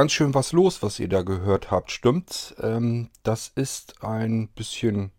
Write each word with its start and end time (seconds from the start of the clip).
Ganz 0.00 0.12
schön 0.12 0.32
was 0.32 0.52
los, 0.52 0.82
was 0.82 0.98
ihr 0.98 1.10
da 1.10 1.20
gehört 1.20 1.70
habt, 1.70 1.90
stimmt's? 1.90 2.54
Ähm, 2.58 3.10
das 3.22 3.48
ist 3.54 4.02
ein 4.02 4.48
bisschen, 4.48 5.10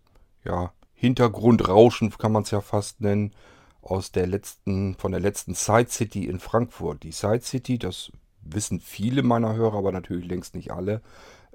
ja, 0.43 0.73
Hintergrundrauschen 0.95 2.09
kann 2.17 2.31
man 2.31 2.41
es 2.41 2.49
ja 2.49 2.61
fast 2.61 2.99
nennen, 2.99 3.35
aus 3.83 4.11
der 4.11 4.25
letzten, 4.25 4.95
von 4.95 5.11
der 5.11 5.21
letzten 5.21 5.53
Side 5.53 5.89
City 5.91 6.25
in 6.25 6.39
Frankfurt. 6.39 7.03
Die 7.03 7.11
Side 7.11 7.41
City, 7.41 7.77
das 7.77 8.11
wissen 8.41 8.79
viele 8.79 9.21
meiner 9.21 9.53
Hörer, 9.53 9.77
aber 9.77 9.91
natürlich 9.91 10.25
längst 10.25 10.55
nicht 10.55 10.71
alle, 10.71 11.03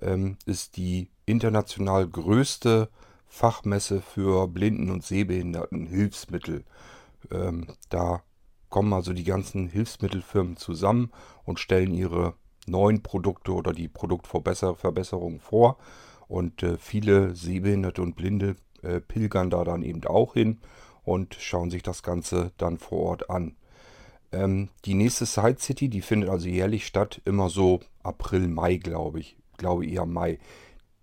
ähm, 0.01 0.37
ist 0.47 0.77
die 0.77 1.11
international 1.25 2.07
größte 2.07 2.91
Fachmesse 3.27 4.03
für 4.03 4.47
Blinden- 4.47 4.93
und 4.93 5.05
Sehbehinderten 5.05 5.89
Hilfsmittel. 5.89 6.63
Ähm, 7.33 7.73
da 7.89 8.23
kommen 8.69 8.93
also 8.93 9.13
die 9.13 9.25
ganzen 9.25 9.67
Hilfsmittelfirmen 9.67 10.57
zusammen 10.57 11.11
und 11.43 11.59
stellen 11.59 11.93
ihre 11.93 12.35
neuen 12.67 13.03
Produkte 13.03 13.53
oder 13.53 13.73
die 13.73 13.89
Produktverbesserungen 13.89 15.41
vor. 15.41 15.79
Und 16.29 16.63
äh, 16.63 16.77
viele 16.79 17.35
Sehbehinderte 17.35 18.03
und 18.03 18.17
Blinde 18.17 18.57
äh, 18.83 19.01
pilgern 19.01 19.51
da 19.51 19.65
dann 19.65 19.83
eben 19.83 20.05
auch 20.07 20.35
hin 20.35 20.59
und 21.05 21.37
schauen 21.39 21.71
sich 21.71 21.83
das 21.83 22.03
Ganze 22.03 22.53
dann 22.57 22.79
vor 22.79 22.99
Ort 22.99 23.31
an. 23.31 23.57
Ähm, 24.33 24.69
die 24.85 24.95
nächste 24.95 25.25
Side 25.25 25.59
City, 25.59 25.89
die 25.89 26.03
findet 26.03 26.31
also 26.31 26.49
jährlich 26.49 26.87
statt, 26.87 27.23
immer 27.25 27.49
so 27.49 27.81
April, 28.03 28.49
Mai, 28.49 28.77
glaube 28.77 29.21
ich. 29.21 29.37
Glaube 29.57 29.87
eher 29.87 30.05
Mai. 30.05 30.39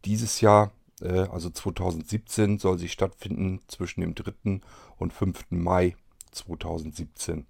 Dieses 0.06 0.42
Jahr, 0.42 0.72
äh, 1.02 1.28
also 1.32 1.50
2017, 1.50 2.60
soll 2.60 2.78
sie 2.78 2.90
stattfinden 2.90 3.62
zwischen 3.68 4.02
dem 4.02 4.14
3. 4.14 4.60
und 4.98 5.14
5. 5.14 5.46
Mai 5.50 5.96
2017. 6.32 7.48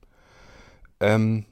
Ähm, 1.00 1.45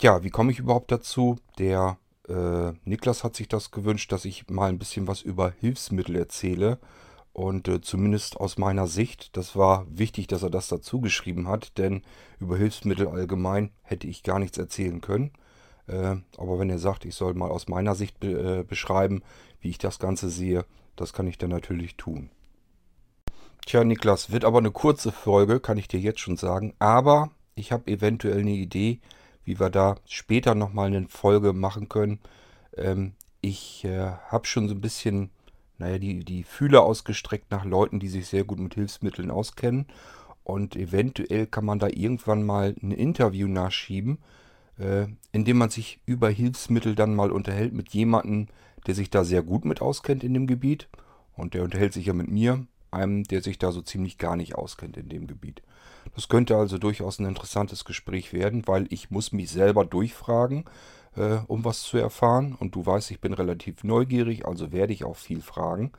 ja, 0.00 0.22
wie 0.22 0.30
komme 0.30 0.52
ich 0.52 0.58
überhaupt 0.60 0.92
dazu? 0.92 1.36
Der 1.58 1.98
äh, 2.28 2.72
Niklas 2.84 3.24
hat 3.24 3.36
sich 3.36 3.48
das 3.48 3.70
gewünscht, 3.70 4.12
dass 4.12 4.24
ich 4.24 4.48
mal 4.48 4.68
ein 4.68 4.78
bisschen 4.78 5.06
was 5.06 5.22
über 5.22 5.52
Hilfsmittel 5.60 6.16
erzähle. 6.16 6.78
Und 7.32 7.66
äh, 7.66 7.80
zumindest 7.80 8.36
aus 8.36 8.58
meiner 8.58 8.86
Sicht, 8.86 9.36
das 9.36 9.56
war 9.56 9.86
wichtig, 9.90 10.28
dass 10.28 10.44
er 10.44 10.50
das 10.50 10.68
dazu 10.68 11.00
geschrieben 11.00 11.48
hat, 11.48 11.78
denn 11.78 12.02
über 12.38 12.56
Hilfsmittel 12.56 13.08
allgemein 13.08 13.70
hätte 13.82 14.06
ich 14.06 14.22
gar 14.22 14.38
nichts 14.38 14.56
erzählen 14.56 15.00
können. 15.00 15.32
Äh, 15.88 16.16
aber 16.38 16.58
wenn 16.58 16.70
er 16.70 16.78
sagt, 16.78 17.04
ich 17.04 17.14
soll 17.14 17.34
mal 17.34 17.50
aus 17.50 17.68
meiner 17.68 17.96
Sicht 17.96 18.20
be 18.20 18.60
äh, 18.60 18.62
beschreiben, 18.62 19.22
wie 19.60 19.70
ich 19.70 19.78
das 19.78 19.98
Ganze 19.98 20.30
sehe, 20.30 20.64
das 20.94 21.12
kann 21.12 21.26
ich 21.26 21.36
dann 21.36 21.50
natürlich 21.50 21.96
tun. 21.96 22.30
Tja, 23.66 23.82
Niklas, 23.82 24.30
wird 24.30 24.44
aber 24.44 24.58
eine 24.58 24.70
kurze 24.70 25.10
Folge, 25.10 25.58
kann 25.58 25.78
ich 25.78 25.88
dir 25.88 25.98
jetzt 25.98 26.20
schon 26.20 26.36
sagen. 26.36 26.74
Aber 26.78 27.30
ich 27.54 27.72
habe 27.72 27.90
eventuell 27.90 28.40
eine 28.40 28.52
Idee, 28.52 29.00
wie 29.44 29.60
wir 29.60 29.70
da 29.70 29.96
später 30.06 30.54
nochmal 30.54 30.88
eine 30.88 31.08
Folge 31.08 31.52
machen 31.52 31.88
können. 31.88 32.20
Ähm, 32.76 33.12
ich 33.40 33.84
äh, 33.84 34.12
habe 34.28 34.46
schon 34.46 34.68
so 34.68 34.74
ein 34.74 34.80
bisschen, 34.80 35.30
naja, 35.78 35.98
die, 35.98 36.24
die 36.24 36.44
Fühler 36.44 36.82
ausgestreckt 36.82 37.50
nach 37.50 37.64
Leuten, 37.64 38.00
die 38.00 38.08
sich 38.08 38.26
sehr 38.26 38.44
gut 38.44 38.58
mit 38.58 38.74
Hilfsmitteln 38.74 39.30
auskennen. 39.30 39.86
Und 40.42 40.76
eventuell 40.76 41.46
kann 41.46 41.64
man 41.64 41.78
da 41.78 41.88
irgendwann 41.88 42.44
mal 42.44 42.74
ein 42.82 42.90
Interview 42.90 43.48
nachschieben, 43.48 44.18
äh, 44.78 45.06
indem 45.32 45.58
man 45.58 45.70
sich 45.70 46.00
über 46.06 46.28
Hilfsmittel 46.28 46.94
dann 46.94 47.14
mal 47.14 47.32
unterhält 47.32 47.72
mit 47.72 47.90
jemandem, 47.90 48.48
der 48.86 48.94
sich 48.94 49.10
da 49.10 49.24
sehr 49.24 49.42
gut 49.42 49.64
mit 49.64 49.80
auskennt 49.80 50.24
in 50.24 50.34
dem 50.34 50.46
Gebiet. 50.46 50.88
Und 51.36 51.54
der 51.54 51.64
unterhält 51.64 51.92
sich 51.92 52.06
ja 52.06 52.12
mit 52.12 52.28
mir, 52.28 52.66
einem, 52.90 53.24
der 53.24 53.42
sich 53.42 53.58
da 53.58 53.72
so 53.72 53.82
ziemlich 53.82 54.18
gar 54.18 54.36
nicht 54.36 54.54
auskennt 54.54 54.96
in 54.96 55.08
dem 55.08 55.26
Gebiet. 55.26 55.62
Das 56.14 56.28
könnte 56.28 56.56
also 56.56 56.78
durchaus 56.78 57.18
ein 57.18 57.26
interessantes 57.26 57.84
Gespräch 57.84 58.32
werden, 58.32 58.66
weil 58.66 58.86
ich 58.90 59.10
muss 59.10 59.32
mich 59.32 59.50
selber 59.50 59.84
durchfragen, 59.84 60.64
äh, 61.16 61.38
um 61.46 61.64
was 61.64 61.82
zu 61.82 61.98
erfahren. 61.98 62.56
Und 62.58 62.74
du 62.74 62.86
weißt, 62.86 63.10
ich 63.10 63.20
bin 63.20 63.34
relativ 63.34 63.84
neugierig, 63.84 64.46
also 64.46 64.72
werde 64.72 64.92
ich 64.92 65.04
auch 65.04 65.16
viel 65.16 65.42
fragen. 65.42 65.92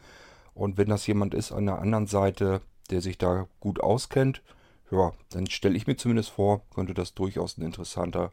Und 0.53 0.77
wenn 0.77 0.89
das 0.89 1.05
jemand 1.05 1.33
ist 1.33 1.51
an 1.51 1.65
der 1.65 1.79
anderen 1.79 2.07
Seite, 2.07 2.61
der 2.89 3.01
sich 3.01 3.17
da 3.17 3.47
gut 3.59 3.81
auskennt, 3.81 4.41
ja, 4.91 5.11
dann 5.31 5.47
stelle 5.47 5.75
ich 5.75 5.87
mir 5.87 5.97
zumindest 5.97 6.29
vor, 6.29 6.61
könnte 6.73 6.93
das 6.93 7.13
durchaus 7.13 7.57
ein 7.57 7.63
interessanter, 7.63 8.31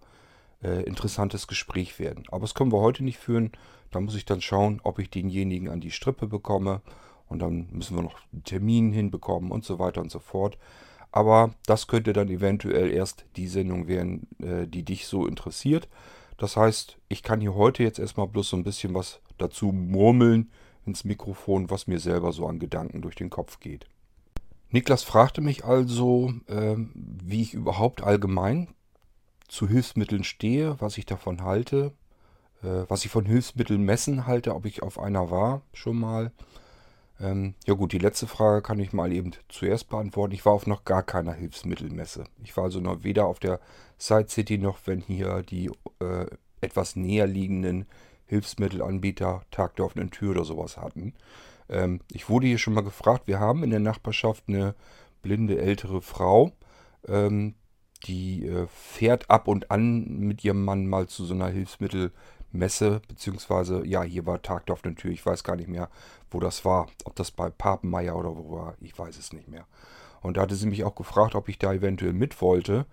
äh, 0.62 0.82
interessantes 0.82 1.46
Gespräch 1.46 1.98
werden. 1.98 2.24
Aber 2.28 2.42
das 2.42 2.54
können 2.54 2.72
wir 2.72 2.80
heute 2.80 3.02
nicht 3.02 3.18
führen. 3.18 3.50
Da 3.90 4.00
muss 4.00 4.14
ich 4.14 4.24
dann 4.24 4.40
schauen, 4.40 4.80
ob 4.84 4.98
ich 4.98 5.10
denjenigen 5.10 5.68
an 5.68 5.80
die 5.80 5.90
Strippe 5.90 6.26
bekomme. 6.26 6.80
Und 7.28 7.40
dann 7.40 7.68
müssen 7.72 7.96
wir 7.96 8.02
noch 8.02 8.20
einen 8.32 8.44
Termin 8.44 8.92
hinbekommen 8.92 9.50
und 9.50 9.64
so 9.64 9.78
weiter 9.78 10.02
und 10.02 10.10
so 10.10 10.18
fort. 10.18 10.58
Aber 11.12 11.54
das 11.66 11.86
könnte 11.86 12.12
dann 12.14 12.28
eventuell 12.28 12.90
erst 12.90 13.26
die 13.36 13.46
Sendung 13.46 13.86
werden, 13.86 14.26
äh, 14.42 14.66
die 14.66 14.82
dich 14.82 15.06
so 15.06 15.26
interessiert. 15.26 15.88
Das 16.38 16.56
heißt, 16.56 16.96
ich 17.08 17.22
kann 17.22 17.40
hier 17.40 17.54
heute 17.54 17.82
jetzt 17.82 17.98
erstmal 17.98 18.26
bloß 18.26 18.48
so 18.48 18.56
ein 18.56 18.64
bisschen 18.64 18.94
was 18.94 19.20
dazu 19.38 19.66
murmeln 19.66 20.50
ins 20.86 21.04
Mikrofon, 21.04 21.70
was 21.70 21.86
mir 21.86 22.00
selber 22.00 22.32
so 22.32 22.46
an 22.46 22.58
Gedanken 22.58 23.02
durch 23.02 23.14
den 23.14 23.30
Kopf 23.30 23.60
geht. 23.60 23.86
Niklas 24.70 25.02
fragte 25.02 25.42
mich 25.42 25.64
also, 25.64 26.32
äh, 26.46 26.76
wie 26.94 27.42
ich 27.42 27.54
überhaupt 27.54 28.02
allgemein 28.02 28.68
zu 29.46 29.68
Hilfsmitteln 29.68 30.24
stehe, 30.24 30.80
was 30.80 30.96
ich 30.96 31.04
davon 31.04 31.42
halte, 31.42 31.92
äh, 32.62 32.84
was 32.88 33.04
ich 33.04 33.10
von 33.10 33.26
Hilfsmitteln 33.26 33.82
messen 33.82 34.26
halte, 34.26 34.54
ob 34.54 34.64
ich 34.64 34.82
auf 34.82 34.98
einer 34.98 35.30
war 35.30 35.60
schon 35.74 35.98
mal 35.98 36.32
ähm, 37.22 37.54
ja 37.66 37.74
gut, 37.74 37.92
die 37.92 37.98
letzte 37.98 38.26
Frage 38.26 38.62
kann 38.62 38.80
ich 38.80 38.92
mal 38.92 39.12
eben 39.12 39.30
zuerst 39.48 39.88
beantworten. 39.88 40.34
Ich 40.34 40.44
war 40.44 40.52
auf 40.52 40.66
noch 40.66 40.84
gar 40.84 41.02
keiner 41.02 41.32
Hilfsmittelmesse. 41.32 42.24
Ich 42.42 42.56
war 42.56 42.64
also 42.64 42.80
noch 42.80 43.04
weder 43.04 43.26
auf 43.26 43.38
der 43.38 43.60
Side 43.96 44.28
City 44.28 44.58
noch, 44.58 44.78
wenn 44.86 45.00
hier 45.00 45.42
die 45.42 45.70
äh, 46.00 46.26
etwas 46.60 46.96
näher 46.96 47.26
liegenden 47.26 47.86
Hilfsmittelanbieter 48.26 49.42
Tag 49.50 49.76
der 49.76 49.84
offenen 49.84 50.10
Tür 50.10 50.32
oder 50.32 50.44
sowas 50.44 50.76
hatten. 50.76 51.14
Ähm, 51.68 52.00
ich 52.10 52.28
wurde 52.28 52.48
hier 52.48 52.58
schon 52.58 52.74
mal 52.74 52.82
gefragt, 52.82 53.26
wir 53.26 53.38
haben 53.38 53.62
in 53.62 53.70
der 53.70 53.80
Nachbarschaft 53.80 54.44
eine 54.48 54.74
blinde 55.22 55.60
ältere 55.60 56.02
Frau, 56.02 56.52
ähm, 57.06 57.54
die 58.04 58.46
äh, 58.46 58.66
fährt 58.66 59.30
ab 59.30 59.46
und 59.46 59.70
an 59.70 60.18
mit 60.18 60.42
ihrem 60.44 60.64
Mann 60.64 60.86
mal 60.88 61.06
zu 61.06 61.24
so 61.24 61.34
einer 61.34 61.48
Hilfsmittelmesse. 61.48 62.12
Messe, 62.52 63.00
beziehungsweise, 63.08 63.86
ja, 63.86 64.02
hier 64.02 64.26
war 64.26 64.42
Tag 64.42 64.66
der 64.66 64.74
offenen 64.74 64.96
Tür. 64.96 65.10
Ich 65.10 65.24
weiß 65.24 65.44
gar 65.44 65.56
nicht 65.56 65.68
mehr, 65.68 65.88
wo 66.30 66.40
das 66.40 66.64
war. 66.64 66.88
Ob 67.04 67.16
das 67.16 67.30
bei 67.30 67.50
Papenmeier 67.50 68.16
oder 68.16 68.36
wo 68.36 68.50
war, 68.52 68.74
ich 68.80 68.98
weiß 68.98 69.18
es 69.18 69.32
nicht 69.32 69.48
mehr. 69.48 69.66
Und 70.20 70.36
da 70.36 70.42
hatte 70.42 70.54
sie 70.54 70.66
mich 70.66 70.84
auch 70.84 70.94
gefragt, 70.94 71.34
ob 71.34 71.48
ich 71.48 71.58
da 71.58 71.72
eventuell 71.72 72.12
mit 72.12 72.40
wollte. 72.40 72.86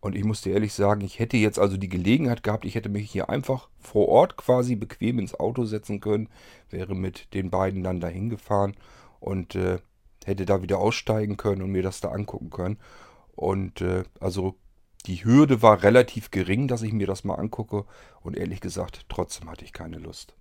Und 0.00 0.14
ich 0.14 0.24
musste 0.24 0.50
ehrlich 0.50 0.72
sagen, 0.72 1.00
ich 1.00 1.18
hätte 1.18 1.36
jetzt 1.36 1.58
also 1.58 1.76
die 1.76 1.88
Gelegenheit 1.88 2.42
gehabt, 2.42 2.64
ich 2.64 2.74
hätte 2.74 2.88
mich 2.88 3.10
hier 3.10 3.28
einfach 3.28 3.68
vor 3.80 4.08
Ort 4.08 4.36
quasi 4.36 4.76
bequem 4.76 5.18
ins 5.18 5.34
Auto 5.34 5.64
setzen 5.64 6.00
können, 6.00 6.28
wäre 6.70 6.94
mit 6.94 7.34
den 7.34 7.50
beiden 7.50 7.82
dann 7.82 7.98
dahin 7.98 8.28
gefahren 8.28 8.76
und 9.18 9.56
äh, 9.56 9.78
hätte 10.24 10.44
da 10.44 10.62
wieder 10.62 10.78
aussteigen 10.78 11.36
können 11.36 11.62
und 11.62 11.72
mir 11.72 11.82
das 11.82 12.00
da 12.00 12.10
angucken 12.10 12.50
können. 12.50 12.78
Und 13.34 13.80
äh, 13.80 14.04
also 14.20 14.54
die 15.06 15.24
Hürde 15.24 15.62
war 15.62 15.82
relativ 15.82 16.30
gering, 16.30 16.68
dass 16.68 16.82
ich 16.82 16.92
mir 16.92 17.06
das 17.06 17.24
mal 17.24 17.36
angucke 17.36 17.84
und 18.20 18.36
ehrlich 18.36 18.60
gesagt, 18.60 19.06
trotzdem 19.08 19.48
hatte 19.50 19.64
ich 19.64 19.72
keine 19.72 19.98
Lust. 19.98 20.34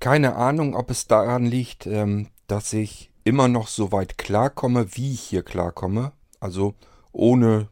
Keine 0.00 0.36
Ahnung, 0.36 0.74
ob 0.74 0.90
es 0.90 1.06
daran 1.06 1.44
liegt, 1.44 1.86
ähm, 1.86 2.28
dass 2.46 2.72
ich 2.72 3.10
immer 3.24 3.48
noch 3.48 3.68
so 3.68 3.92
weit 3.92 4.16
klarkomme, 4.16 4.96
wie 4.96 5.12
ich 5.12 5.20
hier 5.20 5.42
klarkomme. 5.42 6.12
Also 6.40 6.74
ohne 7.12 7.68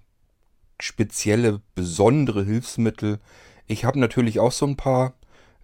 spezielle, 0.80 1.62
besondere 1.74 2.44
Hilfsmittel. 2.44 3.20
Ich 3.66 3.84
habe 3.84 3.98
natürlich 3.98 4.40
auch 4.40 4.52
so 4.52 4.66
ein 4.66 4.76
paar. 4.76 5.14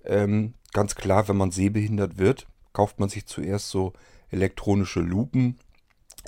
Ähm, 0.05 0.55
ganz 0.73 0.95
klar, 0.95 1.29
wenn 1.29 1.37
man 1.37 1.51
sehbehindert 1.51 2.19
wird, 2.19 2.47
kauft 2.73 3.01
man 3.01 3.09
sich 3.09 3.27
zuerst 3.27 3.71
so 3.71 3.93
elektronische 4.31 5.01
Lupen 5.01 5.59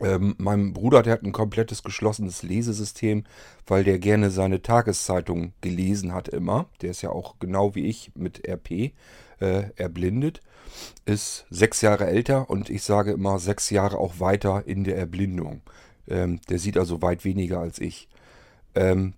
ähm, 0.01 0.35
mein 0.39 0.73
Bruder, 0.73 1.03
der 1.03 1.13
hat 1.13 1.23
ein 1.23 1.33
komplettes 1.33 1.83
geschlossenes 1.83 2.43
Lesesystem, 2.43 3.25
weil 3.67 3.85
der 3.85 3.99
gerne 3.99 4.31
seine 4.31 4.63
Tageszeitung 4.63 5.53
gelesen 5.61 6.13
hat 6.13 6.29
immer. 6.29 6.67
Der 6.83 6.91
ist 6.91 7.03
ja 7.03 7.11
auch 7.11 7.39
genau 7.39 7.75
wie 7.75 7.87
ich 7.87 8.13
mit 8.15 8.47
RP 8.49 8.93
äh, 9.41 9.71
erblindet. 9.77 10.41
Ist 11.05 11.47
sechs 11.51 11.81
Jahre 11.81 12.07
älter 12.07 12.51
und 12.51 12.71
ich 12.71 12.83
sage 12.83 13.13
immer 13.13 13.39
sechs 13.39 13.71
Jahre 13.71 13.99
auch 13.99 14.19
weiter 14.19 14.67
in 14.67 14.83
der 14.83 14.97
Erblindung. 14.97 15.63
Ähm, 16.09 16.41
der 16.49 16.59
sieht 16.59 16.77
also 16.77 17.01
weit 17.01 17.25
weniger 17.25 17.61
als 17.61 17.79
ich. 17.79 18.09
Ähm, 18.75 19.15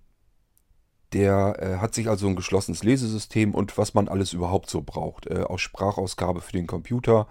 der 1.13 1.55
äh, 1.59 1.77
hat 1.77 1.95
sich 1.95 2.09
also 2.09 2.27
ein 2.27 2.35
geschlossenes 2.35 2.83
Lesesystem 2.83 3.55
und 3.55 3.77
was 3.77 3.93
man 3.93 4.07
alles 4.07 4.33
überhaupt 4.33 4.69
so 4.69 4.81
braucht. 4.81 5.27
Äh, 5.27 5.43
auch 5.43 5.57
Sprachausgabe 5.57 6.41
für 6.41 6.51
den 6.51 6.67
Computer, 6.67 7.27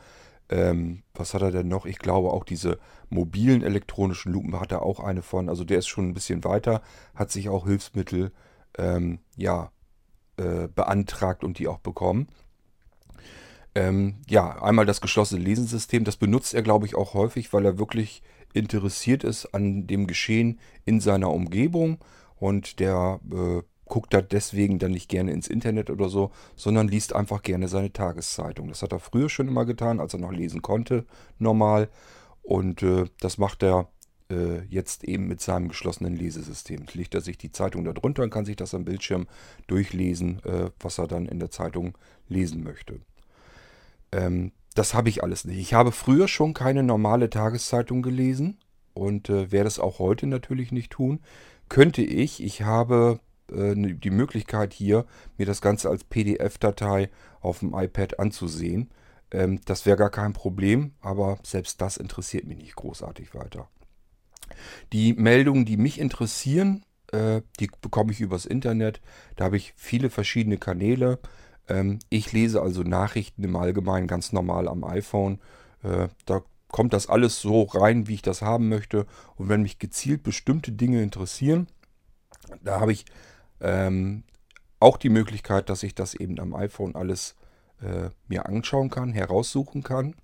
ähm, 0.49 1.03
was 1.15 1.35
hat 1.35 1.43
er 1.43 1.51
denn 1.51 1.69
noch? 1.69 1.87
Ich 1.87 1.99
glaube 1.99 2.31
auch 2.31 2.45
diese 2.45 2.79
mobilen 3.09 3.63
elektronischen 3.63 4.33
Lupen 4.33 4.59
hat 4.61 4.73
er 4.73 4.83
auch 4.83 5.01
eine 5.01 5.23
von. 5.23 5.49
Also 5.49 5.65
der 5.65 5.79
ist 5.79 5.89
schon 5.89 6.09
ein 6.09 6.15
bisschen 6.15 6.45
weiter, 6.45 6.83
hat 7.15 7.31
sich 7.31 7.49
auch 7.49 7.67
Hilfsmittel 7.67 8.33
ähm, 8.79 9.19
ja, 9.37 9.73
äh, 10.37 10.69
beantragt 10.69 11.45
und 11.45 11.59
die 11.59 11.69
auch 11.69 11.79
bekommen. 11.79 12.29
Ähm, 13.75 14.17
ja, 14.29 14.63
einmal 14.63 14.87
das 14.87 15.01
geschlossene 15.01 15.43
Lesensystem, 15.43 16.05
das 16.05 16.17
benutzt 16.17 16.55
er, 16.55 16.63
glaube 16.63 16.87
ich, 16.87 16.95
auch 16.95 17.15
häufig, 17.15 17.53
weil 17.53 17.65
er 17.65 17.79
wirklich 17.79 18.23
interessiert 18.55 19.23
ist 19.23 19.55
an 19.55 19.87
dem 19.87 20.07
Geschehen 20.07 20.59
in 20.85 21.01
seiner 21.01 21.31
Umgebung 21.31 21.99
und 22.37 22.81
der 22.81 23.21
äh, 23.31 23.63
guckt 23.87 24.13
da 24.13 24.21
deswegen 24.21 24.79
dann 24.79 24.93
nicht 24.93 25.09
gerne 25.09 25.33
ins 25.33 25.49
Internet 25.49 25.91
oder 25.91 26.09
so, 26.09 26.31
sondern 26.57 26.89
liest 26.89 27.15
einfach 27.15 27.43
gerne 27.43 27.69
seine 27.69 27.93
Tageszeitung. 27.93 28.69
Das 28.69 28.83
hat 28.83 28.93
er 28.93 29.01
früher 29.01 29.29
schon 29.29 29.49
immer 29.49 29.65
getan, 29.65 30.01
als 30.01 30.13
er 30.13 30.21
noch 30.21 30.33
lesen 30.33 30.63
konnte, 30.63 31.07
normal. 31.39 31.89
Und 32.43 32.83
äh, 32.83 33.05
das 33.21 33.39
macht 33.39 33.63
er 33.63 33.89
äh, 34.31 34.63
jetzt 34.69 35.05
eben 35.05 35.29
mit 35.29 35.41
seinem 35.41 35.69
geschlossenen 35.69 36.17
Lesesystem. 36.17 36.85
Legt 36.93 37.15
er 37.15 37.21
sich 37.21 37.39
die 37.39 37.53
Zeitung 37.53 37.85
da 37.85 37.93
drunter 37.93 38.23
und 38.23 38.31
kann 38.31 38.45
sich 38.45 38.57
das 38.57 38.75
am 38.75 38.85
Bildschirm 38.85 39.27
durchlesen, 39.67 40.45
äh, 40.45 40.71
was 40.81 40.99
er 40.99 41.07
dann 41.07 41.27
in 41.27 41.39
der 41.39 41.51
Zeitung 41.51 41.97
lesen 42.29 42.65
möchte. 42.65 43.01
Ähm, 44.13 44.53
das 44.75 44.95
habe 44.95 45.09
ich 45.09 45.23
alles 45.23 45.45
nicht. 45.45 45.59
Ich 45.59 45.75
habe 45.75 45.93
früher 45.93 46.29
schon 46.29 46.55
keine 46.55 46.83
normale 46.83 47.31
Tageszeitung 47.31 48.03
gelesen 48.03 48.59
und 48.95 49.31
äh, 49.31 49.51
werde 49.53 49.69
es 49.69 49.79
auch 49.79 49.99
heute 49.99 50.27
natürlich 50.27 50.73
nicht 50.73 50.93
tun. 50.93 51.21
Könnte 51.69 52.03
ich, 52.03 52.43
ich 52.43 52.63
habe 52.63 53.21
die 53.49 54.11
Möglichkeit 54.11 54.73
hier, 54.73 55.07
mir 55.37 55.47
das 55.47 55.61
Ganze 55.61 55.89
als 55.89 56.05
PDF-Datei 56.05 57.11
auf 57.41 57.61
dem 57.61 57.75
iPad 57.75 58.19
anzusehen. 58.19 58.91
Ähm, 59.31 59.61
das 59.65 59.87
wäre 59.87 59.97
gar 59.97 60.11
kein 60.11 60.33
Problem, 60.33 60.93
aber 61.01 61.39
selbst 61.43 61.81
das 61.81 61.97
interessiert 61.97 62.45
mich 62.45 62.59
nicht 62.59 62.77
großartig 62.77 63.35
weiter. 63.35 63.69
Die 64.93 65.13
Meldungen, 65.15 65.65
die 65.65 65.77
mich 65.77 65.99
interessieren, 65.99 66.85
äh, 67.13 67.43
die 67.61 67.71
bekomme 67.81 68.13
ich 68.13 68.21
übers 68.21 68.47
Internet. 68.47 69.01
Da 69.37 69.45
habe 69.45 69.57
ich 69.57 69.75
viele 69.77 70.11
verschiedene 70.11 70.59
Kanäle. 70.59 71.19
Ähm, 71.69 71.99
ich 72.09 72.33
lese 72.33 72.63
also 72.63 72.83
Nachrichten 72.83 73.43
im 73.45 73.57
Allgemeinen 73.57 74.07
ganz 74.07 74.33
normal 74.33 74.69
am 74.69 74.85
iPhone. 74.85 75.41
Äh, 75.83 76.09
da 76.25 76.43
kommt 76.69 76.93
das 76.93 77.09
alles 77.09 77.41
so 77.41 77.63
rein, 77.63 78.09
wie 78.09 78.15
ich 78.15 78.23
das 78.23 78.43
haben 78.43 78.69
möchte. 78.69 79.07
Und 79.37 79.49
wenn 79.49 79.63
mich 79.63 79.79
gezielt 79.79 80.23
bestimmte 80.23 80.73
Dinge 80.73 81.03
interessieren, 81.03 81.69
da 82.63 82.81
habe 82.81 82.93
ich 82.93 83.05
ähm, 83.61 84.25
auch 84.81 84.97
die 84.97 85.09
Möglichkeit, 85.09 85.69
dass 85.69 85.83
ich 85.83 85.95
das 85.95 86.15
eben 86.15 86.39
am 86.39 86.55
iPhone 86.55 86.95
alles 86.95 87.35
äh, 87.81 88.11
mir 88.29 88.47
anschauen 88.47 88.91
kann, 88.91 89.13
heraussuchen 89.13 89.83
kann. 89.83 90.15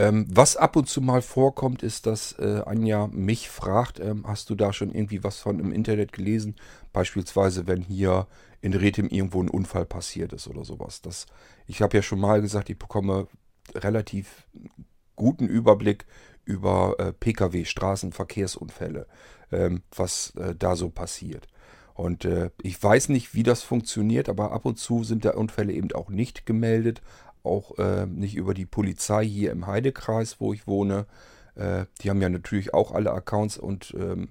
Ähm, 0.00 0.26
was 0.30 0.56
ab 0.56 0.76
und 0.76 0.88
zu 0.88 1.00
mal 1.00 1.22
vorkommt, 1.22 1.82
ist, 1.82 2.06
dass 2.06 2.32
äh, 2.38 2.62
Anja 2.64 3.08
mich 3.08 3.48
fragt, 3.48 3.98
ähm, 3.98 4.24
hast 4.28 4.48
du 4.48 4.54
da 4.54 4.72
schon 4.72 4.92
irgendwie 4.92 5.24
was 5.24 5.40
von 5.40 5.58
im 5.58 5.72
Internet 5.72 6.12
gelesen? 6.12 6.54
Beispielsweise, 6.92 7.66
wenn 7.66 7.82
hier 7.82 8.28
in 8.60 8.74
Rethem 8.74 9.08
irgendwo 9.08 9.42
ein 9.42 9.50
Unfall 9.50 9.86
passiert 9.86 10.32
ist 10.32 10.46
oder 10.46 10.64
sowas. 10.64 11.02
Das, 11.02 11.26
ich 11.66 11.82
habe 11.82 11.96
ja 11.96 12.02
schon 12.02 12.20
mal 12.20 12.40
gesagt, 12.40 12.70
ich 12.70 12.78
bekomme 12.78 13.26
relativ 13.74 14.46
guten 15.16 15.46
Überblick 15.48 16.06
über 16.44 16.94
äh, 16.98 17.12
Pkw, 17.12 17.64
Straßenverkehrsunfälle, 17.64 19.06
ähm, 19.50 19.82
was 19.94 20.32
äh, 20.36 20.54
da 20.54 20.76
so 20.76 20.90
passiert. 20.90 21.46
Und 21.98 22.24
äh, 22.24 22.50
ich 22.62 22.80
weiß 22.80 23.08
nicht, 23.08 23.34
wie 23.34 23.42
das 23.42 23.64
funktioniert, 23.64 24.28
aber 24.28 24.52
ab 24.52 24.66
und 24.66 24.78
zu 24.78 25.02
sind 25.02 25.24
da 25.24 25.32
Unfälle 25.32 25.72
eben 25.72 25.90
auch 25.90 26.10
nicht 26.10 26.46
gemeldet, 26.46 27.02
auch 27.42 27.76
äh, 27.76 28.06
nicht 28.06 28.36
über 28.36 28.54
die 28.54 28.66
Polizei 28.66 29.26
hier 29.26 29.50
im 29.50 29.66
Heidekreis, 29.66 30.36
wo 30.38 30.52
ich 30.52 30.68
wohne. 30.68 31.06
Äh, 31.56 31.86
die 32.00 32.08
haben 32.08 32.22
ja 32.22 32.28
natürlich 32.28 32.72
auch 32.72 32.92
alle 32.92 33.10
Accounts 33.10 33.58
und 33.58 33.96
ähm, 33.98 34.28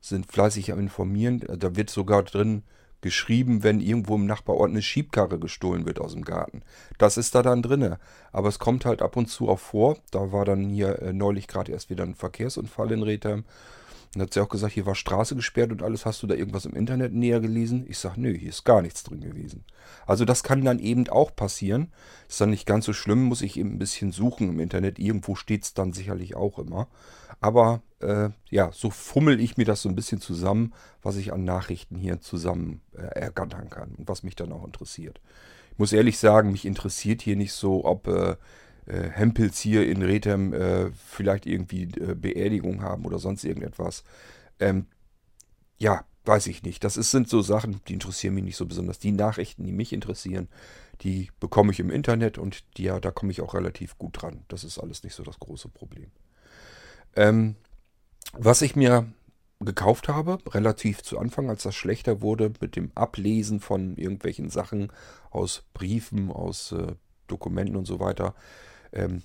sind 0.00 0.26
fleißig 0.26 0.72
am 0.72 0.80
Informieren. 0.80 1.44
Da 1.56 1.76
wird 1.76 1.88
sogar 1.88 2.24
drin 2.24 2.64
geschrieben, 3.00 3.62
wenn 3.62 3.78
irgendwo 3.78 4.16
im 4.16 4.26
Nachbarort 4.26 4.70
eine 4.70 4.82
Schiebkarre 4.82 5.38
gestohlen 5.38 5.86
wird 5.86 6.00
aus 6.00 6.14
dem 6.14 6.24
Garten. 6.24 6.62
Das 6.98 7.16
ist 7.16 7.36
da 7.36 7.42
dann 7.42 7.62
drinne. 7.62 8.00
Aber 8.32 8.48
es 8.48 8.58
kommt 8.58 8.84
halt 8.86 9.02
ab 9.02 9.16
und 9.16 9.26
zu 9.26 9.48
auch 9.48 9.60
vor. 9.60 9.98
Da 10.10 10.32
war 10.32 10.44
dann 10.44 10.68
hier 10.68 11.00
äh, 11.00 11.12
neulich 11.12 11.46
gerade 11.46 11.70
erst 11.70 11.90
wieder 11.90 12.02
ein 12.02 12.16
Verkehrsunfall 12.16 12.90
in 12.90 13.04
Rethem. 13.04 13.44
Dann 14.14 14.22
hat 14.22 14.34
sie 14.34 14.40
auch 14.40 14.48
gesagt, 14.48 14.72
hier 14.72 14.86
war 14.86 14.94
Straße 14.94 15.36
gesperrt 15.36 15.72
und 15.72 15.82
alles. 15.82 16.06
Hast 16.06 16.22
du 16.22 16.26
da 16.26 16.34
irgendwas 16.34 16.64
im 16.64 16.74
Internet 16.74 17.12
näher 17.12 17.40
gelesen? 17.40 17.84
Ich 17.88 17.98
sage, 17.98 18.20
nö, 18.20 18.32
hier 18.36 18.50
ist 18.50 18.64
gar 18.64 18.82
nichts 18.82 19.02
drin 19.02 19.20
gewesen. 19.20 19.64
Also 20.06 20.24
das 20.24 20.42
kann 20.42 20.64
dann 20.64 20.78
eben 20.78 21.08
auch 21.08 21.34
passieren. 21.34 21.92
Ist 22.28 22.40
dann 22.40 22.50
nicht 22.50 22.66
ganz 22.66 22.84
so 22.84 22.92
schlimm, 22.92 23.24
muss 23.24 23.42
ich 23.42 23.58
eben 23.58 23.72
ein 23.72 23.78
bisschen 23.78 24.12
suchen 24.12 24.48
im 24.48 24.60
Internet. 24.60 24.98
Irgendwo 24.98 25.34
steht 25.34 25.64
es 25.64 25.74
dann 25.74 25.92
sicherlich 25.92 26.36
auch 26.36 26.58
immer. 26.58 26.88
Aber 27.40 27.82
äh, 28.00 28.30
ja, 28.50 28.70
so 28.72 28.90
fummel 28.90 29.40
ich 29.40 29.56
mir 29.56 29.64
das 29.64 29.82
so 29.82 29.88
ein 29.88 29.96
bisschen 29.96 30.20
zusammen, 30.20 30.72
was 31.02 31.16
ich 31.16 31.32
an 31.32 31.44
Nachrichten 31.44 31.96
hier 31.96 32.20
zusammen 32.20 32.80
äh, 32.96 33.02
ergattern 33.02 33.68
kann 33.70 33.94
und 33.96 34.08
was 34.08 34.22
mich 34.22 34.36
dann 34.36 34.52
auch 34.52 34.64
interessiert. 34.64 35.20
Ich 35.72 35.78
muss 35.78 35.92
ehrlich 35.92 36.18
sagen, 36.18 36.52
mich 36.52 36.66
interessiert 36.66 37.20
hier 37.20 37.36
nicht 37.36 37.52
so, 37.52 37.84
ob 37.84 38.06
äh, 38.06 38.36
äh, 38.86 39.08
Hempels 39.10 39.60
hier 39.60 39.88
in 39.88 40.02
Rethem 40.02 40.52
äh, 40.52 40.90
vielleicht 40.92 41.46
irgendwie 41.46 41.84
äh, 41.84 42.14
Beerdigung 42.14 42.82
haben 42.82 43.04
oder 43.04 43.18
sonst 43.18 43.44
irgendetwas. 43.44 44.04
Ähm, 44.60 44.86
ja, 45.78 46.04
weiß 46.24 46.46
ich 46.46 46.62
nicht. 46.62 46.84
Das 46.84 46.96
ist, 46.96 47.10
sind 47.10 47.28
so 47.28 47.42
Sachen, 47.42 47.80
die 47.88 47.94
interessieren 47.94 48.34
mich 48.34 48.44
nicht 48.44 48.56
so 48.56 48.66
besonders. 48.66 48.98
Die 48.98 49.12
Nachrichten, 49.12 49.64
die 49.64 49.72
mich 49.72 49.92
interessieren, 49.92 50.48
die 51.00 51.30
bekomme 51.40 51.72
ich 51.72 51.80
im 51.80 51.90
Internet 51.90 52.38
und 52.38 52.64
die, 52.76 52.84
ja, 52.84 53.00
da 53.00 53.10
komme 53.10 53.32
ich 53.32 53.40
auch 53.40 53.54
relativ 53.54 53.98
gut 53.98 54.22
dran. 54.22 54.44
Das 54.48 54.64
ist 54.64 54.78
alles 54.78 55.02
nicht 55.02 55.14
so 55.14 55.22
das 55.22 55.38
große 55.38 55.68
Problem. 55.68 56.10
Ähm, 57.16 57.56
was 58.32 58.62
ich 58.62 58.76
mir 58.76 59.06
gekauft 59.60 60.08
habe, 60.08 60.38
relativ 60.48 61.02
zu 61.02 61.18
Anfang, 61.18 61.48
als 61.48 61.62
das 61.62 61.74
schlechter 61.74 62.20
wurde, 62.20 62.52
mit 62.60 62.76
dem 62.76 62.90
Ablesen 62.94 63.60
von 63.60 63.96
irgendwelchen 63.96 64.50
Sachen 64.50 64.92
aus 65.30 65.64
Briefen, 65.74 66.30
aus 66.30 66.72
äh, 66.72 66.94
Dokumenten 67.26 67.76
und 67.76 67.86
so 67.86 68.00
weiter, 68.00 68.34
ähm, 68.94 69.22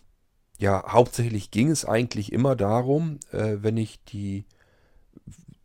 ja, 0.57 0.83
hauptsächlich 0.91 1.51
ging 1.51 1.71
es 1.71 1.85
eigentlich 1.85 2.33
immer 2.33 2.55
darum, 2.55 3.19
äh, 3.31 3.57
wenn 3.61 3.77
ich 3.77 4.03
die. 4.03 4.45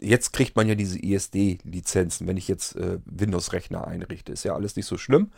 Jetzt 0.01 0.33
kriegt 0.33 0.55
man 0.55 0.69
ja 0.69 0.75
diese 0.75 1.03
ESD-Lizenzen, 1.03 2.27
wenn 2.27 2.37
ich 2.37 2.47
jetzt 2.47 2.77
äh, 2.77 2.99
Windows-Rechner 3.07 3.87
einrichte. 3.87 4.33
Ist 4.33 4.45
ja 4.45 4.55
alles 4.55 4.77
nicht 4.77 4.87
so 4.87 4.99
schlimm. 4.99 5.33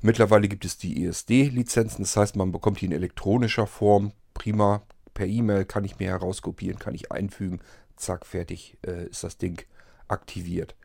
Mittlerweile 0.00 0.48
gibt 0.48 0.64
es 0.64 0.78
die 0.78 1.04
ESD-Lizenzen, 1.04 2.04
das 2.04 2.16
heißt, 2.16 2.36
man 2.36 2.52
bekommt 2.52 2.80
die 2.80 2.86
in 2.86 2.92
elektronischer 2.92 3.66
Form. 3.66 4.12
Prima, 4.32 4.82
per 5.12 5.26
E-Mail 5.26 5.64
kann 5.64 5.84
ich 5.84 5.98
mir 5.98 6.08
herauskopieren, 6.08 6.78
kann 6.78 6.94
ich 6.94 7.10
einfügen. 7.10 7.60
Zack, 7.96 8.26
fertig 8.26 8.78
äh, 8.86 9.08
ist 9.08 9.24
das 9.24 9.38
Ding 9.38 9.64
aktiviert. 10.06 10.76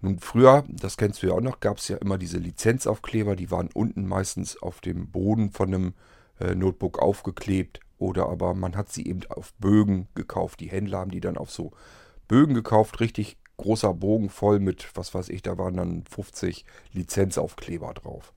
Nun, 0.00 0.18
früher, 0.18 0.64
das 0.68 0.96
kennst 0.96 1.22
du 1.22 1.28
ja 1.28 1.34
auch 1.34 1.40
noch, 1.40 1.60
gab 1.60 1.78
es 1.78 1.88
ja 1.88 1.96
immer 1.98 2.18
diese 2.18 2.38
Lizenzaufkleber, 2.38 3.36
die 3.36 3.50
waren 3.50 3.70
unten 3.72 4.06
meistens 4.06 4.60
auf 4.60 4.80
dem 4.80 5.10
Boden 5.10 5.52
von 5.52 5.72
einem 5.72 5.94
Notebook 6.54 6.98
aufgeklebt 6.98 7.80
oder 7.98 8.28
aber 8.28 8.54
man 8.54 8.76
hat 8.76 8.92
sie 8.92 9.06
eben 9.06 9.20
auf 9.28 9.54
Bögen 9.54 10.08
gekauft. 10.14 10.60
Die 10.60 10.70
Händler 10.70 10.98
haben 10.98 11.10
die 11.10 11.20
dann 11.20 11.38
auf 11.38 11.50
so 11.50 11.72
Bögen 12.28 12.54
gekauft, 12.54 13.00
richtig 13.00 13.36
großer 13.56 13.94
Bogen 13.94 14.28
voll 14.28 14.60
mit, 14.60 14.90
was 14.94 15.14
weiß 15.14 15.30
ich, 15.30 15.42
da 15.42 15.56
waren 15.56 15.76
dann 15.76 16.04
50 16.10 16.64
Lizenzaufkleber 16.92 17.94
drauf. 17.94 18.34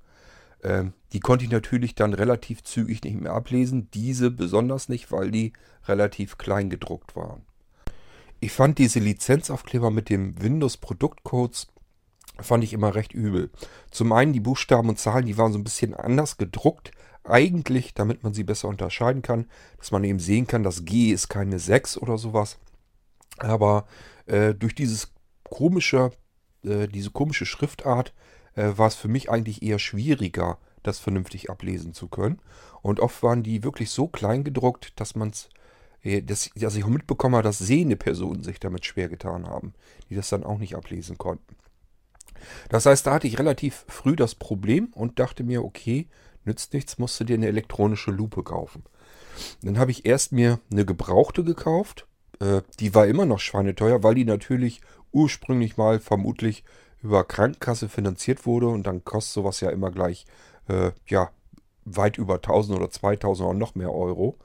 Ähm, 0.64 0.94
die 1.14 1.20
konnte 1.20 1.46
ich 1.46 1.52
natürlich 1.52 1.96
dann 1.96 2.14
relativ 2.14 2.64
zügig 2.64 3.04
nicht 3.04 3.20
mehr 3.20 3.34
ablesen, 3.34 3.90
diese 3.94 4.32
besonders 4.32 4.90
nicht, 4.90 5.12
weil 5.12 5.32
die 5.32 5.54
relativ 5.88 6.38
klein 6.38 6.70
gedruckt 6.70 7.16
waren. 7.16 7.42
Ich 8.40 8.52
fand 8.54 8.78
diese 8.78 9.00
Lizenzaufkleber 9.00 9.92
mit 9.92 10.10
dem 10.10 10.42
Windows-Produktcodes 10.42 11.68
fand 12.42 12.64
ich 12.64 12.72
immer 12.72 12.96
recht 12.96 13.14
übel. 13.14 13.50
Zum 13.92 14.14
einen 14.14 14.32
die 14.32 14.40
Buchstaben 14.40 14.88
und 14.88 15.00
Zahlen, 15.00 15.26
die 15.26 15.38
waren 15.38 15.52
so 15.52 15.60
ein 15.60 15.66
bisschen 15.66 15.94
anders 15.94 16.38
gedruckt, 16.38 16.92
eigentlich, 17.30 17.94
damit 17.94 18.24
man 18.24 18.34
sie 18.34 18.44
besser 18.44 18.68
unterscheiden 18.68 19.22
kann, 19.22 19.46
dass 19.78 19.92
man 19.92 20.04
eben 20.04 20.20
sehen 20.20 20.48
kann, 20.48 20.64
das 20.64 20.86
G 20.86 21.12
ist 21.12 21.30
keine 21.30 21.60
6 21.60 21.98
oder 21.98 22.18
sowas. 22.18 22.58
Aber 23.38 23.86
äh, 24.26 24.54
durch 24.54 24.76
dieses 24.76 25.14
komische, 25.44 26.12
äh, 26.64 26.88
diese 26.88 27.12
komische 27.12 27.46
Schriftart 27.46 28.14
äh, 28.56 28.72
war 28.76 28.88
es 28.88 28.96
für 28.96 29.08
mich 29.08 29.30
eigentlich 29.30 29.64
eher 29.64 29.80
schwieriger, 29.80 30.58
das 30.84 31.00
vernünftig 31.00 31.50
ablesen 31.50 31.94
zu 31.94 32.08
können. 32.08 32.40
Und 32.82 33.00
oft 33.00 33.22
waren 33.24 33.44
die 33.44 33.64
wirklich 33.64 33.90
so 33.92 34.08
klein 34.08 34.44
gedruckt, 34.44 35.00
dass 35.00 35.16
man 35.16 35.30
es, 35.30 35.50
äh, 36.04 36.22
dass, 36.22 36.50
dass 36.56 36.76
ich 36.76 36.84
auch 36.84 36.90
mitbekommen 36.90 37.36
habe, 37.36 37.44
dass 37.44 37.60
sehende 37.60 37.96
Personen 37.96 38.44
sich 38.44 38.60
damit 38.60 38.86
schwer 38.86 39.10
getan 39.10 39.48
haben, 39.48 39.74
die 40.10 40.16
das 40.16 40.30
dann 40.30 40.44
auch 40.44 40.58
nicht 40.58 40.76
ablesen 40.76 41.18
konnten. 41.18 41.56
Das 42.70 42.86
heißt, 42.86 43.06
da 43.06 43.14
hatte 43.14 43.28
ich 43.28 43.40
relativ 43.40 43.86
früh 43.88 44.16
das 44.16 44.36
Problem 44.36 44.88
und 44.94 45.20
dachte 45.20 45.44
mir, 45.44 45.64
okay, 45.64 46.08
Nützt 46.46 46.74
nichts, 46.74 46.98
musst 46.98 47.20
du 47.20 47.24
dir 47.24 47.36
eine 47.36 47.48
elektronische 47.48 48.12
Lupe 48.12 48.44
kaufen. 48.44 48.84
Dann 49.62 49.78
habe 49.78 49.92
ich 49.92 50.06
erst 50.06 50.32
mir 50.32 50.60
eine 50.72 50.86
gebrauchte 50.86 51.44
gekauft. 51.44 52.08
Äh, 52.40 52.62
die 52.80 52.96
war 52.96 53.08
immer 53.08 53.26
noch 53.26 53.40
schweineteuer, 53.40 54.04
weil 54.04 54.16
die 54.16 54.26
natürlich 54.26 54.82
ursprünglich 55.12 55.78
mal 55.78 56.00
vermutlich 56.00 56.64
über 57.02 57.24
Krankenkasse 57.24 57.90
finanziert 57.90 58.46
wurde 58.46 58.68
und 58.68 58.86
dann 58.86 59.04
kostet 59.04 59.34
sowas 59.34 59.62
ja 59.62 59.70
immer 59.70 59.92
gleich 59.92 60.26
äh, 60.68 60.92
ja 61.08 61.30
weit 61.86 62.18
über 62.18 62.36
1000 62.36 62.78
oder 62.78 62.90
2000 62.90 63.50
oder 63.50 63.58
noch 63.58 63.76
mehr 63.76 63.94
Euro. 63.94 64.38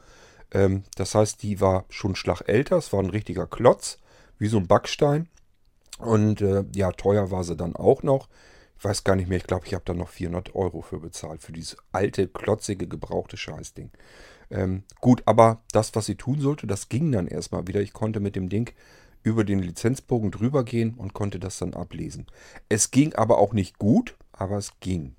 Ähm, 0.52 0.84
das 0.96 1.14
heißt, 1.14 1.42
die 1.42 1.60
war 1.60 1.84
schon 1.88 2.14
Schlag 2.14 2.42
älter, 2.46 2.76
es 2.76 2.92
war 2.92 3.00
ein 3.00 3.10
richtiger 3.10 3.46
Klotz, 3.46 3.98
wie 4.38 4.48
so 4.48 4.58
ein 4.58 4.66
Backstein. 4.66 5.28
Und 5.98 6.40
äh, 6.40 6.64
ja, 6.74 6.92
teuer 6.92 7.30
war 7.30 7.44
sie 7.44 7.56
dann 7.56 7.76
auch 7.76 8.02
noch. 8.02 8.28
Weiß 8.84 9.02
gar 9.02 9.16
nicht 9.16 9.30
mehr, 9.30 9.38
ich 9.38 9.46
glaube, 9.46 9.66
ich 9.66 9.72
habe 9.72 9.84
da 9.86 9.94
noch 9.94 10.10
400 10.10 10.54
Euro 10.54 10.82
für 10.82 11.00
bezahlt, 11.00 11.42
für 11.42 11.52
dieses 11.52 11.78
alte, 11.90 12.28
klotzige, 12.28 12.86
gebrauchte 12.86 13.38
Scheißding. 13.38 13.90
Ähm, 14.50 14.84
gut, 15.00 15.22
aber 15.24 15.62
das, 15.72 15.94
was 15.94 16.04
sie 16.04 16.16
tun 16.16 16.38
sollte, 16.38 16.66
das 16.66 16.90
ging 16.90 17.10
dann 17.10 17.26
erstmal 17.26 17.66
wieder. 17.66 17.80
Ich 17.80 17.94
konnte 17.94 18.20
mit 18.20 18.36
dem 18.36 18.50
Ding 18.50 18.74
über 19.22 19.42
den 19.42 19.60
Lizenzbogen 19.60 20.30
drüber 20.30 20.64
gehen 20.64 20.92
und 20.94 21.14
konnte 21.14 21.40
das 21.40 21.56
dann 21.58 21.72
ablesen. 21.72 22.26
Es 22.68 22.90
ging 22.90 23.14
aber 23.14 23.38
auch 23.38 23.54
nicht 23.54 23.78
gut, 23.78 24.16
aber 24.32 24.58
es 24.58 24.78
ging. 24.80 25.16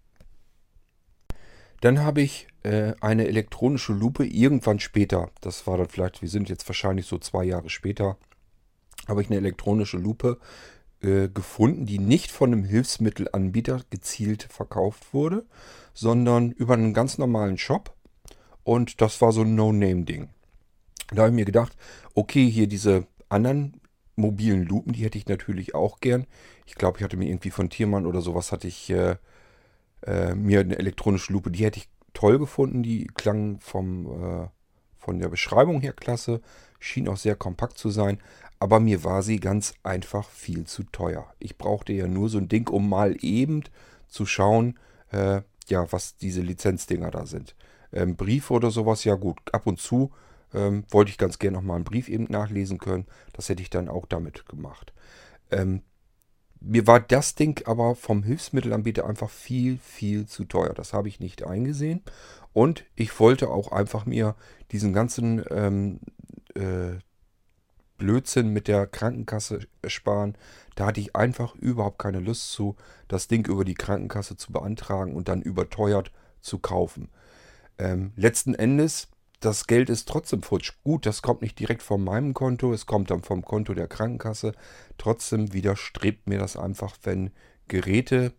Dann 1.82 2.04
habe 2.04 2.22
ich 2.22 2.48
äh, 2.62 2.94
eine 3.02 3.28
elektronische 3.28 3.94
Lupe 3.94 4.26
irgendwann 4.26 4.80
später, 4.80 5.32
das 5.42 5.66
war 5.66 5.78
dann 5.78 5.90
vielleicht, 5.90 6.22
wir 6.22 6.30
sind 6.30 6.50
jetzt 6.50 6.70
wahrscheinlich 6.70 7.08
so 7.08 7.18
zwei 7.18 7.44
Jahre 7.44 7.70
später, 7.70 8.18
habe 9.08 9.24
ich 9.24 9.28
eine 9.30 9.38
elektronische 9.38 9.98
Lupe 9.98 10.38
äh, 11.02 11.30
gefunden, 11.30 11.86
die 11.86 12.00
nicht 12.00 12.32
von 12.32 12.52
einem 12.52 12.64
Hilfsmittelanbieter 12.64 13.82
gezielt 13.90 14.44
verkauft 14.44 15.14
wurde, 15.14 15.46
sondern 15.94 16.52
über 16.52 16.74
einen 16.74 16.94
ganz 16.94 17.18
normalen 17.18 17.58
Shop. 17.58 17.94
Und 18.64 19.02
das 19.02 19.22
war 19.22 19.32
so 19.32 19.42
ein 19.42 19.56
No-Name-Ding. 19.56 20.30
Da 21.12 21.24
habe 21.24 21.30
ich 21.30 21.36
mir 21.36 21.46
gedacht, 21.46 21.78
okay, 22.16 22.50
hier 22.50 22.68
diese 22.68 23.06
anderen 23.30 23.80
mobilen 24.16 24.66
Lupen, 24.66 24.94
die 24.94 25.04
hätte 25.04 25.18
ich 25.18 25.28
natürlich 25.28 25.76
auch 25.76 26.00
gern. 26.00 26.26
Ich 26.66 26.76
glaube, 26.76 26.98
ich 26.98 27.04
hatte 27.04 27.18
mir 27.18 27.30
irgendwie 27.30 27.52
von 27.52 27.70
Tiermann 27.70 28.06
oder 28.06 28.22
sowas, 28.22 28.52
hatte 28.52 28.68
ich 28.68 28.90
äh, 28.90 29.18
äh, 30.06 30.34
mir 30.36 30.62
eine 30.62 30.78
elektronische 30.78 31.34
Lupe, 31.34 31.52
die 31.52 31.64
hätte 31.64 31.80
ich 31.80 31.90
toll 32.14 32.40
gefunden. 32.40 32.82
Die 32.82 33.08
klang 33.08 33.60
vom, 33.60 34.06
äh, 34.06 34.48
von 34.98 35.20
der 35.20 35.30
Beschreibung 35.30 35.82
her 35.82 35.94
klasse, 35.94 36.42
schien 36.80 37.08
auch 37.08 37.18
sehr 37.18 37.36
kompakt 37.36 37.78
zu 37.78 37.90
sein, 37.90 38.20
aber 38.60 38.80
mir 38.80 39.04
war 39.04 39.22
sie 39.22 39.40
ganz 39.40 39.74
einfach 39.84 40.30
viel 40.30 40.66
zu 40.66 40.84
teuer. 40.84 41.28
Ich 41.40 41.58
brauchte 41.58 41.94
ja 41.94 42.08
nur 42.08 42.30
so 42.30 42.38
ein 42.38 42.48
Ding, 42.48 42.70
um 42.70 42.90
mal 42.90 43.16
eben 43.22 43.64
zu 44.08 44.26
schauen, 44.26 44.80
äh, 45.12 45.42
ja, 45.68 45.92
was 45.92 46.16
diese 46.18 46.42
Lizenzdinger 46.42 47.12
da 47.12 47.26
sind. 47.26 47.56
Ähm, 47.92 48.16
Briefe 48.16 48.54
oder 48.54 48.72
sowas, 48.72 49.04
ja 49.04 49.16
gut, 49.16 49.40
ab 49.52 49.68
und 49.68 49.80
zu 49.80 50.12
ähm, 50.54 50.86
wollte 50.90 51.12
ich 51.12 51.18
ganz 51.18 51.40
gerne 51.40 51.58
nochmal 51.58 51.76
einen 51.76 51.86
Brief 51.86 52.08
eben 52.08 52.26
nachlesen 52.30 52.78
können. 52.78 53.06
Das 53.34 53.50
hätte 53.50 53.62
ich 53.62 53.70
dann 53.70 53.90
auch 53.90 54.06
damit 54.06 54.46
gemacht. 54.48 54.94
Ähm, 55.52 55.82
mir 56.60 56.88
war 56.88 57.00
das 57.00 57.36
Ding 57.36 57.62
aber 57.68 57.96
vom 57.96 58.24
Hilfsmittelanbieter 58.24 59.06
einfach 59.06 59.30
viel, 59.30 59.78
viel 59.78 60.26
zu 60.26 60.46
teuer. 60.46 60.74
Das 60.74 60.94
habe 60.94 61.08
ich 61.08 61.20
nicht 61.20 61.44
eingesehen. 61.44 62.02
Und 62.54 62.86
ich 62.96 63.20
wollte 63.20 63.50
auch 63.50 63.72
einfach 63.72 64.06
mir 64.06 64.36
diesen 64.72 64.94
ganzen 64.94 65.44
ähm, 65.52 66.00
äh, 66.56 66.98
Blödsinn 67.98 68.50
mit 68.50 68.68
der 68.68 68.88
Krankenkasse 68.88 69.60
sparen. 69.88 70.38
Da 70.76 70.88
hatte 70.88 71.00
ich 71.00 71.16
einfach 71.16 71.56
überhaupt 71.56 72.00
keine 72.00 72.20
Lust 72.20 72.52
zu, 72.52 72.76
das 73.08 73.28
Ding 73.28 73.48
über 73.48 73.66
die 73.66 73.76
Krankenkasse 73.76 74.38
zu 74.38 74.52
beantragen 74.52 75.16
und 75.16 75.28
dann 75.28 75.42
überteuert 75.42 76.12
zu 76.42 76.60
kaufen. 76.60 77.10
Ähm, 77.78 78.12
letzten 78.16 78.54
Endes 78.54 79.10
das 79.46 79.68
Geld 79.68 79.90
ist 79.90 80.08
trotzdem 80.08 80.42
futsch. 80.42 80.74
Gut, 80.84 81.06
das 81.06 81.22
kommt 81.22 81.42
nicht 81.42 81.60
direkt 81.60 81.84
von 81.84 82.04
meinem 82.04 82.34
Konto, 82.34 82.74
es 82.74 82.86
kommt 82.86 83.12
dann 83.12 83.22
vom 83.22 83.44
Konto 83.44 83.74
der 83.74 83.88
Krankenkasse. 83.88 84.54
Trotzdem 84.98 85.54
widerstrebt 85.54 86.28
mir 86.28 86.40
das 86.40 86.58
einfach, 86.58 86.98
wenn 87.04 87.32
Geräte 87.68 88.34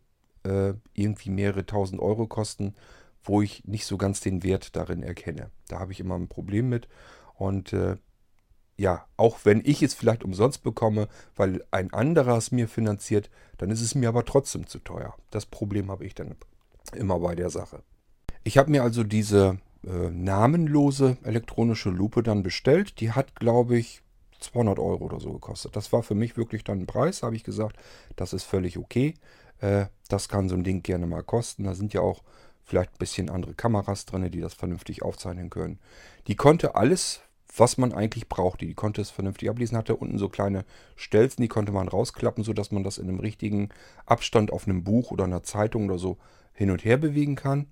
äh, 0.45 0.75
irgendwie 0.95 1.31
mehrere 1.31 1.65
tausend 1.67 2.01
Euro 2.01 2.27
kosten, 2.27 2.75
wo 3.23 3.43
ich 3.43 3.65
nicht 3.65 3.87
so 3.87 3.97
ganz 3.99 4.21
den 4.21 4.43
Wert 4.43 4.75
darin 4.75 5.03
erkenne. 5.03 5.51
Da 5.69 5.79
habe 5.79 5.93
ich 5.93 6.01
immer 6.01 6.17
ein 6.17 6.29
Problem 6.29 6.69
mit. 6.69 6.89
Und 7.35 7.73
äh, 7.73 7.97
ja, 8.77 9.07
auch 9.17 9.39
wenn 9.45 9.63
ich 9.65 9.83
es 9.83 9.95
vielleicht 9.95 10.25
umsonst 10.25 10.63
bekomme, 10.63 11.09
weil 11.35 11.65
ein 11.71 11.93
anderer 11.93 12.37
es 12.37 12.53
mir 12.53 12.69
finanziert, 12.69 13.31
dann 13.59 13.71
ist 13.71 13.81
es 13.81 13.95
mir 13.95 14.09
aber 14.09 14.25
trotzdem 14.25 14.67
zu 14.67 14.79
teuer. 14.79 15.15
Das 15.31 15.47
Problem 15.47 15.91
habe 15.91 16.05
ich 16.05 16.15
dann 16.15 16.37
immer 16.95 17.19
bei 17.19 17.35
der 17.35 17.51
Sache. 17.51 17.83
Ich 18.45 18.59
habe 18.59 18.71
mir 18.71 18.83
also 18.83 19.03
diese 19.03 19.59
äh, 19.85 20.11
namenlose 20.11 21.17
elektronische 21.23 21.91
Lupe 21.91 22.23
dann 22.23 22.43
bestellt. 22.43 23.01
Die 23.01 23.13
hat, 23.13 23.35
glaube 23.35 23.79
ich, 23.79 24.03
200 24.41 24.79
Euro 24.79 25.05
oder 25.05 25.21
so 25.21 25.33
gekostet. 25.33 25.77
Das 25.77 25.93
war 25.93 26.03
für 26.03 26.15
mich 26.15 26.37
wirklich 26.37 26.65
dann 26.65 26.81
ein 26.81 26.87
Preis, 26.87 27.23
habe 27.23 27.37
ich 27.37 27.45
gesagt, 27.45 27.77
das 28.17 28.33
ist 28.33 28.45
völlig 28.45 28.79
okay. 28.79 29.15
Äh, 29.61 29.87
das 30.09 30.29
kann 30.29 30.49
so 30.49 30.55
ein 30.55 30.65
Ding 30.65 30.83
gerne 30.83 31.07
mal 31.07 31.23
kosten. 31.23 31.65
Da 31.65 31.75
sind 31.75 31.95
ja 31.95 32.03
auch 32.03 32.23
vielleicht 32.65 32.93
ein 32.93 32.99
bisschen 32.99 33.31
andere 33.31 33.55
Kameras 33.55 34.07
drin, 34.07 34.31
die 34.31 34.41
das 34.41 34.55
vernünftig 34.55 35.03
aufzeichnen 35.03 35.51
können. 35.51 35.79
Die 36.27 36.35
konnte 36.35 36.75
alles, 36.75 37.23
was 37.57 37.79
man 37.79 37.93
eigentlich 37.93 38.29
brauchte. 38.29 38.67
Die 38.67 38.75
konnte 38.75 39.01
es 39.01 39.11
vernünftig 39.11 39.49
ablesen, 39.49 39.77
hatte 39.77 39.97
unten 39.97 40.19
so 40.19 40.29
kleine 40.29 40.65
Stelzen, 40.95 41.43
die 41.43 41.49
konnte 41.49 41.73
man 41.73 41.89
rausklappen, 41.89 42.45
sodass 42.45 42.71
man 42.71 42.85
das 42.85 42.99
in 42.99 43.09
einem 43.09 43.21
richtigen 43.21 43.71
Abstand 44.05 44.53
auf 44.53 44.67
einem 44.67 44.85
Buch 44.85 45.11
oder 45.11 45.25
einer 45.25 45.43
Zeitung 45.43 45.87
oder 45.87 45.99
so 45.99 46.19
hin 46.53 46.71
und 46.71 46.85
her 46.85 46.97
bewegen 46.97 47.35
kann. 47.35 47.67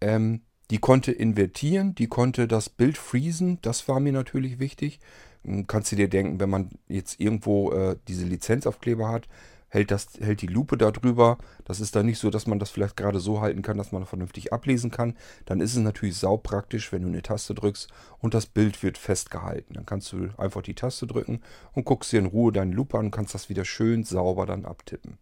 Ähm, 0.00 0.42
die 0.70 0.78
konnte 0.78 1.10
invertieren, 1.12 1.94
die 1.94 2.06
konnte 2.06 2.46
das 2.46 2.68
Bild 2.68 2.96
freezen, 2.96 3.58
das 3.62 3.88
war 3.88 3.98
mir 4.00 4.12
natürlich 4.12 4.60
wichtig. 4.60 5.00
Hm, 5.44 5.66
kannst 5.66 5.92
du 5.92 5.96
dir 5.96 6.08
denken, 6.08 6.40
wenn 6.40 6.50
man 6.50 6.70
jetzt 6.88 7.20
irgendwo 7.20 7.72
äh, 7.72 7.96
diese 8.08 8.24
Lizenzaufkleber 8.24 9.08
hat, 9.08 9.28
hält, 9.70 9.90
das, 9.90 10.08
hält 10.20 10.42
die 10.42 10.46
Lupe 10.46 10.76
da 10.76 10.90
drüber. 10.90 11.38
Das 11.64 11.80
ist 11.80 11.96
dann 11.96 12.06
nicht 12.06 12.18
so, 12.18 12.28
dass 12.28 12.46
man 12.46 12.58
das 12.58 12.70
vielleicht 12.70 12.96
gerade 12.96 13.20
so 13.20 13.40
halten 13.40 13.62
kann, 13.62 13.78
dass 13.78 13.92
man 13.92 14.04
vernünftig 14.04 14.52
ablesen 14.52 14.90
kann. 14.90 15.16
Dann 15.46 15.60
ist 15.60 15.72
es 15.72 15.78
natürlich 15.78 16.16
saupraktisch, 16.16 16.92
wenn 16.92 17.02
du 17.02 17.08
eine 17.08 17.22
Taste 17.22 17.54
drückst 17.54 17.88
und 18.18 18.34
das 18.34 18.46
Bild 18.46 18.82
wird 18.82 18.98
festgehalten. 18.98 19.74
Dann 19.74 19.86
kannst 19.86 20.12
du 20.12 20.28
einfach 20.36 20.62
die 20.62 20.74
Taste 20.74 21.06
drücken 21.06 21.40
und 21.72 21.84
guckst 21.84 22.12
dir 22.12 22.18
in 22.18 22.26
Ruhe 22.26 22.52
deine 22.52 22.74
Lupe 22.74 22.98
an 22.98 23.06
und 23.06 23.10
kannst 23.10 23.34
das 23.34 23.48
wieder 23.48 23.64
schön 23.64 24.04
sauber 24.04 24.44
dann 24.44 24.66
abtippen. 24.66 25.18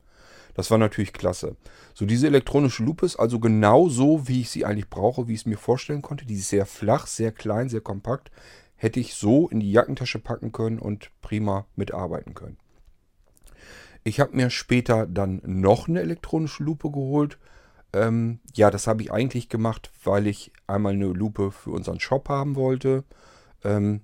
Das 0.54 0.72
war 0.72 0.78
natürlich 0.78 1.12
klasse. 1.12 1.56
So, 1.94 2.04
diese 2.04 2.26
elektronische 2.26 2.82
Lupe 2.82 3.06
ist 3.06 3.14
also 3.14 3.38
genau 3.38 3.88
so, 3.88 4.26
wie 4.26 4.40
ich 4.40 4.50
sie 4.50 4.64
eigentlich 4.64 4.90
brauche, 4.90 5.28
wie 5.28 5.34
ich 5.34 5.40
es 5.40 5.46
mir 5.46 5.58
vorstellen 5.58 6.02
konnte. 6.02 6.26
Die 6.26 6.34
ist 6.34 6.48
sehr 6.48 6.66
flach, 6.66 7.06
sehr 7.06 7.30
klein, 7.30 7.68
sehr 7.68 7.80
kompakt. 7.80 8.32
Hätte 8.74 8.98
ich 8.98 9.14
so 9.14 9.48
in 9.48 9.60
die 9.60 9.70
Jackentasche 9.70 10.18
packen 10.18 10.50
können 10.50 10.80
und 10.80 11.12
prima 11.20 11.66
mitarbeiten 11.76 12.34
können. 12.34 12.56
Ich 14.04 14.20
habe 14.20 14.36
mir 14.36 14.50
später 14.50 15.06
dann 15.06 15.40
noch 15.44 15.88
eine 15.88 16.00
elektronische 16.00 16.62
Lupe 16.62 16.90
geholt. 16.90 17.38
Ähm, 17.92 18.40
ja, 18.54 18.70
das 18.70 18.86
habe 18.86 19.02
ich 19.02 19.12
eigentlich 19.12 19.48
gemacht, 19.48 19.90
weil 20.04 20.26
ich 20.26 20.52
einmal 20.66 20.92
eine 20.92 21.06
Lupe 21.06 21.50
für 21.50 21.70
unseren 21.70 22.00
Shop 22.00 22.28
haben 22.28 22.56
wollte. 22.56 23.04
Ähm, 23.64 24.02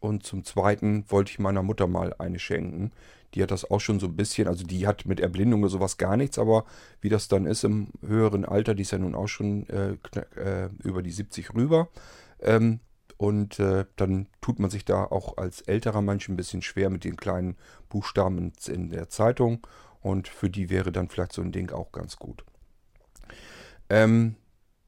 und 0.00 0.24
zum 0.24 0.44
Zweiten 0.44 1.04
wollte 1.08 1.32
ich 1.32 1.38
meiner 1.38 1.62
Mutter 1.62 1.86
mal 1.86 2.14
eine 2.18 2.38
schenken. 2.38 2.90
Die 3.34 3.42
hat 3.42 3.50
das 3.50 3.70
auch 3.70 3.80
schon 3.80 4.00
so 4.00 4.06
ein 4.06 4.16
bisschen, 4.16 4.48
also 4.48 4.64
die 4.64 4.86
hat 4.86 5.06
mit 5.06 5.20
Erblindung 5.20 5.60
oder 5.60 5.70
sowas 5.70 5.98
gar 5.98 6.16
nichts, 6.16 6.38
aber 6.38 6.64
wie 7.00 7.08
das 7.08 7.28
dann 7.28 7.46
ist 7.46 7.62
im 7.64 7.88
höheren 8.04 8.44
Alter, 8.44 8.74
die 8.74 8.82
ist 8.82 8.90
ja 8.90 8.98
nun 8.98 9.14
auch 9.14 9.28
schon 9.28 9.68
äh, 9.68 9.96
äh, 10.36 10.68
über 10.82 11.02
die 11.02 11.12
70 11.12 11.54
rüber. 11.54 11.88
Ähm, 12.40 12.80
und 13.20 13.58
äh, 13.58 13.84
dann 13.96 14.28
tut 14.40 14.58
man 14.60 14.70
sich 14.70 14.86
da 14.86 15.04
auch 15.04 15.36
als 15.36 15.60
älterer 15.60 16.00
Mensch 16.00 16.26
ein 16.30 16.38
bisschen 16.38 16.62
schwer 16.62 16.88
mit 16.88 17.04
den 17.04 17.16
kleinen 17.16 17.58
Buchstaben 17.90 18.50
in, 18.66 18.88
der 18.88 19.10
Zeitung. 19.10 19.66
Und 20.00 20.26
für 20.26 20.48
die 20.48 20.70
wäre 20.70 20.90
dann 20.90 21.10
vielleicht 21.10 21.34
so 21.34 21.42
ein 21.42 21.52
Ding 21.52 21.70
auch 21.70 21.92
ganz 21.92 22.16
gut. 22.16 22.46
Ähm, 23.90 24.36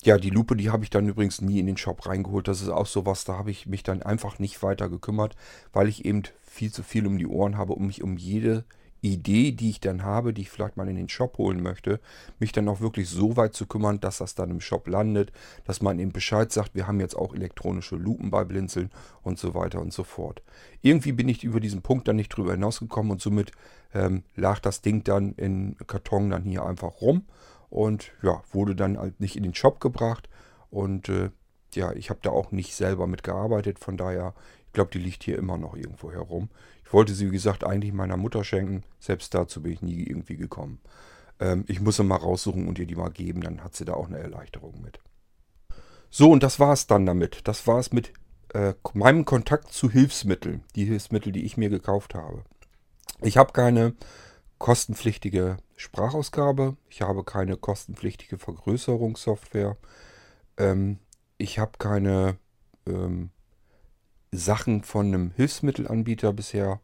ja, 0.03 0.17
die 0.17 0.31
Lupe, 0.31 0.57
die 0.57 0.71
habe 0.71 0.83
ich 0.83 0.89
dann 0.89 1.07
übrigens 1.07 1.43
nie 1.43 1.59
in 1.59 1.67
den 1.67 1.77
Shop 1.77 2.07
reingeholt. 2.07 2.49
Das 2.49 2.63
ist 2.63 2.71
auch 2.71 2.87
sowas, 2.87 3.25
da 3.25 3.37
habe 3.37 3.51
ich 3.51 3.67
mich 3.67 3.83
dann 3.83 4.03
einfach 4.03 4.39
nicht 4.39 4.63
weiter 4.63 4.89
gekümmert, 4.89 5.37
weil 5.75 5.87
ich 5.87 6.07
eben 6.07 6.23
viel 6.41 6.73
zu 6.73 6.83
viel 6.83 7.07
um 7.07 7.19
die 7.19 7.27
Ohren 7.27 7.59
habe, 7.59 7.75
um 7.75 7.87
mich 7.87 8.03
um 8.03 8.17
jede 8.17 8.65
Idee, 9.03 9.53
die 9.53 9.71
ich 9.71 9.81
dann 9.81 10.05
habe, 10.05 10.33
die 10.33 10.43
ich 10.43 10.51
vielleicht 10.51 10.77
mal 10.77 10.89
in 10.89 10.97
den 10.97 11.09
Shop 11.09 11.37
holen 11.37 11.63
möchte, 11.63 12.01
mich 12.39 12.53
dann 12.53 12.69
auch 12.69 12.81
wirklich 12.81 13.09
so 13.09 13.37
weit 13.37 13.55
zu 13.55 13.67
kümmern, 13.67 14.01
dass 14.01 14.19
das 14.19 14.35
dann 14.35 14.51
im 14.51 14.61
Shop 14.61 14.87
landet, 14.87 15.33
dass 15.65 15.83
man 15.83 15.99
eben 15.99 16.13
Bescheid 16.13 16.51
sagt, 16.53 16.75
wir 16.75 16.87
haben 16.87 17.01
jetzt 17.01 17.17
auch 17.17 17.35
elektronische 17.35 17.97
Lupen 17.97 18.31
bei 18.31 18.45
Blinzeln 18.45 18.91
und 19.23 19.39
so 19.39 19.55
weiter 19.55 19.81
und 19.81 19.93
so 19.93 20.05
fort. 20.05 20.43
Irgendwie 20.81 21.13
bin 21.13 21.29
ich 21.29 21.45
über 21.45 21.61
diesen 21.61 21.83
Punkt 21.83 22.09
dann 22.09 22.17
nicht 22.17 22.29
drüber 22.29 22.53
hinausgekommen 22.53 23.13
und 23.13 23.21
somit 23.21 23.53
ähm, 23.93 24.23
lag 24.37 24.61
das 24.61 24.81
Ding 24.83 25.05
dann 25.05 25.33
in 25.35 25.77
Karton 25.87 26.31
dann 26.31 26.45
hier 26.45 26.65
einfach 26.65 27.01
rum 27.01 27.27
und 27.71 28.13
ja, 28.23 28.43
wurde 28.53 28.77
dann 28.77 28.99
halt 28.99 29.19
nicht 29.21 29.35
in 29.35 29.43
den 29.43 29.55
Shop 29.55 29.81
gebracht. 29.81 30.29
Und 30.71 31.09
äh, 31.09 31.31
ja, 31.75 31.93
ich 31.93 32.11
habe 32.11 32.21
da 32.23 32.31
auch 32.31 32.53
nicht 32.53 32.75
selber 32.75 33.07
mitgearbeitet. 33.07 33.79
Von 33.79 33.97
daher, 33.97 34.35
ich 34.67 34.73
glaube, 34.73 34.91
die 34.91 34.99
liegt 34.99 35.23
hier 35.23 35.39
immer 35.39 35.57
noch 35.57 35.75
irgendwo 35.75 36.13
herum. 36.13 36.51
Wollte 36.93 37.15
sie, 37.15 37.29
wie 37.29 37.35
gesagt, 37.35 37.65
eigentlich 37.65 37.93
meiner 37.93 38.17
Mutter 38.17 38.45
schenken. 38.45 38.85
Selbst 39.01 39.35
dazu 39.35 39.63
bin 39.63 39.73
ich 39.73 39.83
nie 39.83 40.03
irgendwie 40.05 40.37
gekommen. 40.37 40.81
Ähm, 41.41 41.65
ich 41.69 41.81
muss 41.81 41.97
sie 41.97 42.05
mal 42.05 42.17
raussuchen 42.17 42.69
und 42.69 42.79
ihr 42.79 42.87
die 42.87 42.95
mal 42.95 43.11
geben. 43.11 43.41
Dann 43.41 43.65
hat 43.65 43.75
sie 43.75 43.85
da 43.85 43.95
auch 43.95 44.09
eine 44.09 44.19
Erleichterung 44.19 44.81
mit. 44.83 45.01
So, 46.11 46.31
und 46.31 46.43
das 46.43 46.61
war 46.61 46.73
es 46.73 46.87
dann 46.87 47.07
damit. 47.07 47.49
Das 47.49 47.67
war 47.67 47.79
es 47.79 47.93
mit 47.93 48.13
äh, 48.53 48.75
meinem 48.93 49.25
Kontakt 49.25 49.73
zu 49.73 49.91
Hilfsmitteln. 49.91 50.63
Die 50.77 50.85
Hilfsmittel, 50.85 51.33
die 51.33 51.45
ich 51.45 51.57
mir 51.57 51.71
gekauft 51.71 52.15
habe. 52.15 52.45
Ich 53.23 53.37
habe 53.37 53.53
keine 53.53 53.95
kostenpflichtige 54.59 55.57
Sprachausgabe. 55.77 56.77
Ich 56.91 57.03
habe 57.03 57.25
keine 57.25 57.57
kostenpflichtige 57.57 58.39
Vergrößerungssoftware. 58.39 59.77
Ähm, 60.59 60.99
ich 61.39 61.59
habe 61.59 61.73
keine 61.79 62.37
ähm, 62.87 63.31
Sachen 64.33 64.83
von 64.83 65.07
einem 65.07 65.31
Hilfsmittelanbieter 65.37 66.33
bisher. 66.33 66.81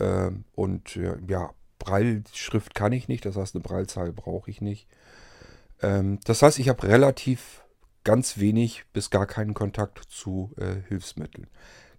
Ähm, 0.00 0.44
und 0.54 0.98
ja, 1.28 1.50
Breilschrift 1.78 2.74
kann 2.74 2.92
ich 2.92 3.08
nicht. 3.08 3.24
Das 3.24 3.36
heißt, 3.36 3.54
eine 3.54 3.62
Breilzahl 3.62 4.12
brauche 4.12 4.50
ich 4.50 4.60
nicht. 4.60 4.88
Ähm, 5.82 6.18
das 6.24 6.42
heißt, 6.42 6.58
ich 6.58 6.68
habe 6.68 6.88
relativ 6.88 7.62
ganz 8.04 8.38
wenig 8.38 8.84
bis 8.92 9.10
gar 9.10 9.26
keinen 9.26 9.54
Kontakt 9.54 10.02
zu 10.08 10.52
äh, 10.56 10.76
Hilfsmitteln. 10.88 11.48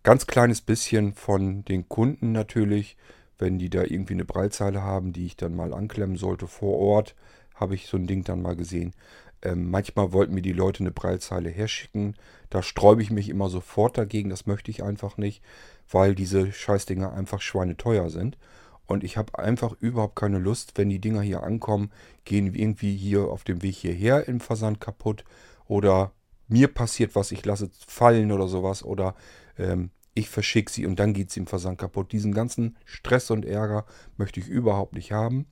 Ganz 0.03 0.27
kleines 0.27 0.61
bisschen 0.61 1.13
von 1.13 1.63
den 1.65 1.87
Kunden 1.87 2.31
natürlich, 2.31 2.97
wenn 3.37 3.59
die 3.59 3.69
da 3.69 3.83
irgendwie 3.83 4.13
eine 4.13 4.25
Breitzeile 4.25 4.81
haben, 4.81 5.13
die 5.13 5.25
ich 5.25 5.37
dann 5.37 5.55
mal 5.55 5.73
anklemmen 5.73 6.15
sollte 6.15 6.47
vor 6.47 6.77
Ort, 6.77 7.15
habe 7.59 7.75
ich 7.75 7.87
so 7.87 7.97
ein 7.97 8.07
Ding 8.07 8.23
dann 8.23 8.41
mal 8.41 8.55
gesehen. 8.55 8.93
Ähm, 9.41 9.69
manchmal 9.69 10.11
wollten 10.11 10.33
mir 10.33 10.41
die 10.41 10.53
Leute 10.53 10.81
eine 10.81 10.91
Breitzeile 10.91 11.49
herschicken. 11.49 12.15
Da 12.49 12.61
sträube 12.61 13.01
ich 13.01 13.11
mich 13.11 13.29
immer 13.29 13.49
sofort 13.49 13.97
dagegen. 13.97 14.29
Das 14.29 14.45
möchte 14.45 14.71
ich 14.71 14.83
einfach 14.83 15.17
nicht, 15.17 15.41
weil 15.89 16.15
diese 16.15 16.51
Scheißdinger 16.51 17.13
einfach 17.13 17.41
schweineteuer 17.41 18.09
sind. 18.09 18.37
Und 18.85 19.03
ich 19.03 19.17
habe 19.17 19.37
einfach 19.37 19.75
überhaupt 19.79 20.15
keine 20.15 20.39
Lust, 20.39 20.73
wenn 20.75 20.89
die 20.89 20.99
Dinger 20.99 21.21
hier 21.21 21.43
ankommen, 21.43 21.91
gehen 22.25 22.53
irgendwie 22.53 22.95
hier 22.97 23.25
auf 23.25 23.43
dem 23.43 23.61
Weg 23.61 23.75
hierher 23.75 24.27
im 24.27 24.39
Versand 24.39 24.81
kaputt. 24.81 25.23
Oder 25.67 26.11
mir 26.47 26.67
passiert 26.67 27.13
was, 27.15 27.31
ich 27.31 27.45
lasse 27.45 27.69
fallen 27.87 28.31
oder 28.31 28.47
sowas. 28.47 28.83
Oder 28.83 29.15
ähm, 29.57 29.91
ich 30.15 30.27
verschicke 30.27 30.71
sie 30.71 30.85
und 30.85 30.99
dann 30.99 31.13
geht 31.13 31.31
sie 31.31 31.39
im 31.39 31.47
Versand 31.47 31.77
kaputt. 31.77 32.11
Diesen 32.11 32.33
ganzen 32.33 32.77
Stress 32.83 33.29
und 33.29 33.45
Ärger 33.45 33.85
möchte 34.17 34.39
ich 34.39 34.47
überhaupt 34.47 34.95
nicht 34.95 35.11
haben. 35.11 35.45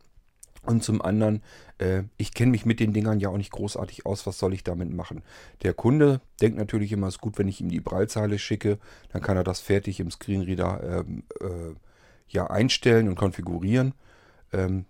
Und 0.68 0.84
zum 0.84 1.02
anderen, 1.02 1.42
äh, 1.78 2.04
ich 2.18 2.34
kenne 2.34 2.52
mich 2.52 2.66
mit 2.66 2.82
den 2.82 2.92
Dingern 2.92 3.22
ja 3.22 3.30
auch 3.30 3.38
nicht 3.38 3.52
großartig 3.52 4.06
aus. 4.06 4.28
Was 4.28 4.38
soll 4.38 4.54
ich 4.54 4.66
damit 4.66 4.94
machen? 4.94 5.24
Der 5.64 5.74
Kunde 5.74 6.20
denkt 6.42 6.58
natürlich 6.58 6.92
immer, 6.92 7.08
es 7.08 7.16
ist 7.16 7.22
gut, 7.22 7.38
wenn 7.40 7.48
ich 7.48 7.62
ihm 7.62 7.70
die 7.70 7.80
Breitzeile 7.80 8.38
schicke. 8.38 8.78
Dann 9.14 9.22
kann 9.22 9.38
er 9.38 9.46
das 9.46 9.62
fertig 9.62 10.02
im 10.02 10.12
Screenreader 10.12 11.06
ähm, 11.06 11.24
äh, 11.40 11.74
ja 12.28 12.48
einstellen 12.48 13.08
und 13.08 13.16
konfigurieren. 13.16 13.94
Ähm, 14.52 14.86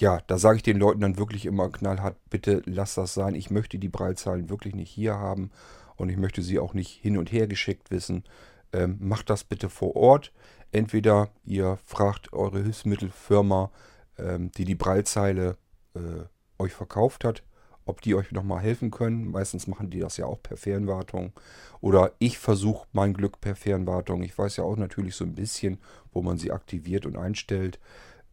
ja, 0.00 0.18
da 0.26 0.36
sage 0.36 0.56
ich 0.56 0.62
den 0.64 0.78
Leuten 0.78 1.00
dann 1.00 1.16
wirklich 1.16 1.46
immer 1.46 1.70
knallhart, 1.70 2.16
bitte 2.28 2.62
lass 2.64 2.96
das 2.96 3.14
sein. 3.14 3.36
Ich 3.36 3.50
möchte 3.50 3.78
die 3.78 3.88
Breitzahlen 3.88 4.50
wirklich 4.50 4.74
nicht 4.74 4.90
hier 4.90 5.14
haben 5.14 5.52
und 5.94 6.08
ich 6.08 6.16
möchte 6.16 6.42
sie 6.42 6.58
auch 6.58 6.74
nicht 6.74 6.90
hin 6.90 7.16
und 7.16 7.30
her 7.30 7.46
geschickt 7.46 7.92
wissen. 7.92 8.24
Ähm, 8.72 8.96
macht 8.98 9.30
das 9.30 9.44
bitte 9.44 9.68
vor 9.68 9.94
Ort. 9.94 10.32
Entweder 10.72 11.28
ihr 11.44 11.78
fragt 11.84 12.32
eure 12.32 12.64
Hilfsmittelfirma, 12.64 13.70
ähm, 14.18 14.50
die 14.52 14.64
die 14.64 14.74
Breilzeile 14.74 15.56
äh, 15.94 16.24
euch 16.58 16.72
verkauft 16.72 17.24
hat, 17.24 17.42
ob 17.84 18.00
die 18.00 18.14
euch 18.14 18.32
nochmal 18.32 18.62
helfen 18.62 18.90
können. 18.90 19.30
Meistens 19.30 19.66
machen 19.66 19.90
die 19.90 20.00
das 20.00 20.16
ja 20.16 20.26
auch 20.26 20.42
per 20.42 20.56
Fernwartung. 20.56 21.32
Oder 21.80 22.12
ich 22.18 22.38
versuche 22.38 22.86
mein 22.92 23.14
Glück 23.14 23.40
per 23.40 23.56
Fernwartung. 23.56 24.22
Ich 24.22 24.36
weiß 24.36 24.56
ja 24.56 24.64
auch 24.64 24.76
natürlich 24.76 25.16
so 25.16 25.24
ein 25.24 25.34
bisschen, 25.34 25.78
wo 26.12 26.22
man 26.22 26.38
sie 26.38 26.52
aktiviert 26.52 27.06
und 27.06 27.16
einstellt. 27.16 27.78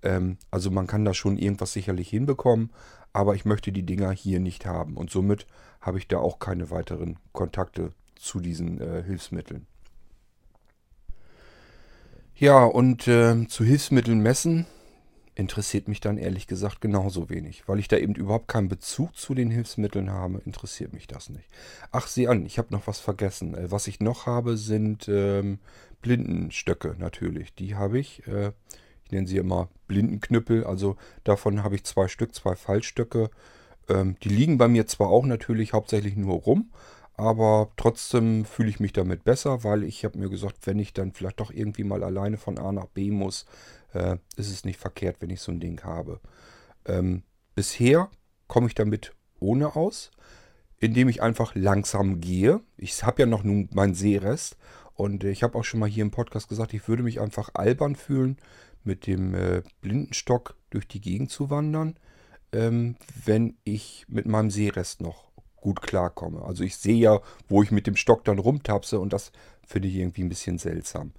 Ähm, 0.04 0.38
also 0.52 0.72
man 0.72 0.88
kann 0.88 1.06
da 1.06 1.14
schon 1.14 1.38
irgendwas 1.38 1.74
sicherlich 1.74 2.10
hinbekommen. 2.10 2.72
Aber 3.14 3.36
ich 3.36 3.44
möchte 3.44 3.74
die 3.74 3.86
Dinger 3.86 4.12
hier 4.12 4.40
nicht 4.40 4.66
haben. 4.66 4.96
Und 4.96 5.12
somit 5.12 5.46
habe 5.82 5.98
ich 5.98 6.08
da 6.08 6.20
auch 6.20 6.40
keine 6.40 6.70
weiteren 6.70 7.18
Kontakte 7.34 7.92
zu 8.16 8.40
diesen 8.40 8.80
äh, 8.80 9.04
Hilfsmitteln. 9.04 9.68
Ja, 12.36 12.64
und 12.64 13.08
äh, 13.08 13.48
zu 13.48 13.64
Hilfsmitteln 13.64 14.22
messen 14.22 14.66
interessiert 15.36 15.88
mich 15.88 16.00
dann 16.00 16.18
ehrlich 16.18 16.48
gesagt 16.48 16.82
genauso 16.82 17.30
wenig. 17.30 17.68
Weil 17.68 17.80
ich 17.80 17.88
da 17.88 17.98
eben 17.98 18.16
überhaupt 18.16 18.48
keinen 18.48 18.70
Bezug 18.70 19.16
zu 19.16 19.34
den 19.34 19.50
Hilfsmitteln 19.50 20.12
habe, 20.12 20.42
interessiert 20.46 20.94
mich 20.94 21.08
das 21.08 21.30
nicht. 21.30 21.48
Ach, 21.92 22.08
sieh 22.08 22.28
an, 22.28 22.46
ich 22.46 22.58
habe 22.58 22.72
noch 22.72 22.88
was 22.88 23.00
vergessen. 23.00 23.56
Äh, 23.56 23.72
was 23.72 23.88
ich 23.88 24.00
noch 24.00 24.26
habe, 24.26 24.58
sind 24.58 25.08
ähm, 25.08 25.60
Blindenstöcke 26.02 26.96
natürlich. 26.98 27.54
Die 27.56 27.76
habe 27.76 28.00
ich. 28.00 28.28
Äh, 28.28 28.52
ich 29.06 29.12
nenne 29.12 29.28
sie 29.28 29.38
immer 29.38 29.70
Blindenknüppel. 29.88 30.64
Also 30.64 30.96
davon 31.24 31.64
habe 31.64 31.76
ich 31.76 31.84
zwei 31.84 32.08
Stück, 32.08 32.34
zwei 32.34 32.56
Fallstöcke. 32.56 33.30
Ähm, 33.90 34.16
die 34.24 34.30
liegen 34.30 34.58
bei 34.58 34.68
mir 34.68 34.88
zwar 34.88 35.10
auch 35.10 35.26
natürlich 35.26 35.74
hauptsächlich 35.74 36.16
nur 36.16 36.36
rum, 36.36 36.72
aber 37.16 37.72
trotzdem 37.78 38.46
fühle 38.46 38.70
ich 38.70 38.80
mich 38.80 38.94
damit 38.94 39.24
besser, 39.24 39.64
weil 39.64 39.84
ich 39.84 40.06
habe 40.06 40.18
mir 40.18 40.30
gesagt, 40.30 40.66
wenn 40.66 40.80
ich 40.80 40.94
dann 40.94 41.12
vielleicht 41.12 41.40
doch 41.40 41.52
irgendwie 41.52 41.84
mal 41.84 42.04
alleine 42.04 42.38
von 42.38 42.58
A 42.58 42.72
nach 42.72 42.88
B 42.88 43.12
muss, 43.12 43.46
äh, 43.94 44.18
ist 44.36 44.52
es 44.52 44.66
nicht 44.66 44.80
verkehrt, 44.80 45.18
wenn 45.20 45.30
ich 45.30 45.42
so 45.42 45.52
ein 45.52 45.60
Ding 45.60 45.84
habe. 45.84 46.20
Ähm, 46.86 47.24
bisher 47.56 48.10
komme 48.48 48.68
ich 48.68 48.76
damit 48.76 49.14
ohne 49.40 49.76
aus, 49.76 50.12
indem 50.80 51.10
ich 51.10 51.22
einfach 51.22 51.56
langsam 51.56 52.22
gehe. 52.22 52.62
Ich 52.78 53.04
habe 53.04 53.22
ja 53.22 53.26
noch 53.26 53.44
nun 53.44 53.70
meinen 53.72 53.94
Sehrest 53.94 54.58
und 54.94 55.24
ich 55.24 55.44
habe 55.44 55.58
auch 55.58 55.64
schon 55.64 55.80
mal 55.80 55.90
hier 55.90 56.04
im 56.04 56.12
Podcast 56.12 56.48
gesagt, 56.50 56.74
ich 56.74 56.88
würde 56.88 57.04
mich 57.04 57.20
einfach 57.20 57.50
albern 57.54 57.96
fühlen, 57.96 58.38
mit 58.84 59.08
dem 59.08 59.36
äh, 59.36 59.62
Blindenstock 59.82 60.56
durch 60.70 60.88
die 60.88 61.02
Gegend 61.02 61.30
zu 61.30 61.50
wandern, 61.50 61.98
ähm, 62.52 62.96
wenn 63.26 63.58
ich 63.64 64.06
mit 64.08 64.26
meinem 64.26 64.50
Sehrest 64.50 65.02
noch 65.02 65.32
gut 65.56 65.82
klarkomme. 65.82 66.42
Also 66.42 66.64
ich 66.64 66.76
sehe 66.78 66.98
ja, 66.98 67.22
wo 67.48 67.62
ich 67.64 67.72
mit 67.72 67.88
dem 67.88 67.96
Stock 67.96 68.24
dann 68.24 68.40
rumtapse 68.40 69.00
und 69.00 69.14
das 69.14 69.32
finde 69.66 69.88
ich 69.88 69.96
irgendwie 69.96 70.24
ein 70.24 70.30
bisschen 70.30 70.58
seltsam. 70.58 71.14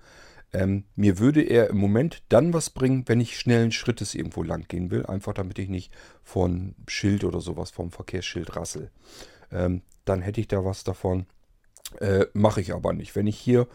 Ähm, 0.53 0.85
mir 0.97 1.19
würde 1.19 1.43
er 1.43 1.71
im 1.71 1.79
Moment 1.79 2.23
dann 2.29 2.53
was 2.53 2.71
bringen, 2.71 3.05
wenn 3.07 3.21
ich 3.21 3.39
schnellen 3.39 3.73
Schrittes 3.73 4.15
irgendwo 4.15 4.43
lang 4.43 4.67
gehen 4.69 4.91
will. 4.91 5.07
Einfach 5.07 5.33
damit 5.33 5.59
ich 5.59 5.69
nicht 5.69 5.93
von 6.23 6.75
Schild 6.87 7.25
oder 7.25 7.41
sowas, 7.41 7.71
vom 7.71 7.91
Verkehrsschild 7.91 8.55
rassel. 8.57 8.91
Ähm, 9.51 9.83
dann 10.05 10.21
hätte 10.21 10.41
ich 10.41 10.49
da 10.49 10.65
was 10.65 10.85
davon. 10.85 11.27
Äh, 12.01 12.27
Mache 12.35 12.61
ich 12.61 12.75
aber 12.75 12.93
nicht. 12.93 13.17
Wenn 13.17 13.27
ich 13.27 13.39
hier 13.39 13.67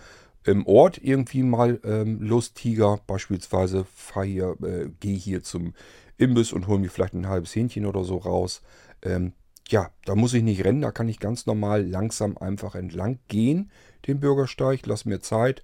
im 0.44 0.66
Ort 0.66 1.00
irgendwie 1.04 1.44
mal 1.44 1.80
ähm, 1.84 2.22
lostiger, 2.22 3.00
beispielsweise 3.08 3.86
hier, 4.24 4.56
äh, 4.64 4.90
gehe 5.00 5.18
hier 5.18 5.44
zum 5.44 5.74
Imbiss 6.18 6.54
und 6.54 6.68
hole 6.68 6.80
mir 6.80 6.90
vielleicht 6.90 7.14
ein 7.14 7.28
halbes 7.28 7.56
Hähnchen 7.56 7.86
oder 7.86 8.04
so 8.04 8.18
raus. 8.18 8.62
Ähm, 9.02 9.34
ja, 9.70 9.92
da 10.06 10.16
muss 10.16 10.34
ich 10.34 10.44
nicht 10.44 10.64
rennen, 10.64 10.82
da 10.82 10.92
kann 10.92 11.10
ich 11.10 11.20
ganz 11.20 11.46
normal 11.46 11.86
langsam 11.86 12.38
einfach 12.38 12.76
entlang 12.76 13.20
gehen, 13.28 13.72
den 14.08 14.20
Bürgersteig, 14.20 14.86
lass 14.86 15.06
mir 15.06 15.20
Zeit. 15.20 15.62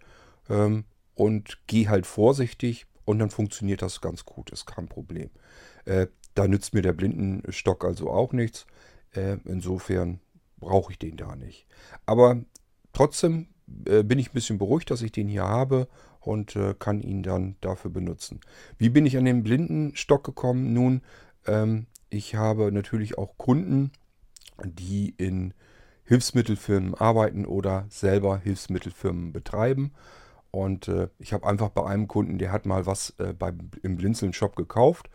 Ähm, 0.49 0.83
und 1.15 1.59
gehe 1.67 1.89
halt 1.89 2.05
vorsichtig 2.05 2.85
und 3.05 3.19
dann 3.19 3.29
funktioniert 3.29 3.81
das 3.81 4.01
ganz 4.01 4.25
gut, 4.25 4.49
ist 4.51 4.65
kein 4.65 4.87
Problem. 4.87 5.29
Äh, 5.85 6.07
da 6.35 6.47
nützt 6.47 6.73
mir 6.73 6.81
der 6.81 6.93
Blindenstock 6.93 7.85
also 7.85 8.09
auch 8.09 8.33
nichts. 8.33 8.65
Äh, 9.11 9.37
insofern 9.45 10.19
brauche 10.59 10.91
ich 10.91 10.99
den 10.99 11.17
da 11.17 11.35
nicht. 11.35 11.67
Aber 12.05 12.41
trotzdem 12.93 13.47
äh, 13.85 14.03
bin 14.03 14.19
ich 14.19 14.29
ein 14.29 14.33
bisschen 14.33 14.57
beruhigt, 14.57 14.89
dass 14.89 15.01
ich 15.01 15.11
den 15.11 15.27
hier 15.27 15.43
habe 15.43 15.87
und 16.19 16.55
äh, 16.55 16.73
kann 16.77 17.01
ihn 17.01 17.23
dann 17.23 17.55
dafür 17.61 17.91
benutzen. 17.91 18.39
Wie 18.77 18.89
bin 18.89 19.05
ich 19.05 19.17
an 19.17 19.25
den 19.25 19.43
Blindenstock 19.43 20.23
gekommen? 20.23 20.73
Nun, 20.73 21.01
ähm, 21.45 21.87
ich 22.09 22.35
habe 22.35 22.71
natürlich 22.71 23.17
auch 23.17 23.37
Kunden, 23.37 23.91
die 24.63 25.13
in 25.17 25.53
Hilfsmittelfirmen 26.05 26.95
arbeiten 26.95 27.45
oder 27.45 27.85
selber 27.89 28.37
Hilfsmittelfirmen 28.37 29.33
betreiben. 29.33 29.93
Und 30.53 30.87
äh, 30.87 31.09
ich 31.17 31.33
habe 31.33 31.47
einfach 31.47 31.69
bei 31.69 31.83
einem 31.83 32.07
Kunden, 32.07 32.37
der 32.37 32.51
hat 32.51 32.67
mal 32.67 32.85
was 32.85 33.15
äh, 33.17 33.33
bei, 33.33 33.53
im 33.81 33.97
Blinzeln-Shop 33.97 34.55
gekauft. 34.55 35.09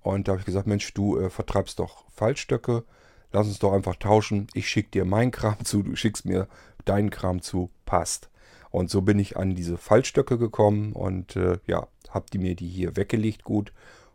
Und 0.00 0.26
da 0.26 0.32
habe 0.32 0.40
ich 0.40 0.46
gesagt, 0.46 0.66
Mensch, 0.66 0.92
du 0.94 1.16
äh, 1.16 1.30
vertreibst 1.30 1.78
doch 1.78 2.04
Fallstöcke. 2.10 2.82
Lass 3.30 3.46
uns 3.46 3.60
doch 3.60 3.72
einfach 3.72 3.94
tauschen. 3.94 4.48
Ich 4.52 4.68
schicke 4.68 4.90
dir 4.90 5.04
meinen 5.04 5.30
Kram 5.30 5.56
zu, 5.64 5.84
du 5.84 5.94
schickst 5.94 6.24
mir 6.24 6.48
deinen 6.86 7.10
Kram 7.10 7.40
zu. 7.40 7.70
Passt. 7.86 8.30
Und 8.72 8.90
so 8.90 9.02
bin 9.02 9.20
ich 9.20 9.36
an 9.36 9.54
diese 9.54 9.76
Fallstöcke 9.76 10.38
gekommen 10.38 10.92
und 10.92 11.36
äh, 11.36 11.58
ja, 11.68 11.86
habe 12.08 12.26
die 12.32 12.38
mir 12.38 12.56
die 12.56 12.68
hier 12.68 12.96
weggelegt 12.96 13.44
gut. 13.44 13.72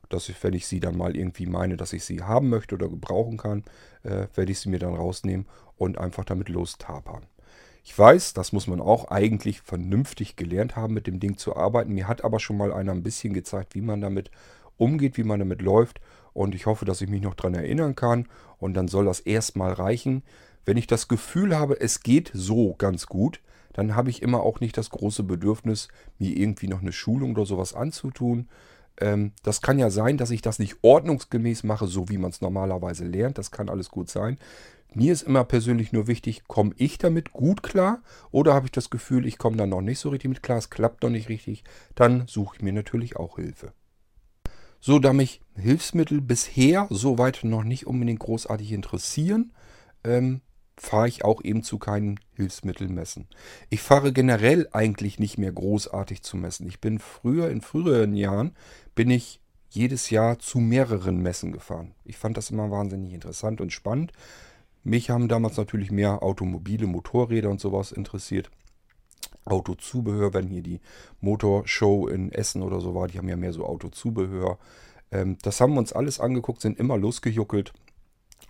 Dass 0.10 0.28
ich, 0.28 0.44
wenn 0.44 0.54
ich 0.54 0.68
sie 0.68 0.82
dann 0.82 0.98
mal 0.98 1.16
irgendwie 1.16 1.46
meine, 1.46 1.78
dass 1.78 1.94
ich 1.94 2.04
sie 2.04 2.22
haben 2.22 2.50
möchte 2.50 2.76
oder 2.76 2.90
gebrauchen 2.90 3.38
kann, 3.38 3.64
äh, 4.04 4.28
werde 4.36 4.52
ich 4.52 4.60
sie 4.60 4.70
mir 4.70 4.80
dann 4.80 4.94
rausnehmen 4.94 5.46
und 5.78 5.98
einfach 5.98 6.26
damit 6.26 6.50
lostapern. 6.50 7.26
Ich 7.88 7.98
weiß, 7.98 8.34
das 8.34 8.52
muss 8.52 8.66
man 8.66 8.82
auch 8.82 9.10
eigentlich 9.10 9.62
vernünftig 9.62 10.36
gelernt 10.36 10.76
haben, 10.76 10.96
mit 10.96 11.06
dem 11.06 11.20
Ding 11.20 11.38
zu 11.38 11.56
arbeiten. 11.56 11.94
Mir 11.94 12.08
hat 12.08 12.24
aber 12.24 12.40
schon 12.40 12.58
mal 12.58 12.74
einer 12.74 12.92
ein 12.92 13.04
bisschen 13.04 13.32
gezeigt, 13.32 13.76
wie 13.76 13.82
man 13.82 14.02
damit 14.02 14.32
umgeht, 14.76 15.18
wie 15.18 15.24
man 15.24 15.38
damit 15.38 15.62
läuft. 15.62 16.02
Und 16.34 16.56
ich 16.56 16.66
hoffe, 16.66 16.86
dass 16.86 17.02
ich 17.02 17.10
mich 17.10 17.22
noch 17.22 17.36
daran 17.36 17.54
erinnern 17.54 17.96
kann. 17.96 18.28
Und 18.58 18.74
dann 18.74 18.88
soll 18.88 19.06
das 19.06 19.20
erstmal 19.20 19.72
reichen. 19.72 20.24
Wenn 20.66 20.78
ich 20.78 20.88
das 20.88 21.08
Gefühl 21.08 21.56
habe, 21.56 21.80
es 21.80 22.02
geht 22.02 22.32
so 22.34 22.74
ganz 22.74 23.06
gut, 23.06 23.40
dann 23.72 23.96
habe 23.96 24.10
ich 24.10 24.24
immer 24.24 24.42
auch 24.42 24.62
nicht 24.62 24.78
das 24.80 24.90
große 24.90 25.22
Bedürfnis, 25.22 25.88
mir 26.18 26.36
irgendwie 26.36 26.68
noch 26.68 26.82
eine 26.82 26.92
Schulung 26.92 27.34
oder 27.34 27.46
sowas 27.46 27.76
anzutun. 27.76 28.50
Ähm, 29.00 29.34
das 29.44 29.62
kann 29.62 29.80
ja 29.80 29.90
sein, 29.90 30.18
dass 30.18 30.32
ich 30.32 30.42
das 30.42 30.60
nicht 30.60 30.78
ordnungsgemäß 30.82 31.64
mache, 31.64 31.88
so 31.88 32.10
wie 32.10 32.18
man 32.18 32.32
es 32.32 32.42
normalerweise 32.42 33.06
lernt. 33.06 33.38
Das 33.38 33.52
kann 33.52 33.70
alles 33.70 33.90
gut 33.90 34.10
sein. 34.10 34.38
Mir 34.94 35.12
ist 35.12 35.24
immer 35.24 35.44
persönlich 35.44 35.92
nur 35.92 36.08
wichtig, 36.08 36.44
komme 36.48 36.74
ich 36.78 36.98
damit 36.98 37.34
gut 37.34 37.64
klar 37.64 38.02
oder 38.32 38.54
habe 38.54 38.68
ich 38.68 38.72
das 38.72 38.90
Gefühl, 38.90 39.26
ich 39.26 39.38
komme 39.38 39.58
da 39.58 39.66
noch 39.66 39.82
nicht 39.82 40.00
so 40.00 40.08
richtig 40.08 40.30
mit 40.30 40.42
klar, 40.42 40.58
es 40.58 40.70
klappt 40.70 41.04
noch 41.04 41.10
nicht 41.10 41.28
richtig, 41.28 41.66
dann 41.96 42.24
suche 42.28 42.56
ich 42.56 42.62
mir 42.62 42.72
natürlich 42.72 43.18
auch 43.18 43.36
Hilfe. 43.36 43.74
So, 44.80 45.00
da 45.00 45.12
mich 45.12 45.42
Hilfsmittel 45.56 46.22
bisher 46.22 46.88
soweit 46.90 47.42
noch 47.44 47.66
nicht 47.66 47.88
unbedingt 47.88 48.20
großartig 48.20 48.72
interessieren, 48.72 49.52
ähm, 50.06 50.40
fahre 50.78 51.08
ich 51.08 51.24
auch 51.24 51.44
eben 51.44 51.64
zu 51.64 51.80
keinen 51.80 52.20
Hilfsmittelmessen. 52.36 53.28
Ich 53.70 53.82
fahre 53.82 54.12
generell 54.12 54.68
eigentlich 54.72 55.20
nicht 55.20 55.38
mehr 55.38 55.52
großartig 55.52 56.22
zu 56.22 56.38
messen. 56.38 56.68
Ich 56.68 56.82
bin 56.82 57.00
früher, 57.00 57.50
in 57.50 57.62
früheren 57.62 58.16
Jahren, 58.16 58.56
bin 58.94 59.10
ich 59.10 59.40
jedes 59.70 60.10
Jahr 60.10 60.40
zu 60.40 60.60
mehreren 60.60 61.22
Messen 61.22 61.52
gefahren. 61.52 61.94
Ich 62.04 62.18
fand 62.18 62.38
das 62.38 62.50
immer 62.50 62.72
wahnsinnig 62.72 63.14
interessant 63.14 63.62
und 63.62 63.74
spannend. 63.74 64.12
Mich 64.84 65.10
haben 65.10 65.28
damals 65.28 65.58
natürlich 65.58 65.92
mehr 65.92 66.24
Automobile, 66.24 66.88
Motorräder 66.88 67.50
und 67.50 67.60
sowas 67.60 67.92
interessiert. 67.92 68.52
Autozubehör, 69.46 70.34
wenn 70.34 70.48
hier 70.48 70.62
die 70.62 70.80
Motorshow 71.22 72.08
in 72.08 72.32
Essen 72.32 72.62
oder 72.62 72.82
so 72.82 72.96
war, 72.96 73.08
die 73.08 73.18
haben 73.18 73.30
ja 73.30 73.36
mehr 73.36 73.54
so 73.54 73.66
Autozubehör. 73.66 74.58
Ähm, 75.12 75.38
das 75.42 75.62
haben 75.62 75.74
wir 75.74 75.80
uns 75.80 75.94
alles 75.94 76.20
angeguckt, 76.20 76.62
sind 76.62 76.80
immer 76.80 76.98
losgejuckelt, 76.98 77.74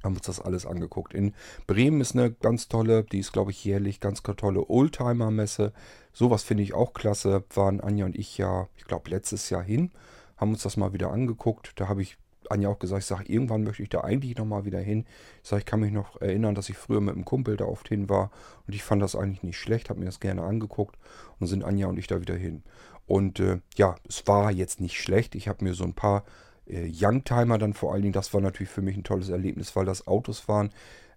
haben 0.06 0.16
uns 0.16 0.26
das 0.26 0.40
alles 0.40 0.66
angeguckt. 0.66 1.14
In 1.14 1.34
Bremen 1.68 2.02
ist 2.02 2.14
eine 2.16 2.32
ganz 2.32 2.68
tolle, 2.68 3.04
die 3.04 3.20
ist 3.20 3.34
glaube 3.34 3.52
ich 3.52 3.64
jährlich, 3.64 4.00
ganz 4.00 4.22
tolle 4.24 4.70
Oldtimer-Messe. 4.70 5.74
Sowas 6.14 6.44
finde 6.44 6.64
ich 6.64 6.74
auch 6.74 6.94
klasse. 6.94 7.44
Waren 7.54 7.82
Anja 7.82 8.06
und 8.06 8.16
ich 8.16 8.38
ja, 8.38 8.68
ich 8.78 8.86
glaube 8.86 9.10
letztes 9.10 9.50
Jahr 9.50 9.64
hin, 9.64 9.92
haben 10.38 10.52
uns 10.52 10.64
das 10.64 10.78
mal 10.78 10.94
wieder 10.94 11.12
angeguckt. 11.12 11.74
Da 11.76 11.90
habe 11.90 12.02
ich 12.02 12.18
Anja 12.50 12.70
auch 12.70 12.80
gesagt, 12.80 13.02
ich 13.02 13.08
sage, 13.08 13.32
irgendwann 13.32 13.64
möchte 13.64 13.84
ich 13.84 13.90
da 13.90 14.02
eigentlich 14.02 14.38
nochmal 14.38 14.66
wieder 14.66 14.80
hin. 14.80 15.06
Ich 15.44 15.50
sage, 15.50 15.62
ich 15.62 15.66
kann 15.66 15.80
mich 15.80 15.92
noch 15.92 16.22
erinnern, 16.22 16.56
dass 16.56 16.70
ich 16.70 16.78
früher 16.78 17.02
mit 17.02 17.16
einem 17.16 17.26
Kumpel 17.26 17.58
da 17.58 17.66
oft 17.66 17.88
hin 17.88 18.10
war 18.10 18.32
und 18.68 18.76
ich 18.76 18.84
fand 18.84 19.02
das 19.02 19.16
eigentlich 19.16 19.44
nicht 19.44 19.60
schlecht, 19.60 19.90
habe 19.90 20.00
mir 20.00 20.06
das 20.06 20.20
gerne 20.20 20.44
angeguckt 20.44 20.98
und 21.40 21.48
sind 21.48 21.64
Anja 21.64 21.88
und 21.88 21.98
ich 21.98 22.08
da 22.08 22.22
wieder 22.22 22.36
hin. 22.36 22.64
Und 23.08 23.40
äh, 23.40 23.60
ja, 23.76 23.96
es 24.08 24.28
war 24.28 24.52
jetzt 24.52 24.80
nicht 24.80 25.00
schlecht. 25.00 25.36
Ich 25.36 25.48
habe 25.48 25.64
mir 25.64 25.74
so 25.74 25.84
ein 25.84 25.94
paar 25.94 26.24
äh, 26.68 26.90
Youngtimer 26.92 27.58
dann 27.58 27.74
vor 27.74 27.94
allen 27.94 28.02
Dingen, 28.02 28.14
das 28.14 28.34
war 28.34 28.42
natürlich 28.42 28.72
für 28.72 28.82
mich 28.82 28.98
ein 28.98 29.04
tolles 29.04 29.30
Erlebnis, 29.30 29.76
weil 29.76 29.86
das 29.86 30.08
Autos 30.08 30.48
waren, 30.48 30.72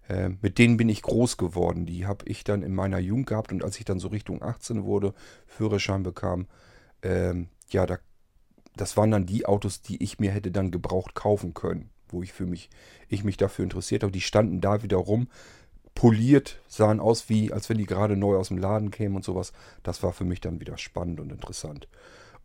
äh, 0.07 0.29
mit 0.41 0.57
denen 0.57 0.77
bin 0.77 0.89
ich 0.89 1.01
groß 1.01 1.37
geworden. 1.37 1.85
Die 1.85 2.05
habe 2.05 2.25
ich 2.27 2.43
dann 2.43 2.63
in 2.63 2.73
meiner 2.73 2.99
Jugend 2.99 3.27
gehabt 3.27 3.51
und 3.51 3.63
als 3.63 3.77
ich 3.79 3.85
dann 3.85 3.99
so 3.99 4.09
Richtung 4.09 4.41
18 4.41 4.83
wurde, 4.83 5.13
Führerschein 5.47 6.03
bekam, 6.03 6.47
ähm, 7.01 7.49
ja, 7.69 7.85
da 7.85 7.97
das 8.75 8.95
waren 8.95 9.11
dann 9.11 9.25
die 9.25 9.45
Autos, 9.45 9.81
die 9.81 10.01
ich 10.01 10.19
mir 10.19 10.31
hätte 10.31 10.51
dann 10.51 10.71
gebraucht 10.71 11.13
kaufen 11.13 11.53
können, 11.53 11.89
wo 12.07 12.23
ich 12.23 12.31
für 12.31 12.45
mich, 12.45 12.69
ich 13.09 13.25
mich 13.25 13.35
dafür 13.35 13.63
interessiert 13.63 14.03
habe. 14.03 14.11
Die 14.13 14.21
standen 14.21 14.61
da 14.61 14.83
wieder 14.83 14.97
rum, 14.97 15.27
poliert, 15.95 16.61
sahen 16.67 17.01
aus 17.01 17.27
wie, 17.27 17.51
als 17.51 17.67
wenn 17.67 17.77
die 17.77 17.85
gerade 17.85 18.15
neu 18.15 18.37
aus 18.37 18.47
dem 18.47 18.57
Laden 18.57 18.89
kämen 18.89 19.17
und 19.17 19.25
sowas. 19.25 19.51
Das 19.83 20.01
war 20.01 20.13
für 20.13 20.23
mich 20.23 20.39
dann 20.39 20.61
wieder 20.61 20.77
spannend 20.77 21.19
und 21.19 21.31
interessant. 21.31 21.89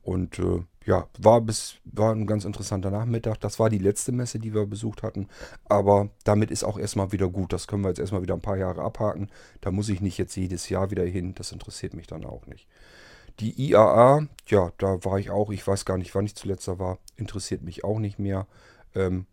Und 0.03 0.41
äh, 0.41 0.63
ja, 0.85 1.09
war 1.19 1.41
bis 1.41 1.77
war 1.85 2.15
ein 2.15 2.27
ganz 2.27 2.45
interessanter 2.45 2.91
Nachmittag. 2.91 3.41
Das 3.41 3.59
war 3.59 3.71
die 3.71 3.79
letzte 3.79 4.13
Messe, 4.13 4.39
die 4.39 4.53
wir 4.53 4.67
besucht 4.67 5.03
hatten. 5.03 5.29
Aber 5.65 6.11
damit 6.25 6.51
ist 6.51 6.65
auch 6.65 6.79
erstmal 6.79 7.13
wieder 7.13 7.29
gut. 7.29 7.53
Das 7.53 7.67
können 7.67 7.83
wir 7.83 7.89
jetzt 7.89 8.01
erstmal 8.01 8.23
wieder 8.23 8.35
ein 8.35 8.43
paar 8.43 8.59
Jahre 8.59 8.83
abhaken. 8.83 9.31
Da 9.61 9.71
muss 9.71 9.89
ich 9.89 10.01
nicht 10.01 10.19
jetzt 10.19 10.37
jedes 10.37 10.69
Jahr 10.69 10.91
wieder 10.91 11.05
hin. 11.05 11.35
Das 11.35 11.53
interessiert 11.53 11.95
mich 11.95 12.07
dann 12.07 12.25
auch 12.25 12.47
nicht. 12.47 12.69
Die 13.41 13.71
IAA, 13.71 14.29
ja, 14.47 14.73
da 14.79 15.05
war 15.05 15.19
ich 15.19 15.31
auch. 15.31 15.51
Ich 15.51 15.67
weiß 15.67 15.85
gar 15.85 15.99
nicht, 15.99 16.15
wann 16.15 16.27
ich 16.27 16.37
zuletzt 16.37 16.69
da 16.69 16.79
war. 16.79 16.99
Interessiert 17.17 17.63
mich 17.63 17.83
auch 17.83 17.99
nicht 17.99 18.19
mehr. 18.19 18.47
Ähm, 18.95 19.27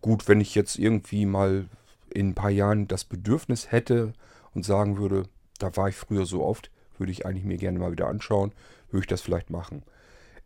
gut, 0.00 0.28
wenn 0.28 0.40
ich 0.40 0.54
jetzt 0.54 0.78
irgendwie 0.78 1.26
mal 1.26 1.66
in 2.12 2.30
ein 2.30 2.34
paar 2.34 2.50
Jahren 2.50 2.86
das 2.86 3.04
Bedürfnis 3.04 3.72
hätte 3.72 4.12
und 4.54 4.64
sagen 4.64 4.98
würde, 4.98 5.24
da 5.58 5.76
war 5.76 5.88
ich 5.88 5.96
früher 5.96 6.26
so 6.26 6.44
oft, 6.44 6.70
würde 6.98 7.12
ich 7.12 7.24
eigentlich 7.24 7.44
mir 7.44 7.56
gerne 7.56 7.78
mal 7.78 7.92
wieder 7.92 8.08
anschauen, 8.08 8.52
würde 8.90 9.04
ich 9.04 9.08
das 9.08 9.22
vielleicht 9.22 9.50
machen. 9.50 9.82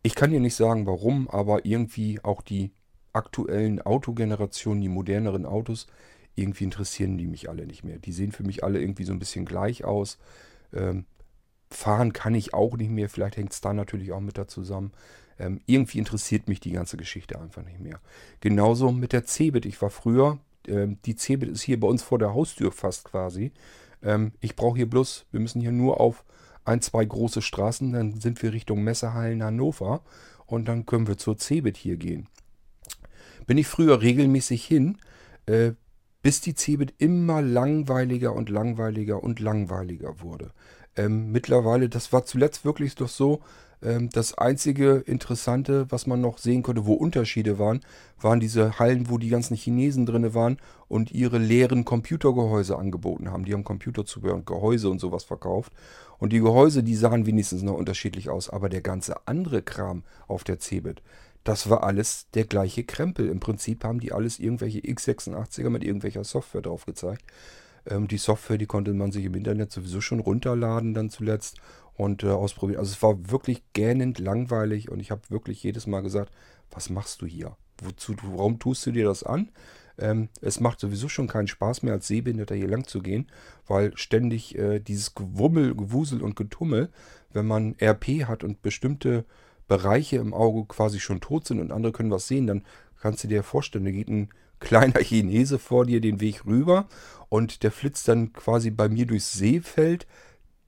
Ich 0.05 0.13
kann 0.13 0.29
dir 0.29 0.39
nicht 0.39 0.53
sagen, 0.53 0.85
warum, 0.85 1.27
aber 1.31 1.65
irgendwie 1.65 2.19
auch 2.21 2.43
die 2.43 2.71
aktuellen 3.11 3.81
Autogenerationen, 3.81 4.79
die 4.79 4.87
moderneren 4.87 5.47
Autos, 5.47 5.87
irgendwie 6.35 6.65
interessieren 6.65 7.17
die 7.17 7.25
mich 7.25 7.49
alle 7.49 7.65
nicht 7.65 7.83
mehr. 7.83 7.97
Die 7.97 8.11
sehen 8.11 8.31
für 8.31 8.43
mich 8.43 8.63
alle 8.63 8.79
irgendwie 8.79 9.03
so 9.03 9.13
ein 9.13 9.17
bisschen 9.17 9.45
gleich 9.45 9.83
aus. 9.83 10.19
Ähm, 10.73 11.05
fahren 11.71 12.13
kann 12.13 12.35
ich 12.35 12.53
auch 12.53 12.77
nicht 12.77 12.91
mehr. 12.91 13.09
Vielleicht 13.09 13.37
hängt 13.37 13.51
es 13.51 13.61
da 13.61 13.73
natürlich 13.73 14.11
auch 14.11 14.19
mit 14.19 14.37
da 14.37 14.47
zusammen. 14.47 14.91
Ähm, 15.39 15.59
irgendwie 15.65 15.97
interessiert 15.97 16.47
mich 16.47 16.59
die 16.59 16.73
ganze 16.73 16.97
Geschichte 16.97 17.41
einfach 17.41 17.63
nicht 17.63 17.79
mehr. 17.79 17.99
Genauso 18.41 18.91
mit 18.91 19.11
der 19.11 19.25
Cebit. 19.25 19.65
Ich 19.65 19.81
war 19.81 19.89
früher, 19.89 20.37
ähm, 20.67 20.99
die 21.05 21.15
Cebit 21.15 21.49
ist 21.49 21.63
hier 21.63 21.79
bei 21.79 21.87
uns 21.87 22.03
vor 22.03 22.19
der 22.19 22.35
Haustür 22.35 22.71
fast 22.71 23.05
quasi. 23.05 23.53
Ähm, 24.03 24.33
ich 24.39 24.55
brauche 24.55 24.77
hier 24.77 24.87
bloß, 24.87 25.25
wir 25.31 25.39
müssen 25.39 25.61
hier 25.61 25.71
nur 25.71 25.99
auf 25.99 26.23
ein, 26.65 26.81
zwei 26.81 27.05
große 27.05 27.41
Straßen, 27.41 27.93
dann 27.93 28.19
sind 28.19 28.41
wir 28.43 28.51
Richtung 28.51 28.83
Messehallen 28.83 29.43
Hannover 29.43 30.01
und 30.45 30.67
dann 30.67 30.85
können 30.85 31.07
wir 31.07 31.17
zur 31.17 31.37
Cebit 31.37 31.77
hier 31.77 31.97
gehen. 31.97 32.27
Bin 33.47 33.57
ich 33.57 33.67
früher 33.67 34.01
regelmäßig 34.01 34.65
hin, 34.65 34.97
äh, 35.45 35.73
bis 36.21 36.41
die 36.41 36.55
Cebit 36.55 36.95
immer 36.97 37.41
langweiliger 37.41 38.33
und 38.33 38.49
langweiliger 38.49 39.23
und 39.23 39.39
langweiliger 39.39 40.21
wurde. 40.21 40.51
Ähm, 40.95 41.31
mittlerweile, 41.31 41.87
das 41.87 42.11
war 42.11 42.25
zuletzt 42.25 42.65
wirklich 42.65 42.95
doch 42.95 43.09
so, 43.09 43.41
das 43.81 44.37
einzige 44.37 45.03
Interessante, 45.05 45.85
was 45.89 46.07
man 46.07 46.21
noch 46.21 46.37
sehen 46.37 46.63
konnte, 46.63 46.85
wo 46.85 46.93
Unterschiede 46.93 47.59
waren, 47.59 47.81
waren 48.19 48.39
diese 48.39 48.79
Hallen, 48.79 49.09
wo 49.09 49.17
die 49.17 49.29
ganzen 49.29 49.55
Chinesen 49.55 50.05
drin 50.05 50.33
waren 50.33 50.57
und 50.87 51.11
ihre 51.11 51.37
leeren 51.37 51.85
Computergehäuse 51.85 52.77
angeboten 52.77 53.31
haben. 53.31 53.45
Die 53.45 53.53
haben 53.53 53.63
Computerzubehör 53.63 54.35
und 54.35 54.45
Gehäuse 54.45 54.89
und 54.89 54.99
sowas 54.99 55.23
verkauft. 55.23 55.73
Und 56.17 56.31
die 56.31 56.39
Gehäuse, 56.39 56.83
die 56.83 56.95
sahen 56.95 57.25
wenigstens 57.25 57.61
noch 57.61 57.75
unterschiedlich 57.75 58.29
aus. 58.29 58.49
Aber 58.49 58.69
der 58.69 58.81
ganze 58.81 59.27
andere 59.27 59.61
Kram 59.61 60.03
auf 60.27 60.43
der 60.43 60.59
Cebit, 60.59 61.01
das 61.43 61.69
war 61.69 61.83
alles 61.83 62.27
der 62.33 62.45
gleiche 62.45 62.83
Krempel. 62.83 63.29
Im 63.29 63.39
Prinzip 63.39 63.83
haben 63.83 63.99
die 63.99 64.11
alles 64.11 64.39
irgendwelche 64.39 64.79
x86er 64.79 65.69
mit 65.69 65.83
irgendwelcher 65.83 66.23
Software 66.23 66.61
drauf 66.61 66.85
gezeigt. 66.85 67.23
Ähm, 67.85 68.07
die 68.07 68.17
Software, 68.17 68.57
die 68.57 68.65
konnte 68.65 68.93
man 68.93 69.11
sich 69.11 69.25
im 69.25 69.35
Internet 69.35 69.71
sowieso 69.71 70.01
schon 70.01 70.19
runterladen 70.19 70.93
dann 70.93 71.09
zuletzt 71.09 71.57
und 71.95 72.23
äh, 72.23 72.27
ausprobieren. 72.27 72.79
Also 72.79 72.91
es 72.91 73.01
war 73.01 73.29
wirklich 73.31 73.63
gähnend 73.73 74.19
langweilig 74.19 74.89
und 74.89 74.99
ich 74.99 75.11
habe 75.11 75.21
wirklich 75.29 75.63
jedes 75.63 75.87
Mal 75.87 76.01
gesagt, 76.01 76.31
was 76.71 76.89
machst 76.89 77.21
du 77.21 77.25
hier? 77.25 77.55
Wozu, 77.81 78.15
warum 78.21 78.59
tust 78.59 78.85
du 78.85 78.91
dir 78.91 79.05
das 79.05 79.23
an? 79.23 79.49
Ähm, 79.97 80.29
es 80.41 80.59
macht 80.59 80.79
sowieso 80.79 81.07
schon 81.07 81.27
keinen 81.27 81.47
Spaß 81.47 81.83
mehr, 81.83 81.93
als 81.93 82.07
Sehbehinderter 82.07 82.55
hier 82.55 82.67
lang 82.67 82.85
zu 82.85 83.01
gehen, 83.01 83.27
weil 83.67 83.95
ständig 83.97 84.57
äh, 84.57 84.79
dieses 84.79 85.15
Gewummel, 85.15 85.75
Gewusel 85.75 86.21
und 86.21 86.35
Getummel, 86.35 86.89
wenn 87.31 87.45
man 87.45 87.75
RP 87.81 88.25
hat 88.27 88.43
und 88.43 88.61
bestimmte 88.61 89.25
Bereiche 89.67 90.17
im 90.17 90.33
Auge 90.33 90.65
quasi 90.65 90.99
schon 90.99 91.21
tot 91.21 91.47
sind 91.47 91.59
und 91.59 91.71
andere 91.71 91.91
können 91.91 92.11
was 92.11 92.27
sehen, 92.27 92.47
dann 92.47 92.63
kannst 92.99 93.23
du 93.23 93.27
dir 93.27 93.43
vorstellen, 93.43 93.85
da 93.85 93.91
geht 93.91 94.09
ein 94.09 94.29
kleiner 94.59 94.99
Chinese 95.01 95.59
vor 95.59 95.85
dir 95.85 96.01
den 96.01 96.19
Weg 96.19 96.45
rüber 96.45 96.87
und 97.29 97.63
der 97.63 97.71
flitzt 97.71 98.07
dann 98.07 98.33
quasi 98.33 98.71
bei 98.71 98.89
mir 98.89 99.05
durchs 99.05 99.33
Seefeld, 99.33 100.07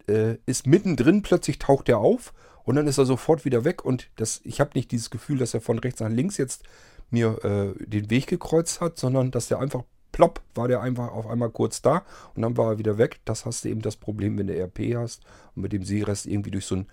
äh, 0.07 0.37
ist 0.45 0.67
mittendrin, 0.67 1.21
plötzlich 1.21 1.59
taucht 1.59 1.89
er 1.89 1.99
auf 1.99 2.33
und 2.63 2.75
dann 2.75 2.87
ist 2.87 2.97
er 2.97 3.05
sofort 3.05 3.45
wieder 3.45 3.63
weg 3.63 3.85
und 3.85 4.09
das, 4.15 4.41
ich 4.43 4.59
habe 4.59 4.71
nicht 4.75 4.91
dieses 4.91 5.09
Gefühl, 5.09 5.37
dass 5.37 5.53
er 5.53 5.61
von 5.61 5.79
rechts 5.79 5.99
nach 5.99 6.09
links 6.09 6.37
jetzt 6.37 6.63
mir 7.09 7.43
äh, 7.43 7.85
den 7.85 8.09
Weg 8.09 8.27
gekreuzt 8.27 8.81
hat, 8.81 8.97
sondern 8.97 9.31
dass 9.31 9.47
der 9.47 9.59
einfach 9.59 9.83
plopp, 10.11 10.41
war 10.55 10.67
der 10.67 10.81
einfach 10.81 11.11
auf 11.11 11.27
einmal 11.27 11.49
kurz 11.49 11.81
da 11.81 12.03
und 12.35 12.41
dann 12.41 12.57
war 12.57 12.73
er 12.73 12.79
wieder 12.79 12.97
weg. 12.97 13.19
Das 13.25 13.45
hast 13.45 13.63
du 13.63 13.69
eben 13.69 13.81
das 13.81 13.95
Problem, 13.95 14.37
wenn 14.37 14.47
du 14.47 14.53
RP 14.53 14.95
hast 14.95 15.23
und 15.55 15.61
mit 15.61 15.73
dem 15.73 15.83
Seerest 15.83 16.25
irgendwie 16.25 16.51
durch 16.51 16.65
so 16.65 16.75
ein 16.75 16.87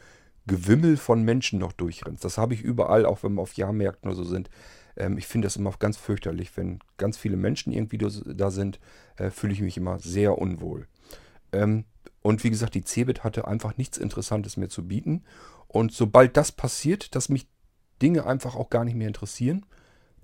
Gewimmel 0.46 0.96
von 0.96 1.22
Menschen 1.22 1.58
noch 1.58 1.72
durchrennst. 1.72 2.24
Das 2.24 2.36
habe 2.36 2.54
ich 2.54 2.60
überall, 2.60 3.06
auch 3.06 3.22
wenn 3.22 3.34
wir 3.34 3.42
auf 3.42 3.54
Jahrmärkten 3.54 4.10
oder 4.10 4.16
so 4.16 4.24
sind. 4.24 4.50
Ähm, 4.96 5.16
ich 5.16 5.26
finde 5.26 5.46
das 5.46 5.56
immer 5.56 5.72
ganz 5.78 5.96
fürchterlich. 5.96 6.56
Wenn 6.56 6.80
ganz 6.98 7.16
viele 7.16 7.36
Menschen 7.36 7.72
irgendwie 7.72 7.98
da 7.98 8.50
sind, 8.50 8.78
äh, 9.16 9.30
fühle 9.30 9.54
ich 9.54 9.62
mich 9.62 9.76
immer 9.76 9.98
sehr 9.98 10.36
unwohl. 10.38 10.86
Ähm, 11.54 11.84
und 12.22 12.42
wie 12.42 12.50
gesagt, 12.50 12.74
die 12.74 12.84
Cebit 12.84 13.22
hatte 13.22 13.46
einfach 13.46 13.76
nichts 13.76 13.98
Interessantes 13.98 14.56
mehr 14.56 14.70
zu 14.70 14.86
bieten. 14.86 15.24
Und 15.68 15.92
sobald 15.92 16.36
das 16.36 16.52
passiert, 16.52 17.14
dass 17.14 17.28
mich 17.28 17.46
Dinge 18.00 18.26
einfach 18.26 18.56
auch 18.56 18.70
gar 18.70 18.84
nicht 18.84 18.94
mehr 18.94 19.08
interessieren, 19.08 19.66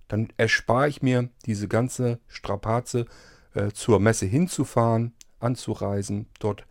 dann 0.08 0.28
erspare 0.36 0.88
ich 0.88 1.02
mir 1.02 1.28
diese 1.46 1.68
ganze 1.68 2.18
Strapaze, 2.26 3.06
äh, 3.54 3.70
zur 3.72 4.00
Messe 4.00 4.26
hinzufahren, 4.26 5.12
anzureisen, 5.40 6.26
dort 6.38 6.66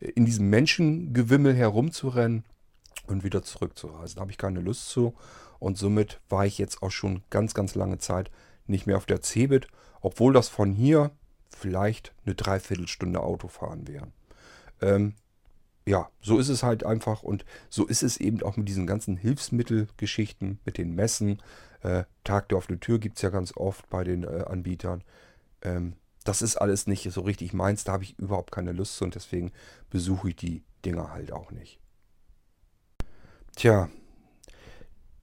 äh, 0.00 0.08
in 0.10 0.26
diesem 0.26 0.50
Menschengewimmel 0.50 1.54
herumzurennen 1.54 2.44
und 3.06 3.24
wieder 3.24 3.42
zurückzureisen. 3.42 4.16
Da 4.16 4.20
habe 4.22 4.30
ich 4.30 4.38
keine 4.38 4.60
Lust 4.60 4.88
zu. 4.88 5.14
Und 5.58 5.78
somit 5.78 6.20
war 6.28 6.44
ich 6.44 6.58
jetzt 6.58 6.82
auch 6.82 6.90
schon 6.90 7.22
ganz, 7.30 7.54
ganz 7.54 7.74
lange 7.74 7.98
Zeit 7.98 8.30
nicht 8.66 8.86
mehr 8.86 8.96
auf 8.96 9.06
der 9.06 9.22
Cebit, 9.22 9.68
obwohl 10.00 10.32
das 10.32 10.48
von 10.48 10.72
hier 10.72 11.10
vielleicht 11.56 12.12
eine 12.24 12.34
Dreiviertelstunde 12.34 13.20
Autofahren 13.20 13.86
wäre. 13.88 14.08
Ähm, 14.80 15.14
ja, 15.86 16.08
so 16.20 16.38
ist 16.38 16.48
es 16.48 16.62
halt 16.62 16.84
einfach 16.84 17.22
und 17.22 17.44
so 17.68 17.86
ist 17.86 18.02
es 18.02 18.16
eben 18.16 18.42
auch 18.42 18.56
mit 18.56 18.68
diesen 18.68 18.86
ganzen 18.86 19.16
Hilfsmittelgeschichten, 19.16 20.60
mit 20.64 20.78
den 20.78 20.94
Messen. 20.94 21.42
Äh, 21.82 22.04
Tag 22.24 22.48
der 22.48 22.58
offenen 22.58 22.80
Tür 22.80 22.98
gibt 22.98 23.16
es 23.16 23.22
ja 23.22 23.28
ganz 23.28 23.54
oft 23.56 23.88
bei 23.90 24.02
den 24.04 24.24
äh, 24.24 24.44
Anbietern. 24.46 25.04
Ähm, 25.62 25.94
das 26.24 26.40
ist 26.40 26.56
alles 26.56 26.86
nicht 26.86 27.10
so 27.12 27.20
richtig 27.20 27.52
meins, 27.52 27.84
da 27.84 27.92
habe 27.92 28.04
ich 28.04 28.18
überhaupt 28.18 28.50
keine 28.50 28.72
Lust 28.72 28.96
zu 28.96 29.04
und 29.04 29.14
deswegen 29.14 29.52
besuche 29.90 30.30
ich 30.30 30.36
die 30.36 30.62
Dinger 30.84 31.12
halt 31.12 31.32
auch 31.32 31.50
nicht. 31.50 31.78
Tja, 33.56 33.90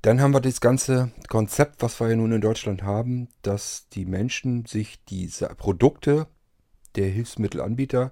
dann 0.02 0.20
haben 0.20 0.34
wir 0.34 0.42
das 0.42 0.62
ganze 0.62 1.12
Konzept, 1.30 1.84
was 1.84 2.00
wir 2.00 2.10
ja 2.10 2.16
nun 2.16 2.32
in 2.32 2.42
Deutschland 2.42 2.84
haben, 2.84 3.28
dass 3.44 3.88
die 3.90 4.06
Menschen 4.06 4.66
sich 4.66 5.04
diese 5.06 5.48
Produkte 5.50 6.28
der 6.96 7.08
Hilfsmittelanbieter 7.08 8.12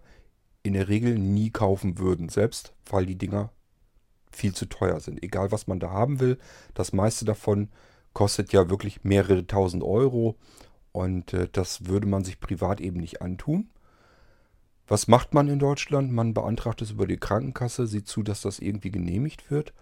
in 0.62 0.74
der 0.74 0.88
Regel 0.88 1.18
nie 1.18 1.50
kaufen 1.50 1.98
würden, 1.98 2.30
selbst 2.30 2.74
weil 2.88 3.06
die 3.06 3.18
Dinger 3.18 3.52
viel 4.32 4.54
zu 4.54 4.68
teuer 4.68 5.00
sind. 5.00 5.24
Egal 5.24 5.52
was 5.52 5.66
man 5.66 5.80
da 5.80 5.90
haben 5.90 6.20
will, 6.20 6.38
das 6.76 6.94
meiste 6.94 7.26
davon 7.26 7.70
kostet 8.14 8.54
ja 8.54 8.70
wirklich 8.70 9.04
mehrere 9.04 9.48
tausend 9.48 9.84
Euro 9.84 10.36
und 10.92 11.34
äh, 11.34 11.48
das 11.52 11.88
würde 11.88 12.08
man 12.08 12.24
sich 12.24 12.40
privat 12.40 12.82
eben 12.82 13.00
nicht 13.00 13.22
antun. 13.22 13.70
Was 14.88 15.08
macht 15.08 15.34
man 15.34 15.48
in 15.48 15.60
Deutschland? 15.60 16.12
Man 16.12 16.34
beantragt 16.34 16.82
es 16.82 16.92
über 16.92 17.08
die 17.08 17.18
Krankenkasse, 17.18 17.88
sieht 17.88 18.08
zu, 18.08 18.24
dass 18.24 18.42
das 18.42 18.60
irgendwie 18.60 18.92
genehmigt 18.92 19.50
wird 19.50 19.74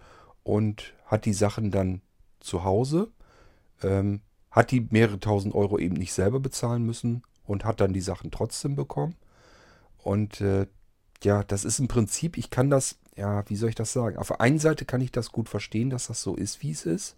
und 0.48 0.94
hat 1.04 1.26
die 1.26 1.34
Sachen 1.34 1.70
dann 1.70 2.00
zu 2.40 2.64
Hause, 2.64 3.10
ähm, 3.82 4.22
hat 4.50 4.70
die 4.70 4.80
mehrere 4.88 5.20
tausend 5.20 5.54
Euro 5.54 5.78
eben 5.78 5.96
nicht 5.96 6.14
selber 6.14 6.40
bezahlen 6.40 6.86
müssen 6.86 7.22
und 7.44 7.66
hat 7.66 7.82
dann 7.82 7.92
die 7.92 8.00
Sachen 8.00 8.30
trotzdem 8.30 8.74
bekommen. 8.74 9.14
Und 9.98 10.40
äh, 10.40 10.66
ja, 11.22 11.42
das 11.44 11.66
ist 11.66 11.80
im 11.80 11.88
Prinzip, 11.88 12.38
ich 12.38 12.48
kann 12.48 12.70
das, 12.70 12.96
ja, 13.14 13.46
wie 13.50 13.56
soll 13.56 13.68
ich 13.68 13.74
das 13.74 13.92
sagen? 13.92 14.16
Auf 14.16 14.28
der 14.28 14.40
einen 14.40 14.58
Seite 14.58 14.86
kann 14.86 15.02
ich 15.02 15.12
das 15.12 15.32
gut 15.32 15.50
verstehen, 15.50 15.90
dass 15.90 16.06
das 16.06 16.22
so 16.22 16.34
ist, 16.34 16.62
wie 16.62 16.70
es 16.70 16.86
ist. 16.86 17.14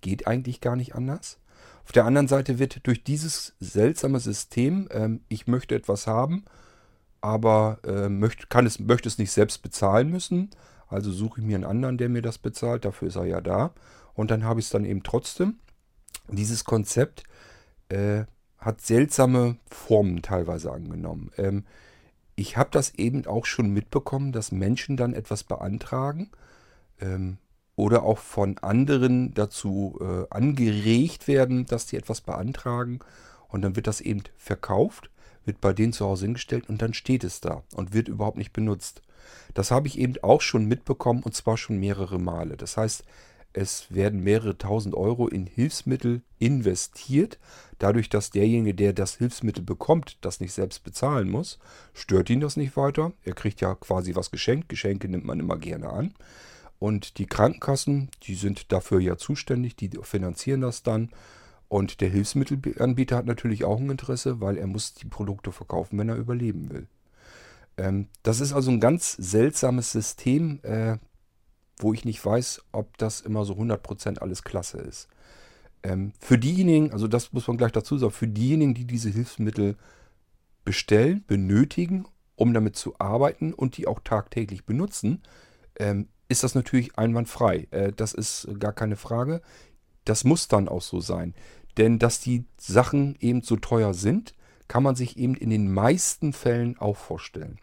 Geht 0.00 0.26
eigentlich 0.26 0.60
gar 0.60 0.74
nicht 0.74 0.96
anders. 0.96 1.38
Auf 1.84 1.92
der 1.92 2.04
anderen 2.04 2.26
Seite 2.26 2.58
wird 2.58 2.84
durch 2.84 3.04
dieses 3.04 3.54
seltsame 3.60 4.18
System, 4.18 4.88
ähm, 4.90 5.20
ich 5.28 5.46
möchte 5.46 5.76
etwas 5.76 6.08
haben, 6.08 6.46
aber 7.20 7.78
äh, 7.84 8.08
möchte, 8.08 8.48
kann 8.48 8.66
es, 8.66 8.80
möchte 8.80 9.08
es 9.08 9.18
nicht 9.18 9.30
selbst 9.30 9.62
bezahlen 9.62 10.10
müssen. 10.10 10.50
Also 10.92 11.10
suche 11.12 11.40
ich 11.40 11.46
mir 11.46 11.56
einen 11.56 11.64
anderen, 11.64 11.98
der 11.98 12.08
mir 12.08 12.22
das 12.22 12.38
bezahlt. 12.38 12.84
Dafür 12.84 13.08
ist 13.08 13.16
er 13.16 13.24
ja 13.24 13.40
da. 13.40 13.72
Und 14.14 14.30
dann 14.30 14.44
habe 14.44 14.60
ich 14.60 14.66
es 14.66 14.70
dann 14.70 14.84
eben 14.84 15.02
trotzdem. 15.02 15.56
Dieses 16.28 16.64
Konzept 16.64 17.24
äh, 17.88 18.24
hat 18.58 18.80
seltsame 18.80 19.56
Formen 19.70 20.22
teilweise 20.22 20.72
angenommen. 20.72 21.30
Ähm, 21.36 21.64
ich 22.36 22.56
habe 22.56 22.70
das 22.70 22.94
eben 22.94 23.26
auch 23.26 23.46
schon 23.46 23.70
mitbekommen, 23.70 24.32
dass 24.32 24.52
Menschen 24.52 24.96
dann 24.96 25.14
etwas 25.14 25.44
beantragen 25.44 26.30
ähm, 27.00 27.38
oder 27.76 28.04
auch 28.04 28.18
von 28.18 28.58
anderen 28.58 29.34
dazu 29.34 29.98
äh, 30.00 30.26
angeregt 30.30 31.28
werden, 31.28 31.66
dass 31.66 31.88
sie 31.88 31.96
etwas 31.96 32.20
beantragen. 32.20 33.00
Und 33.48 33.62
dann 33.62 33.76
wird 33.76 33.86
das 33.86 34.00
eben 34.00 34.22
verkauft 34.36 35.10
wird 35.44 35.60
bei 35.60 35.72
denen 35.72 35.92
zu 35.92 36.06
Hause 36.06 36.26
hingestellt 36.26 36.68
und 36.68 36.82
dann 36.82 36.94
steht 36.94 37.24
es 37.24 37.40
da 37.40 37.62
und 37.74 37.92
wird 37.92 38.08
überhaupt 38.08 38.38
nicht 38.38 38.52
benutzt. 38.52 39.02
Das 39.54 39.70
habe 39.70 39.88
ich 39.88 39.98
eben 39.98 40.14
auch 40.22 40.40
schon 40.40 40.66
mitbekommen 40.66 41.22
und 41.22 41.34
zwar 41.34 41.56
schon 41.56 41.78
mehrere 41.78 42.18
Male. 42.18 42.56
Das 42.56 42.76
heißt, 42.76 43.04
es 43.52 43.86
werden 43.90 44.22
mehrere 44.22 44.56
tausend 44.56 44.94
Euro 44.94 45.28
in 45.28 45.46
Hilfsmittel 45.46 46.22
investiert. 46.38 47.38
Dadurch, 47.78 48.08
dass 48.08 48.30
derjenige, 48.30 48.74
der 48.74 48.92
das 48.92 49.16
Hilfsmittel 49.16 49.62
bekommt, 49.62 50.16
das 50.22 50.40
nicht 50.40 50.52
selbst 50.52 50.84
bezahlen 50.84 51.28
muss, 51.28 51.58
stört 51.92 52.30
ihn 52.30 52.40
das 52.40 52.56
nicht 52.56 52.76
weiter. 52.76 53.12
Er 53.24 53.34
kriegt 53.34 53.60
ja 53.60 53.74
quasi 53.74 54.14
was 54.14 54.30
geschenkt. 54.30 54.68
Geschenke 54.68 55.08
nimmt 55.08 55.24
man 55.24 55.40
immer 55.40 55.58
gerne 55.58 55.90
an. 55.90 56.14
Und 56.78 57.18
die 57.18 57.26
Krankenkassen, 57.26 58.08
die 58.22 58.34
sind 58.34 58.72
dafür 58.72 59.00
ja 59.00 59.16
zuständig, 59.16 59.76
die 59.76 59.90
finanzieren 60.02 60.62
das 60.62 60.82
dann. 60.82 61.10
Und 61.68 62.00
der 62.00 62.08
Hilfsmittelanbieter 62.08 63.16
hat 63.16 63.26
natürlich 63.26 63.64
auch 63.64 63.78
ein 63.78 63.90
Interesse, 63.90 64.40
weil 64.40 64.56
er 64.56 64.66
muss 64.66 64.94
die 64.94 65.06
Produkte 65.06 65.52
verkaufen, 65.52 65.98
wenn 65.98 66.08
er 66.08 66.16
überleben 66.16 66.70
will. 66.70 66.86
Ähm, 67.76 68.08
das 68.22 68.40
ist 68.40 68.52
also 68.52 68.70
ein 68.70 68.80
ganz 68.80 69.12
seltsames 69.12 69.92
System, 69.92 70.60
äh, 70.62 70.98
wo 71.78 71.92
ich 71.92 72.04
nicht 72.04 72.24
weiß, 72.24 72.62
ob 72.72 72.96
das 72.98 73.20
immer 73.20 73.44
so 73.44 73.54
100% 73.54 74.18
alles 74.18 74.44
klasse 74.44 74.78
ist. 74.78 75.08
Ähm, 75.82 76.12
für 76.20 76.38
diejenigen, 76.38 76.92
also 76.92 77.08
das 77.08 77.32
muss 77.32 77.48
man 77.48 77.56
gleich 77.56 77.72
dazu 77.72 77.98
sagen, 77.98 78.12
für 78.12 78.28
diejenigen, 78.28 78.74
die 78.74 78.84
diese 78.84 79.10
Hilfsmittel 79.10 79.76
bestellen, 80.64 81.24
benötigen, 81.26 82.06
um 82.36 82.54
damit 82.54 82.76
zu 82.76 82.98
arbeiten 82.98 83.52
und 83.52 83.76
die 83.76 83.86
auch 83.86 84.00
tagtäglich 84.00 84.64
benutzen, 84.64 85.22
ähm, 85.78 86.08
ist 86.28 86.44
das 86.44 86.54
natürlich 86.54 86.98
einwandfrei. 86.98 87.66
Äh, 87.70 87.92
das 87.92 88.14
ist 88.14 88.48
gar 88.58 88.72
keine 88.72 88.96
Frage. 88.96 89.42
Das 90.04 90.24
muss 90.24 90.48
dann 90.48 90.68
auch 90.68 90.82
so 90.82 91.00
sein. 91.00 91.34
Denn 91.76 91.98
dass 91.98 92.20
die 92.20 92.44
Sachen 92.58 93.16
eben 93.20 93.42
so 93.42 93.56
teuer 93.56 93.94
sind, 93.94 94.34
kann 94.68 94.82
man 94.82 94.94
sich 94.94 95.16
eben 95.16 95.34
in 95.34 95.50
den 95.50 95.72
meisten 95.72 96.32
Fällen 96.32 96.78
auch 96.78 96.96
vorstellen. 96.96 97.58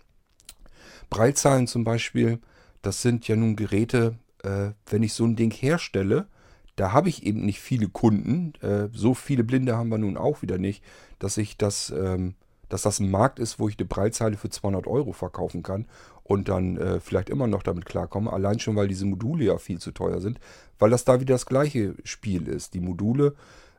Breilzahlen 1.09 1.67
zum 1.67 1.83
Beispiel, 1.83 2.39
das 2.81 3.01
sind 3.01 3.27
ja 3.27 3.35
nun 3.35 3.55
Geräte, 3.55 4.15
äh, 4.43 4.71
wenn 4.87 5.03
ich 5.03 5.13
so 5.13 5.25
ein 5.25 5.35
Ding 5.35 5.51
herstelle, 5.51 6.27
da 6.75 6.93
habe 6.93 7.09
ich 7.09 7.25
eben 7.25 7.45
nicht 7.45 7.59
viele 7.59 7.89
Kunden. 7.89 8.53
Äh, 8.61 8.89
so 8.93 9.13
viele 9.13 9.43
Blinde 9.43 9.75
haben 9.75 9.89
wir 9.89 9.97
nun 9.97 10.17
auch 10.17 10.41
wieder 10.41 10.57
nicht, 10.57 10.83
dass 11.17 11.37
ich 11.37 11.57
das, 11.57 11.89
ähm, 11.89 12.35
dass 12.69 12.83
das 12.83 12.99
ein 12.99 13.11
Markt 13.11 13.39
ist, 13.39 13.59
wo 13.59 13.67
ich 13.67 13.77
eine 13.77 13.87
Breilzeile 13.87 14.37
für 14.37 14.49
200 14.49 14.87
Euro 14.87 15.11
verkaufen 15.11 15.63
kann 15.63 15.87
und 16.23 16.47
dann 16.47 16.77
äh, 16.77 16.99
vielleicht 16.99 17.29
immer 17.29 17.47
noch 17.47 17.63
damit 17.63 17.85
klarkomme. 17.85 18.31
Allein 18.31 18.59
schon, 18.59 18.75
weil 18.75 18.87
diese 18.87 19.05
Module 19.05 19.45
ja 19.45 19.57
viel 19.57 19.79
zu 19.79 19.91
teuer 19.91 20.21
sind, 20.21 20.39
weil 20.77 20.91
das 20.91 21.03
da 21.03 21.19
wieder 21.19 21.35
das 21.35 21.47
gleiche 21.47 21.95
Spiel 22.03 22.47
ist. 22.47 22.75
Die 22.75 22.79
Module 22.79 23.35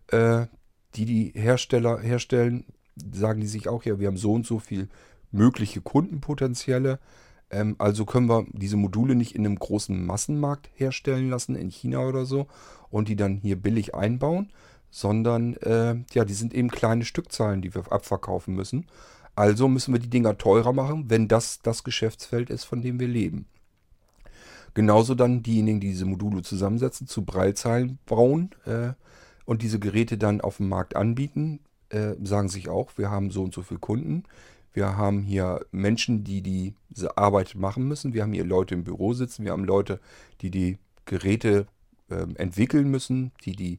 äh, 0.08 0.46
die 0.94 1.04
die 1.04 1.32
Hersteller 1.34 2.00
herstellen, 2.00 2.64
sagen 3.12 3.40
die 3.40 3.46
sich 3.46 3.68
auch, 3.68 3.84
ja, 3.84 3.98
wir 3.98 4.06
haben 4.08 4.16
so 4.16 4.32
und 4.32 4.46
so 4.46 4.58
viel 4.58 4.88
mögliche 5.30 5.80
Kundenpotenziale. 5.80 6.98
Ähm, 7.50 7.76
also 7.78 8.04
können 8.04 8.28
wir 8.28 8.46
diese 8.52 8.76
Module 8.76 9.14
nicht 9.14 9.34
in 9.34 9.46
einem 9.46 9.58
großen 9.58 10.04
Massenmarkt 10.04 10.70
herstellen 10.74 11.30
lassen, 11.30 11.54
in 11.54 11.70
China 11.70 12.00
oder 12.00 12.24
so, 12.24 12.46
und 12.90 13.08
die 13.08 13.16
dann 13.16 13.38
hier 13.38 13.56
billig 13.56 13.94
einbauen, 13.94 14.50
sondern 14.90 15.54
äh, 15.56 15.96
ja, 16.12 16.24
die 16.24 16.34
sind 16.34 16.54
eben 16.54 16.68
kleine 16.68 17.04
Stückzahlen, 17.04 17.62
die 17.62 17.74
wir 17.74 17.90
abverkaufen 17.92 18.54
müssen. 18.54 18.86
Also 19.36 19.68
müssen 19.68 19.94
wir 19.94 20.00
die 20.00 20.10
Dinger 20.10 20.36
teurer 20.38 20.72
machen, 20.72 21.08
wenn 21.08 21.28
das 21.28 21.60
das 21.62 21.84
Geschäftsfeld 21.84 22.50
ist, 22.50 22.64
von 22.64 22.82
dem 22.82 22.98
wir 23.00 23.08
leben. 23.08 23.46
Genauso 24.74 25.14
dann 25.14 25.42
diejenigen, 25.42 25.80
die 25.80 25.88
diese 25.88 26.04
Module 26.04 26.42
zusammensetzen, 26.42 27.06
zu 27.06 27.24
Breilzeilen 27.24 27.98
bauen. 28.06 28.50
Äh, 28.66 28.92
und 29.50 29.62
diese 29.62 29.80
Geräte 29.80 30.16
dann 30.16 30.40
auf 30.40 30.58
dem 30.58 30.68
Markt 30.68 30.94
anbieten, 30.94 31.58
äh, 31.90 32.14
sagen 32.22 32.48
sich 32.48 32.68
auch, 32.68 32.96
wir 32.96 33.10
haben 33.10 33.30
so 33.30 33.44
und 33.44 33.54
so 33.54 33.62
viele 33.62 33.80
Kunden. 33.80 34.24
Wir 34.72 34.96
haben 34.96 35.22
hier 35.22 35.66
Menschen, 35.72 36.22
die 36.24 36.42
diese 36.90 37.18
Arbeit 37.18 37.54
machen 37.54 37.88
müssen. 37.88 38.14
Wir 38.14 38.22
haben 38.22 38.32
hier 38.32 38.44
Leute 38.44 38.74
im 38.74 38.84
Büro 38.84 39.12
sitzen. 39.12 39.44
Wir 39.44 39.52
haben 39.52 39.64
Leute, 39.64 40.00
die 40.40 40.50
die 40.50 40.78
Geräte 41.04 41.66
äh, 42.08 42.26
entwickeln 42.36 42.90
müssen, 42.90 43.32
die 43.44 43.56
die 43.56 43.78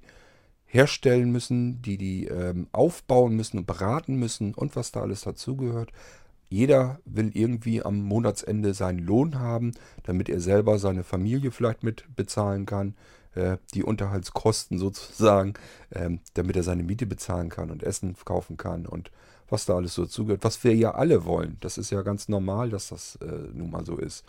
herstellen 0.65 1.31
müssen, 1.31 1.81
die 1.81 1.97
die 1.97 2.25
ähm, 2.27 2.67
aufbauen 2.71 3.35
müssen 3.35 3.57
und 3.57 3.67
beraten 3.67 4.15
müssen 4.15 4.53
und 4.53 4.75
was 4.75 4.91
da 4.91 5.01
alles 5.01 5.21
dazugehört. 5.21 5.91
Jeder 6.49 6.99
will 7.05 7.31
irgendwie 7.33 7.81
am 7.81 8.01
Monatsende 8.01 8.73
seinen 8.73 8.99
Lohn 8.99 9.39
haben, 9.39 9.71
damit 10.03 10.27
er 10.27 10.41
selber 10.41 10.79
seine 10.79 11.03
Familie 11.03 11.51
vielleicht 11.51 11.83
mit 11.83 12.05
bezahlen 12.15 12.65
kann. 12.65 12.95
Äh, 13.33 13.57
die 13.73 13.83
Unterhaltskosten 13.83 14.77
sozusagen, 14.77 15.53
ähm, 15.93 16.19
damit 16.33 16.57
er 16.57 16.63
seine 16.63 16.83
Miete 16.83 17.05
bezahlen 17.05 17.47
kann 17.49 17.71
und 17.71 17.81
Essen 17.81 18.15
kaufen 18.25 18.57
kann 18.57 18.85
und 18.85 19.09
was 19.47 19.65
da 19.65 19.75
alles 19.75 19.93
so 19.93 20.05
zugehört, 20.05 20.43
was 20.43 20.63
wir 20.63 20.75
ja 20.75 20.95
alle 20.95 21.23
wollen. 21.23 21.57
Das 21.61 21.77
ist 21.77 21.91
ja 21.91 22.01
ganz 22.01 22.27
normal, 22.27 22.69
dass 22.69 22.89
das 22.89 23.17
äh, 23.17 23.49
nun 23.53 23.71
mal 23.71 23.85
so 23.85 23.97
ist. 23.97 24.25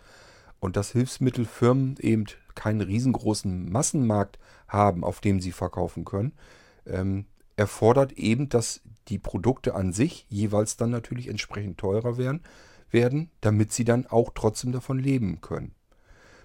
Und 0.59 0.77
dass 0.77 0.91
Hilfsmittelfirmen 0.91 1.97
eben 1.99 2.25
keinen 2.55 2.79
riesengroßen 2.79 3.69
Massenmarkt 3.69 4.39
haben, 4.69 5.03
auf 5.03 5.19
dem 5.19 5.41
sie 5.41 5.51
verkaufen 5.51 6.05
können, 6.05 6.31
ähm, 6.85 7.25
erfordert 7.57 8.13
eben, 8.13 8.47
dass 8.47 8.81
die 9.09 9.19
Produkte 9.19 9.75
an 9.75 9.91
sich 9.91 10.25
jeweils 10.29 10.77
dann 10.77 10.91
natürlich 10.91 11.27
entsprechend 11.27 11.77
teurer 11.77 12.17
werden, 12.17 12.41
werden, 12.89 13.29
damit 13.41 13.73
sie 13.73 13.83
dann 13.83 14.05
auch 14.05 14.31
trotzdem 14.33 14.71
davon 14.71 14.99
leben 14.99 15.41
können. 15.41 15.73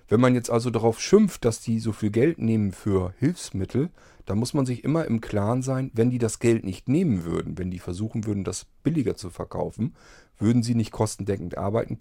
Wenn 0.08 0.20
man 0.20 0.34
jetzt 0.34 0.50
also 0.50 0.70
darauf 0.70 1.00
schimpft, 1.00 1.44
dass 1.44 1.60
die 1.60 1.80
so 1.80 1.92
viel 1.92 2.10
Geld 2.10 2.38
nehmen 2.38 2.72
für 2.72 3.12
Hilfsmittel, 3.18 3.90
dann 4.24 4.38
muss 4.38 4.54
man 4.54 4.66
sich 4.66 4.82
immer 4.82 5.04
im 5.04 5.20
Klaren 5.20 5.62
sein, 5.62 5.90
wenn 5.94 6.10
die 6.10 6.18
das 6.18 6.38
Geld 6.38 6.64
nicht 6.64 6.88
nehmen 6.88 7.24
würden, 7.24 7.58
wenn 7.58 7.70
die 7.70 7.78
versuchen 7.78 8.26
würden, 8.26 8.44
das 8.44 8.66
billiger 8.82 9.16
zu 9.16 9.30
verkaufen, 9.30 9.94
würden 10.38 10.62
sie 10.62 10.74
nicht 10.74 10.92
kostendeckend 10.92 11.58
arbeiten 11.58 11.98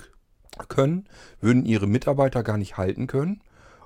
können, 0.69 1.05
würden 1.41 1.65
ihre 1.65 1.87
Mitarbeiter 1.87 2.43
gar 2.43 2.57
nicht 2.57 2.77
halten 2.77 3.07
können 3.07 3.41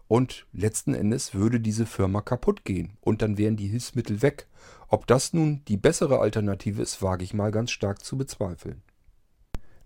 und 0.07 0.45
letzten 0.53 0.93
Endes 0.93 1.33
würde 1.33 1.59
diese 1.59 1.85
Firma 1.85 2.21
kaputt 2.21 2.63
gehen 2.63 2.97
und 3.01 3.21
dann 3.21 3.37
wären 3.37 3.57
die 3.57 3.67
Hilfsmittel 3.67 4.21
weg. 4.21 4.47
Ob 4.87 5.07
das 5.07 5.33
nun 5.33 5.63
die 5.67 5.77
bessere 5.77 6.19
Alternative 6.19 6.81
ist, 6.81 7.01
wage 7.01 7.23
ich 7.23 7.33
mal 7.33 7.51
ganz 7.51 7.71
stark 7.71 8.03
zu 8.03 8.17
bezweifeln. 8.17 8.81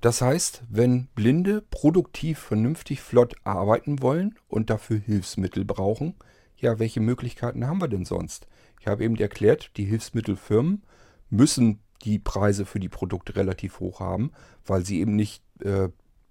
Das 0.05 0.21
heißt, 0.21 0.61
wenn 0.69 1.07
Blinde 1.15 1.63
produktiv, 1.63 2.37
vernünftig, 2.37 3.01
flott 3.01 3.33
arbeiten 3.43 4.03
wollen 4.03 4.35
und 4.47 4.69
dafür 4.69 4.99
Hilfsmittel 4.99 5.65
brauchen, 5.65 6.13
ja, 6.57 6.77
welche 6.77 6.99
Möglichkeiten 6.99 7.65
haben 7.65 7.81
wir 7.81 7.87
denn 7.87 8.05
sonst? 8.05 8.45
Ich 8.79 8.85
habe 8.85 9.03
eben 9.03 9.15
erklärt, 9.15 9.71
die 9.77 9.85
Hilfsmittelfirmen 9.85 10.83
müssen 11.31 11.79
die 12.03 12.19
Preise 12.19 12.67
für 12.67 12.79
die 12.79 12.87
Produkte 12.87 13.35
relativ 13.35 13.79
hoch 13.79 13.99
haben, 13.99 14.31
weil 14.63 14.85
sie 14.85 14.99
eben 14.99 15.15
nicht 15.15 15.41
äh, 15.63 15.89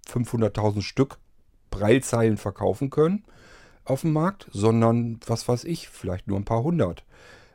500.000 0.09 0.83
Stück 0.83 1.19
Breilzeilen 1.71 2.37
verkaufen 2.37 2.91
können 2.91 3.25
auf 3.85 4.03
dem 4.03 4.13
Markt, 4.13 4.47
sondern, 4.53 5.19
was 5.27 5.49
weiß 5.49 5.65
ich, 5.65 5.89
vielleicht 5.89 6.29
nur 6.29 6.39
ein 6.39 6.45
paar 6.45 6.63
hundert. 6.63 7.05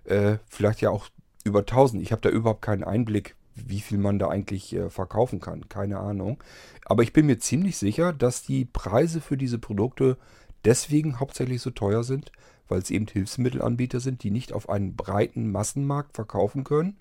Äh, 0.03 0.39
vielleicht 0.49 0.81
ja 0.81 0.89
auch 0.89 1.07
über 1.45 1.59
1000. 1.59 2.03
Ich 2.03 2.11
habe 2.11 2.21
da 2.21 2.27
überhaupt 2.27 2.61
keinen 2.61 2.83
Einblick, 2.83 3.37
wie 3.67 3.81
viel 3.81 3.97
man 3.97 4.19
da 4.19 4.29
eigentlich 4.29 4.75
äh, 4.75 4.89
verkaufen 4.89 5.39
kann. 5.39 5.69
Keine 5.69 5.99
Ahnung. 5.99 6.43
Aber 6.85 7.03
ich 7.03 7.13
bin 7.13 7.25
mir 7.25 7.39
ziemlich 7.39 7.77
sicher, 7.77 8.13
dass 8.13 8.43
die 8.43 8.65
Preise 8.65 9.21
für 9.21 9.37
diese 9.37 9.59
Produkte 9.59 10.17
deswegen 10.65 11.19
hauptsächlich 11.19 11.61
so 11.61 11.71
teuer 11.71 12.03
sind, 12.03 12.31
weil 12.67 12.79
es 12.79 12.91
eben 12.91 13.07
Hilfsmittelanbieter 13.07 13.99
sind, 13.99 14.23
die 14.23 14.31
nicht 14.31 14.53
auf 14.53 14.69
einen 14.69 14.95
breiten 14.95 15.51
Massenmarkt 15.51 16.15
verkaufen 16.15 16.63
können 16.63 16.97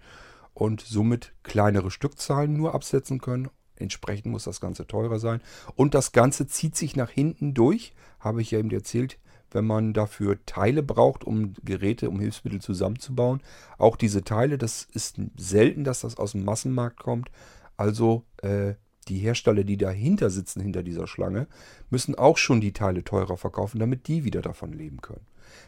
und 0.54 0.80
somit 0.80 1.32
kleinere 1.42 1.90
Stückzahlen 1.90 2.56
nur 2.56 2.74
absetzen 2.74 3.20
können, 3.20 3.48
Entsprechend 3.80 4.26
muss 4.26 4.44
das 4.44 4.60
Ganze 4.60 4.86
teurer 4.86 5.18
sein. 5.18 5.40
Und 5.76 5.94
das 5.94 6.12
Ganze 6.12 6.46
zieht 6.46 6.76
sich 6.76 6.96
nach 6.96 7.10
hinten 7.10 7.54
durch, 7.54 7.92
habe 8.18 8.42
ich 8.42 8.50
ja 8.50 8.58
eben 8.58 8.70
erzählt, 8.70 9.18
wenn 9.50 9.64
man 9.64 9.92
dafür 9.92 10.38
Teile 10.46 10.82
braucht, 10.82 11.24
um 11.24 11.54
Geräte, 11.64 12.08
um 12.10 12.20
Hilfsmittel 12.20 12.60
zusammenzubauen. 12.60 13.40
Auch 13.78 13.96
diese 13.96 14.24
Teile, 14.24 14.58
das 14.58 14.86
ist 14.92 15.20
selten, 15.36 15.84
dass 15.84 16.00
das 16.00 16.16
aus 16.16 16.32
dem 16.32 16.44
Massenmarkt 16.44 16.98
kommt. 16.98 17.30
Also 17.76 18.24
äh, 18.42 18.74
die 19.08 19.18
Hersteller, 19.18 19.64
die 19.64 19.76
dahinter 19.76 20.30
sitzen, 20.30 20.60
hinter 20.60 20.82
dieser 20.82 21.06
Schlange, 21.06 21.46
müssen 21.90 22.14
auch 22.14 22.36
schon 22.36 22.60
die 22.60 22.72
Teile 22.72 23.04
teurer 23.04 23.36
verkaufen, 23.36 23.78
damit 23.78 24.06
die 24.08 24.24
wieder 24.24 24.42
davon 24.42 24.72
leben 24.72 25.00
können. 25.00 25.26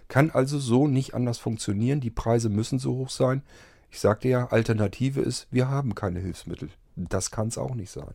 Kann 0.09 0.31
also 0.31 0.59
so 0.59 0.87
nicht 0.87 1.15
anders 1.15 1.39
funktionieren. 1.39 2.01
Die 2.01 2.11
Preise 2.11 2.51
müssen 2.51 2.79
so 2.79 2.97
hoch 2.97 3.11
sein. 3.11 3.43
Ich 3.91 4.01
sagte 4.01 4.29
ja, 4.29 4.47
Alternative 4.49 5.21
ist, 5.21 5.49
wir 5.51 5.69
haben 5.69 5.95
keine 5.95 6.21
Hilfsmittel. 6.21 6.69
Das 6.97 7.31
kann 7.31 7.49
es 7.49 7.59
auch 7.59 7.75
nicht 7.75 7.91
sein. 7.91 8.15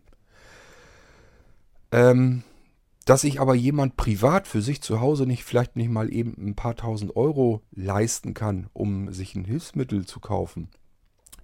Ähm, 1.91 2.43
dass 3.05 3.21
sich 3.21 3.39
aber 3.39 3.53
jemand 3.53 3.97
privat 3.97 4.47
für 4.47 4.63
sich 4.63 4.81
zu 4.81 4.99
Hause 4.99 5.27
nicht 5.27 5.43
vielleicht 5.43 5.75
nicht 5.75 5.89
mal 5.89 6.11
eben 6.11 6.33
ein 6.37 6.55
paar 6.55 6.75
tausend 6.75 7.15
Euro 7.15 7.61
leisten 7.71 8.33
kann, 8.33 8.67
um 8.73 9.13
sich 9.13 9.35
ein 9.35 9.45
Hilfsmittel 9.45 10.05
zu 10.07 10.19
kaufen, 10.19 10.69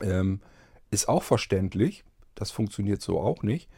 ähm, 0.01 0.41
ist 0.89 1.07
auch 1.07 1.21
verständlich. 1.21 2.03
Das 2.33 2.49
funktioniert 2.49 3.01
so 3.01 3.21
auch 3.21 3.43
nicht. 3.43 3.69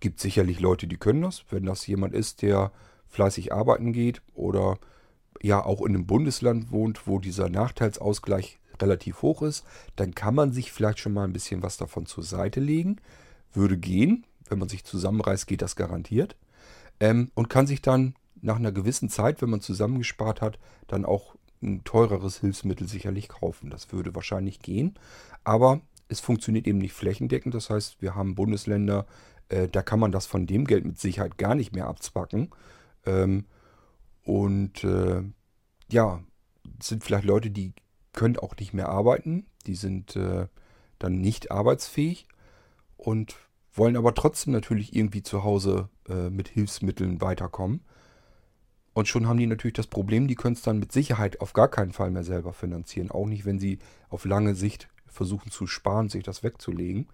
Gibt 0.00 0.20
sicherlich 0.20 0.58
Leute, 0.58 0.86
die 0.86 0.96
können 0.96 1.20
das. 1.20 1.44
Wenn 1.50 1.66
das 1.66 1.86
jemand 1.86 2.14
ist, 2.14 2.40
der 2.40 2.72
fleißig 3.08 3.52
arbeiten 3.52 3.92
geht 3.92 4.22
oder 4.32 4.78
ja 5.42 5.62
auch 5.62 5.82
in 5.82 5.94
einem 5.94 6.06
Bundesland 6.06 6.72
wohnt, 6.72 7.06
wo 7.06 7.18
dieser 7.18 7.50
Nachteilsausgleich 7.50 8.58
relativ 8.80 9.20
hoch 9.20 9.42
ist, 9.42 9.66
dann 9.96 10.14
kann 10.14 10.34
man 10.34 10.52
sich 10.52 10.72
vielleicht 10.72 10.98
schon 10.98 11.12
mal 11.12 11.24
ein 11.24 11.34
bisschen 11.34 11.62
was 11.62 11.76
davon 11.76 12.06
zur 12.06 12.24
Seite 12.24 12.58
legen. 12.58 12.96
Würde 13.52 13.76
gehen. 13.76 14.24
Wenn 14.48 14.58
man 14.58 14.70
sich 14.70 14.84
zusammenreißt, 14.84 15.46
geht 15.46 15.60
das 15.60 15.76
garantiert 15.76 16.36
ähm, 17.00 17.30
und 17.34 17.48
kann 17.48 17.66
sich 17.66 17.82
dann 17.82 18.14
nach 18.40 18.56
einer 18.56 18.72
gewissen 18.72 19.08
Zeit, 19.08 19.40
wenn 19.40 19.50
man 19.50 19.60
zusammengespart 19.60 20.40
hat, 20.40 20.58
dann 20.88 21.04
auch 21.04 21.36
ein 21.62 21.84
teureres 21.84 22.40
Hilfsmittel 22.40 22.88
sicherlich 22.88 23.28
kaufen. 23.28 23.70
Das 23.70 23.92
würde 23.92 24.14
wahrscheinlich 24.14 24.60
gehen, 24.60 24.94
aber 25.44 25.80
es 26.08 26.20
funktioniert 26.20 26.66
eben 26.66 26.78
nicht 26.78 26.92
flächendeckend. 26.92 27.54
Das 27.54 27.70
heißt, 27.70 28.02
wir 28.02 28.14
haben 28.14 28.34
Bundesländer, 28.34 29.06
äh, 29.48 29.68
da 29.68 29.82
kann 29.82 30.00
man 30.00 30.12
das 30.12 30.26
von 30.26 30.46
dem 30.46 30.66
Geld 30.66 30.84
mit 30.84 30.98
Sicherheit 30.98 31.38
gar 31.38 31.54
nicht 31.54 31.72
mehr 31.72 31.86
abzwacken. 31.86 32.50
Ähm, 33.06 33.46
und 34.24 34.84
äh, 34.84 35.22
ja, 35.90 36.22
sind 36.80 37.04
vielleicht 37.04 37.24
Leute, 37.24 37.50
die 37.50 37.72
können 38.12 38.36
auch 38.36 38.56
nicht 38.56 38.74
mehr 38.74 38.88
arbeiten, 38.88 39.46
die 39.66 39.74
sind 39.74 40.16
äh, 40.16 40.46
dann 40.98 41.20
nicht 41.20 41.50
arbeitsfähig 41.50 42.28
und 42.96 43.36
wollen 43.72 43.96
aber 43.96 44.14
trotzdem 44.14 44.52
natürlich 44.52 44.94
irgendwie 44.94 45.22
zu 45.22 45.44
Hause 45.44 45.88
äh, 46.08 46.30
mit 46.30 46.48
Hilfsmitteln 46.48 47.20
weiterkommen. 47.20 47.80
Und 48.94 49.08
schon 49.08 49.26
haben 49.26 49.38
die 49.38 49.46
natürlich 49.46 49.74
das 49.74 49.86
Problem, 49.86 50.28
die 50.28 50.34
können 50.34 50.54
es 50.54 50.62
dann 50.62 50.78
mit 50.78 50.92
Sicherheit 50.92 51.40
auf 51.40 51.54
gar 51.54 51.68
keinen 51.68 51.92
Fall 51.92 52.10
mehr 52.10 52.24
selber 52.24 52.52
finanzieren. 52.52 53.10
Auch 53.10 53.26
nicht, 53.26 53.46
wenn 53.46 53.58
sie 53.58 53.78
auf 54.10 54.24
lange 54.24 54.54
Sicht 54.54 54.88
versuchen 55.06 55.50
zu 55.50 55.66
sparen, 55.66 56.08
sich 56.08 56.24
das 56.24 56.42
wegzulegen. 56.42 57.08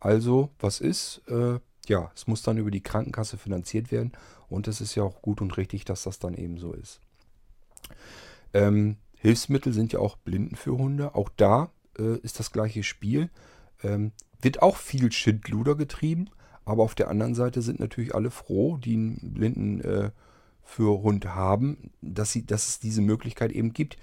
Also, 0.00 0.50
was 0.58 0.80
ist? 0.80 1.22
Äh, 1.28 1.60
ja, 1.86 2.10
es 2.14 2.26
muss 2.26 2.42
dann 2.42 2.58
über 2.58 2.70
die 2.70 2.82
Krankenkasse 2.82 3.38
finanziert 3.38 3.92
werden. 3.92 4.12
Und 4.48 4.66
es 4.66 4.80
ist 4.80 4.94
ja 4.94 5.02
auch 5.02 5.22
gut 5.22 5.40
und 5.40 5.56
richtig, 5.56 5.84
dass 5.84 6.02
das 6.02 6.18
dann 6.18 6.34
eben 6.34 6.58
so 6.58 6.72
ist. 6.72 7.00
Ähm, 8.52 8.96
Hilfsmittel 9.16 9.72
sind 9.72 9.92
ja 9.92 10.00
auch 10.00 10.16
Blinden 10.16 10.56
für 10.56 10.76
Hunde. 10.76 11.14
Auch 11.14 11.28
da 11.36 11.70
äh, 11.98 12.18
ist 12.18 12.40
das 12.40 12.52
gleiche 12.52 12.82
Spiel. 12.82 13.30
Ähm, 13.82 14.12
wird 14.40 14.62
auch 14.62 14.76
viel 14.76 15.12
Schindluder 15.12 15.74
getrieben, 15.74 16.30
aber 16.70 16.84
auf 16.84 16.94
der 16.94 17.08
anderen 17.08 17.34
Seite 17.34 17.62
sind 17.62 17.80
natürlich 17.80 18.14
alle 18.14 18.30
froh, 18.30 18.76
die 18.76 18.94
einen 18.94 19.34
Blinden 19.34 19.80
äh, 19.80 20.10
für 20.62 21.02
Hund 21.02 21.26
haben, 21.26 21.90
dass, 22.00 22.30
sie, 22.30 22.46
dass 22.46 22.68
es 22.68 22.78
diese 22.78 23.02
Möglichkeit 23.02 23.50
eben 23.50 23.72
gibt, 23.72 23.96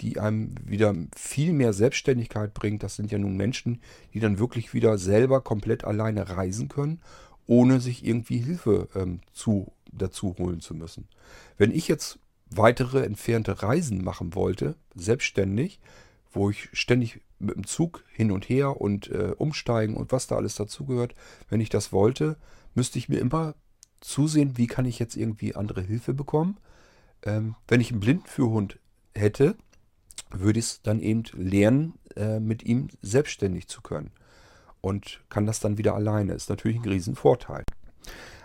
die 0.00 0.18
einem 0.18 0.54
wieder 0.64 0.94
viel 1.16 1.52
mehr 1.52 1.72
Selbstständigkeit 1.72 2.54
bringt. 2.54 2.82
Das 2.82 2.96
sind 2.96 3.12
ja 3.12 3.18
nun 3.18 3.36
Menschen, 3.36 3.80
die 4.14 4.20
dann 4.20 4.40
wirklich 4.40 4.74
wieder 4.74 4.98
selber 4.98 5.40
komplett 5.40 5.84
alleine 5.84 6.28
reisen 6.28 6.68
können, 6.68 7.00
ohne 7.46 7.80
sich 7.80 8.04
irgendwie 8.04 8.38
Hilfe 8.38 8.88
ähm, 8.96 9.20
zu, 9.32 9.72
dazu 9.92 10.34
holen 10.38 10.60
zu 10.60 10.74
müssen. 10.74 11.06
Wenn 11.56 11.70
ich 11.70 11.86
jetzt 11.86 12.18
weitere 12.50 13.04
entfernte 13.04 13.62
Reisen 13.62 14.02
machen 14.02 14.34
wollte, 14.34 14.74
selbstständig, 14.96 15.78
wo 16.38 16.50
ich 16.50 16.68
ständig 16.72 17.20
mit 17.38 17.56
dem 17.56 17.66
Zug 17.66 18.04
hin 18.10 18.30
und 18.30 18.48
her 18.48 18.80
und 18.80 19.10
äh, 19.10 19.34
umsteigen 19.36 19.96
und 19.96 20.12
was 20.12 20.26
da 20.26 20.36
alles 20.36 20.54
dazugehört. 20.54 21.14
Wenn 21.50 21.60
ich 21.60 21.68
das 21.68 21.92
wollte, 21.92 22.36
müsste 22.74 22.98
ich 22.98 23.08
mir 23.08 23.18
immer 23.18 23.54
zusehen, 24.00 24.56
wie 24.56 24.66
kann 24.66 24.86
ich 24.86 24.98
jetzt 24.98 25.16
irgendwie 25.16 25.54
andere 25.54 25.82
Hilfe 25.82 26.14
bekommen. 26.14 26.58
Ähm, 27.22 27.56
wenn 27.66 27.80
ich 27.80 27.90
einen 27.90 28.00
Blindenführhund 28.00 28.78
hätte, 29.14 29.56
würde 30.30 30.58
ich 30.58 30.66
es 30.66 30.82
dann 30.82 31.00
eben 31.00 31.24
lernen, 31.34 31.94
äh, 32.16 32.40
mit 32.40 32.62
ihm 32.62 32.88
selbstständig 33.02 33.68
zu 33.68 33.82
können. 33.82 34.12
Und 34.80 35.20
kann 35.28 35.46
das 35.46 35.60
dann 35.60 35.76
wieder 35.76 35.94
alleine. 35.94 36.34
Ist 36.34 36.50
natürlich 36.50 36.78
ein 36.78 36.88
Riesenvorteil. 36.88 37.64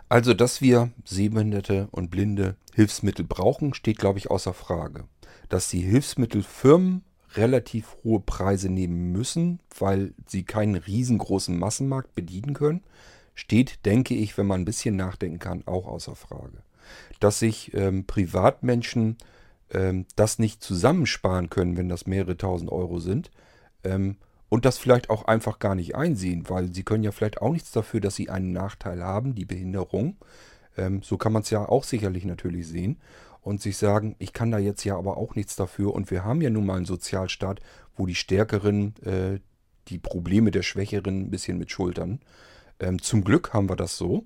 Also, 0.09 0.33
dass 0.33 0.61
wir 0.61 0.91
Sehbehinderte 1.05 1.87
und 1.91 2.09
Blinde 2.09 2.55
Hilfsmittel 2.73 3.25
brauchen, 3.25 3.73
steht, 3.73 3.99
glaube 3.99 4.19
ich, 4.19 4.31
außer 4.31 4.53
Frage. 4.53 5.05
Dass 5.49 5.69
die 5.69 5.81
Hilfsmittelfirmen 5.81 7.03
relativ 7.35 7.97
hohe 8.03 8.19
Preise 8.19 8.69
nehmen 8.69 9.11
müssen, 9.11 9.59
weil 9.77 10.13
sie 10.27 10.43
keinen 10.43 10.75
riesengroßen 10.75 11.57
Massenmarkt 11.57 12.15
bedienen 12.15 12.53
können, 12.53 12.83
steht, 13.35 13.85
denke 13.85 14.13
ich, 14.13 14.37
wenn 14.37 14.47
man 14.47 14.61
ein 14.61 14.65
bisschen 14.65 14.95
nachdenken 14.95 15.39
kann, 15.39 15.63
auch 15.65 15.87
außer 15.87 16.15
Frage. 16.15 16.63
Dass 17.19 17.39
sich 17.39 17.73
ähm, 17.73 18.05
Privatmenschen 18.05 19.17
ähm, 19.71 20.05
das 20.15 20.39
nicht 20.39 20.63
zusammensparen 20.63 21.49
können, 21.49 21.77
wenn 21.77 21.89
das 21.89 22.05
mehrere 22.05 22.37
tausend 22.37 22.71
Euro 22.71 22.99
sind, 22.99 23.31
ähm, 23.83 24.17
und 24.49 24.65
das 24.65 24.77
vielleicht 24.77 25.09
auch 25.09 25.25
einfach 25.25 25.57
gar 25.57 25.73
nicht 25.73 25.95
einsehen, 25.95 26.47
weil 26.47 26.71
sie 26.71 26.83
können 26.83 27.03
ja 27.03 27.11
vielleicht 27.11 27.41
auch 27.41 27.53
nichts 27.53 27.71
dafür, 27.71 28.01
dass 28.01 28.15
sie 28.15 28.29
einen 28.29 28.51
Nachteil 28.51 29.03
haben, 29.03 29.33
die 29.33 29.45
Behinderung. 29.45 30.15
Ähm, 30.77 31.01
so 31.01 31.17
kann 31.17 31.33
man 31.33 31.41
es 31.41 31.49
ja 31.49 31.67
auch 31.67 31.83
sicherlich 31.83 32.23
natürlich 32.23 32.67
sehen 32.67 32.97
und 33.43 33.61
sich 33.61 33.77
sagen, 33.77 34.15
ich 34.19 34.33
kann 34.33 34.51
da 34.51 34.57
jetzt 34.57 34.83
ja 34.83 34.97
aber 34.97 35.17
auch 35.17 35.35
nichts 35.35 35.55
dafür. 35.55 35.93
Und 35.93 36.09
wir 36.09 36.23
haben 36.23 36.41
ja 36.41 36.49
nun 36.49 36.65
mal 36.65 36.77
einen 36.77 36.85
Sozialstaat, 36.85 37.59
wo 37.95 38.05
die 38.05 38.15
Stärkeren 38.15 38.95
äh, 39.03 39.39
die 39.89 39.99
Probleme 39.99 40.51
der 40.51 40.63
Schwächeren 40.63 41.23
ein 41.23 41.29
bisschen 41.29 41.57
mit 41.57 41.69
schultern. 41.69 42.21
Ähm, 42.79 43.01
zum 43.01 43.23
Glück 43.23 43.53
haben 43.53 43.69
wir 43.69 43.75
das 43.75 43.97
so. 43.97 44.25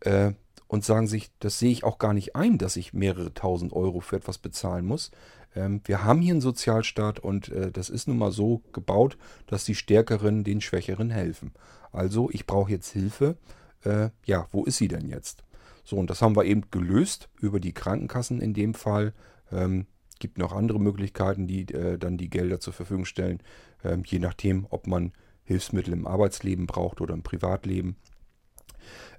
Äh, 0.00 0.32
und 0.68 0.84
sagen 0.84 1.08
sich, 1.08 1.32
das 1.40 1.58
sehe 1.58 1.72
ich 1.72 1.82
auch 1.82 1.98
gar 1.98 2.14
nicht 2.14 2.36
ein, 2.36 2.56
dass 2.56 2.76
ich 2.76 2.92
mehrere 2.92 3.34
tausend 3.34 3.72
Euro 3.72 3.98
für 3.98 4.14
etwas 4.14 4.38
bezahlen 4.38 4.86
muss. 4.86 5.10
Ähm, 5.56 5.80
wir 5.84 6.04
haben 6.04 6.20
hier 6.20 6.34
einen 6.34 6.40
Sozialstaat 6.40 7.18
und 7.18 7.48
äh, 7.48 7.72
das 7.72 7.88
ist 7.88 8.06
nun 8.06 8.18
mal 8.18 8.30
so 8.30 8.62
gebaut, 8.72 9.16
dass 9.48 9.64
die 9.64 9.74
Stärkeren 9.74 10.44
den 10.44 10.60
Schwächeren 10.60 11.10
helfen. 11.10 11.52
Also 11.90 12.30
ich 12.30 12.46
brauche 12.46 12.70
jetzt 12.70 12.92
Hilfe. 12.92 13.36
Äh, 13.84 14.10
ja, 14.24 14.46
wo 14.52 14.64
ist 14.64 14.76
sie 14.76 14.88
denn 14.88 15.08
jetzt? 15.08 15.42
So, 15.84 15.96
und 15.96 16.10
das 16.10 16.22
haben 16.22 16.36
wir 16.36 16.44
eben 16.44 16.70
gelöst 16.70 17.28
über 17.40 17.60
die 17.60 17.72
Krankenkassen 17.72 18.40
in 18.40 18.54
dem 18.54 18.74
Fall. 18.74 19.12
Ähm, 19.50 19.86
gibt 20.20 20.38
noch 20.38 20.52
andere 20.52 20.78
Möglichkeiten, 20.78 21.46
die 21.46 21.62
äh, 21.72 21.98
dann 21.98 22.16
die 22.16 22.30
Gelder 22.30 22.60
zur 22.60 22.72
Verfügung 22.72 23.04
stellen, 23.04 23.42
ähm, 23.82 24.02
je 24.06 24.18
nachdem, 24.18 24.66
ob 24.70 24.86
man 24.86 25.12
Hilfsmittel 25.44 25.92
im 25.92 26.06
Arbeitsleben 26.06 26.66
braucht 26.66 27.00
oder 27.00 27.14
im 27.14 27.22
Privatleben. 27.22 27.96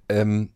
Ähm, 0.07 0.51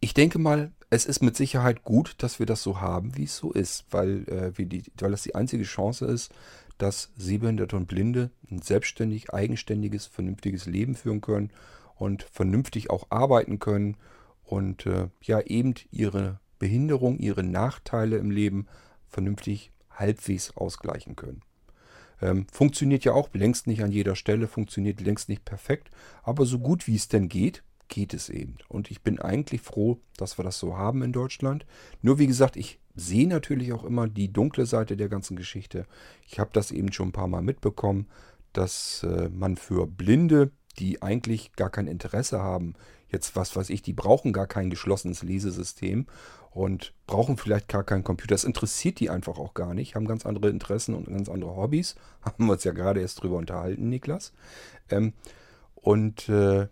ich 0.00 0.12
denke 0.12 0.38
mal, 0.38 0.72
es 0.90 1.06
ist 1.06 1.22
mit 1.22 1.36
Sicherheit 1.36 1.82
gut, 1.82 2.14
dass 2.18 2.38
wir 2.38 2.46
das 2.46 2.62
so 2.62 2.80
haben, 2.80 3.16
wie 3.16 3.24
es 3.24 3.36
so 3.36 3.52
ist, 3.52 3.86
weil, 3.90 4.28
äh, 4.28 4.66
die, 4.66 4.84
weil 4.98 5.10
das 5.12 5.22
die 5.22 5.34
einzige 5.34 5.64
Chance 5.64 6.06
ist, 6.06 6.32
dass 6.78 7.10
Sehbehinderte 7.16 7.76
und 7.76 7.86
Blinde 7.86 8.30
ein 8.50 8.60
selbstständig, 8.60 9.32
eigenständiges, 9.32 10.06
vernünftiges 10.06 10.66
Leben 10.66 10.94
führen 10.94 11.22
können 11.22 11.50
und 11.94 12.24
vernünftig 12.24 12.90
auch 12.90 13.06
arbeiten 13.10 13.58
können 13.58 13.96
und 14.46 14.86
äh, 14.86 15.08
ja 15.22 15.40
eben 15.40 15.74
ihre 15.90 16.40
Behinderung, 16.58 17.18
ihre 17.18 17.42
Nachteile 17.42 18.16
im 18.16 18.30
Leben 18.30 18.66
vernünftig 19.08 19.72
halbwegs 19.90 20.56
ausgleichen 20.56 21.16
können. 21.16 21.42
Ähm, 22.22 22.46
funktioniert 22.50 23.04
ja 23.04 23.12
auch 23.12 23.28
längst 23.34 23.66
nicht 23.66 23.82
an 23.82 23.92
jeder 23.92 24.16
Stelle, 24.16 24.46
funktioniert 24.46 25.00
längst 25.00 25.28
nicht 25.28 25.44
perfekt, 25.44 25.90
aber 26.22 26.46
so 26.46 26.58
gut 26.58 26.86
wie 26.86 26.96
es 26.96 27.08
denn 27.08 27.28
geht, 27.28 27.62
geht 27.88 28.14
es 28.14 28.30
eben. 28.30 28.56
Und 28.68 28.90
ich 28.90 29.02
bin 29.02 29.20
eigentlich 29.20 29.60
froh, 29.60 30.00
dass 30.16 30.38
wir 30.38 30.44
das 30.44 30.58
so 30.58 30.76
haben 30.76 31.02
in 31.02 31.12
Deutschland. 31.12 31.66
Nur 32.02 32.18
wie 32.18 32.26
gesagt, 32.26 32.56
ich 32.56 32.80
sehe 32.94 33.28
natürlich 33.28 33.72
auch 33.72 33.84
immer 33.84 34.08
die 34.08 34.32
dunkle 34.32 34.66
Seite 34.66 34.96
der 34.96 35.08
ganzen 35.08 35.36
Geschichte. 35.36 35.86
Ich 36.26 36.38
habe 36.38 36.50
das 36.52 36.70
eben 36.70 36.92
schon 36.92 37.08
ein 37.08 37.12
paar 37.12 37.28
Mal 37.28 37.42
mitbekommen, 37.42 38.06
dass 38.52 39.02
äh, 39.02 39.28
man 39.28 39.56
für 39.56 39.86
Blinde, 39.86 40.50
die 40.78 41.02
eigentlich 41.02 41.52
gar 41.54 41.70
kein 41.70 41.86
Interesse 41.86 42.42
haben, 42.42 42.74
jetzt 43.08 43.36
was 43.36 43.54
weiß 43.56 43.70
ich, 43.70 43.82
die 43.82 43.92
brauchen 43.92 44.32
gar 44.32 44.46
kein 44.46 44.70
geschlossenes 44.70 45.22
Lesesystem 45.22 46.06
und 46.50 46.94
brauchen 47.06 47.36
vielleicht 47.36 47.68
gar 47.68 47.84
keinen 47.84 48.04
Computer. 48.04 48.34
Das 48.34 48.44
interessiert 48.44 48.98
die 49.00 49.10
einfach 49.10 49.38
auch 49.38 49.54
gar 49.54 49.74
nicht, 49.74 49.94
haben 49.94 50.06
ganz 50.06 50.24
andere 50.24 50.48
Interessen 50.48 50.94
und 50.94 51.06
ganz 51.06 51.28
andere 51.28 51.54
Hobbys. 51.54 51.96
Haben 52.22 52.46
wir 52.46 52.54
uns 52.54 52.64
ja 52.64 52.72
gerade 52.72 53.00
erst 53.00 53.22
drüber 53.22 53.36
unterhalten, 53.36 53.88
Niklas. 53.88 54.32
Ähm, 54.90 55.12
und 55.74 56.28
äh, 56.28 56.68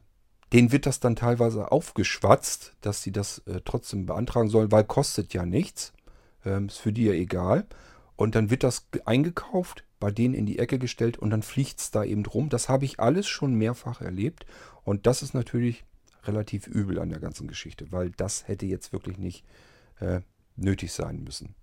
denen 0.52 0.72
wird 0.72 0.86
das 0.86 1.00
dann 1.00 1.16
teilweise 1.16 1.70
aufgeschwatzt, 1.70 2.74
dass 2.80 3.02
sie 3.02 3.12
das 3.12 3.38
äh, 3.46 3.60
trotzdem 3.64 4.06
beantragen 4.06 4.48
sollen, 4.48 4.72
weil 4.72 4.84
kostet 4.84 5.34
ja 5.34 5.44
nichts. 5.44 5.92
Ähm, 6.44 6.66
ist 6.66 6.78
für 6.78 6.92
die 6.92 7.04
ja 7.04 7.12
egal. 7.12 7.66
Und 8.16 8.34
dann 8.34 8.50
wird 8.50 8.62
das 8.62 8.86
eingekauft, 9.04 9.84
bei 10.04 10.10
denen 10.10 10.34
in 10.34 10.44
die 10.44 10.58
Ecke 10.58 10.78
gestellt 10.78 11.16
und 11.16 11.30
dann 11.30 11.42
fliegt 11.42 11.80
es 11.80 11.90
da 11.90 12.04
eben 12.04 12.26
rum. 12.26 12.50
Das 12.50 12.68
habe 12.68 12.84
ich 12.84 13.00
alles 13.00 13.26
schon 13.26 13.54
mehrfach 13.54 14.02
erlebt. 14.02 14.44
Und 14.82 15.06
das 15.06 15.22
ist 15.22 15.32
natürlich 15.32 15.82
relativ 16.24 16.66
übel 16.66 16.98
an 16.98 17.08
der 17.08 17.20
ganzen 17.20 17.48
Geschichte, 17.48 17.90
weil 17.90 18.10
das 18.10 18.46
hätte 18.46 18.66
jetzt 18.66 18.92
wirklich 18.92 19.16
nicht 19.16 19.46
äh, 20.00 20.20
nötig 20.56 20.92
sein 20.92 21.24
müssen. 21.24 21.54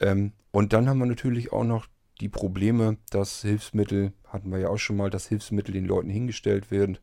Ähm, 0.00 0.32
und 0.50 0.72
dann 0.72 0.88
haben 0.88 0.98
wir 0.98 1.06
natürlich 1.06 1.52
auch 1.52 1.62
noch 1.62 1.86
die 2.20 2.28
Probleme, 2.28 2.96
dass 3.10 3.42
Hilfsmittel, 3.42 4.12
hatten 4.26 4.50
wir 4.50 4.58
ja 4.58 4.68
auch 4.68 4.78
schon 4.78 4.96
mal, 4.96 5.10
dass 5.10 5.28
Hilfsmittel 5.28 5.72
den 5.72 5.86
Leuten 5.86 6.10
hingestellt 6.10 6.72
werden 6.72 6.98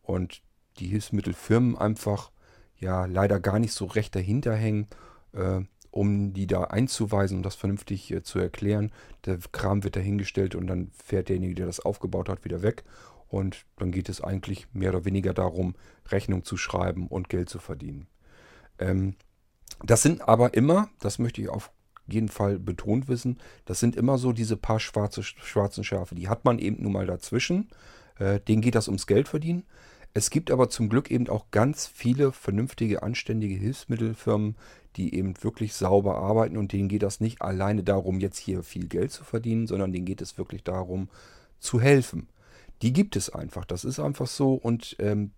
und 0.00 0.40
die 0.78 0.86
Hilfsmittelfirmen 0.86 1.76
einfach 1.76 2.30
ja 2.78 3.04
leider 3.04 3.40
gar 3.40 3.58
nicht 3.58 3.74
so 3.74 3.84
recht 3.84 4.16
dahinter 4.16 4.56
hängen, 4.56 4.86
äh, 5.34 5.60
um 5.92 6.32
die 6.32 6.46
da 6.46 6.64
einzuweisen 6.64 7.36
und 7.36 7.42
das 7.44 7.54
vernünftig 7.54 8.10
äh, 8.10 8.22
zu 8.24 8.40
erklären. 8.40 8.90
Der 9.26 9.38
Kram 9.52 9.84
wird 9.84 9.94
dahingestellt 9.94 10.54
und 10.56 10.66
dann 10.66 10.90
fährt 10.92 11.28
derjenige, 11.28 11.54
der 11.54 11.66
das 11.66 11.80
aufgebaut 11.80 12.28
hat, 12.28 12.44
wieder 12.44 12.62
weg. 12.62 12.82
Und 13.28 13.64
dann 13.76 13.92
geht 13.92 14.08
es 14.08 14.20
eigentlich 14.20 14.66
mehr 14.72 14.90
oder 14.90 15.04
weniger 15.04 15.32
darum, 15.32 15.74
Rechnung 16.08 16.44
zu 16.44 16.56
schreiben 16.56 17.06
und 17.06 17.28
Geld 17.28 17.48
zu 17.48 17.58
verdienen. 17.58 18.06
Ähm, 18.78 19.14
das 19.84 20.02
sind 20.02 20.26
aber 20.26 20.54
immer, 20.54 20.88
das 20.98 21.18
möchte 21.18 21.40
ich 21.40 21.48
auf 21.48 21.70
jeden 22.06 22.28
Fall 22.28 22.58
betont 22.58 23.08
wissen, 23.08 23.38
das 23.66 23.78
sind 23.78 23.94
immer 23.94 24.18
so 24.18 24.32
diese 24.32 24.56
paar 24.56 24.80
schwarze, 24.80 25.22
schwarzen 25.22 25.84
Schafe. 25.84 26.14
Die 26.14 26.28
hat 26.28 26.44
man 26.44 26.58
eben 26.58 26.82
nun 26.82 26.92
mal 26.92 27.06
dazwischen. 27.06 27.68
Äh, 28.18 28.40
denen 28.40 28.62
geht 28.62 28.74
das 28.74 28.88
ums 28.88 29.06
Geld 29.06 29.28
verdienen. 29.28 29.64
Es 30.14 30.28
gibt 30.28 30.50
aber 30.50 30.68
zum 30.68 30.88
Glück 30.88 31.10
eben 31.10 31.28
auch 31.28 31.50
ganz 31.50 31.86
viele 31.86 32.32
vernünftige, 32.32 33.02
anständige 33.02 33.54
Hilfsmittelfirmen, 33.54 34.56
die 34.96 35.14
eben 35.14 35.34
wirklich 35.42 35.74
sauber 35.74 36.16
arbeiten 36.16 36.56
und 36.56 36.72
denen 36.72 36.88
geht 36.88 37.02
das 37.02 37.20
nicht 37.20 37.42
alleine 37.42 37.82
darum, 37.82 38.20
jetzt 38.20 38.38
hier 38.38 38.62
viel 38.62 38.88
Geld 38.88 39.10
zu 39.10 39.24
verdienen, 39.24 39.66
sondern 39.66 39.92
denen 39.92 40.06
geht 40.06 40.20
es 40.20 40.38
wirklich 40.38 40.62
darum, 40.64 41.08
zu 41.60 41.80
helfen. 41.80 42.28
Die 42.82 42.92
gibt 42.92 43.16
es 43.16 43.30
einfach, 43.30 43.64
das 43.64 43.84
ist 43.84 44.00
einfach 44.00 44.26
so 44.26 44.54
und 44.54 44.96
ähm, 44.98 45.30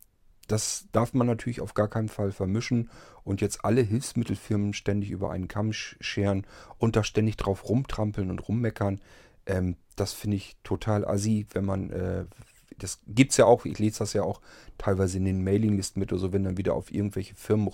das 0.49 0.87
darf 0.93 1.15
man 1.15 1.27
natürlich 1.27 1.61
auf 1.61 1.75
gar 1.75 1.89
keinen 1.89 2.09
Fall 2.09 2.33
vermischen 2.33 2.91
und 3.23 3.41
jetzt 3.41 3.65
alle 3.65 3.81
Hilfsmittelfirmen 3.81 4.75
ständig 4.75 5.11
über 5.11 5.31
einen 5.31 5.49
Kamm 5.49 5.73
scheren 5.73 6.47
und 6.79 6.97
da 6.97 7.05
ständig 7.05 7.37
drauf 7.37 7.69
rumtrampeln 7.69 8.31
und 8.31 8.47
rummeckern. 8.49 9.01
Ähm, 9.47 9.77
das 9.97 10.13
finde 10.13 10.37
ich 10.37 10.57
total 10.63 11.07
assi, 11.07 11.47
wenn 11.53 11.65
man, 11.65 11.91
äh, 11.91 12.25
das 12.79 13.01
gibt 13.07 13.31
es 13.31 13.37
ja 13.37 13.47
auch, 13.47 13.65
ich 13.65 13.79
lese 13.79 14.01
das 14.01 14.13
ja 14.13 14.23
auch 14.23 14.41
teilweise 14.79 15.19
in 15.19 15.25
den 15.25 15.45
Mailinglisten 15.45 16.01
mit 16.01 16.13
oder 16.13 16.21
so, 16.21 16.33
wenn 16.33 16.45
dann 16.45 16.59
wieder 16.59 16.75
auf 16.75 16.93
irgendwelche 16.93 17.35
Firmen 17.35 17.69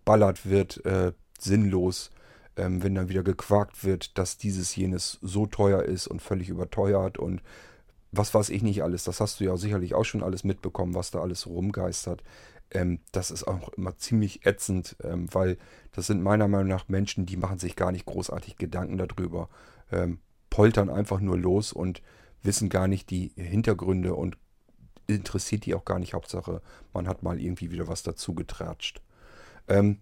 rumgeballert 0.00 0.46
wird, 0.48 0.84
äh, 0.84 1.12
sinnlos, 1.38 2.10
ähm, 2.56 2.82
wenn 2.82 2.94
dann 2.94 3.08
wieder 3.08 3.22
gequakt 3.22 3.84
wird, 3.84 4.18
dass 4.18 4.36
dieses 4.36 4.74
jenes 4.76 5.18
so 5.22 5.46
teuer 5.46 5.82
ist 5.82 6.06
und 6.06 6.20
völlig 6.20 6.48
überteuert 6.48 7.18
und 7.18 7.42
was 8.12 8.34
weiß 8.34 8.50
ich 8.50 8.62
nicht 8.62 8.82
alles. 8.82 9.04
Das 9.04 9.20
hast 9.20 9.40
du 9.40 9.44
ja 9.44 9.56
sicherlich 9.56 9.94
auch 9.94 10.04
schon 10.04 10.22
alles 10.22 10.42
mitbekommen, 10.42 10.94
was 10.94 11.12
da 11.12 11.20
alles 11.20 11.46
rumgeistert. 11.46 12.22
Ähm, 12.72 13.00
das 13.12 13.30
ist 13.30 13.46
auch 13.46 13.70
immer 13.70 13.96
ziemlich 13.96 14.46
ätzend, 14.46 14.96
ähm, 15.02 15.28
weil 15.32 15.58
das 15.92 16.06
sind 16.06 16.22
meiner 16.22 16.48
Meinung 16.48 16.68
nach 16.68 16.88
Menschen, 16.88 17.26
die 17.26 17.36
machen 17.36 17.58
sich 17.58 17.76
gar 17.76 17.92
nicht 17.92 18.06
großartig 18.06 18.56
Gedanken 18.56 18.98
darüber, 18.98 19.48
ähm, 19.92 20.18
poltern 20.50 20.90
einfach 20.90 21.20
nur 21.20 21.38
los 21.38 21.72
und 21.72 22.02
wissen 22.42 22.68
gar 22.68 22.88
nicht 22.88 23.10
die 23.10 23.32
Hintergründe 23.36 24.14
und 24.14 24.36
interessiert 25.06 25.66
die 25.66 25.74
auch 25.74 25.84
gar 25.84 25.98
nicht. 25.98 26.14
Hauptsache, 26.14 26.62
man 26.92 27.06
hat 27.06 27.22
mal 27.22 27.40
irgendwie 27.40 27.70
wieder 27.70 27.86
was 27.88 28.02
dazu 28.02 28.34
getratscht. 28.34 29.00
Ähm, 29.70 29.98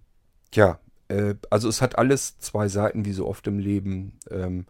ja, 0.53 0.81
äh, 1.09 1.35
also 1.51 1.69
es 1.69 1.81
hat 1.81 1.99
alles 1.99 2.39
zwei 2.39 2.69
Seiten, 2.69 3.05
wie 3.05 3.13
so 3.13 3.27
oft 3.27 3.47
im 3.47 3.59
Leben. 3.59 4.19
Ähm, 4.31 4.67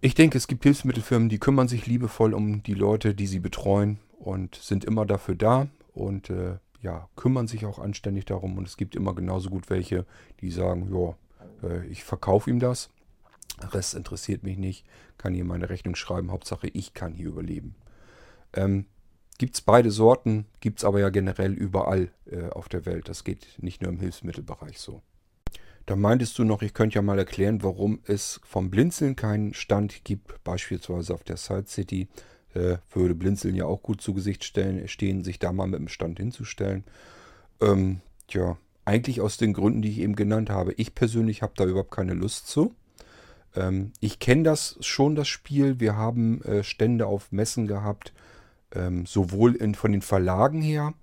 ich 0.00 0.14
denke, 0.14 0.38
es 0.38 0.48
gibt 0.48 0.64
Hilfsmittelfirmen, 0.64 1.28
die 1.28 1.38
kümmern 1.38 1.68
sich 1.68 1.86
liebevoll 1.86 2.34
um 2.34 2.62
die 2.62 2.74
Leute, 2.74 3.14
die 3.14 3.26
sie 3.26 3.40
betreuen 3.40 3.98
und 4.18 4.54
sind 4.56 4.84
immer 4.84 5.06
dafür 5.06 5.34
da 5.34 5.68
und 5.92 6.30
äh, 6.30 6.56
ja, 6.80 7.08
kümmern 7.16 7.48
sich 7.48 7.66
auch 7.66 7.78
anständig 7.78 8.24
darum. 8.24 8.56
Und 8.56 8.66
es 8.66 8.76
gibt 8.76 8.96
immer 8.96 9.14
genauso 9.14 9.50
gut 9.50 9.68
welche, 9.70 10.06
die 10.40 10.50
sagen, 10.50 10.88
ja, 10.94 11.68
äh, 11.68 11.86
ich 11.86 12.04
verkaufe 12.04 12.48
ihm 12.48 12.60
das. 12.60 12.90
Rest 13.72 13.94
interessiert 13.94 14.44
mich 14.44 14.56
nicht, 14.56 14.86
kann 15.18 15.34
hier 15.34 15.44
meine 15.44 15.68
Rechnung 15.68 15.96
schreiben, 15.96 16.30
Hauptsache 16.30 16.68
ich 16.68 16.94
kann 16.94 17.12
hier 17.12 17.26
überleben. 17.26 17.74
Ähm, 18.52 18.86
gibt 19.38 19.54
es 19.54 19.60
beide 19.60 19.90
Sorten, 19.90 20.46
gibt 20.60 20.78
es 20.78 20.84
aber 20.84 21.00
ja 21.00 21.08
generell 21.08 21.52
überall 21.52 22.10
äh, 22.26 22.48
auf 22.50 22.68
der 22.68 22.84
Welt. 22.86 23.08
Das 23.08 23.24
geht 23.24 23.46
nicht 23.58 23.80
nur 23.80 23.90
im 23.90 24.00
Hilfsmittelbereich 24.00 24.78
so. 24.78 25.02
Da 25.86 25.96
meintest 25.96 26.38
du 26.38 26.44
noch, 26.44 26.60
ich 26.60 26.74
könnte 26.74 26.96
ja 26.96 27.02
mal 27.02 27.18
erklären, 27.18 27.62
warum 27.62 28.00
es 28.04 28.40
vom 28.44 28.68
Blinzeln 28.68 29.16
keinen 29.16 29.54
Stand 29.54 30.04
gibt, 30.04 30.44
beispielsweise 30.44 31.14
auf 31.14 31.24
der 31.24 31.38
Side 31.38 31.66
City. 31.66 32.08
Äh, 32.52 32.76
würde 32.92 33.14
Blinzeln 33.14 33.54
ja 33.54 33.64
auch 33.64 33.82
gut 33.82 34.00
zu 34.02 34.12
Gesicht 34.12 34.44
stellen, 34.44 34.86
stehen, 34.88 35.24
sich 35.24 35.38
da 35.38 35.52
mal 35.52 35.66
mit 35.66 35.80
dem 35.80 35.88
Stand 35.88 36.18
hinzustellen. 36.18 36.84
Ähm, 37.60 38.00
tja, 38.26 38.58
eigentlich 38.84 39.20
aus 39.20 39.36
den 39.36 39.52
Gründen, 39.52 39.82
die 39.82 39.90
ich 39.90 40.00
eben 40.00 40.16
genannt 40.16 40.50
habe. 40.50 40.72
Ich 40.74 40.94
persönlich 40.94 41.42
habe 41.42 41.52
da 41.56 41.64
überhaupt 41.64 41.90
keine 41.90 42.14
Lust 42.14 42.48
zu. 42.48 42.74
Ähm, 43.54 43.92
ich 44.00 44.18
kenne 44.18 44.42
das 44.42 44.76
schon, 44.80 45.14
das 45.14 45.28
Spiel. 45.28 45.80
Wir 45.80 45.96
haben 45.96 46.42
äh, 46.42 46.64
Stände 46.64 47.06
auf 47.06 47.32
Messen 47.32 47.66
gehabt, 47.66 48.12
ähm, 48.74 49.06
sowohl 49.06 49.54
in, 49.54 49.74
von 49.74 49.92
den 49.92 50.02
Verlagen 50.02 50.60
her. 50.60 50.94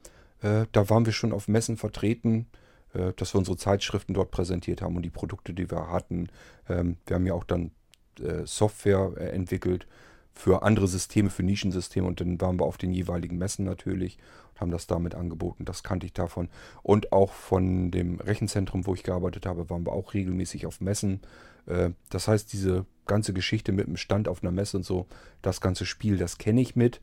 Äh, 0.41 0.65
da 0.71 0.89
waren 0.89 1.05
wir 1.05 1.13
schon 1.13 1.31
auf 1.31 1.47
Messen 1.47 1.77
vertreten, 1.77 2.47
äh, 2.93 3.13
dass 3.15 3.33
wir 3.33 3.39
unsere 3.39 3.57
Zeitschriften 3.57 4.13
dort 4.13 4.31
präsentiert 4.31 4.81
haben 4.81 4.95
und 4.95 5.03
die 5.03 5.09
Produkte, 5.09 5.53
die 5.53 5.69
wir 5.69 5.89
hatten. 5.89 6.29
Ähm, 6.69 6.97
wir 7.05 7.15
haben 7.15 7.25
ja 7.25 7.33
auch 7.33 7.43
dann 7.43 7.71
äh, 8.19 8.45
Software 8.45 9.13
entwickelt 9.17 9.87
für 10.33 10.63
andere 10.63 10.87
Systeme, 10.87 11.29
für 11.29 11.43
Nischensysteme 11.43 12.05
und 12.07 12.19
dann 12.19 12.39
waren 12.41 12.59
wir 12.59 12.65
auf 12.65 12.77
den 12.77 12.91
jeweiligen 12.91 13.37
Messen 13.37 13.65
natürlich 13.65 14.17
und 14.53 14.61
haben 14.61 14.71
das 14.71 14.85
damit 14.85 15.15
angeboten. 15.15 15.63
Das 15.63 15.81
kannte 15.81 16.05
ich 16.05 16.13
davon. 16.13 16.49
Und 16.83 17.13
auch 17.13 17.31
von 17.31 17.89
dem 17.89 18.19
Rechenzentrum, 18.19 18.85
wo 18.85 18.93
ich 18.93 19.03
gearbeitet 19.03 19.45
habe, 19.45 19.69
waren 19.69 19.85
wir 19.85 19.93
auch 19.93 20.13
regelmäßig 20.13 20.65
auf 20.65 20.81
Messen. 20.81 21.21
Äh, 21.67 21.91
das 22.09 22.27
heißt, 22.27 22.51
diese 22.51 22.85
ganze 23.05 23.33
Geschichte 23.33 23.71
mit 23.71 23.87
dem 23.87 23.97
Stand 23.97 24.27
auf 24.27 24.43
einer 24.43 24.51
Messe 24.51 24.77
und 24.77 24.83
so, 24.83 25.07
das 25.41 25.61
ganze 25.61 25.85
Spiel, 25.85 26.17
das 26.17 26.37
kenne 26.37 26.61
ich 26.61 26.75
mit. 26.75 27.01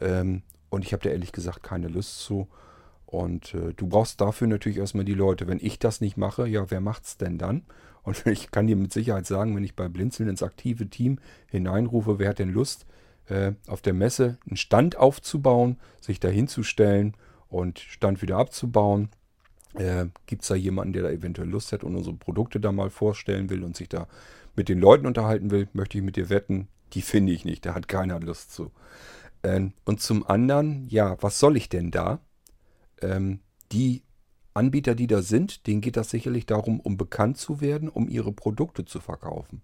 Ähm, 0.00 0.42
und 0.70 0.84
ich 0.84 0.92
habe 0.92 1.02
da 1.02 1.10
ehrlich 1.10 1.32
gesagt 1.32 1.62
keine 1.62 1.88
Lust 1.88 2.20
zu. 2.20 2.48
Und 3.06 3.52
äh, 3.54 3.74
du 3.74 3.86
brauchst 3.86 4.20
dafür 4.20 4.46
natürlich 4.46 4.78
erstmal 4.78 5.04
die 5.04 5.14
Leute. 5.14 5.46
Wenn 5.46 5.58
ich 5.60 5.78
das 5.78 6.00
nicht 6.00 6.16
mache, 6.16 6.46
ja, 6.46 6.70
wer 6.70 6.80
macht's 6.80 7.18
denn 7.18 7.38
dann? 7.38 7.62
Und 8.04 8.26
ich 8.26 8.50
kann 8.50 8.66
dir 8.66 8.74
mit 8.74 8.92
Sicherheit 8.92 9.26
sagen, 9.26 9.54
wenn 9.54 9.62
ich 9.62 9.76
bei 9.76 9.88
Blinzeln 9.88 10.28
ins 10.28 10.42
aktive 10.42 10.88
Team 10.88 11.20
hineinrufe, 11.46 12.18
wer 12.18 12.30
hat 12.30 12.40
denn 12.40 12.52
Lust, 12.52 12.84
äh, 13.26 13.52
auf 13.68 13.80
der 13.80 13.92
Messe 13.92 14.38
einen 14.48 14.56
Stand 14.56 14.96
aufzubauen, 14.96 15.76
sich 16.00 16.18
da 16.18 16.28
hinzustellen 16.28 17.14
und 17.48 17.78
Stand 17.78 18.20
wieder 18.20 18.38
abzubauen. 18.38 19.10
Äh, 19.74 20.06
Gibt 20.26 20.42
es 20.42 20.48
da 20.48 20.54
jemanden, 20.54 20.94
der 20.94 21.04
da 21.04 21.10
eventuell 21.10 21.48
Lust 21.48 21.72
hat 21.72 21.84
und 21.84 21.94
unsere 21.94 22.16
Produkte 22.16 22.58
da 22.58 22.72
mal 22.72 22.90
vorstellen 22.90 23.50
will 23.50 23.62
und 23.62 23.76
sich 23.76 23.88
da 23.88 24.08
mit 24.56 24.68
den 24.68 24.80
Leuten 24.80 25.06
unterhalten 25.06 25.50
will, 25.50 25.68
möchte 25.72 25.98
ich 25.98 26.04
mit 26.04 26.16
dir 26.16 26.28
wetten, 26.28 26.68
die 26.92 27.02
finde 27.02 27.32
ich 27.32 27.44
nicht, 27.44 27.64
da 27.64 27.74
hat 27.74 27.88
keiner 27.88 28.20
Lust 28.20 28.52
zu. 28.52 28.70
Ähm, 29.42 29.72
und 29.84 30.00
zum 30.00 30.26
anderen, 30.26 30.88
ja, 30.88 31.16
was 31.20 31.38
soll 31.38 31.56
ich 31.56 31.68
denn 31.68 31.90
da? 31.90 32.20
Ähm, 33.00 33.40
die 33.72 34.02
Anbieter, 34.54 34.94
die 34.94 35.06
da 35.06 35.22
sind, 35.22 35.66
denen 35.66 35.80
geht 35.80 35.96
das 35.96 36.10
sicherlich 36.10 36.46
darum, 36.46 36.80
um 36.80 36.96
bekannt 36.96 37.38
zu 37.38 37.60
werden, 37.60 37.88
um 37.88 38.08
ihre 38.08 38.32
Produkte 38.32 38.84
zu 38.84 39.00
verkaufen. 39.00 39.62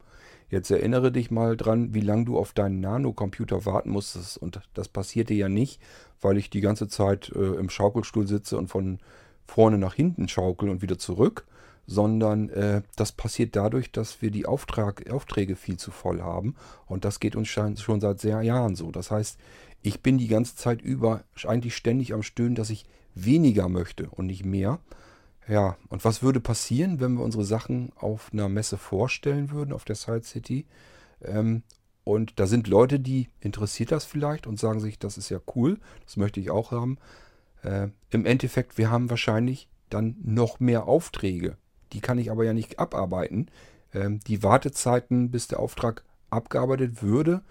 Jetzt 0.51 0.71
erinnere 0.71 1.13
dich 1.13 1.31
mal 1.31 1.59
dran, 1.59 1.93
wie 1.93 2.01
lange 2.01 2.25
du 2.25 2.39
auf 2.39 2.55
deinen 2.55 2.81
Nanocomputer 2.81 3.67
warten 3.67 3.91
musstest. 3.91 4.39
Und 4.39 4.61
das 4.73 4.89
passierte 4.89 5.35
ja 5.35 5.49
nicht, 5.49 5.81
weil 6.23 6.39
ich 6.39 6.49
die 6.49 6.63
ganze 6.63 6.89
Zeit 6.89 7.31
äh, 7.35 7.55
im 7.57 7.69
Schaukelstuhl 7.69 8.27
sitze 8.27 8.57
und 8.57 8.69
von 8.69 8.99
vorne 9.47 9.77
nach 9.79 9.95
hinten 9.95 10.27
schaukel 10.27 10.71
und 10.71 10.81
wieder 10.81 10.99
zurück, 10.99 11.47
sondern 11.87 12.49
äh, 12.51 12.83
das 12.97 13.13
passiert 13.13 13.57
dadurch, 13.57 13.93
dass 13.93 14.23
wir 14.23 14.31
die 14.31 14.47
Auftrag, 14.47 15.11
Aufträge 15.11 15.55
viel 15.55 15.77
zu 15.77 15.91
voll 15.91 16.23
haben. 16.23 16.55
Und 16.87 17.05
das 17.05 17.21
geht 17.21 17.37
uns 17.37 17.49
schon 17.49 17.77
seit 17.77 18.21
sehr 18.21 18.41
Jahren 18.41 18.75
so. 18.75 18.91
Das 18.91 19.11
heißt, 19.11 19.39
ich 19.83 20.03
bin 20.03 20.19
die 20.19 20.29
ganze 20.29 20.57
Zeit 20.57 20.83
über 20.83 21.25
eigentlich 21.45 21.77
ständig 21.77 22.13
am 22.13 22.23
Stöhnen, 22.23 22.55
dass 22.55 22.71
ich 22.71 22.87
weniger 23.15 23.69
möchte 23.69 24.09
und 24.11 24.27
nicht 24.27 24.45
mehr. 24.45 24.81
Ja, 25.49 25.77
und 25.89 26.05
was 26.05 26.23
würde 26.23 26.41
passieren, 26.41 27.01
wenn 27.01 27.15
wir 27.15 27.25
unsere 27.25 27.45
Sachen 27.45 27.91
auf 27.97 28.31
einer 28.33 28.49
Messe 28.49 28.77
vorstellen 28.77 29.51
würden, 29.51 29.73
auf 29.73 29.85
der 29.85 29.97
Side 29.97 30.25
City? 30.25 30.67
Ähm, 31.23 31.63
und 32.05 32.39
da 32.39 32.47
sind 32.47 32.69
Leute, 32.69 33.01
die 33.01 33.29
interessiert 33.41 33.93
das 33.93 34.05
vielleicht 34.05 34.47
und 34.47 34.59
sagen 34.59 34.81
sich, 34.81 34.99
das 34.99 35.19
ist 35.19 35.31
ja 35.31 35.41
cool, 35.55 35.79
das 36.05 36.17
möchte 36.17 36.41
ich 36.41 36.51
auch 36.51 36.71
haben. 36.71 36.99
Äh, 37.63 37.89
Im 38.11 38.27
Endeffekt, 38.27 38.79
wir 38.79 38.91
haben 38.91 39.11
wahrscheinlich 39.11 39.69
dann 39.91 40.17
noch 40.23 40.61
mehr 40.61 40.87
Aufträge. 40.87 41.57
Die 41.93 42.01
kann 42.01 42.19
ich 42.19 42.31
aber 42.31 42.45
ja 42.45 42.53
nicht 42.53 42.79
abarbeiten. 42.79 43.51
Ähm, 43.95 44.21
die 44.27 44.43
Wartezeiten, 44.43 45.31
bis 45.31 45.49
der 45.49 45.61
Auftrag 45.61 46.05
abgearbeitet 46.31 47.03
würde, 47.03 47.43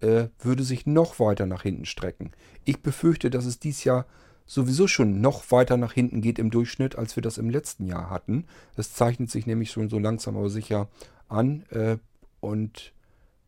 äh, 0.00 0.28
würde 0.38 0.62
sich 0.62 0.86
noch 0.86 1.18
weiter 1.18 1.46
nach 1.46 1.62
hinten 1.62 1.84
strecken. 1.84 2.30
Ich 2.64 2.82
befürchte, 2.82 3.30
dass 3.30 3.44
es 3.44 3.58
dies 3.58 3.84
Jahr 3.84 4.06
sowieso 4.46 4.88
schon 4.88 5.20
noch 5.20 5.50
weiter 5.52 5.76
nach 5.76 5.92
hinten 5.92 6.22
geht 6.22 6.38
im 6.38 6.50
Durchschnitt, 6.50 6.96
als 6.96 7.14
wir 7.16 7.22
das 7.22 7.38
im 7.38 7.50
letzten 7.50 7.86
Jahr 7.86 8.10
hatten. 8.10 8.46
Es 8.76 8.92
zeichnet 8.92 9.30
sich 9.30 9.46
nämlich 9.46 9.70
schon 9.70 9.88
so 9.88 9.98
langsam 9.98 10.36
aber 10.36 10.50
sicher 10.50 10.88
an. 11.28 11.64
Äh, 11.70 11.98
und 12.40 12.92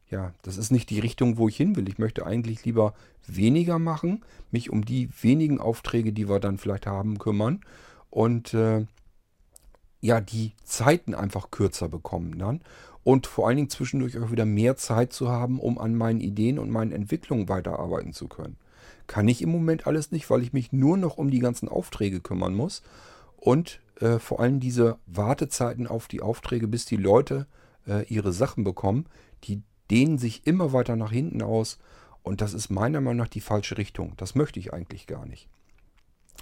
ja, 0.08 0.32
das 0.42 0.58
ist 0.58 0.70
nicht 0.70 0.90
die 0.90 1.00
Richtung, 1.00 1.38
wo 1.38 1.48
ich 1.48 1.56
hin 1.56 1.74
will. 1.74 1.88
Ich 1.88 1.98
möchte 1.98 2.26
eigentlich 2.26 2.64
lieber 2.64 2.94
weniger 3.26 3.78
machen, 3.78 4.22
mich 4.50 4.70
um 4.70 4.84
die 4.84 5.08
wenigen 5.22 5.58
Aufträge, 5.58 6.12
die 6.12 6.28
wir 6.28 6.38
dann 6.38 6.58
vielleicht 6.58 6.86
haben, 6.86 7.18
kümmern 7.18 7.60
und 8.10 8.52
äh, 8.54 8.86
ja, 10.00 10.20
die 10.20 10.52
Zeiten 10.64 11.14
einfach 11.14 11.50
kürzer 11.50 11.88
bekommen 11.88 12.38
dann 12.38 12.60
und 13.04 13.26
vor 13.26 13.46
allen 13.46 13.56
Dingen 13.56 13.70
zwischendurch 13.70 14.18
auch 14.18 14.30
wieder 14.30 14.44
mehr 14.44 14.76
Zeit 14.76 15.12
zu 15.12 15.28
haben, 15.28 15.58
um 15.58 15.78
an 15.78 15.94
meinen 15.94 16.20
Ideen 16.20 16.58
und 16.58 16.70
meinen 16.70 16.92
Entwicklungen 16.92 17.48
weiterarbeiten 17.48 18.12
zu 18.12 18.28
können. 18.28 18.56
Kann 19.06 19.28
ich 19.28 19.42
im 19.42 19.50
Moment 19.50 19.86
alles 19.86 20.12
nicht, 20.12 20.30
weil 20.30 20.42
ich 20.42 20.52
mich 20.52 20.72
nur 20.72 20.96
noch 20.96 21.18
um 21.18 21.30
die 21.30 21.40
ganzen 21.40 21.68
Aufträge 21.68 22.20
kümmern 22.20 22.54
muss 22.54 22.82
und 23.36 23.80
äh, 24.00 24.18
vor 24.18 24.40
allem 24.40 24.60
diese 24.60 24.98
Wartezeiten 25.06 25.86
auf 25.86 26.08
die 26.08 26.22
Aufträge, 26.22 26.68
bis 26.68 26.84
die 26.84 26.96
Leute 26.96 27.46
äh, 27.86 28.06
ihre 28.06 28.32
Sachen 28.32 28.64
bekommen, 28.64 29.06
die 29.44 29.62
dehnen 29.90 30.18
sich 30.18 30.46
immer 30.46 30.72
weiter 30.72 30.96
nach 30.96 31.12
hinten 31.12 31.42
aus 31.42 31.78
und 32.22 32.40
das 32.40 32.54
ist 32.54 32.70
meiner 32.70 33.00
Meinung 33.00 33.18
nach 33.18 33.28
die 33.28 33.40
falsche 33.40 33.78
Richtung. 33.78 34.12
Das 34.16 34.34
möchte 34.34 34.60
ich 34.60 34.72
eigentlich 34.72 35.06
gar 35.06 35.26
nicht. 35.26 35.48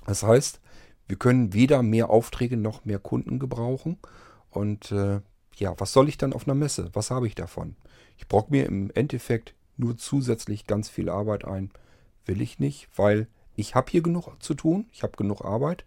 Das 0.07 0.23
heißt, 0.23 0.61
wir 1.09 1.17
können 1.17 1.53
weder 1.53 1.83
mehr 1.83 2.11
Aufträge 2.11 2.57
noch 2.57 2.85
mehr 2.85 2.99
Kunden 2.99 3.39
gebrauchen 3.39 3.99
und 4.51 4.93
äh, 4.93 5.21
ja, 5.57 5.75
was 5.79 5.93
soll 5.93 6.09
ich 6.09 6.19
dann 6.19 6.33
auf 6.33 6.47
einer 6.47 6.55
Messe? 6.55 6.91
Was 6.93 7.11
habe 7.11 7.27
ich 7.27 7.35
davon? 7.35 7.77
Ich 8.17 8.29
brauche 8.29 8.51
mir 8.51 8.67
im 8.67 8.91
Endeffekt 8.95 9.55
nur 9.77 9.97
zusätzlich 9.97 10.67
ganz 10.67 10.89
viel 10.89 11.09
Arbeit 11.09 11.45
ein. 11.45 11.71
Will 12.27 12.41
ich 12.41 12.59
nicht, 12.59 12.89
weil 12.97 13.29
ich 13.57 13.75
habe 13.75 13.91
hier 13.91 14.03
genug 14.03 14.31
zu 14.41 14.55
tun. 14.55 14.87
Ich 14.93 15.03
habe 15.03 15.17
genug 15.17 15.45
Arbeit 15.45 15.85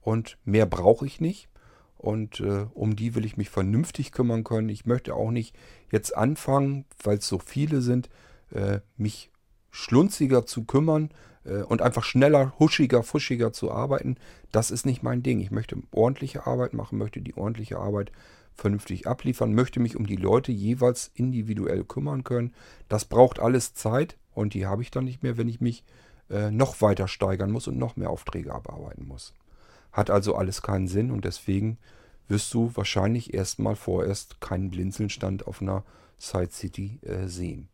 und 0.00 0.38
mehr 0.44 0.66
brauche 0.66 1.06
ich 1.06 1.20
nicht. 1.20 1.48
Und 1.96 2.40
äh, 2.40 2.66
um 2.74 2.96
die 2.96 3.14
will 3.14 3.24
ich 3.24 3.36
mich 3.36 3.48
vernünftig 3.48 4.12
kümmern 4.12 4.44
können. 4.44 4.68
Ich 4.68 4.84
möchte 4.84 5.14
auch 5.14 5.30
nicht 5.30 5.56
jetzt 5.90 6.16
anfangen, 6.16 6.84
weil 7.02 7.18
es 7.18 7.28
so 7.28 7.38
viele 7.38 7.80
sind, 7.80 8.10
äh, 8.50 8.80
mich 8.96 9.30
schlunziger 9.70 10.44
zu 10.44 10.64
kümmern 10.64 11.10
äh, 11.44 11.62
und 11.62 11.80
einfach 11.80 12.04
schneller, 12.04 12.52
huschiger, 12.58 13.02
fuschiger 13.02 13.52
zu 13.52 13.72
arbeiten. 13.72 14.16
Das 14.52 14.70
ist 14.70 14.84
nicht 14.84 15.02
mein 15.02 15.22
Ding. 15.22 15.40
Ich 15.40 15.50
möchte 15.50 15.76
ordentliche 15.92 16.46
Arbeit 16.46 16.74
machen, 16.74 16.98
möchte 16.98 17.22
die 17.22 17.36
ordentliche 17.36 17.78
Arbeit 17.78 18.12
vernünftig 18.54 19.06
abliefern, 19.06 19.54
möchte 19.54 19.80
mich 19.80 19.96
um 19.96 20.06
die 20.06 20.16
Leute 20.16 20.52
jeweils 20.52 21.10
individuell 21.14 21.84
kümmern 21.84 22.24
können. 22.24 22.54
Das 22.88 23.04
braucht 23.04 23.40
alles 23.40 23.74
Zeit 23.74 24.16
und 24.32 24.54
die 24.54 24.66
habe 24.66 24.82
ich 24.82 24.90
dann 24.90 25.04
nicht 25.04 25.22
mehr, 25.22 25.36
wenn 25.36 25.48
ich 25.48 25.60
mich 25.60 25.84
äh, 26.30 26.50
noch 26.50 26.80
weiter 26.80 27.08
steigern 27.08 27.50
muss 27.50 27.68
und 27.68 27.78
noch 27.78 27.96
mehr 27.96 28.10
Aufträge 28.10 28.54
abarbeiten 28.54 29.06
muss. 29.06 29.34
Hat 29.92 30.10
also 30.10 30.34
alles 30.34 30.62
keinen 30.62 30.88
Sinn 30.88 31.10
und 31.10 31.24
deswegen 31.24 31.78
wirst 32.28 32.52
du 32.54 32.70
wahrscheinlich 32.74 33.34
erstmal 33.34 33.76
vorerst 33.76 34.40
keinen 34.40 34.70
Blinzelnstand 34.70 35.46
auf 35.46 35.60
einer 35.60 35.84
Side 36.18 36.50
City 36.50 36.98
äh, 37.02 37.26
sehen. 37.26 37.68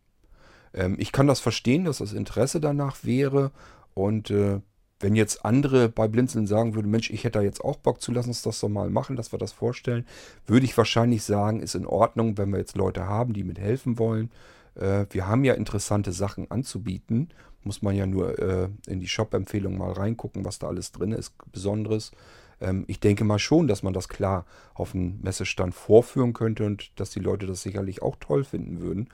Ähm, 0.75 0.97
ich 0.99 1.13
kann 1.13 1.27
das 1.27 1.41
verstehen, 1.41 1.85
dass 1.85 1.99
das 1.99 2.13
Interesse 2.13 2.61
danach 2.61 3.05
wäre 3.05 3.53
und 3.95 4.31
äh, 4.31 4.61
wenn 5.01 5.17
jetzt 5.17 5.45
andere 5.45 5.89
bei 5.89 6.07
Blinzeln 6.09 6.47
sagen 6.47 6.75
würden, 6.75 6.91
Mensch, 6.91 7.11
ich 7.11 7.25
hätte 7.25 7.39
da 7.39 7.43
jetzt 7.43 7.65
auch 7.65 7.77
Bock 7.77 8.01
zu, 8.01 8.13
lass 8.13 8.27
uns 8.27 8.43
das 8.43 8.61
doch 8.61 8.69
mal 8.69 8.91
machen, 8.91 9.17
dass 9.17 9.33
wir 9.33 9.39
das 9.39 9.53
vorstellen, 9.53 10.07
würde 10.47 10.67
ich 10.67 10.77
wahrscheinlich 10.77 11.25
sagen, 11.25 11.61
ist 11.61 11.75
in 11.75 11.87
Ordnung, 11.87 12.39
wenn 12.39 12.51
wir 12.51 12.59
jetzt 12.59 12.77
Leute 12.77 13.07
haben, 13.07 13.33
die 13.33 13.45
mithelfen 13.45 13.99
wollen. 13.99 14.31
Äh, 14.75 15.07
wir 15.11 15.27
haben 15.27 15.45
ja 15.45 15.55
interessante 15.55 16.13
Sachen 16.13 16.51
anzubieten 16.51 17.31
muss 17.63 17.83
man 17.83 17.95
ja 17.95 18.07
nur 18.07 18.39
äh, 18.39 18.69
in 18.87 19.01
die 19.01 19.09
Shop-Empfehlung 19.09 19.77
mal 19.77 19.93
reingucken, 19.93 20.45
was 20.45 20.59
da 20.59 20.69
alles 20.69 20.93
drin 20.93 21.13
ist, 21.13 21.35
Besonderes. 21.53 22.13
Ähm, 22.61 22.85
ich 22.89 23.01
denke 23.01 23.25
mal 23.25 23.39
schon, 23.39 23.69
dass 23.69 23.83
man 23.83 23.93
das 23.93 24.09
klar 24.09 24.47
auf 24.75 24.93
dem 24.93 25.21
Messestand 25.21 25.75
vorführen 25.75 26.33
könnte 26.33 26.65
und 26.65 26.99
dass 26.99 27.11
die 27.11 27.21
Leute 27.21 27.47
das 27.47 27.63
sicherlich 27.63 28.03
auch 28.03 28.17
toll 28.19 28.45
finden 28.45 28.81
würden. 28.81 29.09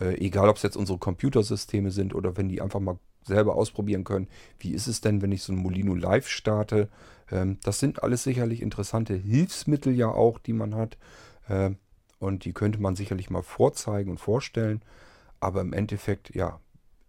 Äh, 0.00 0.16
egal, 0.24 0.48
ob 0.48 0.56
es 0.56 0.62
jetzt 0.62 0.76
unsere 0.76 0.98
Computersysteme 0.98 1.90
sind 1.90 2.14
oder 2.14 2.36
wenn 2.36 2.48
die 2.48 2.62
einfach 2.62 2.80
mal 2.80 2.98
selber 3.22 3.54
ausprobieren 3.54 4.04
können. 4.04 4.28
Wie 4.58 4.72
ist 4.72 4.86
es 4.86 5.00
denn, 5.00 5.22
wenn 5.22 5.32
ich 5.32 5.42
so 5.42 5.52
ein 5.52 5.58
Molino 5.58 5.94
Live 5.94 6.28
starte? 6.28 6.88
Ähm, 7.30 7.58
das 7.62 7.78
sind 7.78 8.02
alles 8.02 8.22
sicherlich 8.22 8.62
interessante 8.62 9.14
Hilfsmittel 9.14 9.94
ja 9.94 10.08
auch, 10.08 10.38
die 10.38 10.52
man 10.52 10.74
hat. 10.74 10.96
Äh, 11.48 11.70
und 12.18 12.44
die 12.44 12.52
könnte 12.52 12.80
man 12.80 12.96
sicherlich 12.96 13.30
mal 13.30 13.42
vorzeigen 13.42 14.10
und 14.10 14.18
vorstellen. 14.18 14.82
Aber 15.40 15.60
im 15.62 15.72
Endeffekt, 15.72 16.34
ja, 16.34 16.60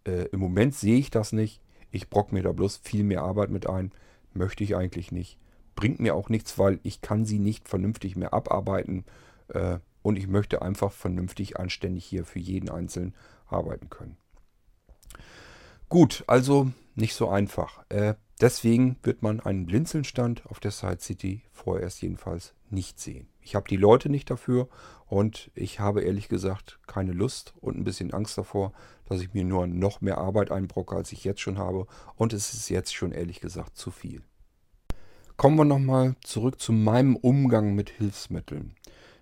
äh, 0.05 0.26
im 0.32 0.39
Moment 0.39 0.76
sehe 0.76 0.97
ich 0.97 1.12
das 1.12 1.34
nicht. 1.34 1.62
Ich 1.91 2.09
brock 2.09 2.32
mir 2.32 2.43
da 2.43 2.53
bloß 2.53 2.78
viel 2.78 3.03
mehr 3.03 3.24
Arbeit 3.24 3.49
mit 3.49 3.68
ein. 3.68 3.91
Möchte 4.34 4.64
ich 4.64 4.76
eigentlich 4.76 5.12
nicht. 5.12 5.38
Bringt 5.76 5.99
mir 5.99 6.16
auch 6.16 6.30
nichts, 6.30 6.57
weil 6.57 6.80
ich 6.84 7.01
kann 7.01 7.26
sie 7.26 7.39
nicht 7.39 7.68
vernünftig 7.68 8.16
mehr 8.16 8.34
abarbeiten. 8.34 9.05
Äh, 9.49 9.80
und 10.01 10.18
ich 10.18 10.28
möchte 10.28 10.62
einfach 10.62 10.91
vernünftig, 10.91 11.57
anständig 11.59 12.05
hier 12.05 12.26
für 12.26 12.39
jeden 12.39 12.70
Einzelnen 12.70 13.14
arbeiten 13.47 13.89
können. 13.89 14.18
Gut, 15.92 16.24
also 16.26 16.72
nicht 16.96 17.16
so 17.16 17.28
einfach. 17.28 17.84
Äh, 17.89 18.14
deswegen 18.39 18.96
wird 19.04 19.22
man 19.22 19.42
einen 19.42 19.66
Blinzelnstand 19.66 20.46
auf 20.46 20.62
der 20.62 20.72
Side 20.72 21.02
City 21.02 21.44
vorerst 21.52 22.02
jedenfalls 22.02 22.54
nicht 22.70 22.98
sehen. 22.98 23.28
Ich 23.42 23.56
habe 23.56 23.68
die 23.68 23.76
Leute 23.76 24.08
nicht 24.08 24.30
dafür 24.30 24.70
und 25.08 25.52
ich 25.54 25.82
habe 25.82 26.00
ehrlich 26.02 26.30
gesagt 26.30 26.80
keine 26.88 27.12
Lust 27.12 27.56
und 27.60 27.76
ein 27.78 27.84
bisschen 27.84 28.14
Angst 28.14 28.38
davor, 28.38 28.72
dass 29.10 29.20
ich 29.20 29.34
mir 29.34 29.44
nur 29.44 29.68
noch 29.68 30.00
mehr 30.00 30.18
Arbeit 30.18 30.50
einbrocke, 30.50 30.96
als 30.96 31.12
ich 31.12 31.26
jetzt 31.26 31.42
schon 31.42 31.58
habe. 31.58 31.88
Und 32.16 32.32
es 32.32 32.54
ist 32.54 32.70
jetzt 32.70 32.96
schon 32.96 33.12
ehrlich 33.12 33.42
gesagt 33.42 33.76
zu 33.76 33.92
viel. 33.92 34.22
Kommen 35.36 35.58
wir 35.58 35.66
nochmal 35.66 36.16
zurück 36.24 36.62
zu 36.62 36.72
meinem 36.72 37.18
Umgang 37.18 37.76
mit 37.76 37.89
Hilfsmitteln. 37.89 38.76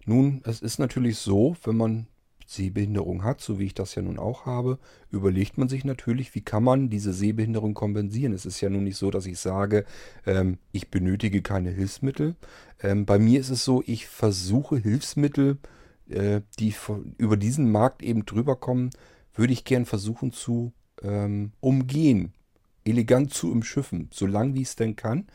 Nun, 0.05 0.43
es 0.45 0.61
ist 0.61 0.77
natürlich 0.77 1.17
so, 1.17 1.55
wenn 1.63 1.77
man 1.77 2.07
Sehbehinderung 2.51 3.23
hat, 3.23 3.41
so 3.41 3.59
wie 3.59 3.65
ich 3.65 3.75
das 3.75 3.93
ja 3.93 4.01
nun 4.01 4.17
auch 4.17 4.47
habe, 4.47 4.79
überlegt 5.11 5.59
man 5.59 5.69
sich 5.69 5.85
natürlich, 5.85 6.33
wie 6.33 6.41
kann 6.41 6.63
man 6.63 6.89
diese 6.89 7.13
Sehbehinderung 7.13 7.75
kompensieren. 7.75 8.33
Es 8.33 8.45
ist 8.45 8.59
ja 8.59 8.71
nun 8.71 8.85
nicht 8.85 8.97
so, 8.97 9.11
dass 9.11 9.27
ich 9.27 9.37
sage, 9.37 9.85
ähm, 10.25 10.57
ich 10.71 10.89
benötige 10.89 11.43
keine 11.43 11.69
Hilfsmittel. 11.69 12.35
Ähm, 12.81 13.05
bei 13.05 13.19
mir 13.19 13.39
ist 13.39 13.51
es 13.51 13.63
so, 13.63 13.83
ich 13.85 14.07
versuche 14.07 14.77
Hilfsmittel, 14.77 15.59
äh, 16.09 16.41
die 16.57 16.71
von, 16.71 17.13
über 17.19 17.37
diesen 17.37 17.71
Markt 17.71 18.01
eben 18.01 18.25
drüber 18.25 18.55
kommen, 18.55 18.89
würde 19.35 19.53
ich 19.53 19.63
gern 19.63 19.85
versuchen 19.85 20.31
zu 20.31 20.73
ähm, 21.03 21.51
umgehen, 21.59 22.33
elegant 22.83 23.31
zu 23.31 23.51
umschiffen, 23.51 24.09
so 24.11 24.25
lang 24.25 24.55
wie 24.55 24.63
es 24.63 24.75
denn 24.75 24.95
kann, 24.95 25.27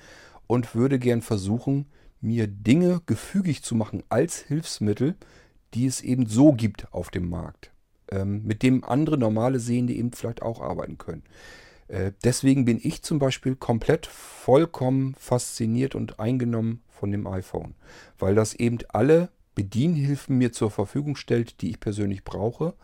und 0.49 0.75
würde 0.75 0.99
gern 0.99 1.23
versuchen, 1.23 1.87
mir 2.21 2.49
Dinge 2.49 3.03
gefügig 3.07 3.63
zu 3.63 3.77
machen 3.77 4.03
als 4.09 4.41
Hilfsmittel, 4.41 5.15
die 5.75 5.87
es 5.87 6.01
eben 6.01 6.27
so 6.27 6.53
gibt 6.53 6.93
auf 6.93 7.11
dem 7.11 7.29
Markt, 7.29 7.73
ähm, 8.11 8.43
mit 8.45 8.63
dem 8.63 8.85
andere 8.85 9.19
normale 9.19 9.59
Sehende 9.59 9.93
eben 9.93 10.13
vielleicht 10.13 10.43
auch 10.43 10.61
arbeiten 10.61 10.99
können. 10.99 11.23
Äh, 11.89 12.13
deswegen 12.23 12.65
bin 12.65 12.81
ich 12.83 13.03
zum 13.03 13.19
Beispiel 13.19 13.57
komplett 13.57 14.07
vollkommen 14.07 15.15
fasziniert 15.19 15.95
und 15.95 16.21
eingenommen 16.21 16.83
von 16.89 17.11
dem 17.11 17.27
iPhone, 17.27 17.75
weil 18.19 18.35
das 18.35 18.55
eben 18.55 18.79
alle 18.89 19.29
Bedienhilfen 19.55 20.39
mir 20.39 20.53
zur 20.53 20.71
Verfügung 20.71 21.17
stellt, 21.17 21.61
die 21.61 21.71
ich 21.71 21.81
persönlich 21.81 22.25
brauche. 22.25 22.75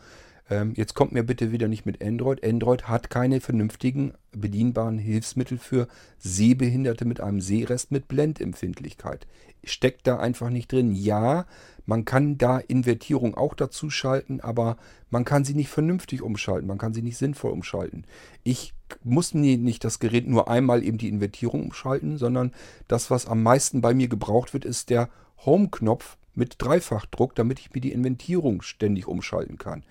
Ähm, 0.51 0.75
jetzt 0.77 0.95
kommt 0.95 1.13
mir 1.13 1.23
bitte 1.23 1.53
wieder 1.53 1.69
nicht 1.69 1.87
mit 1.87 2.03
Android. 2.03 2.45
Android 2.45 2.89
hat 2.89 3.09
keine 3.09 3.41
vernünftigen 3.41 4.15
bedienbaren 4.33 4.99
Hilfsmittel 4.99 5.59
für 5.59 5.87
Sehbehinderte 6.19 7.05
mit 7.05 7.21
einem 7.21 7.41
Sehrest 7.41 7.93
mit 7.93 8.09
Blendempfindlichkeit. 8.09 9.29
Steckt 9.63 10.07
da 10.09 10.19
einfach 10.19 10.51
nicht 10.51 10.73
drin. 10.73 10.93
Ja, 10.93 11.47
man 11.87 12.05
kann 12.05 12.37
da 12.37 12.59
Invertierung 12.59 13.37
auch 13.37 13.55
dazu 13.55 13.91
schalten, 13.91 14.41
aber 14.41 14.77
man 15.09 15.25
kann 15.25 15.45
sie 15.45 15.55
nicht 15.55 15.69
vernünftig 15.69 16.23
umschalten, 16.23 16.67
man 16.69 16.79
kann 16.79 16.95
sie 16.95 17.03
nicht 17.03 17.17
sinnvoll 17.17 17.53
umschalten. 17.53 18.05
Ich 18.43 18.75
muss 19.05 19.35
nicht 19.35 19.85
das 19.85 19.99
Gerät 20.01 20.27
nur 20.27 20.49
einmal 20.49 20.83
eben 20.83 20.99
die 20.99 21.09
Invertierung 21.09 21.65
umschalten, 21.65 22.19
sondern 22.19 22.53
das, 22.89 23.11
was 23.11 23.27
am 23.27 23.43
meisten 23.43 23.81
bei 23.81 23.95
mir 23.95 24.09
gebraucht 24.09 24.53
wird, 24.53 24.65
ist 24.65 24.91
der 24.91 25.09
Home-Knopf 25.45 26.17
mit 26.35 26.57
Dreifachdruck, 26.59 27.35
damit 27.35 27.61
ich 27.61 27.73
mir 27.73 27.81
die 27.81 27.93
Invertierung 27.93 28.63
ständig 28.63 29.07
umschalten 29.07 29.59
kann. 29.59 29.85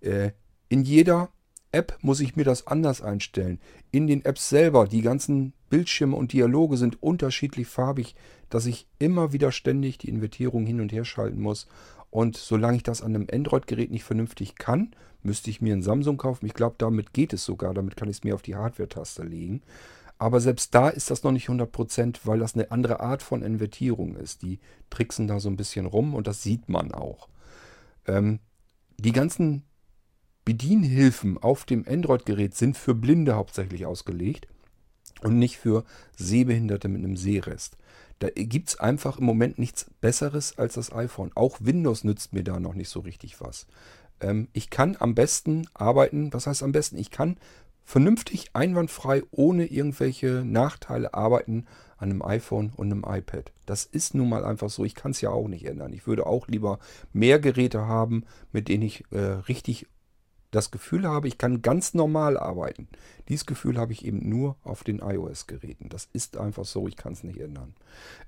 Äh, 0.00 0.30
in 0.68 0.82
jeder 0.82 1.30
App 1.72 1.98
muss 2.00 2.20
ich 2.20 2.36
mir 2.36 2.44
das 2.44 2.66
anders 2.66 3.02
einstellen. 3.02 3.60
In 3.90 4.06
den 4.06 4.24
Apps 4.24 4.48
selber, 4.48 4.86
die 4.86 5.02
ganzen 5.02 5.52
Bildschirme 5.70 6.16
und 6.16 6.32
Dialoge 6.32 6.76
sind 6.76 7.02
unterschiedlich 7.02 7.66
farbig, 7.66 8.14
dass 8.48 8.66
ich 8.66 8.86
immer 8.98 9.32
wieder 9.32 9.52
ständig 9.52 9.98
die 9.98 10.08
Invertierung 10.08 10.66
hin 10.66 10.80
und 10.80 10.92
her 10.92 11.04
schalten 11.04 11.40
muss. 11.40 11.66
Und 12.10 12.36
solange 12.36 12.78
ich 12.78 12.82
das 12.82 13.02
an 13.02 13.14
einem 13.14 13.26
Android-Gerät 13.30 13.90
nicht 13.90 14.04
vernünftig 14.04 14.54
kann, 14.56 14.94
müsste 15.22 15.50
ich 15.50 15.60
mir 15.60 15.74
ein 15.74 15.82
Samsung 15.82 16.16
kaufen. 16.16 16.46
Ich 16.46 16.54
glaube, 16.54 16.76
damit 16.78 17.12
geht 17.12 17.34
es 17.34 17.44
sogar. 17.44 17.74
Damit 17.74 17.96
kann 17.96 18.08
ich 18.08 18.18
es 18.18 18.24
mir 18.24 18.34
auf 18.34 18.42
die 18.42 18.56
Hardware-Taste 18.56 19.24
legen. 19.24 19.62
Aber 20.16 20.40
selbst 20.40 20.74
da 20.74 20.88
ist 20.88 21.10
das 21.10 21.22
noch 21.22 21.32
nicht 21.32 21.48
100%, 21.48 22.20
weil 22.24 22.38
das 22.38 22.54
eine 22.54 22.70
andere 22.70 23.00
Art 23.00 23.22
von 23.22 23.42
Invertierung 23.42 24.16
ist. 24.16 24.42
Die 24.42 24.58
tricksen 24.90 25.28
da 25.28 25.38
so 25.38 25.48
ein 25.48 25.56
bisschen 25.56 25.86
rum 25.86 26.14
und 26.14 26.26
das 26.26 26.42
sieht 26.42 26.68
man 26.68 26.92
auch. 26.92 27.28
Ähm, 28.06 28.40
die 28.96 29.12
ganzen 29.12 29.64
Bedienhilfen 30.48 31.36
auf 31.36 31.66
dem 31.66 31.84
Android-Gerät 31.86 32.54
sind 32.54 32.78
für 32.78 32.94
Blinde 32.94 33.36
hauptsächlich 33.36 33.84
ausgelegt 33.84 34.48
und 35.20 35.38
nicht 35.38 35.58
für 35.58 35.84
Sehbehinderte 36.16 36.88
mit 36.88 37.04
einem 37.04 37.18
Sehrest. 37.18 37.76
Da 38.18 38.30
gibt 38.30 38.70
es 38.70 38.80
einfach 38.80 39.18
im 39.18 39.26
Moment 39.26 39.58
nichts 39.58 39.90
Besseres 40.00 40.56
als 40.56 40.72
das 40.72 40.90
iPhone. 40.90 41.32
Auch 41.34 41.58
Windows 41.60 42.02
nützt 42.02 42.32
mir 42.32 42.44
da 42.44 42.60
noch 42.60 42.72
nicht 42.72 42.88
so 42.88 43.00
richtig 43.00 43.42
was. 43.42 43.66
Ähm, 44.22 44.48
ich 44.54 44.70
kann 44.70 44.96
am 44.98 45.14
besten 45.14 45.68
arbeiten, 45.74 46.32
was 46.32 46.46
heißt 46.46 46.62
am 46.62 46.72
besten? 46.72 46.96
Ich 46.96 47.10
kann 47.10 47.36
vernünftig, 47.84 48.48
einwandfrei, 48.54 49.24
ohne 49.30 49.66
irgendwelche 49.66 50.46
Nachteile 50.46 51.12
arbeiten 51.12 51.66
an 51.98 52.10
einem 52.10 52.22
iPhone 52.22 52.72
und 52.74 52.90
einem 52.90 53.04
iPad. 53.06 53.52
Das 53.66 53.84
ist 53.84 54.14
nun 54.14 54.30
mal 54.30 54.46
einfach 54.46 54.70
so. 54.70 54.86
Ich 54.86 54.94
kann 54.94 55.10
es 55.10 55.20
ja 55.20 55.28
auch 55.28 55.46
nicht 55.46 55.66
ändern. 55.66 55.92
Ich 55.92 56.06
würde 56.06 56.24
auch 56.24 56.48
lieber 56.48 56.78
mehr 57.12 57.38
Geräte 57.38 57.86
haben, 57.86 58.24
mit 58.50 58.68
denen 58.68 58.84
ich 58.84 59.04
äh, 59.10 59.18
richtig 59.18 59.86
das 60.50 60.70
Gefühl 60.70 61.06
habe, 61.06 61.28
ich 61.28 61.38
kann 61.38 61.62
ganz 61.62 61.94
normal 61.94 62.38
arbeiten. 62.38 62.88
Dieses 63.28 63.46
Gefühl 63.46 63.78
habe 63.78 63.92
ich 63.92 64.04
eben 64.04 64.28
nur 64.28 64.56
auf 64.64 64.84
den 64.84 65.00
iOS-Geräten. 65.00 65.88
Das 65.88 66.08
ist 66.12 66.36
einfach 66.36 66.64
so, 66.64 66.88
ich 66.88 66.96
kann 66.96 67.12
es 67.12 67.22
nicht 67.22 67.40
ändern. 67.40 67.74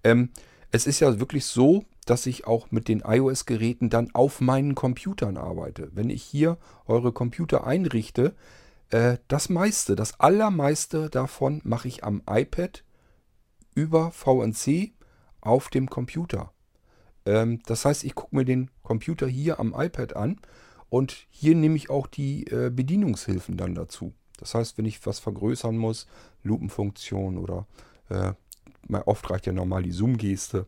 Ähm, 0.04 0.30
es 0.70 0.86
ist 0.86 1.00
ja 1.00 1.18
wirklich 1.18 1.46
so, 1.46 1.84
dass 2.06 2.26
ich 2.26 2.46
auch 2.46 2.70
mit 2.70 2.88
den 2.88 3.00
iOS-Geräten 3.00 3.90
dann 3.90 4.14
auf 4.14 4.40
meinen 4.40 4.74
Computern 4.74 5.36
arbeite. 5.36 5.90
Wenn 5.94 6.10
ich 6.10 6.22
hier 6.22 6.58
eure 6.86 7.12
Computer 7.12 7.66
einrichte, 7.66 8.34
äh, 8.90 9.18
das 9.28 9.48
meiste, 9.48 9.96
das 9.96 10.20
allermeiste 10.20 11.08
davon 11.10 11.60
mache 11.64 11.88
ich 11.88 12.04
am 12.04 12.22
iPad 12.28 12.84
über 13.74 14.10
VNC 14.10 14.92
auf 15.40 15.68
dem 15.68 15.88
Computer. 15.88 16.52
Ähm, 17.24 17.62
das 17.66 17.84
heißt, 17.84 18.04
ich 18.04 18.14
gucke 18.14 18.36
mir 18.36 18.44
den 18.44 18.70
Computer 18.82 19.26
hier 19.26 19.58
am 19.60 19.74
iPad 19.76 20.16
an 20.16 20.40
und 20.90 21.26
hier 21.30 21.54
nehme 21.54 21.76
ich 21.76 21.88
auch 21.88 22.06
die 22.06 22.46
äh, 22.48 22.70
Bedienungshilfen 22.70 23.56
dann 23.56 23.74
dazu. 23.74 24.12
Das 24.38 24.54
heißt, 24.54 24.76
wenn 24.76 24.84
ich 24.84 25.06
was 25.06 25.20
vergrößern 25.20 25.76
muss, 25.76 26.06
Lupenfunktion 26.42 27.38
oder 27.38 27.66
äh, 28.08 28.32
oft 29.06 29.30
reicht 29.30 29.46
ja 29.46 29.52
normal 29.52 29.84
die 29.84 29.92
Zoom-Geste. 29.92 30.66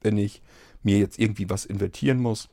Wenn 0.00 0.16
ich 0.16 0.40
mir 0.82 0.98
jetzt 0.98 1.18
irgendwie 1.18 1.50
was 1.50 1.66
invertieren 1.66 2.20
muss, 2.20 2.48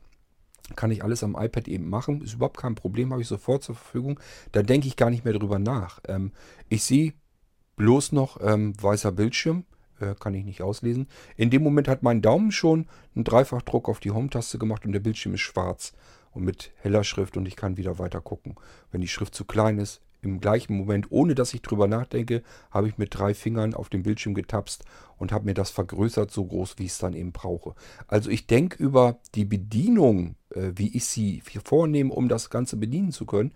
kann 0.76 0.92
ich 0.92 1.04
alles 1.04 1.24
am 1.24 1.38
iPad 1.38 1.68
eben 1.68 1.90
machen. 1.90 2.22
Ist 2.22 2.34
überhaupt 2.34 2.58
kein 2.58 2.76
Problem, 2.76 3.12
habe 3.12 3.22
ich 3.22 3.28
sofort 3.28 3.64
zur 3.64 3.76
Verfügung. 3.76 4.20
Da 4.52 4.64
denke 4.64 4.88
ich 4.88 4.96
gar 4.96 5.10
nicht 5.10 5.24
mehr 5.24 5.34
drüber 5.34 5.60
nach. 5.60 6.00
Ähm, 6.08 6.32
ich 6.68 6.84
sehe 6.84 7.14
bloß 7.76 8.12
noch 8.12 8.40
ähm, 8.42 8.74
weißer 8.82 9.12
Bildschirm, 9.12 9.66
äh, 10.00 10.16
kann 10.20 10.34
ich 10.34 10.44
nicht 10.44 10.64
auslesen. 10.64 11.08
In 11.36 11.52
dem 11.52 11.64
Moment 11.64 11.88
hat 11.88 12.02
mein 12.02 12.22
Daumen 12.22 12.52
schon 12.52 12.88
einen 13.16 13.24
Dreifachdruck 13.24 13.88
auf 13.88 14.00
die 14.00 14.12
Home-Taste 14.12 14.58
gemacht 14.58 14.86
und 14.86 14.94
der 14.94 15.00
Bildschirm 15.00 15.36
ist 15.36 15.42
schwarz 15.42 15.94
und 16.38 16.46
mit 16.46 16.72
heller 16.78 17.04
Schrift 17.04 17.36
und 17.36 17.48
ich 17.48 17.56
kann 17.56 17.78
wieder 17.78 18.00
weiter 18.00 18.22
gucken. 18.22 18.56
Wenn 18.92 19.02
die 19.02 19.08
Schrift 19.08 19.36
zu 19.36 19.44
klein 19.44 19.80
ist, 19.80 20.02
im 20.22 20.40
gleichen 20.40 20.76
Moment, 20.78 21.08
ohne 21.10 21.36
dass 21.36 21.54
ich 21.54 21.62
drüber 21.62 21.88
nachdenke, 21.88 22.44
habe 22.72 22.88
ich 22.88 22.98
mit 22.98 23.18
drei 23.18 23.34
Fingern 23.34 23.74
auf 23.74 23.90
dem 23.90 24.04
Bildschirm 24.04 24.34
getapst 24.34 24.84
und 25.18 25.32
habe 25.32 25.46
mir 25.46 25.54
das 25.54 25.70
vergrößert, 25.70 26.32
so 26.32 26.46
groß, 26.46 26.76
wie 26.78 26.86
ich 26.86 26.92
es 26.92 26.98
dann 27.00 27.14
eben 27.14 27.32
brauche. 27.32 27.76
Also 28.08 28.30
ich 28.30 28.48
denke 28.48 28.82
über 28.82 29.20
die 29.36 29.46
Bedienung, 29.46 30.36
äh, 30.54 30.72
wie 30.76 30.96
ich 30.96 31.06
sie 31.06 31.42
vornehme, 31.64 32.14
um 32.14 32.30
das 32.30 32.50
Ganze 32.50 32.78
bedienen 32.78 33.12
zu 33.12 33.26
können, 33.26 33.52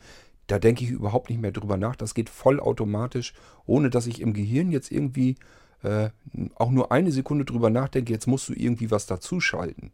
da 0.48 0.60
denke 0.60 0.84
ich 0.84 0.90
überhaupt 0.90 1.30
nicht 1.30 1.42
mehr 1.42 1.52
drüber 1.52 1.78
nach. 1.78 1.96
Das 1.96 2.14
geht 2.14 2.30
vollautomatisch, 2.30 3.34
ohne 3.66 3.90
dass 3.90 4.08
ich 4.08 4.22
im 4.22 4.34
Gehirn 4.34 4.72
jetzt 4.72 4.92
irgendwie 4.92 5.36
äh, 5.84 6.10
auch 6.56 6.72
nur 6.72 6.92
eine 6.92 7.12
Sekunde 7.12 7.46
drüber 7.46 7.70
nachdenke, 7.70 8.12
jetzt 8.12 8.28
musst 8.28 8.50
du 8.50 8.54
irgendwie 8.54 8.92
was 8.92 9.06
dazuschalten. 9.06 9.92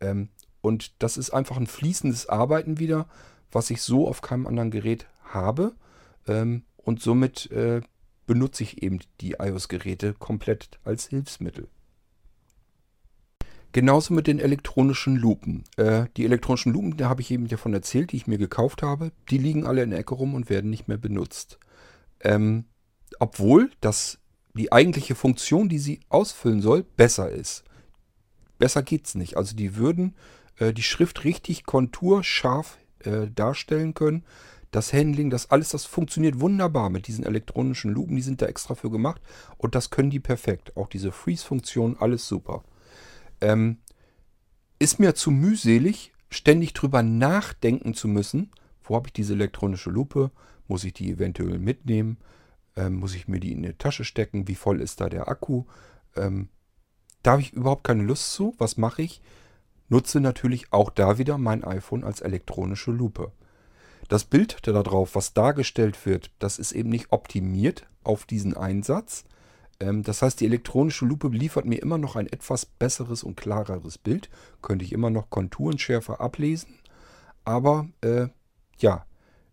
Ähm, 0.00 0.28
und 0.64 0.94
das 1.02 1.18
ist 1.18 1.28
einfach 1.28 1.58
ein 1.58 1.66
fließendes 1.66 2.30
Arbeiten 2.30 2.78
wieder, 2.78 3.06
was 3.52 3.68
ich 3.68 3.82
so 3.82 4.08
auf 4.08 4.22
keinem 4.22 4.46
anderen 4.46 4.70
Gerät 4.70 5.06
habe. 5.24 5.74
Ähm, 6.26 6.62
und 6.78 7.02
somit 7.02 7.50
äh, 7.50 7.82
benutze 8.26 8.62
ich 8.62 8.82
eben 8.82 9.00
die 9.20 9.32
iOS-Geräte 9.32 10.14
komplett 10.14 10.78
als 10.82 11.08
Hilfsmittel. 11.08 11.68
Genauso 13.72 14.14
mit 14.14 14.26
den 14.26 14.38
elektronischen 14.38 15.16
Lupen. 15.16 15.64
Äh, 15.76 16.06
die 16.16 16.24
elektronischen 16.24 16.72
Lupen, 16.72 16.96
da 16.96 17.10
habe 17.10 17.20
ich 17.20 17.30
eben 17.30 17.46
davon 17.46 17.74
erzählt, 17.74 18.12
die 18.12 18.16
ich 18.16 18.26
mir 18.26 18.38
gekauft 18.38 18.82
habe. 18.82 19.12
Die 19.28 19.36
liegen 19.36 19.66
alle 19.66 19.82
in 19.82 19.90
der 19.90 19.98
Ecke 19.98 20.14
rum 20.14 20.32
und 20.32 20.48
werden 20.48 20.70
nicht 20.70 20.88
mehr 20.88 20.96
benutzt. 20.96 21.58
Ähm, 22.20 22.64
obwohl 23.18 23.70
das, 23.82 24.18
die 24.54 24.72
eigentliche 24.72 25.14
Funktion, 25.14 25.68
die 25.68 25.78
sie 25.78 26.00
ausfüllen 26.08 26.62
soll, 26.62 26.84
besser 26.96 27.28
ist. 27.28 27.64
Besser 28.58 28.82
geht 28.82 29.04
es 29.04 29.14
nicht. 29.14 29.36
Also 29.36 29.54
die 29.54 29.76
würden 29.76 30.14
äh, 30.58 30.72
die 30.72 30.82
Schrift 30.82 31.24
richtig 31.24 31.64
konturscharf 31.64 32.78
äh, 33.00 33.28
darstellen 33.34 33.94
können. 33.94 34.24
Das 34.70 34.92
Handling, 34.92 35.30
das 35.30 35.50
alles, 35.50 35.68
das 35.68 35.84
funktioniert 35.84 36.40
wunderbar 36.40 36.90
mit 36.90 37.06
diesen 37.06 37.24
elektronischen 37.24 37.92
Lupen. 37.92 38.16
Die 38.16 38.22
sind 38.22 38.42
da 38.42 38.46
extra 38.46 38.74
für 38.74 38.90
gemacht 38.90 39.22
und 39.56 39.74
das 39.74 39.90
können 39.90 40.10
die 40.10 40.20
perfekt. 40.20 40.76
Auch 40.76 40.88
diese 40.88 41.12
Freeze-Funktion, 41.12 41.96
alles 41.98 42.26
super. 42.26 42.64
Ähm, 43.40 43.78
ist 44.80 44.98
mir 44.98 45.14
zu 45.14 45.30
mühselig, 45.30 46.12
ständig 46.28 46.72
drüber 46.72 47.02
nachdenken 47.02 47.94
zu 47.94 48.08
müssen. 48.08 48.50
Wo 48.82 48.96
habe 48.96 49.08
ich 49.08 49.12
diese 49.12 49.34
elektronische 49.34 49.90
Lupe? 49.90 50.32
Muss 50.66 50.84
ich 50.84 50.92
die 50.92 51.10
eventuell 51.10 51.58
mitnehmen? 51.58 52.18
Ähm, 52.76 52.96
muss 52.96 53.14
ich 53.14 53.28
mir 53.28 53.38
die 53.38 53.52
in 53.52 53.62
die 53.62 53.74
Tasche 53.74 54.04
stecken? 54.04 54.48
Wie 54.48 54.56
voll 54.56 54.80
ist 54.80 55.00
da 55.00 55.08
der 55.08 55.28
Akku? 55.28 55.64
Ähm, 56.16 56.48
da 57.22 57.32
habe 57.32 57.42
ich 57.42 57.52
überhaupt 57.52 57.84
keine 57.84 58.02
Lust 58.02 58.32
zu. 58.32 58.54
Was 58.58 58.76
mache 58.76 59.02
ich? 59.02 59.22
Nutze 59.88 60.20
natürlich 60.20 60.72
auch 60.72 60.90
da 60.90 61.18
wieder 61.18 61.38
mein 61.38 61.64
iPhone 61.64 62.04
als 62.04 62.20
elektronische 62.20 62.90
Lupe. 62.90 63.32
Das 64.08 64.24
Bild 64.24 64.58
da 64.66 64.82
drauf, 64.82 65.14
was 65.14 65.32
dargestellt 65.32 66.04
wird, 66.04 66.30
das 66.38 66.58
ist 66.58 66.72
eben 66.72 66.90
nicht 66.90 67.10
optimiert 67.10 67.86
auf 68.02 68.26
diesen 68.26 68.56
Einsatz. 68.56 69.24
Ähm, 69.80 70.02
das 70.02 70.22
heißt, 70.22 70.40
die 70.40 70.46
elektronische 70.46 71.06
Lupe 71.06 71.28
liefert 71.28 71.64
mir 71.64 71.80
immer 71.80 71.98
noch 71.98 72.16
ein 72.16 72.26
etwas 72.26 72.66
besseres 72.66 73.22
und 73.22 73.36
klareres 73.36 73.98
Bild. 73.98 74.28
Könnte 74.62 74.84
ich 74.84 74.92
immer 74.92 75.10
noch 75.10 75.30
Konturen 75.30 75.78
schärfer 75.78 76.20
ablesen. 76.20 76.78
Aber 77.44 77.88
äh, 78.02 78.28
ja, 78.78 79.06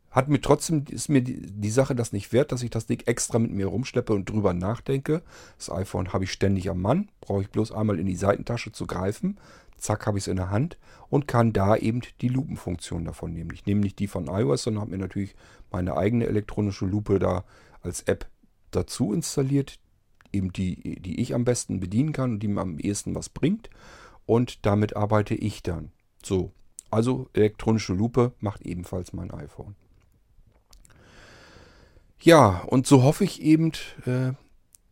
hat 0.10 0.28
mir 0.28 0.42
trotzdem, 0.42 0.84
ist 0.90 1.08
mir 1.08 1.22
die, 1.22 1.40
die, 1.42 1.70
Sache 1.70 1.96
das 1.96 2.12
nicht 2.12 2.34
wert, 2.34 2.52
dass 2.52 2.64
ich 2.64 2.70
das 2.70 2.86
Ding 2.86 3.02
extra 3.06 3.40
mit 3.40 3.52
mir 3.52 3.68
rumschleppe 3.68 4.14
und 4.14 4.30
drüber 4.30 4.54
nachdenke. 4.54 5.22
Das 5.58 5.72
iPhone 5.72 6.12
habe 6.12 6.26
ich 6.26 6.34
ständig 6.34 6.70
am 6.70 6.82
Mann, 6.82 7.10
brauche 7.22 7.42
ich 7.42 7.50
bloß 7.50 7.72
einmal 7.72 7.98
in 7.98 8.06
die 8.06 8.18
Seitentasche 8.18 8.74
zu 8.74 8.86
greifen 8.86 9.38
zack, 9.82 10.06
habe 10.06 10.18
ich 10.18 10.26
es 10.26 10.28
in 10.28 10.38
der 10.38 10.50
Hand 10.50 10.78
und 11.10 11.28
kann 11.28 11.54
da 11.54 11.76
eben 11.76 12.02
die 12.22 12.30
Lupenfunktion 12.30 13.06
davon 13.06 13.34
nehmen. 13.34 13.52
Ich 13.54 13.66
nehme 13.66 13.82
nicht 13.82 14.00
die 14.00 14.08
von 14.08 14.28
iOS, 14.28 14.64
sondern 14.64 14.82
habe 14.82 14.92
mir 14.92 14.98
natürlich 14.98 15.36
meine 15.72 15.98
eigene 15.98 16.28
elektronische 16.28 16.86
Lupe 16.86 17.20
da 17.20 17.44
als 17.82 18.02
App 18.04 18.28
dazu 18.72 19.14
installiert, 19.14 19.80
eben 20.32 20.54
die, 20.54 21.02
die 21.02 21.20
ich 21.20 21.34
am 21.34 21.44
besten 21.44 21.80
bedienen 21.80 22.14
kann 22.14 22.34
und 22.34 22.40
die 22.40 22.48
mir 22.48 22.62
am 22.62 22.80
ehesten 22.80 23.16
was 23.16 23.30
bringt. 23.30 23.70
Und 24.26 24.66
damit 24.66 24.96
arbeite 24.96 25.36
ich 25.36 25.64
dann. 25.64 25.92
So, 26.24 26.52
also 26.90 27.30
elektronische 27.34 27.94
Lupe 27.94 28.34
macht 28.40 28.62
ebenfalls 28.62 29.14
mein 29.14 29.32
iPhone. 29.32 29.76
Ja, 32.22 32.62
und 32.68 32.86
so 32.86 33.02
hoffe 33.02 33.24
ich 33.24 33.42
eben, 33.42 33.72
äh, 34.06 34.34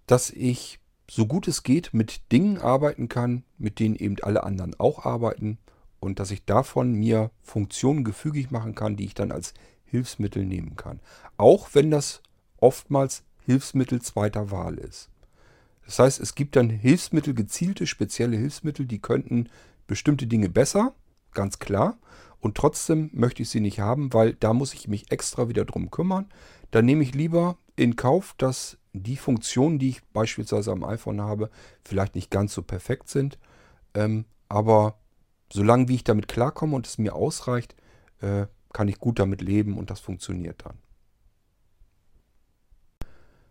dass 0.07 0.31
ich 0.31 0.78
so 1.09 1.25
gut 1.25 1.47
es 1.47 1.63
geht 1.63 1.93
mit 1.93 2.31
Dingen 2.31 2.59
arbeiten 2.59 3.09
kann, 3.09 3.43
mit 3.57 3.79
denen 3.79 3.95
eben 3.95 4.17
alle 4.21 4.43
anderen 4.43 4.79
auch 4.79 5.05
arbeiten 5.05 5.57
und 5.99 6.19
dass 6.19 6.31
ich 6.31 6.45
davon 6.45 6.93
mir 6.93 7.31
Funktionen 7.41 8.03
gefügig 8.03 8.51
machen 8.51 8.75
kann, 8.75 8.95
die 8.95 9.05
ich 9.05 9.13
dann 9.13 9.31
als 9.31 9.53
Hilfsmittel 9.85 10.45
nehmen 10.45 10.75
kann. 10.75 10.99
Auch 11.37 11.69
wenn 11.73 11.91
das 11.91 12.21
oftmals 12.57 13.23
Hilfsmittel 13.45 14.01
zweiter 14.01 14.51
Wahl 14.51 14.77
ist. 14.77 15.09
Das 15.85 15.99
heißt, 15.99 16.19
es 16.19 16.35
gibt 16.35 16.55
dann 16.55 16.69
Hilfsmittel, 16.69 17.33
gezielte, 17.33 17.87
spezielle 17.87 18.37
Hilfsmittel, 18.37 18.85
die 18.85 18.99
könnten 18.99 19.49
bestimmte 19.87 20.27
Dinge 20.27 20.49
besser, 20.49 20.93
ganz 21.33 21.57
klar. 21.57 21.97
Und 22.39 22.55
trotzdem 22.55 23.09
möchte 23.11 23.41
ich 23.41 23.49
sie 23.49 23.59
nicht 23.59 23.79
haben, 23.79 24.13
weil 24.13 24.33
da 24.35 24.53
muss 24.53 24.73
ich 24.73 24.87
mich 24.87 25.11
extra 25.11 25.49
wieder 25.49 25.65
drum 25.65 25.91
kümmern. 25.91 26.29
Dann 26.71 26.85
nehme 26.85 27.03
ich 27.03 27.15
lieber 27.15 27.57
in 27.75 27.95
Kauf, 27.95 28.35
dass 28.37 28.77
die 28.93 29.17
Funktionen, 29.17 29.79
die 29.79 29.89
ich 29.89 30.03
beispielsweise 30.07 30.71
am 30.71 30.83
iPhone 30.83 31.21
habe, 31.21 31.49
vielleicht 31.83 32.15
nicht 32.15 32.31
ganz 32.31 32.53
so 32.53 32.63
perfekt 32.63 33.09
sind. 33.09 33.37
Ähm, 33.93 34.25
aber 34.47 34.99
solange 35.51 35.87
wie 35.87 35.95
ich 35.95 36.03
damit 36.03 36.27
klarkomme 36.27 36.75
und 36.75 36.87
es 36.87 36.97
mir 36.97 37.15
ausreicht, 37.15 37.75
äh, 38.21 38.47
kann 38.73 38.87
ich 38.87 38.99
gut 38.99 39.19
damit 39.19 39.41
leben 39.41 39.77
und 39.77 39.89
das 39.89 39.99
funktioniert 39.99 40.65
dann. 40.65 40.77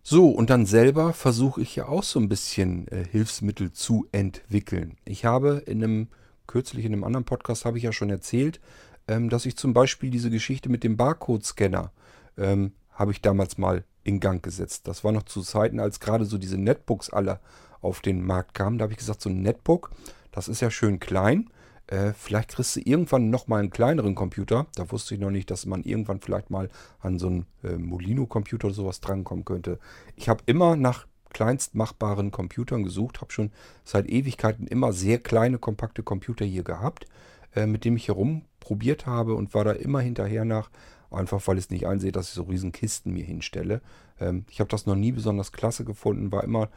So, 0.02 0.30
und 0.30 0.48
dann 0.48 0.64
selber 0.64 1.12
versuche 1.12 1.60
ich 1.60 1.76
ja 1.76 1.86
auch 1.86 2.02
so 2.02 2.18
ein 2.18 2.28
bisschen 2.28 2.88
äh, 2.88 3.04
Hilfsmittel 3.04 3.72
zu 3.72 4.06
entwickeln. 4.10 4.96
Ich 5.04 5.24
habe 5.24 5.62
in 5.66 5.84
einem, 5.84 6.08
kürzlich 6.46 6.84
in 6.84 6.94
einem 6.94 7.04
anderen 7.04 7.24
Podcast 7.24 7.64
habe 7.64 7.76
ich 7.76 7.84
ja 7.84 7.92
schon 7.92 8.08
erzählt, 8.08 8.58
ähm, 9.06 9.28
dass 9.28 9.44
ich 9.44 9.56
zum 9.56 9.74
Beispiel 9.74 10.10
diese 10.10 10.30
Geschichte 10.30 10.70
mit 10.70 10.82
dem 10.82 10.96
Barcode-Scanner 10.96 11.92
ähm, 12.38 12.72
habe 12.90 13.12
ich 13.12 13.20
damals 13.20 13.58
mal 13.58 13.84
in 14.08 14.20
Gang 14.20 14.42
gesetzt. 14.42 14.88
Das 14.88 15.04
war 15.04 15.12
noch 15.12 15.24
zu 15.24 15.42
Zeiten, 15.42 15.78
als 15.78 16.00
gerade 16.00 16.24
so 16.24 16.38
diese 16.38 16.56
Netbooks 16.56 17.10
alle 17.10 17.40
auf 17.80 18.00
den 18.00 18.24
Markt 18.24 18.54
kamen. 18.54 18.78
Da 18.78 18.84
habe 18.84 18.92
ich 18.92 18.98
gesagt, 18.98 19.20
so 19.20 19.28
ein 19.28 19.42
Netbook, 19.42 19.90
das 20.32 20.48
ist 20.48 20.60
ja 20.60 20.70
schön 20.70 20.98
klein. 20.98 21.50
Äh, 21.86 22.12
vielleicht 22.14 22.50
kriegst 22.50 22.76
du 22.76 22.80
irgendwann 22.80 23.30
nochmal 23.30 23.60
einen 23.60 23.70
kleineren 23.70 24.14
Computer. 24.14 24.66
Da 24.74 24.90
wusste 24.90 25.14
ich 25.14 25.20
noch 25.20 25.30
nicht, 25.30 25.50
dass 25.50 25.66
man 25.66 25.82
irgendwann 25.82 26.20
vielleicht 26.20 26.50
mal 26.50 26.70
an 27.00 27.18
so 27.18 27.28
einen 27.28 27.46
äh, 27.62 27.76
Molino-Computer 27.76 28.68
oder 28.68 28.74
sowas 28.74 29.00
drankommen 29.00 29.44
könnte. 29.44 29.78
Ich 30.16 30.28
habe 30.28 30.42
immer 30.46 30.74
nach 30.76 31.06
kleinstmachbaren 31.30 32.30
Computern 32.30 32.82
gesucht, 32.82 33.20
habe 33.20 33.32
schon 33.32 33.52
seit 33.84 34.08
Ewigkeiten 34.08 34.66
immer 34.66 34.92
sehr 34.92 35.18
kleine, 35.18 35.58
kompakte 35.58 36.02
Computer 36.02 36.46
hier 36.46 36.62
gehabt, 36.62 37.06
äh, 37.54 37.66
mit 37.66 37.84
dem 37.84 37.96
ich 37.96 38.08
herumprobiert 38.08 39.06
habe 39.06 39.34
und 39.34 39.52
war 39.52 39.64
da 39.64 39.72
immer 39.72 40.00
hinterher 40.00 40.46
nach, 40.46 40.70
einfach 41.10 41.46
weil 41.46 41.58
ich 41.58 41.64
es 41.64 41.70
nicht 41.70 41.86
einsehe, 41.86 42.12
dass 42.12 42.28
ich 42.28 42.34
so 42.34 42.42
riesen 42.42 42.72
Kisten 42.72 43.12
mir 43.12 43.24
hinstelle. 43.24 43.80
Ähm, 44.20 44.44
ich 44.50 44.60
habe 44.60 44.68
das 44.68 44.86
noch 44.86 44.96
nie 44.96 45.12
besonders 45.12 45.52
klasse 45.52 45.84
gefunden, 45.84 46.32
war 46.32 46.44
immer 46.44 46.68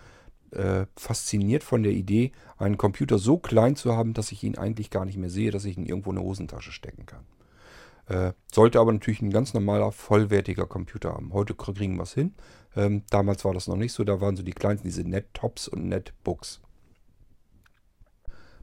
äh, 0.51 0.85
fasziniert 0.95 1.63
von 1.63 1.83
der 1.83 1.93
Idee, 1.93 2.31
einen 2.57 2.77
Computer 2.77 3.17
so 3.17 3.37
klein 3.37 3.75
zu 3.75 3.95
haben, 3.95 4.13
dass 4.13 4.31
ich 4.31 4.43
ihn 4.43 4.57
eigentlich 4.57 4.89
gar 4.89 5.05
nicht 5.05 5.17
mehr 5.17 5.29
sehe, 5.29 5.51
dass 5.51 5.65
ich 5.65 5.77
ihn 5.77 5.85
irgendwo 5.85 6.11
in 6.11 6.17
eine 6.17 6.25
Hosentasche 6.25 6.71
stecken 6.71 7.05
kann. 7.05 7.25
Äh, 8.07 8.33
sollte 8.51 8.79
aber 8.79 8.91
natürlich 8.91 9.21
ein 9.21 9.31
ganz 9.31 9.53
normaler, 9.53 9.91
vollwertiger 9.91 10.65
Computer 10.65 11.13
haben. 11.13 11.33
Heute 11.33 11.55
kriegen 11.55 11.95
wir 11.95 12.03
es 12.03 12.13
hin. 12.13 12.33
Ähm, 12.75 13.03
damals 13.09 13.45
war 13.45 13.53
das 13.53 13.67
noch 13.67 13.77
nicht 13.77 13.93
so. 13.93 14.03
Da 14.03 14.19
waren 14.19 14.35
so 14.35 14.43
die 14.43 14.51
kleinsten, 14.51 14.87
diese 14.87 15.03
Nettops 15.03 15.67
und 15.67 15.87
Netbooks. 15.87 16.61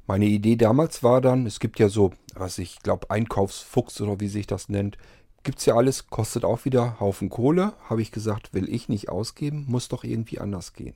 Meine 0.06 0.24
Idee 0.24 0.56
damals 0.56 1.02
war 1.02 1.20
dann, 1.20 1.46
es 1.46 1.60
gibt 1.60 1.78
ja 1.78 1.88
so, 1.88 2.12
was 2.34 2.58
ich 2.58 2.80
glaube, 2.80 3.10
Einkaufsfuchs 3.10 4.00
oder 4.00 4.20
wie 4.20 4.28
sich 4.28 4.46
das 4.46 4.68
nennt. 4.68 4.96
Gibt 5.42 5.60
es 5.60 5.66
ja 5.66 5.76
alles, 5.76 6.08
kostet 6.08 6.44
auch 6.44 6.64
wieder 6.64 7.00
Haufen 7.00 7.28
Kohle. 7.30 7.72
Habe 7.88 8.02
ich 8.02 8.12
gesagt, 8.12 8.52
will 8.54 8.68
ich 8.68 8.88
nicht 8.88 9.08
ausgeben, 9.08 9.64
muss 9.68 9.88
doch 9.88 10.04
irgendwie 10.04 10.38
anders 10.38 10.72
gehen. 10.72 10.94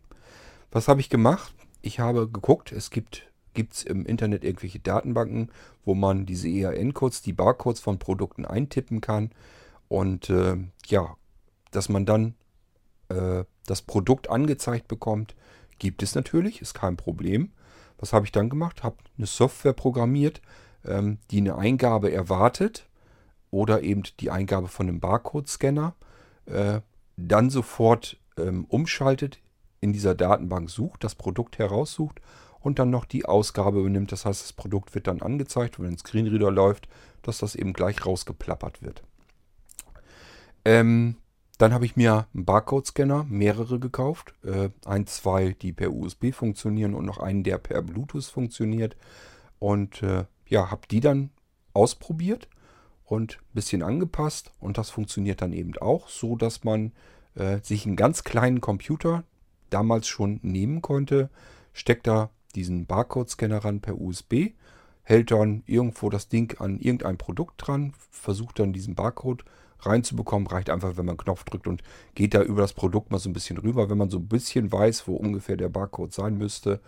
Was 0.71 0.89
habe 0.89 1.01
ich 1.01 1.09
gemacht? 1.09 1.55
Ich 1.81 2.01
habe 2.01 2.29
geguckt, 2.29 2.73
es 2.73 2.91
gibt 2.91 3.29
es 3.55 3.83
im 3.85 4.07
Internet 4.07 4.45
irgendwelche 4.45 4.79
Datenbanken, 4.79 5.51
wo 5.85 5.95
man 5.95 6.27
diese 6.27 6.49
EAN-Codes, 6.49 7.23
die 7.23 7.33
Barcodes 7.33 7.81
von 7.81 7.99
Produkten 7.99 8.45
eintippen 8.45 9.01
kann. 9.01 9.31
Und 9.89 10.31
äh, 10.31 10.57
ja, 10.87 11.17
dass 11.71 11.89
man 11.89 12.07
dann 12.07 12.35
äh, 13.09 13.45
das 13.67 13.83
Produkt 13.83 14.31
angezeigt 14.31 14.89
bekommt, 14.89 15.35
gibt 15.79 16.03
es 16.03 16.15
natürlich, 16.15 16.63
ist 16.63 16.75
kein 16.75 16.97
Problem. 16.97 17.53
Was 17.99 18.13
habe 18.13 18.25
ich 18.25 18.33
dann 18.33 18.49
gemacht? 18.49 18.83
Habe 18.83 18.97
eine 19.17 19.27
Software 19.27 19.75
programmiert, 19.75 20.41
ähm, 20.85 21.19
die 21.31 21.39
eine 21.39 21.57
Eingabe 21.57 22.13
erwartet 22.13 22.87
oder 23.53 23.83
eben 23.83 24.03
die 24.19 24.31
Eingabe 24.31 24.67
von 24.67 24.89
einem 24.89 24.99
Barcode-Scanner, 24.99 25.95
äh, 26.47 26.81
dann 27.17 27.51
sofort 27.51 28.19
ähm, 28.37 28.65
umschaltet, 28.65 29.39
in 29.81 29.93
dieser 29.93 30.15
Datenbank 30.15 30.71
sucht, 30.71 31.05
das 31.05 31.15
Produkt 31.15 31.59
heraussucht 31.59 32.21
und 32.61 32.79
dann 32.79 32.91
noch 32.91 33.05
die 33.05 33.27
Ausgabe 33.27 33.81
übernimmt. 33.81 34.11
Das 34.11 34.25
heißt, 34.25 34.43
das 34.43 34.53
Produkt 34.53 34.95
wird 34.95 35.07
dann 35.07 35.21
angezeigt, 35.21 35.79
wenn 35.79 35.89
ein 35.89 35.99
Screenreader 35.99 36.51
läuft, 36.51 36.89
dass 37.23 37.39
das 37.39 37.55
eben 37.55 37.73
gleich 37.73 38.07
rausgeplappert 38.07 38.83
wird. 38.83 39.03
Ähm, 40.65 41.17
dann 41.59 41.75
habe 41.75 41.85
ich 41.85 41.97
mir 41.97 42.27
einen 42.33 42.45
Barcode-Scanner, 42.45 43.25
mehrere 43.29 43.79
gekauft. 43.79 44.35
Äh, 44.45 44.71
ein, 44.87 45.07
zwei, 45.07 45.55
die 45.61 45.73
per 45.73 45.93
USB 45.93 46.33
funktionieren 46.33 46.95
und 46.95 47.05
noch 47.05 47.19
einen, 47.19 47.43
der 47.43 47.59
per 47.59 47.83
Bluetooth 47.83 48.25
funktioniert. 48.25 48.97
Und 49.59 50.03
äh, 50.03 50.25
ja, 50.49 50.71
habe 50.71 50.89
die 50.91 51.01
dann 51.01 51.31
ausprobiert 51.75 52.49
und 53.13 53.37
ein 53.43 53.55
bisschen 53.55 53.83
angepasst. 53.83 54.53
Und 54.59 54.79
das 54.79 54.89
funktioniert 54.89 55.43
dann 55.43 55.53
eben 55.53 55.77
auch, 55.77 56.09
so 56.09 56.35
dass 56.35 56.65
man 56.65 56.93
äh, 57.35 57.59
sich 57.63 57.85
einen 57.85 57.95
ganz 57.95 58.25
kleinen 58.25 58.63
Computer 58.63 59.25
damals 59.69 60.09
schon 60.09 60.41
nehmen 60.43 60.81
konnte, 60.81 61.29
steckt 61.75 62.07
da 62.07 62.31
diesen 62.55 62.87
Barcode-Scanner 62.87 63.67
ran 63.67 63.81
per 63.81 64.01
USB, 64.01 64.53
hält 65.03 65.31
dann 65.31 65.63
irgendwo 65.67 66.09
das 66.09 66.29
Ding 66.31 66.59
an 66.59 66.79
irgendein 66.79 67.19
Produkt 67.19 67.67
dran, 67.67 67.93
versucht 68.11 68.59
dann 68.59 68.73
diesen 68.73 68.95
Barcode 68.95 69.45
reinzubekommen. 69.81 70.47
Reicht 70.49 70.71
einfach, 70.71 70.97
wenn 70.97 71.05
man 71.05 71.19
einen 71.19 71.25
Knopf 71.25 71.45
drückt 71.45 71.67
und 71.67 71.83
geht 72.15 72.33
da 72.33 72.41
über 72.41 72.63
das 72.63 72.73
Produkt 72.73 73.11
mal 73.11 73.19
so 73.19 73.29
ein 73.29 73.35
bisschen 73.35 73.59
rüber. 73.59 73.91
Wenn 73.91 73.99
man 73.99 74.09
so 74.09 74.21
ein 74.21 74.29
bisschen 74.29 74.73
weiß, 74.73 75.07
wo 75.07 75.17
ungefähr 75.17 75.59
der 75.59 75.69
Barcode 75.69 76.15
sein 76.15 76.39
müsste, 76.39 76.81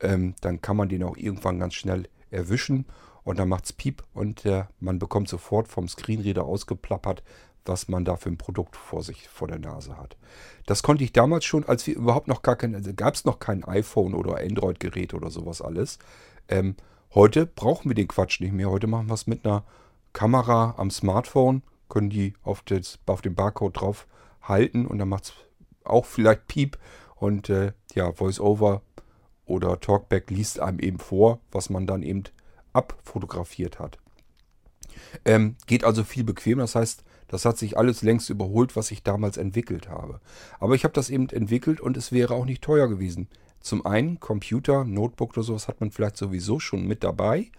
ähm, 0.00 0.34
dann 0.40 0.60
kann 0.60 0.76
man 0.76 0.88
den 0.88 1.04
auch 1.04 1.16
irgendwann 1.16 1.60
ganz 1.60 1.74
schnell 1.74 2.08
erwischen 2.32 2.84
und 3.28 3.38
dann 3.38 3.50
macht 3.50 3.66
es 3.66 3.74
Piep 3.74 4.02
und 4.14 4.46
äh, 4.46 4.64
man 4.80 4.98
bekommt 4.98 5.28
sofort 5.28 5.68
vom 5.68 5.86
Screenreader 5.86 6.46
ausgeplappert, 6.46 7.22
was 7.66 7.86
man 7.86 8.06
da 8.06 8.16
für 8.16 8.30
ein 8.30 8.38
Produkt 8.38 8.74
vor 8.74 9.02
sich, 9.02 9.28
vor 9.28 9.46
der 9.46 9.58
Nase 9.58 9.98
hat. 9.98 10.16
Das 10.64 10.82
konnte 10.82 11.04
ich 11.04 11.12
damals 11.12 11.44
schon, 11.44 11.64
als 11.64 11.86
wir 11.86 11.94
überhaupt 11.94 12.26
noch 12.26 12.40
gar 12.40 12.56
kein, 12.56 12.74
also 12.74 12.90
gab 12.94 13.16
es 13.16 13.26
noch 13.26 13.38
kein 13.38 13.64
iPhone 13.64 14.14
oder 14.14 14.38
Android-Gerät 14.38 15.12
oder 15.12 15.28
sowas 15.28 15.60
alles. 15.60 15.98
Ähm, 16.48 16.74
heute 17.14 17.44
brauchen 17.44 17.90
wir 17.90 17.94
den 17.94 18.08
Quatsch 18.08 18.40
nicht 18.40 18.54
mehr. 18.54 18.70
Heute 18.70 18.86
machen 18.86 19.08
wir 19.08 19.14
es 19.14 19.26
mit 19.26 19.44
einer 19.44 19.62
Kamera 20.14 20.76
am 20.78 20.90
Smartphone, 20.90 21.62
können 21.90 22.08
die 22.08 22.32
auf, 22.42 22.62
das, 22.62 22.98
auf 23.04 23.20
den 23.20 23.34
Barcode 23.34 23.78
drauf 23.78 24.06
halten 24.40 24.86
und 24.86 24.96
dann 24.96 25.10
macht 25.10 25.24
es 25.24 25.32
auch 25.84 26.06
vielleicht 26.06 26.46
Piep 26.46 26.78
und 27.16 27.50
äh, 27.50 27.72
ja, 27.94 28.18
VoiceOver 28.18 28.80
oder 29.44 29.78
Talkback 29.80 30.30
liest 30.30 30.60
einem 30.60 30.78
eben 30.78 30.98
vor, 30.98 31.40
was 31.52 31.68
man 31.68 31.86
dann 31.86 32.02
eben 32.02 32.24
abfotografiert 32.78 33.78
hat. 33.78 33.98
Ähm, 35.24 35.56
geht 35.66 35.84
also 35.84 36.04
viel 36.04 36.24
bequemer. 36.24 36.62
Das 36.62 36.74
heißt, 36.74 37.04
das 37.28 37.44
hat 37.44 37.58
sich 37.58 37.76
alles 37.76 38.02
längst 38.02 38.30
überholt, 38.30 38.76
was 38.76 38.90
ich 38.90 39.02
damals 39.02 39.36
entwickelt 39.36 39.88
habe. 39.88 40.20
Aber 40.60 40.74
ich 40.74 40.84
habe 40.84 40.94
das 40.94 41.10
eben 41.10 41.28
entwickelt 41.28 41.80
und 41.80 41.96
es 41.96 42.12
wäre 42.12 42.34
auch 42.34 42.46
nicht 42.46 42.62
teuer 42.62 42.88
gewesen. 42.88 43.28
Zum 43.60 43.84
einen 43.84 44.20
Computer, 44.20 44.84
Notebook 44.84 45.32
oder 45.32 45.42
sowas 45.42 45.68
hat 45.68 45.80
man 45.80 45.90
vielleicht 45.90 46.16
sowieso 46.16 46.58
schon 46.60 46.86
mit 46.86 47.04
dabei. 47.04 47.50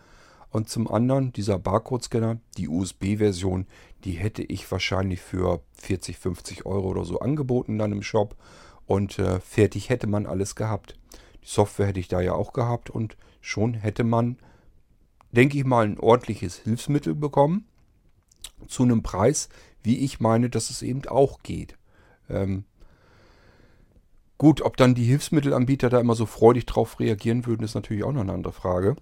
Und 0.49 0.69
zum 0.69 0.89
anderen 0.89 1.31
dieser 1.31 1.59
Barcode-Scanner, 1.59 2.39
die 2.57 2.67
USB-Version, 2.67 3.67
die 4.03 4.13
hätte 4.13 4.41
ich 4.41 4.69
wahrscheinlich 4.71 5.21
für 5.21 5.61
40, 5.73 6.17
50 6.17 6.65
Euro 6.65 6.87
oder 6.87 7.05
so 7.05 7.19
angeboten 7.19 7.77
dann 7.77 7.91
im 7.91 8.01
Shop. 8.01 8.35
Und 8.87 9.19
äh, 9.19 9.39
fertig 9.39 9.89
hätte 9.89 10.07
man 10.07 10.25
alles 10.25 10.55
gehabt. 10.55 10.97
Die 11.43 11.47
Software 11.47 11.87
hätte 11.87 11.99
ich 11.99 12.07
da 12.07 12.21
ja 12.21 12.33
auch 12.33 12.53
gehabt 12.53 12.89
und 12.89 13.17
schon 13.41 13.75
hätte 13.75 14.03
man, 14.03 14.37
denke 15.31 15.57
ich 15.57 15.65
mal, 15.65 15.85
ein 15.85 15.99
ordentliches 15.99 16.57
Hilfsmittel 16.57 17.15
bekommen 17.15 17.65
zu 18.67 18.83
einem 18.83 19.03
Preis, 19.03 19.49
wie 19.83 19.99
ich 19.99 20.19
meine, 20.19 20.49
dass 20.49 20.69
es 20.69 20.81
eben 20.81 21.05
auch 21.07 21.41
geht. 21.43 21.77
Ähm, 22.29 22.65
gut, 24.37 24.61
ob 24.61 24.77
dann 24.77 24.95
die 24.95 25.05
Hilfsmittelanbieter 25.05 25.89
da 25.89 25.99
immer 25.99 26.15
so 26.15 26.25
freudig 26.25 26.65
drauf 26.65 26.99
reagieren 26.99 27.45
würden, 27.45 27.63
ist 27.63 27.75
natürlich 27.75 28.03
auch 28.03 28.11
noch 28.11 28.21
eine 28.21 28.33
andere 28.33 28.53
Frage. 28.53 28.95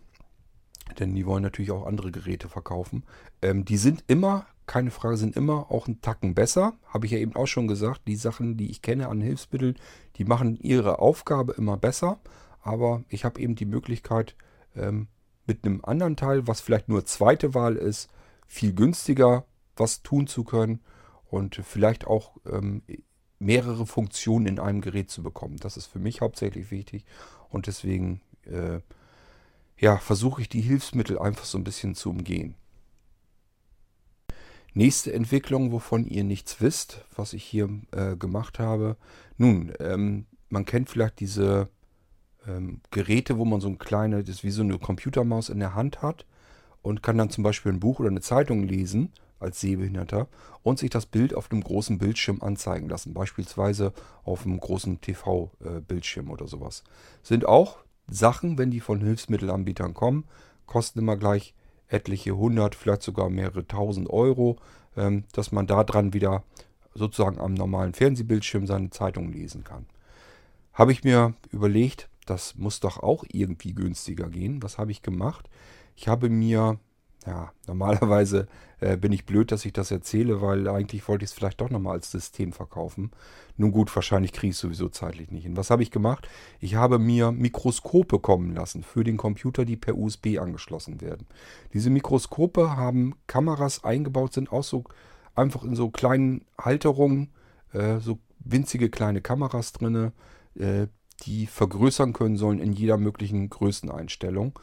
Denn 0.99 1.15
die 1.15 1.25
wollen 1.25 1.43
natürlich 1.43 1.71
auch 1.71 1.86
andere 1.86 2.11
Geräte 2.11 2.47
verkaufen. 2.49 3.03
Ähm, 3.41 3.65
die 3.65 3.78
sind 3.78 4.03
immer, 4.07 4.45
keine 4.67 4.91
Frage, 4.91 5.17
sind 5.17 5.36
immer 5.36 5.71
auch 5.71 5.88
einen 5.88 6.01
Tacken 6.01 6.34
besser. 6.34 6.73
Habe 6.88 7.05
ich 7.05 7.11
ja 7.11 7.17
eben 7.17 7.36
auch 7.36 7.47
schon 7.47 7.67
gesagt. 7.67 8.01
Die 8.07 8.15
Sachen, 8.15 8.57
die 8.57 8.69
ich 8.69 8.82
kenne 8.82 9.09
an 9.09 9.21
Hilfsmitteln, 9.21 9.75
die 10.15 10.25
machen 10.25 10.57
ihre 10.57 10.99
Aufgabe 10.99 11.53
immer 11.53 11.78
besser. 11.78 12.19
Aber 12.61 13.03
ich 13.09 13.25
habe 13.25 13.39
eben 13.41 13.55
die 13.55 13.65
Möglichkeit, 13.65 14.36
ähm, 14.75 15.07
mit 15.47 15.65
einem 15.65 15.83
anderen 15.83 16.15
Teil, 16.15 16.47
was 16.47 16.61
vielleicht 16.61 16.89
nur 16.89 17.05
zweite 17.05 17.53
Wahl 17.53 17.75
ist, 17.75 18.09
viel 18.45 18.73
günstiger 18.73 19.45
was 19.75 20.03
tun 20.03 20.27
zu 20.27 20.43
können 20.43 20.81
und 21.29 21.55
vielleicht 21.55 22.07
auch 22.07 22.37
ähm, 22.45 22.81
mehrere 23.39 23.85
Funktionen 23.85 24.47
in 24.47 24.59
einem 24.59 24.81
Gerät 24.81 25.09
zu 25.09 25.23
bekommen. 25.23 25.57
Das 25.57 25.77
ist 25.77 25.85
für 25.85 25.99
mich 25.99 26.21
hauptsächlich 26.21 26.71
wichtig 26.71 27.05
und 27.49 27.67
deswegen 27.67 28.21
äh, 28.45 28.79
ja, 29.77 29.97
versuche 29.97 30.41
ich 30.41 30.49
die 30.49 30.61
Hilfsmittel 30.61 31.19
einfach 31.19 31.45
so 31.45 31.57
ein 31.57 31.63
bisschen 31.63 31.95
zu 31.95 32.09
umgehen. 32.09 32.55
Nächste 34.73 35.13
Entwicklung, 35.13 35.71
wovon 35.71 36.05
ihr 36.05 36.23
nichts 36.23 36.61
wisst, 36.61 37.03
was 37.15 37.33
ich 37.33 37.43
hier 37.43 37.69
äh, 37.91 38.15
gemacht 38.15 38.59
habe. 38.59 38.97
Nun, 39.37 39.73
ähm, 39.79 40.25
man 40.49 40.65
kennt 40.65 40.89
vielleicht 40.89 41.19
diese 41.19 41.69
ähm, 42.47 42.81
Geräte, 42.91 43.37
wo 43.37 43.45
man 43.45 43.61
so 43.61 43.67
ein 43.67 43.77
kleines, 43.77 44.25
das 44.25 44.37
ist 44.37 44.43
wie 44.43 44.51
so 44.51 44.61
eine 44.61 44.79
Computermaus 44.79 45.49
in 45.49 45.59
der 45.59 45.75
Hand 45.75 46.01
hat 46.01 46.25
und 46.81 47.03
kann 47.03 47.17
dann 47.17 47.29
zum 47.29 47.43
Beispiel 47.43 47.71
ein 47.71 47.79
Buch 47.79 47.99
oder 47.99 48.09
eine 48.09 48.21
Zeitung 48.21 48.63
lesen 48.63 49.11
als 49.39 49.59
Sehbehinderter 49.59 50.27
und 50.63 50.79
sich 50.79 50.89
das 50.89 51.05
Bild 51.05 51.33
auf 51.33 51.51
einem 51.51 51.63
großen 51.63 51.97
Bildschirm 51.97 52.41
anzeigen 52.41 52.89
lassen, 52.89 53.13
beispielsweise 53.13 53.93
auf 54.23 54.45
einem 54.45 54.59
großen 54.59 55.01
TV-Bildschirm 55.01 56.29
oder 56.29 56.47
sowas. 56.47 56.83
Sind 57.21 57.45
auch 57.45 57.77
Sachen, 58.09 58.57
wenn 58.57 58.71
die 58.71 58.79
von 58.79 59.01
Hilfsmittelanbietern 59.01 59.93
kommen, 59.93 60.25
kosten 60.65 60.99
immer 60.99 61.17
gleich 61.17 61.53
etliche 61.87 62.35
hundert, 62.35 62.75
vielleicht 62.75 63.03
sogar 63.03 63.29
mehrere 63.29 63.67
tausend 63.67 64.09
Euro, 64.09 64.57
ähm, 64.95 65.23
dass 65.33 65.51
man 65.51 65.67
da 65.67 65.83
dran 65.83 66.13
wieder 66.13 66.43
sozusagen 66.93 67.39
am 67.39 67.53
normalen 67.53 67.93
Fernsehbildschirm 67.93 68.65
seine 68.65 68.89
Zeitung 68.89 69.31
lesen 69.31 69.63
kann. 69.63 69.85
Habe 70.73 70.91
ich 70.91 71.03
mir 71.03 71.33
überlegt, 71.51 72.09
das 72.30 72.55
muss 72.55 72.80
doch 72.80 72.97
auch 72.97 73.23
irgendwie 73.32 73.73
günstiger 73.73 74.30
gehen. 74.30 74.61
Was 74.63 74.78
habe 74.78 74.91
ich 74.91 75.01
gemacht? 75.01 75.49
Ich 75.95 76.07
habe 76.07 76.30
mir 76.30 76.80
ja, 77.28 77.51
normalerweise 77.67 78.47
äh, 78.80 78.95
bin 78.95 79.11
ich 79.11 79.25
blöd, 79.25 79.51
dass 79.51 79.65
ich 79.65 79.73
das 79.73 79.91
erzähle, 79.91 80.41
weil 80.41 80.67
eigentlich 80.67 81.07
wollte 81.07 81.25
ich 81.25 81.32
es 81.32 81.36
vielleicht 81.36 81.59
doch 81.59 81.69
nochmal 81.69 81.95
als 81.95 82.09
System 82.09 82.53
verkaufen. 82.53 83.11
Nun 83.57 83.71
gut, 83.71 83.93
wahrscheinlich 83.93 84.32
kriege 84.32 84.51
ich 84.51 84.55
es 84.55 84.61
sowieso 84.61 84.88
zeitlich 84.88 85.30
nicht 85.30 85.43
hin. 85.43 85.57
Was 85.57 85.69
habe 85.69 85.84
ich 85.84 85.91
gemacht? 85.91 86.28
Ich 86.59 86.75
habe 86.75 86.99
mir 86.99 87.32
Mikroskope 87.32 88.19
kommen 88.19 88.55
lassen 88.55 88.84
für 88.84 89.03
den 89.03 89.17
Computer, 89.17 89.65
die 89.65 89.75
per 89.75 89.97
USB 89.97 90.38
angeschlossen 90.39 91.01
werden. 91.01 91.28
Diese 91.73 91.89
Mikroskope 91.89 92.78
haben 92.78 93.15
Kameras 93.28 93.84
eingebaut, 93.84 94.34
sind 94.34 94.51
auch 94.51 94.63
so 94.63 94.86
einfach 95.36 95.63
in 95.63 95.75
so 95.75 95.89
kleinen 95.89 96.45
Halterungen, 96.59 97.30
äh, 97.73 97.99
so 97.99 98.19
winzige 98.39 98.89
kleine 98.89 99.21
Kameras 99.21 99.73
drin, 99.73 100.13
äh, 100.55 100.88
die 101.24 101.47
vergrößern 101.47 102.13
können 102.13 102.38
sollen 102.38 102.59
in 102.59 102.74
jeder 102.74 102.97
möglichen 102.97 103.49
Größeneinstellung. 103.49 104.57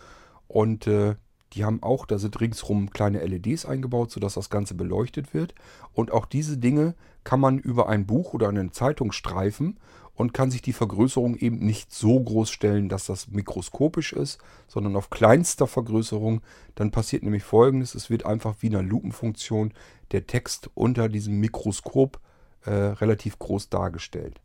Und 0.47 0.87
äh, 0.87 1.17
die 1.53 1.65
haben 1.65 1.83
auch, 1.83 2.07
da 2.07 2.19
sind 2.19 2.41
ringsrum 2.41 2.91
kleine 2.91 3.25
LEDs 3.25 3.65
eingebaut, 3.65 4.11
sodass 4.11 4.35
das 4.35 4.51
Ganze 4.51 4.75
beleuchtet 4.75 5.35
wird. 5.35 5.55
Und 5.93 6.11
auch 6.11 6.27
diese 6.27 6.59
Dinge 6.59 6.95
kann 7.23 7.41
man 7.41 7.59
über 7.59 7.89
ein 7.89 8.07
Buch 8.07 8.35
oder 8.35 8.49
eine 8.49 8.71
Zeitung 8.71 9.13
streifen 9.13 9.79
und 10.15 10.35
kann 10.35 10.51
sich 10.51 10.63
die 10.63 10.73
Vergrößerung 10.73 11.37
eben 11.37 11.59
nicht 11.59 11.93
so 11.93 12.21
groß 12.21 12.51
stellen, 12.51 12.89
dass 12.89 13.07
das 13.07 13.29
mikroskopisch 13.29 14.13
ist, 14.13 14.39
sondern 14.69 14.97
auf 14.97 15.11
kleinster 15.11 15.67
Vergrößerung. 15.67 16.41
Dann 16.75 16.91
passiert 16.91 17.23
nämlich 17.23 17.43
folgendes, 17.43 17.95
es 17.95 18.11
wird 18.11 18.27
einfach 18.27 18.57
wie 18.61 18.69
eine 18.69 18.83
Lupenfunktion 18.83 19.73
der 20.13 20.27
Text 20.27 20.71
unter 20.75 21.09
diesem 21.09 21.41
Mikroskop 21.41 22.21
äh, 22.65 22.71
relativ 22.71 23.39
groß 23.39 23.71
dargestellt. 23.71 24.41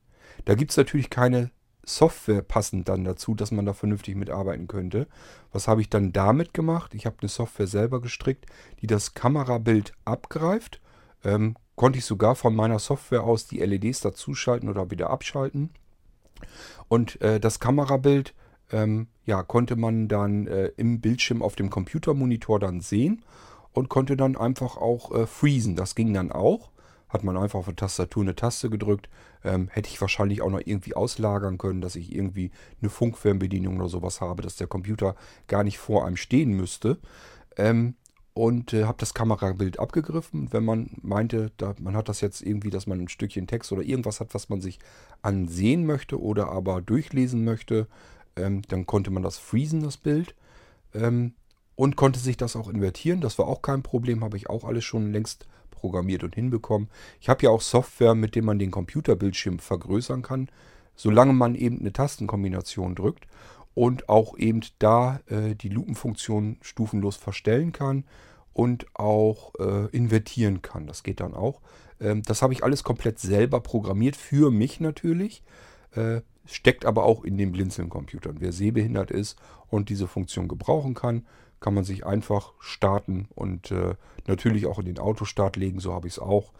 Da 0.46 0.56
gibt 0.56 0.72
es 0.72 0.78
natürlich 0.78 1.10
keine 1.10 1.52
Software 1.96 2.42
passend 2.42 2.88
dann 2.88 3.04
dazu, 3.04 3.36
dass 3.36 3.52
man 3.52 3.66
da 3.66 3.74
vernünftig 3.74 4.16
mitarbeiten 4.16 4.68
könnte. 4.68 5.08
Was 5.52 5.68
habe 5.68 5.82
ich 5.82 5.90
dann 5.90 6.14
damit 6.14 6.54
gemacht? 6.54 6.94
Ich 6.94 7.06
habe 7.06 7.18
eine 7.22 7.30
Software 7.30 7.68
selber 7.68 8.02
gestrickt, 8.02 8.46
die 8.82 8.88
das 8.88 9.14
Kamerabild 9.14 9.94
abgreift. 10.06 10.82
Ähm, 11.24 11.56
konnte 11.76 12.00
ich 12.00 12.06
sogar 12.06 12.36
von 12.36 12.56
meiner 12.56 12.80
Software 12.80 13.24
aus 13.24 13.48
die 13.48 13.60
LEDs 13.60 14.02
dazuschalten 14.02 14.70
oder 14.70 14.92
wieder 14.92 15.10
abschalten. 15.10 15.72
Und 16.88 17.22
äh, 17.22 17.40
das 17.40 17.60
Kamerabild 17.60 18.34
ähm, 18.72 19.08
ja, 19.26 19.44
konnte 19.44 19.76
man 19.76 20.08
dann 20.08 20.48
äh, 20.48 20.72
im 20.78 21.02
Bildschirm 21.02 21.42
auf 21.42 21.56
dem 21.56 21.70
Computermonitor 21.70 22.60
dann 22.60 22.82
sehen 22.82 23.24
und 23.74 23.90
konnte 23.90 24.16
dann 24.16 24.36
einfach 24.36 24.78
auch 24.78 25.14
äh, 25.14 25.28
freezen. 25.28 25.76
Das 25.76 25.96
ging 25.96 26.14
dann 26.14 26.32
auch 26.32 26.70
hat 27.10 27.24
man 27.24 27.38
einfach 27.38 27.60
auf 27.60 27.66
der 27.66 27.76
Tastatur 27.76 28.24
eine 28.24 28.36
Taste 28.36 28.70
gedrückt. 28.70 29.10
Ähm, 29.44 29.68
hätte 29.70 29.90
ich 29.90 30.00
wahrscheinlich 30.00 30.42
auch 30.42 30.50
noch 30.50 30.62
irgendwie 30.64 30.96
auslagern 30.96 31.58
können, 31.58 31.82
dass 31.82 31.96
ich 31.96 32.14
irgendwie 32.14 32.52
eine 32.82 32.90
Funkfernbedienung 32.90 33.78
oder 33.78 33.90
sowas 33.90 34.22
habe, 34.22 34.42
dass 34.42 34.56
der 34.56 34.68
Computer 34.68 35.16
gar 35.48 35.64
nicht 35.64 35.78
vor 35.78 36.06
einem 36.06 36.18
stehen 36.18 36.52
müsste. 36.52 36.98
Ähm, 37.58 37.96
und 38.34 38.74
äh, 38.74 38.86
habe 38.86 38.98
das 39.00 39.14
Kamerabild 39.14 39.80
abgegriffen. 39.80 40.54
Wenn 40.54 40.64
man 40.64 40.92
meinte, 41.02 41.52
da, 41.58 41.76
man 41.80 41.98
hat 41.98 42.08
das 42.08 42.22
jetzt 42.22 42.42
irgendwie, 42.42 42.70
dass 42.70 42.88
man 42.88 43.02
ein 43.02 43.10
Stückchen 43.10 43.48
Text 43.48 43.72
oder 43.72 43.82
irgendwas 43.82 44.20
hat, 44.20 44.34
was 44.34 44.48
man 44.48 44.62
sich 44.62 44.80
ansehen 45.22 45.86
möchte 45.86 46.22
oder 46.22 46.50
aber 46.50 46.82
durchlesen 46.82 47.44
möchte, 47.44 47.88
ähm, 48.36 48.62
dann 48.70 48.86
konnte 48.86 49.12
man 49.12 49.24
das 49.24 49.38
freezen, 49.38 49.84
das 49.84 49.98
Bild. 49.98 50.36
Ähm, 50.94 51.34
und 51.76 51.96
konnte 51.96 52.20
sich 52.20 52.36
das 52.36 52.58
auch 52.58 52.68
invertieren. 52.68 53.22
Das 53.22 53.40
war 53.40 53.48
auch 53.48 53.62
kein 53.62 53.84
Problem, 53.84 54.22
habe 54.24 54.36
ich 54.36 54.50
auch 54.50 54.66
alles 54.66 54.84
schon 54.84 55.14
längst 55.14 55.48
programmiert 55.80 56.24
und 56.24 56.36
hinbekommen. 56.36 56.90
Ich 57.22 57.30
habe 57.30 57.44
ja 57.44 57.50
auch 57.50 57.62
Software, 57.62 58.16
mit 58.16 58.36
dem 58.36 58.46
man 58.46 58.60
den 58.60 58.72
Computerbildschirm 58.72 59.60
vergrößern 59.60 60.22
kann, 60.22 60.50
solange 60.96 61.34
man 61.34 61.56
eben 61.56 61.80
eine 61.80 61.94
Tastenkombination 61.94 62.96
drückt 62.96 63.28
und 63.74 64.10
auch 64.10 64.38
eben 64.38 64.62
da 64.80 65.22
äh, 65.28 65.56
die 65.56 65.70
Lupenfunktion 65.70 66.58
stufenlos 66.62 67.16
verstellen 67.16 67.72
kann 67.72 68.04
und 68.54 68.88
auch 68.94 69.54
äh, 69.60 69.86
invertieren 69.96 70.62
kann. 70.62 70.88
Das 70.88 71.04
geht 71.04 71.22
dann 71.22 71.34
auch. 71.34 71.62
Ähm, 72.02 72.24
das 72.24 72.42
habe 72.42 72.54
ich 72.54 72.64
alles 72.64 72.84
komplett 72.84 73.20
selber 73.20 73.62
programmiert, 73.62 74.16
für 74.16 74.52
mich 74.52 74.80
natürlich. 74.80 75.44
Äh, 75.92 76.22
steckt 76.46 76.86
aber 76.86 77.04
auch 77.04 77.24
in 77.24 77.38
den 77.38 77.52
Blinzeln-Computern. 77.52 78.38
Wer 78.40 78.52
sehbehindert 78.52 79.12
ist 79.12 79.38
und 79.70 79.90
diese 79.90 80.08
Funktion 80.08 80.48
gebrauchen 80.48 80.96
kann, 80.96 81.26
kann 81.60 81.74
man 81.74 81.84
sich 81.84 82.06
einfach 82.06 82.54
starten 82.60 83.28
und 83.36 83.72
äh, 83.72 83.96
natürlich 84.28 84.66
auch 84.66 84.80
in 84.80 84.86
den 84.86 85.00
Autostart 85.00 85.56
legen, 85.56 85.80
so 85.80 85.94
habe 85.94 86.08
ich 86.08 86.14
es 86.14 86.20
auch. 86.20 86.52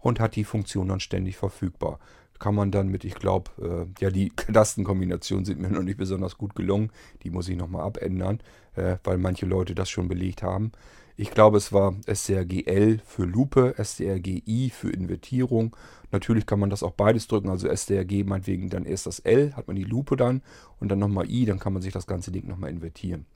Und 0.00 0.20
hat 0.20 0.36
die 0.36 0.44
Funktion 0.44 0.88
dann 0.88 1.00
ständig 1.00 1.36
verfügbar. 1.36 1.98
Kann 2.38 2.54
man 2.54 2.70
dann 2.70 2.88
mit, 2.88 3.04
ich 3.04 3.16
glaube, 3.16 3.50
äh, 3.60 4.02
ja, 4.02 4.10
die 4.10 4.30
Tastenkombinationen 4.52 5.44
sind 5.44 5.60
mir 5.60 5.70
noch 5.70 5.82
nicht 5.82 5.98
besonders 5.98 6.38
gut 6.38 6.54
gelungen. 6.54 6.90
Die 7.24 7.30
muss 7.30 7.48
ich 7.48 7.56
nochmal 7.56 7.82
abändern, 7.82 8.40
äh, 8.76 8.96
weil 9.02 9.18
manche 9.18 9.46
Leute 9.46 9.74
das 9.74 9.90
schon 9.90 10.08
belegt 10.08 10.42
haben. 10.42 10.72
Ich 11.20 11.32
glaube, 11.32 11.56
es 11.56 11.72
war 11.72 11.96
SDRGL 12.06 13.00
für 13.04 13.24
Lupe, 13.24 13.74
SDRGI 13.76 14.70
für 14.72 14.90
Invertierung. 14.90 15.74
Natürlich 16.12 16.46
kann 16.46 16.60
man 16.60 16.70
das 16.70 16.84
auch 16.84 16.92
beides 16.92 17.26
drücken, 17.26 17.48
also 17.48 17.66
SDRG 17.66 18.22
meinetwegen 18.22 18.70
dann 18.70 18.84
erst 18.84 19.06
das 19.06 19.18
L, 19.18 19.52
hat 19.56 19.66
man 19.66 19.74
die 19.74 19.82
Lupe 19.82 20.14
dann 20.14 20.42
und 20.78 20.90
dann 20.90 21.00
nochmal 21.00 21.28
I, 21.28 21.44
dann 21.44 21.58
kann 21.58 21.72
man 21.72 21.82
sich 21.82 21.92
das 21.92 22.06
ganze 22.06 22.30
Ding 22.30 22.46
nochmal 22.46 22.70
invertieren. 22.70 23.26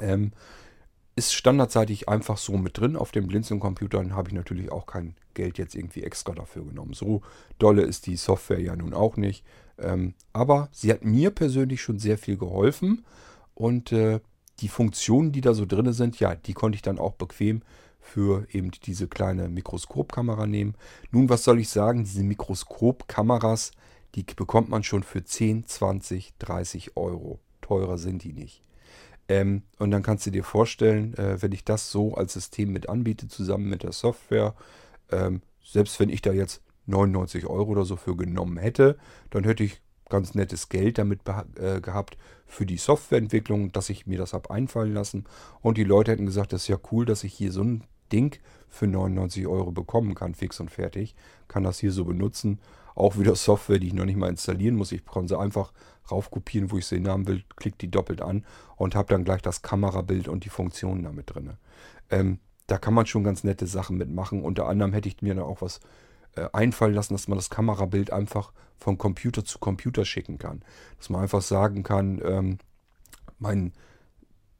Ähm, 0.00 0.32
ist 1.14 1.34
standardseitig 1.34 2.08
einfach 2.08 2.38
so 2.38 2.56
mit 2.56 2.78
drin. 2.78 2.96
Auf 2.96 3.12
den 3.12 3.26
Blinzeln-Computern 3.26 4.14
habe 4.14 4.30
ich 4.30 4.34
natürlich 4.34 4.72
auch 4.72 4.86
kein 4.86 5.14
Geld 5.34 5.58
jetzt 5.58 5.74
irgendwie 5.74 6.02
extra 6.02 6.32
dafür 6.32 6.64
genommen. 6.64 6.94
So 6.94 7.22
dolle 7.58 7.82
ist 7.82 8.06
die 8.06 8.16
Software 8.16 8.60
ja 8.60 8.74
nun 8.74 8.94
auch 8.94 9.16
nicht. 9.16 9.44
Ähm, 9.78 10.14
aber 10.32 10.68
sie 10.72 10.90
hat 10.90 11.04
mir 11.04 11.30
persönlich 11.30 11.82
schon 11.82 11.98
sehr 11.98 12.16
viel 12.16 12.38
geholfen. 12.38 13.04
Und 13.54 13.92
äh, 13.92 14.20
die 14.60 14.68
Funktionen, 14.68 15.32
die 15.32 15.42
da 15.42 15.54
so 15.54 15.66
drin 15.66 15.92
sind, 15.92 16.18
ja, 16.18 16.34
die 16.34 16.54
konnte 16.54 16.76
ich 16.76 16.82
dann 16.82 16.98
auch 16.98 17.12
bequem 17.12 17.62
für 18.00 18.46
eben 18.50 18.70
diese 18.70 19.06
kleine 19.06 19.48
Mikroskopkamera 19.48 20.46
nehmen. 20.46 20.74
Nun, 21.10 21.28
was 21.28 21.44
soll 21.44 21.60
ich 21.60 21.68
sagen? 21.68 22.04
Diese 22.04 22.24
Mikroskopkameras, 22.24 23.72
die 24.14 24.24
bekommt 24.24 24.68
man 24.68 24.82
schon 24.82 25.02
für 25.02 25.24
10, 25.24 25.66
20, 25.66 26.34
30 26.38 26.96
Euro. 26.96 27.38
Teurer 27.60 27.98
sind 27.98 28.24
die 28.24 28.32
nicht. 28.32 28.62
Ähm, 29.28 29.62
und 29.78 29.90
dann 29.90 30.02
kannst 30.02 30.26
du 30.26 30.30
dir 30.30 30.44
vorstellen, 30.44 31.14
äh, 31.14 31.40
wenn 31.40 31.52
ich 31.52 31.64
das 31.64 31.90
so 31.90 32.14
als 32.14 32.32
System 32.32 32.72
mit 32.72 32.88
anbiete, 32.88 33.28
zusammen 33.28 33.68
mit 33.68 33.82
der 33.82 33.92
Software, 33.92 34.54
ähm, 35.10 35.42
selbst 35.64 35.98
wenn 36.00 36.08
ich 36.08 36.22
da 36.22 36.32
jetzt 36.32 36.62
99 36.86 37.46
Euro 37.46 37.70
oder 37.70 37.84
so 37.84 37.96
für 37.96 38.16
genommen 38.16 38.56
hätte, 38.56 38.98
dann 39.30 39.44
hätte 39.44 39.64
ich 39.64 39.80
ganz 40.08 40.34
nettes 40.34 40.68
Geld 40.68 40.98
damit 40.98 41.20
äh, 41.58 41.80
gehabt 41.80 42.18
für 42.46 42.66
die 42.66 42.76
Softwareentwicklung, 42.76 43.72
dass 43.72 43.88
ich 43.88 44.06
mir 44.06 44.18
das 44.18 44.34
habe 44.34 44.50
einfallen 44.50 44.92
lassen. 44.92 45.24
Und 45.62 45.78
die 45.78 45.84
Leute 45.84 46.10
hätten 46.10 46.26
gesagt, 46.26 46.52
das 46.52 46.62
ist 46.62 46.68
ja 46.68 46.78
cool, 46.90 47.06
dass 47.06 47.24
ich 47.24 47.32
hier 47.32 47.50
so 47.50 47.62
ein 47.62 47.84
Ding 48.12 48.38
für 48.68 48.86
99 48.86 49.46
Euro 49.46 49.72
bekommen 49.72 50.14
kann, 50.14 50.34
fix 50.34 50.60
und 50.60 50.70
fertig. 50.70 51.14
Kann 51.48 51.62
das 51.62 51.78
hier 51.78 51.92
so 51.92 52.04
benutzen. 52.04 52.58
Auch 52.94 53.18
wieder 53.18 53.34
Software, 53.34 53.78
die 53.78 53.88
ich 53.88 53.94
noch 53.94 54.04
nicht 54.04 54.16
mal 54.16 54.28
installieren 54.28 54.76
muss. 54.76 54.92
Ich 54.92 55.04
kann 55.04 55.28
sie 55.28 55.38
einfach 55.38 55.72
raufkopieren, 56.10 56.70
wo 56.70 56.78
ich 56.78 56.86
sie 56.86 57.02
haben 57.06 57.26
will, 57.26 57.44
klicke 57.56 57.78
die 57.78 57.90
doppelt 57.90 58.22
an 58.22 58.44
und 58.76 58.94
habe 58.94 59.08
dann 59.08 59.24
gleich 59.24 59.42
das 59.42 59.62
Kamerabild 59.62 60.28
und 60.28 60.44
die 60.44 60.50
Funktionen 60.50 61.04
damit 61.04 61.34
drin. 61.34 61.52
Ähm, 62.10 62.38
da 62.66 62.78
kann 62.78 62.94
man 62.94 63.06
schon 63.06 63.24
ganz 63.24 63.44
nette 63.44 63.66
Sachen 63.66 63.98
mitmachen. 63.98 64.42
Unter 64.42 64.66
anderem 64.66 64.92
hätte 64.92 65.08
ich 65.08 65.20
mir 65.22 65.34
dann 65.34 65.44
auch 65.44 65.62
was 65.62 65.80
äh, 66.36 66.48
einfallen 66.52 66.94
lassen, 66.94 67.14
dass 67.14 67.28
man 67.28 67.38
das 67.38 67.50
Kamerabild 67.50 68.12
einfach 68.12 68.52
von 68.78 68.98
Computer 68.98 69.44
zu 69.44 69.58
Computer 69.58 70.04
schicken 70.04 70.38
kann. 70.38 70.62
Dass 70.98 71.10
man 71.10 71.22
einfach 71.22 71.42
sagen 71.42 71.82
kann, 71.82 72.20
ähm, 72.24 72.58
mein, 73.38 73.72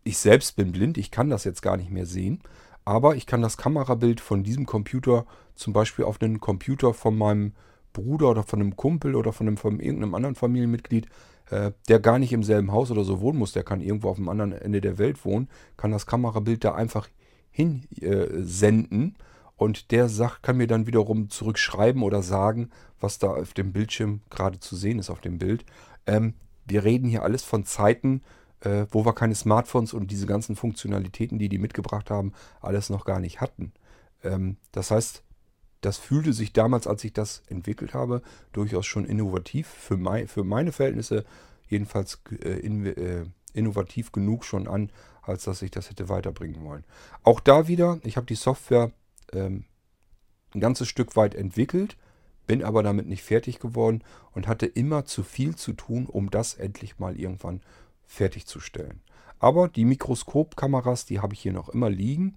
ich 0.05 0.19
selbst 0.19 0.57
bin 0.57 0.73
blind, 0.73 0.99
ich 0.99 1.11
kann 1.11 1.31
das 1.31 1.45
jetzt 1.45 1.63
gar 1.63 1.77
nicht 1.77 1.91
mehr 1.91 2.07
sehen, 2.07 2.43
aber 2.85 3.15
ich 3.17 3.27
kann 3.27 3.43
das 3.43 3.57
Kamerabild 3.57 4.21
von 4.21 4.43
diesem 4.43 4.67
Computer 4.67 5.25
zum 5.55 5.73
Beispiel 5.73 6.05
auf 6.05 6.21
einen 6.21 6.41
Computer 6.41 6.95
von 6.95 7.17
meinem 7.17 7.53
Bruder 7.93 8.31
oder 8.31 8.43
von 8.43 8.61
einem 8.61 8.77
Kumpel 8.77 9.15
oder 9.15 9.33
von, 9.33 9.47
einem, 9.47 9.57
von 9.57 9.81
irgendeinem 9.81 10.15
anderen 10.15 10.35
Familienmitglied 10.35 11.09
äh, 11.53 11.73
der 11.89 12.01
gar 12.01 12.19
nicht 12.19 12.33
im 12.33 12.43
selben 12.43 12.73
Haus 12.73 12.91
oder 12.91 13.05
so 13.05 13.21
wohnen 13.21 13.39
muss, 13.39 13.53
der 13.53 13.63
kann 13.63 13.83
irgendwo 13.83 14.09
auf 14.09 14.17
dem 14.17 14.29
anderen 14.29 14.53
Ende 14.53 14.81
der 14.81 14.97
Welt 14.97 15.25
wohnen, 15.25 15.49
kann 15.77 15.91
das 15.91 16.07
Kamerabild 16.07 16.65
da 16.65 16.75
einfach 16.75 17.09
hinsenden 17.51 19.17
äh, 19.19 19.23
und 19.57 19.91
der 19.91 20.09
sagt, 20.09 20.43
kann 20.43 20.57
mir 20.57 20.67
dann 20.67 20.87
wiederum 20.87 21.29
zurückschreiben 21.29 22.03
oder 22.03 22.23
sagen, 22.23 22.71
was 23.01 23.19
da 23.19 23.29
auf 23.29 23.53
dem 23.53 23.73
Bildschirm 23.73 24.23
gerade 24.31 24.61
zu 24.61 24.77
sehen 24.77 24.99
ist 24.99 25.11
auf 25.11 25.21
dem 25.21 25.37
Bild. 25.39 25.67
Ähm, 26.07 26.35
wir 26.67 26.85
reden 26.85 27.09
hier 27.09 27.23
alles 27.23 27.45
von 27.45 27.67
Zeiten, 27.67 28.23
äh, 28.61 28.87
wo 28.91 29.05
wir 29.05 29.13
keine 29.13 29.35
Smartphones 29.35 29.93
und 29.93 30.11
diese 30.11 30.27
ganzen 30.27 30.57
Funktionalitäten, 30.57 31.39
die 31.39 31.51
die 31.51 31.59
mitgebracht 31.59 32.11
haben, 32.11 32.33
alles 32.63 32.89
noch 32.89 33.05
gar 33.05 33.21
nicht 33.21 33.43
hatten. 33.43 33.73
Ähm, 34.25 34.57
das 34.71 34.91
heißt, 34.91 35.23
das 35.83 35.99
fühlte 35.99 36.33
sich 36.33 36.53
damals, 36.53 36.87
als 36.87 37.05
ich 37.05 37.13
das 37.13 37.43
entwickelt 37.49 37.93
habe, 37.93 38.23
durchaus 38.53 38.87
schon 38.87 39.05
innovativ. 39.05 39.67
Für, 39.67 39.97
mein, 39.97 40.29
für 40.29 40.45
meine 40.45 40.73
Verhältnisse 40.73 41.25
jedenfalls 41.69 42.21
äh, 42.31 42.61
in, 42.61 42.87
äh, 42.87 43.25
innovativ 43.53 44.13
genug 44.13 44.45
schon 44.45 44.69
an, 44.69 44.91
als 45.23 45.45
dass 45.45 45.61
ich 45.61 45.71
das 45.71 45.91
hätte 45.91 46.09
weiterbringen 46.09 46.65
wollen. 46.65 46.85
Auch 47.25 47.41
da 47.41 47.69
wieder, 47.69 48.01
ich 48.05 48.17
habe 48.17 48.27
die 48.27 48.37
Software 48.37 48.93
ähm, 49.33 49.65
ein 50.55 50.61
ganzes 50.61 50.89
Stück 50.89 51.17
weit 51.17 51.35
entwickelt, 51.35 51.97
bin 52.47 52.63
aber 52.63 52.83
damit 52.83 53.07
nicht 53.07 53.23
fertig 53.23 53.59
geworden 53.59 54.03
und 54.33 54.47
hatte 54.47 54.67
immer 54.67 55.05
zu 55.05 55.23
viel 55.23 55.57
zu 55.57 55.73
tun, 55.73 56.07
um 56.07 56.31
das 56.31 56.55
endlich 56.55 56.99
mal 56.99 57.19
irgendwann 57.19 57.61
fertigzustellen. 58.05 59.01
Aber 59.39 59.69
die 59.69 59.85
Mikroskopkameras, 59.85 61.07
die 61.07 61.21
habe 61.21 61.35
ich 61.35 61.41
hier 61.41 61.53
noch 61.53 61.69
immer 61.69 61.91
liegen. 61.91 62.37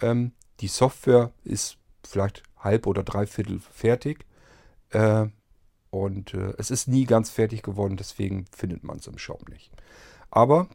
Ähm, 0.00 0.32
die 0.60 0.68
Software 0.68 1.32
ist 1.42 1.78
vielleicht 2.04 2.44
halb 2.64 2.86
oder 2.86 3.02
dreiviertel 3.02 3.60
fertig. 3.60 4.26
Äh, 4.90 5.26
und 5.90 6.34
äh, 6.34 6.54
es 6.58 6.70
ist 6.70 6.88
nie 6.88 7.04
ganz 7.04 7.30
fertig 7.30 7.62
geworden, 7.62 7.96
deswegen 7.96 8.46
findet 8.50 8.82
man 8.82 8.98
es 8.98 9.06
im 9.06 9.18
Shop 9.18 9.48
nicht. 9.48 9.70
Aber 10.30 10.68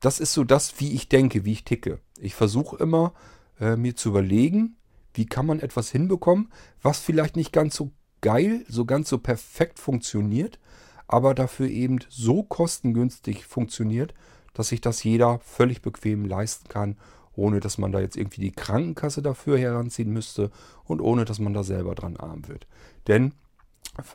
das 0.00 0.18
ist 0.18 0.32
so 0.32 0.42
das, 0.42 0.80
wie 0.80 0.92
ich 0.92 1.08
denke, 1.08 1.44
wie 1.44 1.52
ich 1.52 1.64
ticke. 1.64 2.00
Ich 2.18 2.34
versuche 2.34 2.76
immer, 2.82 3.12
äh, 3.60 3.76
mir 3.76 3.94
zu 3.94 4.08
überlegen, 4.08 4.76
wie 5.14 5.26
kann 5.26 5.46
man 5.46 5.60
etwas 5.60 5.90
hinbekommen, 5.90 6.50
was 6.82 6.98
vielleicht 6.98 7.36
nicht 7.36 7.52
ganz 7.52 7.76
so 7.76 7.92
geil, 8.20 8.64
so 8.68 8.84
ganz 8.84 9.08
so 9.08 9.18
perfekt 9.18 9.78
funktioniert, 9.78 10.58
aber 11.06 11.34
dafür 11.34 11.68
eben 11.68 11.98
so 12.08 12.42
kostengünstig 12.42 13.44
funktioniert, 13.44 14.14
dass 14.54 14.68
sich 14.68 14.80
das 14.80 15.02
jeder 15.04 15.38
völlig 15.40 15.82
bequem 15.82 16.24
leisten 16.24 16.68
kann, 16.68 16.96
ohne 17.40 17.60
dass 17.60 17.78
man 17.78 17.90
da 17.90 18.00
jetzt 18.00 18.16
irgendwie 18.16 18.42
die 18.42 18.52
Krankenkasse 18.52 19.22
dafür 19.22 19.58
heranziehen 19.58 20.12
müsste 20.12 20.50
und 20.84 21.00
ohne 21.00 21.24
dass 21.24 21.38
man 21.38 21.54
da 21.54 21.62
selber 21.62 21.94
dran 21.94 22.16
arm 22.16 22.46
wird. 22.46 22.66
Denn 23.08 23.32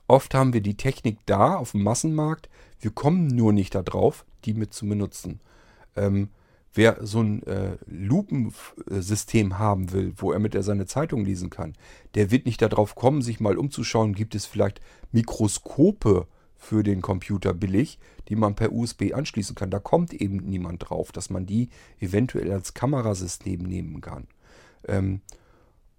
oft 0.08 0.34
haben 0.34 0.54
wir 0.54 0.62
die 0.62 0.78
Technik 0.78 1.18
da 1.26 1.56
auf 1.56 1.72
dem 1.72 1.84
Massenmarkt, 1.84 2.50
wir 2.80 2.92
kommen 2.92 3.28
nur 3.28 3.52
nicht 3.52 3.74
darauf, 3.74 4.26
die 4.46 4.54
mit 4.54 4.74
zu 4.74 4.88
benutzen. 4.88 5.40
Ähm, 5.96 6.30
wer 6.74 7.00
so 7.02 7.22
ein 7.22 7.42
äh, 7.44 7.78
Lupensystem 7.88 9.58
haben 9.58 9.92
will, 9.92 10.14
wo 10.18 10.32
er 10.32 10.40
mit 10.40 10.54
er 10.54 10.64
seine 10.64 10.86
Zeitung 10.86 11.26
lesen 11.26 11.50
kann, 11.50 11.74
der 12.14 12.30
wird 12.30 12.46
nicht 12.46 12.62
darauf 12.62 12.96
kommen, 12.96 13.22
sich 13.22 13.40
mal 13.40 13.58
umzuschauen, 13.58 14.14
gibt 14.14 14.36
es 14.36 14.46
vielleicht 14.46 14.82
Mikroskope 15.12 16.28
für 16.66 16.84
den 16.84 17.02
Computer 17.02 17.54
billig, 17.54 18.00
die 18.28 18.36
man 18.36 18.56
per 18.56 18.72
USB 18.72 19.14
anschließen 19.14 19.56
kann. 19.56 19.70
Da 19.70 19.80
kommt 19.80 20.14
eben 20.14 20.38
niemand 20.38 20.90
drauf, 20.90 21.12
dass 21.12 21.30
man 21.30 21.46
die 21.46 21.70
eventuell 22.00 22.52
als 22.52 22.74
Kamerasystem 22.74 23.62
nehmen 23.62 24.02
kann. 24.02 24.28
Ähm, 24.88 25.22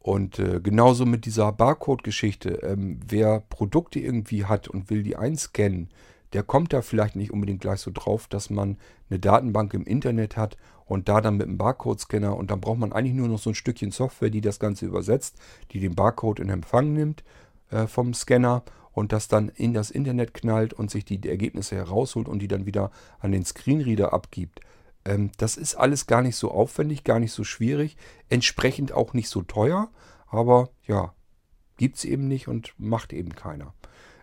und 0.00 0.38
äh, 0.38 0.60
genauso 0.60 1.06
mit 1.06 1.24
dieser 1.24 1.50
Barcode-Geschichte. 1.52 2.60
Ähm, 2.62 3.00
wer 3.06 3.40
Produkte 3.40 4.00
irgendwie 4.00 4.44
hat 4.44 4.68
und 4.68 4.90
will 4.90 5.02
die 5.02 5.16
einscannen, 5.16 5.88
der 6.32 6.42
kommt 6.42 6.72
da 6.72 6.82
vielleicht 6.82 7.14
nicht 7.16 7.30
unbedingt 7.30 7.60
gleich 7.60 7.80
so 7.80 7.90
drauf, 7.94 8.26
dass 8.26 8.50
man 8.50 8.76
eine 9.08 9.20
Datenbank 9.20 9.72
im 9.72 9.84
Internet 9.84 10.36
hat 10.36 10.56
und 10.84 11.08
da 11.08 11.20
dann 11.20 11.36
mit 11.36 11.46
einem 11.46 11.58
Barcode-Scanner 11.58 12.36
und 12.36 12.50
dann 12.50 12.60
braucht 12.60 12.78
man 12.78 12.92
eigentlich 12.92 13.14
nur 13.14 13.28
noch 13.28 13.38
so 13.38 13.50
ein 13.50 13.54
Stückchen 13.54 13.92
Software, 13.92 14.30
die 14.30 14.40
das 14.40 14.58
Ganze 14.58 14.86
übersetzt, 14.86 15.38
die 15.70 15.80
den 15.80 15.94
Barcode 15.94 16.40
in 16.40 16.48
Empfang 16.48 16.92
nimmt 16.92 17.22
äh, 17.70 17.86
vom 17.86 18.14
Scanner 18.14 18.62
und 18.96 19.12
das 19.12 19.28
dann 19.28 19.50
in 19.50 19.74
das 19.74 19.90
Internet 19.90 20.32
knallt 20.32 20.72
und 20.72 20.90
sich 20.90 21.04
die 21.04 21.20
Ergebnisse 21.28 21.76
herausholt 21.76 22.28
und 22.28 22.38
die 22.38 22.48
dann 22.48 22.64
wieder 22.64 22.90
an 23.20 23.30
den 23.30 23.44
Screenreader 23.44 24.14
abgibt. 24.14 24.60
Ähm, 25.04 25.32
das 25.36 25.58
ist 25.58 25.74
alles 25.74 26.06
gar 26.06 26.22
nicht 26.22 26.36
so 26.36 26.50
aufwendig, 26.50 27.04
gar 27.04 27.20
nicht 27.20 27.32
so 27.32 27.44
schwierig, 27.44 27.98
entsprechend 28.30 28.92
auch 28.92 29.12
nicht 29.12 29.28
so 29.28 29.42
teuer, 29.42 29.90
aber 30.28 30.70
ja, 30.86 31.12
gibt 31.76 31.98
es 31.98 32.06
eben 32.06 32.26
nicht 32.26 32.48
und 32.48 32.72
macht 32.78 33.12
eben 33.12 33.34
keiner. 33.34 33.74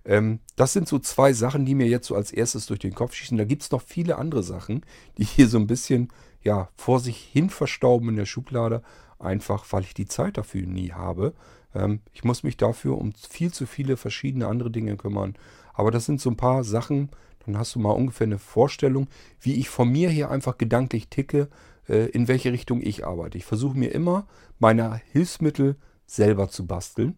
Ähm, 0.06 0.40
das 0.56 0.74
sind 0.74 0.88
so 0.88 0.98
zwei 0.98 1.34
Sachen, 1.34 1.66
die 1.68 1.76
mir 1.76 1.88
jetzt 1.88 2.08
so 2.08 2.16
als 2.16 2.32
erstes 2.32 2.66
durch 2.66 2.80
den 2.80 2.96
Kopf 2.96 3.14
schießen. 3.14 3.38
Da 3.38 3.46
gibt 3.46 3.62
es 3.62 3.70
noch 3.70 3.84
viele 3.84 4.18
andere 4.18 4.42
Sachen, 4.42 4.84
die 5.20 5.24
hier 5.24 5.48
so 5.48 5.60
ein 5.60 5.68
bisschen 5.68 6.12
ja, 6.42 6.70
vor 6.76 7.00
sich 7.00 7.18
hin 7.18 7.52
verstauben 7.52 8.10
in 8.10 8.16
der 8.16 8.26
Schublade, 8.26 8.82
einfach 9.20 9.66
weil 9.70 9.84
ich 9.84 9.94
die 9.94 10.08
Zeit 10.08 10.38
dafür 10.38 10.66
nie 10.66 10.94
habe. 10.94 11.36
Ähm, 11.76 12.02
ich 12.14 12.24
muss 12.24 12.44
mich 12.44 12.58
dafür 12.58 12.98
um 12.98 13.14
viel 13.14 13.52
zu 13.52 13.66
viele 13.66 13.98
verschiedene 13.98 14.48
andere 14.48 14.72
Dinge 14.72 14.98
kümmern. 14.98 15.36
Aber 15.74 15.92
das 15.92 16.06
sind 16.06 16.22
so 16.22 16.30
ein 16.30 16.38
paar 16.38 16.64
Sachen, 16.64 17.10
dann 17.46 17.58
hast 17.58 17.76
du 17.76 17.80
mal 17.80 17.92
ungefähr 17.92 18.26
eine 18.26 18.40
Vorstellung, 18.40 19.08
wie 19.42 19.56
ich 19.56 19.70
von 19.70 19.90
mir 19.90 20.10
her 20.10 20.32
einfach 20.32 20.58
gedanklich 20.58 21.10
ticke, 21.10 21.50
äh, 21.88 22.10
in 22.10 22.28
welche 22.28 22.52
Richtung 22.52 22.82
ich 22.82 23.06
arbeite. 23.06 23.38
Ich 23.38 23.46
versuche 23.46 23.78
mir 23.78 23.92
immer 23.92 24.28
meine 24.60 25.02
Hilfsmittel 25.12 25.76
selber 26.06 26.50
zu 26.50 26.66
basteln. 26.66 27.18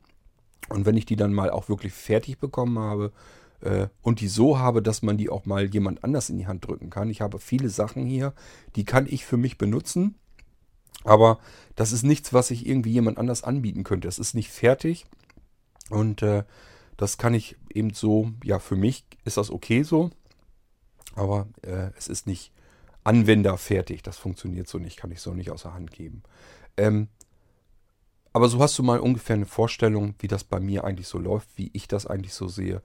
Und 0.70 0.86
wenn 0.86 0.98
ich 0.98 1.06
die 1.06 1.16
dann 1.16 1.34
mal 1.34 1.52
auch 1.52 1.70
wirklich 1.70 1.94
fertig 1.94 2.40
bekommen 2.40 2.80
habe 2.80 3.12
äh, 3.62 3.88
und 4.02 4.20
die 4.20 4.28
so 4.28 4.58
habe, 4.58 4.82
dass 4.82 5.04
man 5.04 5.18
die 5.18 5.30
auch 5.30 5.46
mal 5.46 5.66
jemand 5.66 6.04
anders 6.04 6.30
in 6.30 6.38
die 6.38 6.48
Hand 6.48 6.68
drücken 6.68 6.90
kann. 6.90 7.10
Ich 7.10 7.22
habe 7.22 7.40
viele 7.40 7.70
Sachen 7.70 8.06
hier, 8.06 8.34
die 8.76 8.86
kann 8.86 9.06
ich 9.08 9.26
für 9.26 9.38
mich 9.38 9.58
benutzen. 9.58 10.16
Aber 11.04 11.40
das 11.76 11.92
ist 11.92 12.04
nichts, 12.04 12.34
was 12.34 12.52
ich 12.52 12.66
irgendwie 12.66 12.92
jemand 12.92 13.18
anders 13.18 13.44
anbieten 13.44 13.84
könnte. 13.84 14.08
Es 14.08 14.20
ist 14.20 14.34
nicht 14.34 14.50
fertig. 14.50 15.06
Und 15.90 16.22
äh, 16.22 16.44
das 16.98 17.18
kann 17.18 17.34
ich 17.34 17.58
eben 17.74 17.94
so, 17.94 18.32
ja, 18.44 18.60
für 18.60 18.76
mich 18.76 19.06
ist 19.24 19.38
das 19.38 19.52
okay 19.52 19.84
so. 19.84 20.12
Aber 21.16 21.48
äh, 21.62 21.90
es 21.98 22.08
ist 22.08 22.28
nicht 22.28 22.52
anwenderfertig. 23.04 24.02
Das 24.02 24.18
funktioniert 24.18 24.68
so 24.68 24.80
nicht, 24.80 24.98
kann 24.98 25.12
ich 25.12 25.22
so 25.22 25.34
nicht 25.34 25.52
außer 25.52 25.74
Hand 25.74 25.92
geben. 25.92 26.24
Ähm, 26.78 27.08
aber 28.34 28.50
so 28.50 28.60
hast 28.60 28.78
du 28.78 28.84
mal 28.84 29.00
ungefähr 29.00 29.36
eine 29.36 29.46
Vorstellung, 29.46 30.16
wie 30.20 30.28
das 30.28 30.44
bei 30.44 30.60
mir 30.60 30.84
eigentlich 30.84 31.08
so 31.08 31.20
läuft, 31.20 31.48
wie 31.56 31.70
ich 31.74 31.88
das 31.88 32.06
eigentlich 32.06 32.34
so 32.34 32.48
sehe. 32.48 32.82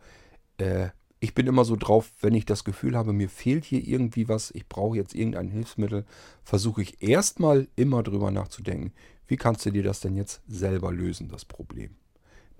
Äh, 0.59 0.91
ich 1.21 1.35
bin 1.35 1.47
immer 1.47 1.65
so 1.65 1.77
drauf, 1.77 2.13
wenn 2.21 2.35
ich 2.35 2.47
das 2.47 2.65
Gefühl 2.65 2.97
habe, 2.97 3.13
mir 3.13 3.29
fehlt 3.29 3.65
hier 3.65 3.87
irgendwie 3.87 4.29
was, 4.29 4.51
ich 4.51 4.69
brauche 4.69 4.97
jetzt 4.97 5.15
irgendein 5.15 5.49
Hilfsmittel, 5.49 6.05
versuche 6.43 6.83
ich 6.83 7.03
erstmal 7.03 7.69
immer 7.77 8.03
drüber 8.03 8.31
nachzudenken, 8.31 8.93
wie 9.27 9.37
kannst 9.37 9.65
du 9.67 9.71
dir 9.71 9.83
das 9.83 10.01
denn 10.01 10.17
jetzt 10.17 10.43
selber 10.49 10.93
lösen, 10.93 11.29
das 11.29 11.45
Problem 11.45 11.97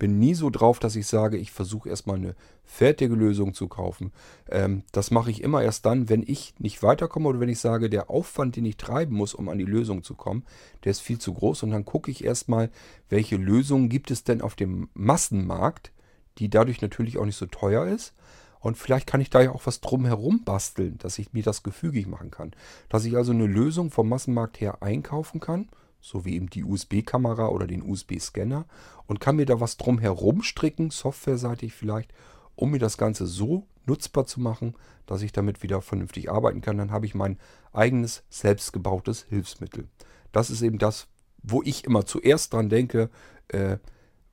bin 0.01 0.17
nie 0.17 0.33
so 0.33 0.49
drauf, 0.49 0.79
dass 0.79 0.95
ich 0.95 1.05
sage, 1.05 1.37
ich 1.37 1.51
versuche 1.51 1.87
erstmal 1.87 2.15
eine 2.15 2.35
fertige 2.63 3.13
Lösung 3.13 3.53
zu 3.53 3.67
kaufen. 3.67 4.11
Ähm, 4.49 4.81
das 4.91 5.11
mache 5.11 5.29
ich 5.29 5.43
immer 5.43 5.61
erst 5.61 5.85
dann, 5.85 6.09
wenn 6.09 6.23
ich 6.25 6.55
nicht 6.57 6.81
weiterkomme 6.81 7.29
oder 7.29 7.39
wenn 7.39 7.49
ich 7.49 7.59
sage, 7.59 7.87
der 7.87 8.09
Aufwand, 8.09 8.55
den 8.55 8.65
ich 8.65 8.77
treiben 8.77 9.15
muss, 9.15 9.35
um 9.35 9.47
an 9.47 9.59
die 9.59 9.63
Lösung 9.63 10.01
zu 10.01 10.15
kommen, 10.15 10.43
der 10.83 10.89
ist 10.89 11.01
viel 11.01 11.19
zu 11.19 11.35
groß. 11.35 11.61
Und 11.61 11.69
dann 11.69 11.85
gucke 11.85 12.09
ich 12.09 12.23
erstmal, 12.23 12.71
welche 13.09 13.35
Lösungen 13.35 13.89
gibt 13.89 14.09
es 14.09 14.23
denn 14.23 14.41
auf 14.41 14.55
dem 14.55 14.89
Massenmarkt, 14.95 15.91
die 16.39 16.49
dadurch 16.49 16.81
natürlich 16.81 17.19
auch 17.19 17.25
nicht 17.25 17.37
so 17.37 17.45
teuer 17.45 17.85
ist. 17.85 18.15
Und 18.61 18.77
vielleicht 18.77 19.07
kann 19.07 19.19
ich 19.19 19.29
da 19.29 19.41
ja 19.41 19.51
auch 19.51 19.65
was 19.65 19.81
drumherum 19.81 20.43
basteln, 20.45 20.97
dass 20.99 21.19
ich 21.19 21.33
mir 21.33 21.43
das 21.43 21.63
gefügig 21.63 22.07
machen 22.07 22.31
kann. 22.31 22.51
Dass 22.87 23.03
ich 23.03 23.17
also 23.17 23.33
eine 23.33 23.47
Lösung 23.47 23.91
vom 23.91 24.07
Massenmarkt 24.07 24.61
her 24.61 24.81
einkaufen 24.81 25.41
kann 25.41 25.67
so 26.01 26.25
wie 26.25 26.35
eben 26.35 26.49
die 26.49 26.63
USB-Kamera 26.63 27.47
oder 27.47 27.67
den 27.67 27.83
USB-Scanner 27.83 28.65
und 29.05 29.19
kann 29.19 29.35
mir 29.35 29.45
da 29.45 29.59
was 29.59 29.77
drum 29.77 29.99
herum 29.99 30.41
stricken, 30.41 30.89
softwareseitig 30.89 31.73
vielleicht, 31.73 32.11
um 32.55 32.71
mir 32.71 32.79
das 32.79 32.97
Ganze 32.97 33.27
so 33.27 33.67
nutzbar 33.85 34.25
zu 34.25 34.41
machen, 34.41 34.75
dass 35.05 35.21
ich 35.21 35.31
damit 35.31 35.63
wieder 35.63 35.81
vernünftig 35.81 36.29
arbeiten 36.29 36.61
kann. 36.61 36.77
Dann 36.77 36.91
habe 36.91 37.05
ich 37.05 37.15
mein 37.15 37.37
eigenes 37.71 38.23
selbstgebautes 38.29 39.25
Hilfsmittel. 39.29 39.87
Das 40.31 40.49
ist 40.49 40.61
eben 40.61 40.77
das, 40.77 41.07
wo 41.43 41.61
ich 41.63 41.85
immer 41.85 42.05
zuerst 42.05 42.53
dran 42.53 42.69
denke, 42.69 43.09
äh, 43.47 43.77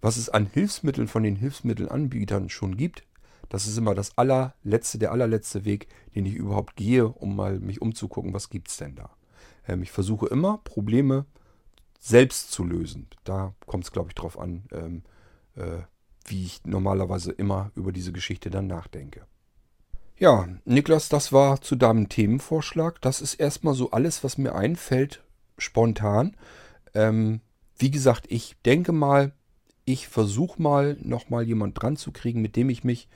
was 0.00 0.16
es 0.16 0.28
an 0.28 0.46
Hilfsmitteln 0.46 1.08
von 1.08 1.22
den 1.22 1.36
Hilfsmittelanbietern 1.36 2.48
schon 2.48 2.76
gibt. 2.76 3.04
Das 3.48 3.66
ist 3.66 3.78
immer 3.78 3.94
das 3.94 4.16
allerletzte, 4.18 4.98
der 4.98 5.12
allerletzte 5.12 5.64
Weg, 5.64 5.88
den 6.14 6.26
ich 6.26 6.34
überhaupt 6.34 6.76
gehe, 6.76 7.08
um 7.08 7.36
mal 7.36 7.58
mich 7.60 7.80
umzugucken, 7.80 8.34
was 8.34 8.50
gibt 8.50 8.68
es 8.68 8.76
denn 8.76 8.94
da. 8.94 9.10
Ähm, 9.66 9.82
ich 9.82 9.90
versuche 9.90 10.26
immer, 10.26 10.58
Probleme 10.58 11.26
selbst 11.98 12.52
zu 12.52 12.64
lösen. 12.64 13.08
Da 13.24 13.54
kommt 13.66 13.84
es, 13.84 13.92
glaube 13.92 14.08
ich, 14.08 14.14
drauf 14.14 14.38
an, 14.38 14.64
ähm, 14.72 15.02
äh, 15.56 15.82
wie 16.26 16.44
ich 16.44 16.64
normalerweise 16.64 17.32
immer 17.32 17.70
über 17.74 17.92
diese 17.92 18.12
Geschichte 18.12 18.50
dann 18.50 18.66
nachdenke. 18.66 19.26
Ja, 20.18 20.48
Niklas, 20.64 21.08
das 21.08 21.32
war 21.32 21.60
zu 21.60 21.76
deinem 21.76 22.08
Themenvorschlag. 22.08 23.00
Das 23.00 23.20
ist 23.20 23.34
erstmal 23.34 23.74
so 23.74 23.92
alles, 23.92 24.24
was 24.24 24.36
mir 24.36 24.54
einfällt, 24.54 25.22
spontan. 25.58 26.36
Ähm, 26.94 27.40
wie 27.78 27.90
gesagt, 27.90 28.26
ich 28.28 28.56
denke 28.64 28.92
mal, 28.92 29.32
ich 29.84 30.08
versuche 30.08 30.60
mal 30.60 30.96
nochmal 31.00 31.44
jemand 31.44 31.80
dran 31.80 31.96
zu 31.96 32.12
kriegen, 32.12 32.42
mit 32.42 32.56
dem 32.56 32.68
ich 32.68 32.84
mich, 32.84 33.08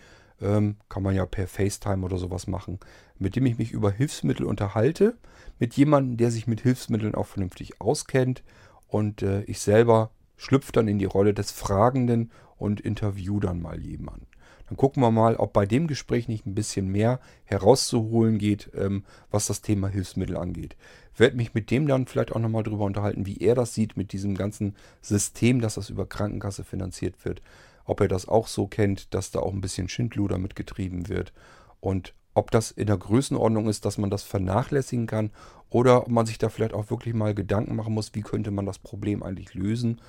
ähm, 0.42 0.76
kann 0.88 1.02
man 1.02 1.14
ja 1.14 1.26
per 1.26 1.46
FaceTime 1.46 2.04
oder 2.04 2.18
sowas 2.18 2.46
machen, 2.46 2.78
mit 3.18 3.36
dem 3.36 3.46
ich 3.46 3.58
mich 3.58 3.72
über 3.72 3.90
Hilfsmittel 3.90 4.44
unterhalte, 4.44 5.16
mit 5.58 5.74
jemandem, 5.74 6.16
der 6.16 6.30
sich 6.30 6.46
mit 6.46 6.60
Hilfsmitteln 6.60 7.14
auch 7.14 7.26
vernünftig 7.26 7.80
auskennt 7.80 8.42
und 8.88 9.22
äh, 9.22 9.42
ich 9.44 9.60
selber 9.60 10.10
schlüpfe 10.36 10.72
dann 10.72 10.88
in 10.88 10.98
die 10.98 11.04
Rolle 11.04 11.34
des 11.34 11.52
Fragenden 11.52 12.30
und 12.56 12.80
interview 12.80 13.40
dann 13.40 13.62
mal 13.62 13.80
jemanden. 13.80 14.26
Dann 14.68 14.76
gucken 14.76 15.02
wir 15.02 15.10
mal, 15.10 15.36
ob 15.36 15.52
bei 15.52 15.66
dem 15.66 15.86
Gespräch 15.86 16.28
nicht 16.28 16.46
ein 16.46 16.54
bisschen 16.54 16.88
mehr 16.88 17.20
herauszuholen 17.44 18.38
geht, 18.38 18.70
ähm, 18.74 19.04
was 19.30 19.46
das 19.46 19.60
Thema 19.60 19.88
Hilfsmittel 19.88 20.36
angeht. 20.36 20.76
Werde 21.16 21.36
mich 21.36 21.52
mit 21.52 21.70
dem 21.70 21.86
dann 21.86 22.06
vielleicht 22.06 22.32
auch 22.32 22.40
nochmal 22.40 22.62
drüber 22.62 22.84
unterhalten, 22.84 23.26
wie 23.26 23.36
er 23.38 23.54
das 23.54 23.74
sieht 23.74 23.96
mit 23.96 24.12
diesem 24.12 24.34
ganzen 24.34 24.74
System, 25.02 25.60
dass 25.60 25.74
das 25.74 25.90
über 25.90 26.06
Krankenkasse 26.06 26.64
finanziert 26.64 27.24
wird. 27.24 27.42
Ob 27.84 28.00
er 28.00 28.08
das 28.08 28.28
auch 28.28 28.46
so 28.46 28.66
kennt, 28.66 29.14
dass 29.14 29.30
da 29.30 29.40
auch 29.40 29.52
ein 29.52 29.60
bisschen 29.60 29.88
Schindluder 29.88 30.38
mitgetrieben 30.38 31.08
wird. 31.08 31.32
Und 31.80 32.14
ob 32.34 32.50
das 32.50 32.70
in 32.70 32.86
der 32.86 32.96
Größenordnung 32.96 33.68
ist, 33.68 33.84
dass 33.84 33.98
man 33.98 34.10
das 34.10 34.22
vernachlässigen 34.22 35.06
kann 35.06 35.30
oder 35.68 36.02
ob 36.02 36.08
man 36.08 36.26
sich 36.26 36.38
da 36.38 36.48
vielleicht 36.48 36.74
auch 36.74 36.90
wirklich 36.90 37.14
mal 37.14 37.34
Gedanken 37.34 37.76
machen 37.76 37.94
muss, 37.94 38.14
wie 38.14 38.22
könnte 38.22 38.50
man 38.50 38.66
das 38.66 38.78
Problem 38.78 39.22
eigentlich 39.22 39.54
lösen. 39.54 40.00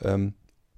Ähm, 0.00 0.34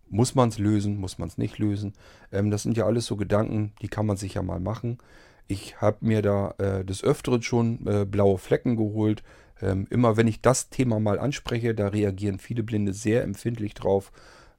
muss 0.08 0.34
man 0.34 0.50
es 0.50 0.58
lösen, 0.58 0.98
muss 0.98 1.18
man 1.18 1.28
es 1.28 1.38
nicht 1.38 1.58
lösen. 1.58 1.94
Ähm, 2.30 2.50
das 2.50 2.62
sind 2.62 2.76
ja 2.76 2.86
alles 2.86 3.06
so 3.06 3.16
Gedanken, 3.16 3.72
die 3.82 3.88
kann 3.88 4.06
man 4.06 4.16
sich 4.16 4.34
ja 4.34 4.42
mal 4.42 4.60
machen. 4.60 4.98
Ich 5.46 5.80
habe 5.80 5.98
mir 6.00 6.22
da 6.22 6.54
äh, 6.58 6.84
des 6.84 7.02
Öfteren 7.04 7.42
schon 7.42 7.86
äh, 7.86 8.04
blaue 8.04 8.38
Flecken 8.38 8.76
geholt. 8.76 9.22
Ähm, 9.60 9.86
immer 9.90 10.16
wenn 10.16 10.26
ich 10.26 10.40
das 10.40 10.70
Thema 10.70 11.00
mal 11.00 11.18
anspreche, 11.18 11.74
da 11.74 11.88
reagieren 11.88 12.38
viele 12.38 12.62
Blinde 12.62 12.92
sehr 12.92 13.22
empfindlich 13.22 13.74
drauf, 13.74 14.10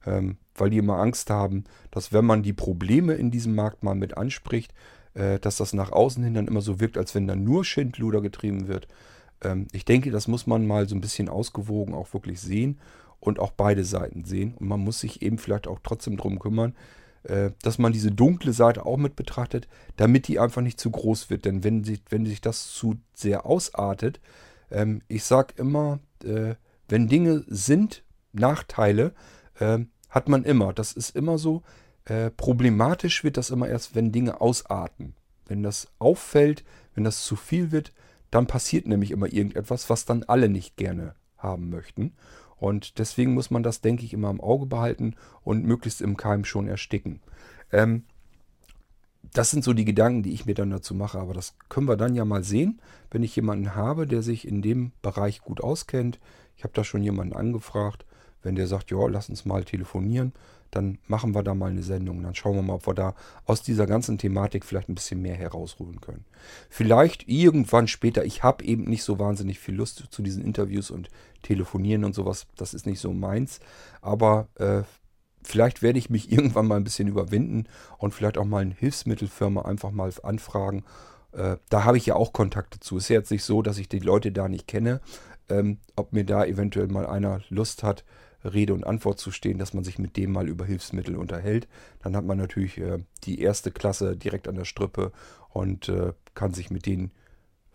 ähm, 0.06 0.38
weil 0.54 0.70
die 0.70 0.78
immer 0.78 0.98
Angst 0.98 1.30
haben, 1.30 1.64
dass 1.90 2.12
wenn 2.12 2.24
man 2.24 2.42
die 2.42 2.52
Probleme 2.52 3.14
in 3.14 3.30
diesem 3.30 3.54
Markt 3.54 3.82
mal 3.82 3.94
mit 3.94 4.16
anspricht, 4.16 4.72
äh, 5.14 5.38
dass 5.38 5.56
das 5.56 5.72
nach 5.72 5.92
außen 5.92 6.22
hin 6.22 6.34
dann 6.34 6.48
immer 6.48 6.60
so 6.60 6.80
wirkt, 6.80 6.98
als 6.98 7.14
wenn 7.14 7.26
da 7.26 7.36
nur 7.36 7.64
Schindluder 7.64 8.20
getrieben 8.20 8.68
wird. 8.68 8.88
Ähm, 9.42 9.66
ich 9.72 9.84
denke, 9.84 10.10
das 10.10 10.28
muss 10.28 10.46
man 10.46 10.66
mal 10.66 10.88
so 10.88 10.94
ein 10.94 11.00
bisschen 11.00 11.28
ausgewogen 11.28 11.94
auch 11.94 12.12
wirklich 12.14 12.40
sehen 12.40 12.80
und 13.20 13.38
auch 13.38 13.50
beide 13.50 13.84
Seiten 13.84 14.24
sehen. 14.24 14.54
Und 14.54 14.68
man 14.68 14.80
muss 14.80 15.00
sich 15.00 15.22
eben 15.22 15.38
vielleicht 15.38 15.66
auch 15.66 15.80
trotzdem 15.82 16.16
darum 16.16 16.38
kümmern, 16.38 16.74
äh, 17.24 17.50
dass 17.62 17.78
man 17.78 17.92
diese 17.92 18.12
dunkle 18.12 18.52
Seite 18.52 18.86
auch 18.86 18.98
mit 18.98 19.16
betrachtet, 19.16 19.68
damit 19.96 20.28
die 20.28 20.38
einfach 20.38 20.62
nicht 20.62 20.80
zu 20.80 20.90
groß 20.90 21.30
wird. 21.30 21.44
Denn 21.44 21.64
wenn, 21.64 21.84
sich, 21.84 22.02
wenn 22.10 22.26
sich 22.26 22.40
das 22.40 22.72
zu 22.72 22.96
sehr 23.14 23.46
ausartet, 23.46 24.20
ähm, 24.70 25.02
ich 25.08 25.24
sage 25.24 25.54
immer, 25.56 25.98
äh, 26.24 26.54
wenn 26.88 27.08
Dinge 27.08 27.44
sind, 27.48 28.04
Nachteile, 28.32 29.14
äh, 29.58 29.78
hat 30.16 30.30
man 30.30 30.44
immer. 30.44 30.72
Das 30.72 30.92
ist 30.92 31.14
immer 31.14 31.36
so. 31.36 31.62
Äh, 32.06 32.30
problematisch 32.30 33.22
wird 33.22 33.36
das 33.36 33.50
immer 33.50 33.68
erst, 33.68 33.94
wenn 33.94 34.12
Dinge 34.12 34.40
ausarten. 34.40 35.14
Wenn 35.44 35.62
das 35.62 35.88
auffällt, 35.98 36.64
wenn 36.94 37.04
das 37.04 37.22
zu 37.22 37.36
viel 37.36 37.70
wird, 37.70 37.92
dann 38.30 38.46
passiert 38.46 38.88
nämlich 38.88 39.10
immer 39.10 39.30
irgendetwas, 39.30 39.90
was 39.90 40.06
dann 40.06 40.22
alle 40.22 40.48
nicht 40.48 40.78
gerne 40.78 41.14
haben 41.36 41.68
möchten. 41.68 42.14
Und 42.56 42.98
deswegen 42.98 43.34
muss 43.34 43.50
man 43.50 43.62
das, 43.62 43.82
denke 43.82 44.06
ich, 44.06 44.14
immer 44.14 44.30
im 44.30 44.40
Auge 44.40 44.64
behalten 44.64 45.16
und 45.44 45.66
möglichst 45.66 46.00
im 46.00 46.16
Keim 46.16 46.46
schon 46.46 46.66
ersticken. 46.66 47.20
Ähm, 47.70 48.04
das 49.34 49.50
sind 49.50 49.64
so 49.64 49.74
die 49.74 49.84
Gedanken, 49.84 50.22
die 50.22 50.32
ich 50.32 50.46
mir 50.46 50.54
dann 50.54 50.70
dazu 50.70 50.94
mache. 50.94 51.18
Aber 51.18 51.34
das 51.34 51.56
können 51.68 51.88
wir 51.88 51.98
dann 51.98 52.14
ja 52.14 52.24
mal 52.24 52.42
sehen, 52.42 52.80
wenn 53.10 53.22
ich 53.22 53.36
jemanden 53.36 53.74
habe, 53.74 54.06
der 54.06 54.22
sich 54.22 54.48
in 54.48 54.62
dem 54.62 54.92
Bereich 55.02 55.42
gut 55.42 55.60
auskennt. 55.60 56.18
Ich 56.56 56.64
habe 56.64 56.72
da 56.72 56.84
schon 56.84 57.02
jemanden 57.02 57.36
angefragt. 57.36 58.06
Wenn 58.46 58.54
der 58.54 58.68
sagt, 58.68 58.92
ja, 58.92 59.08
lass 59.08 59.28
uns 59.28 59.44
mal 59.44 59.64
telefonieren, 59.64 60.32
dann 60.70 60.98
machen 61.08 61.34
wir 61.34 61.42
da 61.42 61.52
mal 61.52 61.68
eine 61.68 61.82
Sendung. 61.82 62.22
Dann 62.22 62.36
schauen 62.36 62.54
wir 62.54 62.62
mal, 62.62 62.74
ob 62.74 62.86
wir 62.86 62.94
da 62.94 63.16
aus 63.44 63.60
dieser 63.60 63.88
ganzen 63.88 64.18
Thematik 64.18 64.64
vielleicht 64.64 64.88
ein 64.88 64.94
bisschen 64.94 65.20
mehr 65.20 65.34
herausholen 65.34 66.00
können. 66.00 66.24
Vielleicht 66.70 67.28
irgendwann 67.28 67.88
später. 67.88 68.24
Ich 68.24 68.44
habe 68.44 68.64
eben 68.64 68.84
nicht 68.84 69.02
so 69.02 69.18
wahnsinnig 69.18 69.58
viel 69.58 69.74
Lust 69.74 70.04
zu 70.10 70.22
diesen 70.22 70.44
Interviews 70.44 70.92
und 70.92 71.10
Telefonieren 71.42 72.04
und 72.04 72.14
sowas. 72.14 72.46
Das 72.56 72.72
ist 72.72 72.86
nicht 72.86 73.00
so 73.00 73.12
meins. 73.12 73.58
Aber 74.00 74.46
äh, 74.54 74.82
vielleicht 75.42 75.82
werde 75.82 75.98
ich 75.98 76.08
mich 76.08 76.30
irgendwann 76.32 76.68
mal 76.68 76.76
ein 76.76 76.84
bisschen 76.84 77.08
überwinden 77.08 77.64
und 77.98 78.14
vielleicht 78.14 78.38
auch 78.38 78.44
mal 78.44 78.62
eine 78.62 78.74
Hilfsmittelfirma 78.74 79.62
einfach 79.62 79.90
mal 79.90 80.12
anfragen. 80.22 80.84
Äh, 81.32 81.56
da 81.68 81.82
habe 81.82 81.96
ich 81.96 82.06
ja 82.06 82.14
auch 82.14 82.32
Kontakte 82.32 82.78
zu. 82.78 82.96
Es 82.96 83.04
ist 83.04 83.08
ja 83.08 83.16
jetzt 83.16 83.32
nicht 83.32 83.42
so, 83.42 83.60
dass 83.60 83.78
ich 83.78 83.88
die 83.88 83.98
Leute 83.98 84.30
da 84.30 84.48
nicht 84.48 84.68
kenne. 84.68 85.00
Ähm, 85.48 85.78
ob 85.96 86.12
mir 86.12 86.24
da 86.24 86.44
eventuell 86.44 86.86
mal 86.86 87.06
einer 87.06 87.40
Lust 87.50 87.82
hat, 87.82 88.04
Rede 88.52 88.74
und 88.74 88.86
Antwort 88.86 89.18
zu 89.18 89.30
stehen, 89.30 89.58
dass 89.58 89.74
man 89.74 89.84
sich 89.84 89.98
mit 89.98 90.16
dem 90.16 90.32
mal 90.32 90.48
über 90.48 90.64
Hilfsmittel 90.64 91.16
unterhält. 91.16 91.68
Dann 92.02 92.16
hat 92.16 92.24
man 92.24 92.38
natürlich 92.38 92.78
äh, 92.78 92.98
die 93.24 93.40
erste 93.40 93.70
Klasse 93.70 94.16
direkt 94.16 94.48
an 94.48 94.56
der 94.56 94.64
Strippe 94.64 95.12
und 95.50 95.88
äh, 95.88 96.12
kann 96.34 96.52
sich 96.52 96.70
mit 96.70 96.86
den 96.86 97.10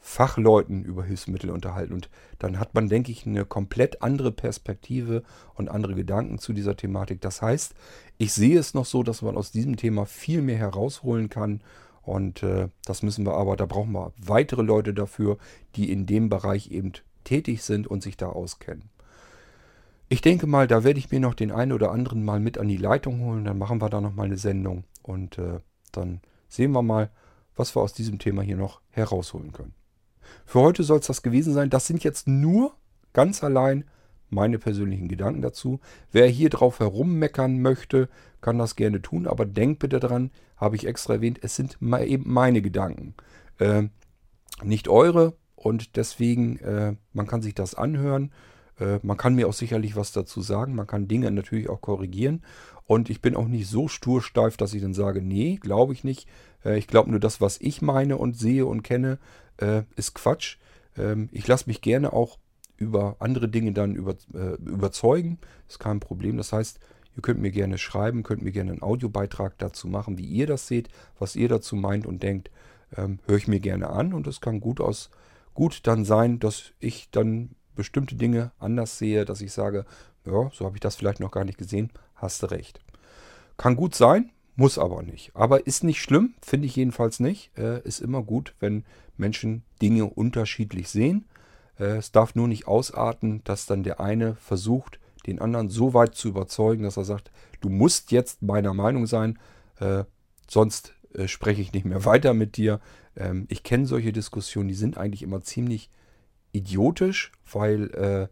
Fachleuten 0.04 0.84
über 0.84 1.04
Hilfsmittel 1.04 1.52
unterhalten. 1.52 1.94
Und 1.94 2.10
dann 2.40 2.60
hat 2.60 2.74
man, 2.74 2.90
denke 2.90 3.12
ich, 3.12 3.26
eine 3.26 3.46
komplett 3.46 4.02
andere 4.02 4.32
Perspektive 4.32 5.24
und 5.54 5.70
andere 5.70 5.94
Gedanken 5.94 6.40
zu 6.40 6.54
dieser 6.54 6.76
Thematik. 6.76 7.22
Das 7.22 7.42
heißt, 7.42 7.76
ich 8.18 8.34
sehe 8.34 8.58
es 8.58 8.74
noch 8.74 8.86
so, 8.86 9.04
dass 9.04 9.22
man 9.22 9.38
aus 9.38 9.52
diesem 9.52 9.78
Thema 9.78 10.06
viel 10.06 10.42
mehr 10.42 10.58
herausholen 10.58 11.30
kann. 11.30 11.62
Und 12.02 12.42
äh, 12.42 12.70
das 12.86 13.04
müssen 13.04 13.26
wir 13.26 13.36
aber, 13.36 13.56
da 13.56 13.68
brauchen 13.68 13.92
wir 13.92 14.12
weitere 14.18 14.64
Leute 14.64 14.94
dafür, 14.94 15.38
die 15.76 15.92
in 15.92 16.08
dem 16.08 16.30
Bereich 16.30 16.72
eben 16.72 16.94
tätig 17.24 17.62
sind 17.62 17.86
und 17.86 18.02
sich 18.02 18.18
da 18.18 18.30
auskennen. 18.30 18.90
Ich 20.12 20.20
denke 20.20 20.46
mal, 20.46 20.68
da 20.68 20.84
werde 20.84 21.00
ich 21.00 21.10
mir 21.10 21.22
noch 21.22 21.36
den 21.36 21.52
einen 21.52 21.72
oder 21.72 21.90
anderen 21.92 22.26
mal 22.26 22.42
mit 22.42 22.58
an 22.58 22.68
die 22.68 22.76
Leitung 22.76 23.22
holen. 23.22 23.46
Dann 23.46 23.58
machen 23.58 23.80
wir 23.80 23.88
da 23.88 24.02
noch 24.02 24.14
mal 24.14 24.26
eine 24.26 24.36
Sendung 24.36 24.84
und 25.04 25.38
äh, 25.38 25.60
dann 25.94 26.20
sehen 26.50 26.74
wir 26.74 26.82
mal, 26.82 27.10
was 27.56 27.78
wir 27.78 27.82
aus 27.82 27.94
diesem 27.94 28.20
Thema 28.20 28.42
hier 28.42 28.58
noch 28.58 28.82
herausholen 28.90 29.54
können. 29.54 29.74
Für 30.46 30.60
heute 30.60 30.84
soll 30.84 31.00
es 31.00 31.08
das 31.08 31.22
gewesen 31.22 31.54
sein. 31.54 31.70
Das 31.70 31.88
sind 31.88 32.04
jetzt 32.04 32.28
nur 32.28 32.76
ganz 33.14 33.42
allein 33.42 33.86
meine 34.30 34.60
persönlichen 34.60 35.08
Gedanken 35.08 35.42
dazu. 35.42 35.80
Wer 36.12 36.28
hier 36.28 36.50
drauf 36.50 36.82
herummeckern 36.82 37.62
möchte, 37.62 38.10
kann 38.42 38.58
das 38.58 38.76
gerne 38.76 39.02
tun, 39.02 39.28
aber 39.28 39.46
denkt 39.46 39.80
bitte 39.80 40.02
daran, 40.02 40.32
habe 40.58 40.76
ich 40.76 40.88
extra 40.88 41.14
erwähnt, 41.14 41.40
es 41.42 41.56
sind 41.56 41.78
eben 41.82 42.24
meine 42.30 42.62
Gedanken, 42.62 43.14
äh, 43.60 43.84
nicht 44.62 44.90
eure 44.90 45.38
und 45.56 45.96
deswegen, 45.96 46.58
äh, 46.58 46.96
man 47.14 47.28
kann 47.28 47.42
sich 47.42 47.56
das 47.56 47.76
anhören 47.76 48.34
äh, 48.82 49.00
man 49.04 49.18
kann 49.18 49.36
mir 49.36 49.48
auch 49.48 49.54
sicherlich 49.54 49.96
was 49.96 50.12
dazu 50.12 50.42
sagen. 50.42 50.76
Man 50.76 50.88
kann 50.88 51.08
Dinge 51.08 51.32
natürlich 51.32 51.70
auch 51.70 51.82
korrigieren. 51.82 52.42
Und 52.86 53.10
ich 53.10 53.22
bin 53.22 53.36
auch 53.36 53.48
nicht 53.48 53.70
so 53.70 53.88
stursteif, 53.88 54.58
dass 54.58 54.74
ich 54.74 54.82
dann 54.82 54.94
sage, 54.94 55.22
nee, 55.22 55.58
glaube 55.62 55.94
ich 55.94 56.04
nicht. 56.04 56.28
Äh, 56.66 56.78
ich 56.78 56.88
glaube 56.88 57.12
nur, 57.12 57.20
das, 57.20 57.40
was 57.40 57.62
ich 57.62 57.82
meine 57.82 58.18
und 58.18 58.38
sehe 58.38 58.66
und 58.66 58.82
kenne, 58.82 59.20
äh, 59.58 59.84
ist 59.96 60.16
Quatsch. 60.16 60.58
Ähm, 60.98 61.30
ich 61.32 61.48
lasse 61.48 61.68
mich 61.68 61.82
gerne 61.82 62.12
auch 62.12 62.40
über 62.78 63.18
andere 63.20 63.48
Dinge 63.48 63.74
dann 63.74 63.94
über, 63.94 64.16
überzeugen. 64.66 65.38
Ist 65.70 65.78
kein 65.78 66.00
Problem. 66.00 66.38
Das 66.38 66.52
heißt, 66.52 66.80
ihr 67.16 67.22
könnt 67.22 67.40
mir 67.40 67.52
gerne 67.52 67.78
schreiben, 67.78 68.24
könnt 68.24 68.42
mir 68.42 68.52
gerne 68.52 68.72
einen 68.72 68.82
Audiobeitrag 68.82 69.56
dazu 69.60 69.88
machen, 69.88 70.18
wie 70.18 70.26
ihr 70.26 70.48
das 70.48 70.66
seht, 70.66 70.90
was 71.20 71.36
ihr 71.36 71.48
dazu 71.48 71.76
meint 71.76 72.08
und 72.08 72.24
denkt. 72.24 72.50
Ähm, 72.98 73.20
höre 73.28 73.38
ich 73.38 73.48
mir 73.48 73.60
gerne 73.60 73.92
an 73.92 74.16
und 74.16 74.26
es 74.26 74.42
kann 74.42 74.60
gut 74.60 74.82
aus 74.82 75.12
gut 75.54 75.86
dann 75.86 76.06
sein, 76.06 76.40
dass 76.40 76.74
ich 76.80 77.12
dann 77.12 77.52
bestimmte 77.76 78.16
Dinge 78.16 78.52
anders 78.60 78.98
sehe, 78.98 79.26
dass 79.26 79.42
ich 79.42 79.52
sage, 79.54 79.86
ja, 80.26 80.50
so 80.54 80.66
habe 80.66 80.76
ich 80.76 80.82
das 80.82 80.96
vielleicht 80.96 81.20
noch 81.20 81.32
gar 81.32 81.46
nicht 81.46 81.58
gesehen, 81.58 81.92
hast 82.16 82.44
du 82.44 82.48
recht. 82.48 82.80
Kann 83.58 83.76
gut 83.76 83.96
sein, 83.96 84.32
muss 84.56 84.78
aber 84.78 85.02
nicht. 85.04 85.32
Aber 85.36 85.66
ist 85.66 85.84
nicht 85.84 86.02
schlimm, 86.02 86.36
finde 86.42 86.68
ich 86.68 86.76
jedenfalls 86.76 87.20
nicht. 87.20 87.58
Äh, 87.58 87.82
ist 87.82 88.00
immer 88.00 88.22
gut, 88.22 88.56
wenn 88.60 88.84
Menschen 89.18 89.64
Dinge 89.82 90.06
unterschiedlich 90.06 90.90
sehen. 90.90 91.26
Äh, 91.80 91.98
es 91.98 92.12
darf 92.12 92.36
nur 92.36 92.48
nicht 92.48 92.68
ausarten, 92.68 93.44
dass 93.44 93.66
dann 93.66 93.84
der 93.84 94.00
eine 94.00 94.36
versucht, 94.36 95.00
den 95.26 95.40
anderen 95.40 95.70
so 95.70 95.94
weit 95.94 96.16
zu 96.16 96.30
überzeugen, 96.30 96.84
dass 96.84 96.98
er 96.98 97.06
sagt, 97.06 97.32
du 97.62 97.70
musst 97.70 98.12
jetzt 98.12 98.42
meiner 98.42 98.74
Meinung 98.74 99.06
sein, 99.08 99.40
äh, 99.80 100.04
sonst 100.48 100.94
äh, 101.14 101.28
spreche 101.28 101.62
ich 101.62 101.74
nicht 101.74 101.86
mehr 101.86 102.06
weiter 102.06 102.34
mit 102.34 102.58
dir. 102.58 102.80
Ähm, 103.16 103.46
ich 103.50 103.64
kenne 103.64 103.86
solche 103.86 104.12
Diskussionen, 104.12 104.70
die 104.70 104.76
sind 104.76 104.98
eigentlich 104.98 105.24
immer 105.24 105.42
ziemlich 105.42 105.90
idiotisch, 106.52 107.32
weil 107.52 107.92
äh, 107.92 108.28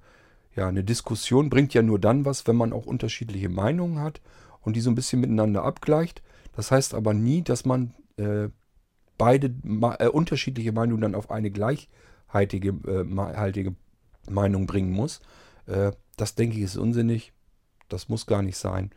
ja, 0.56 0.68
eine 0.68 0.84
Diskussion 0.84 1.50
bringt 1.50 1.74
ja 1.74 1.82
nur 1.82 2.00
dann 2.00 2.26
was, 2.26 2.48
wenn 2.48 2.56
man 2.56 2.74
auch 2.74 2.86
unterschiedliche 2.86 3.50
Meinungen 3.50 4.00
hat 4.00 4.22
und 4.62 4.76
die 4.76 4.82
so 4.82 4.90
ein 4.90 4.96
bisschen 4.96 5.22
miteinander 5.22 5.64
abgleicht. 5.64 6.22
Das 6.56 6.72
heißt 6.72 6.94
aber 6.94 7.14
nie, 7.14 7.42
dass 7.44 7.66
man 7.66 7.94
äh, 8.18 8.50
beide 9.18 9.54
äh, 10.00 10.08
unterschiedliche 10.08 10.72
Meinungen 10.72 11.02
dann 11.02 11.16
auf 11.16 11.32
eine 11.32 11.52
gleichhaltige 11.52 12.70
äh, 12.70 13.04
Meinung 14.30 14.66
bringen 14.68 14.92
muss. 14.92 15.22
Äh, 15.68 15.92
das 16.18 16.36
denke 16.36 16.58
ich 16.58 16.64
ist 16.64 16.78
unsinnig. 16.78 17.32
Das 17.88 18.10
muss 18.10 18.26
gar 18.26 18.42
nicht 18.42 18.58
sein. 18.58 18.92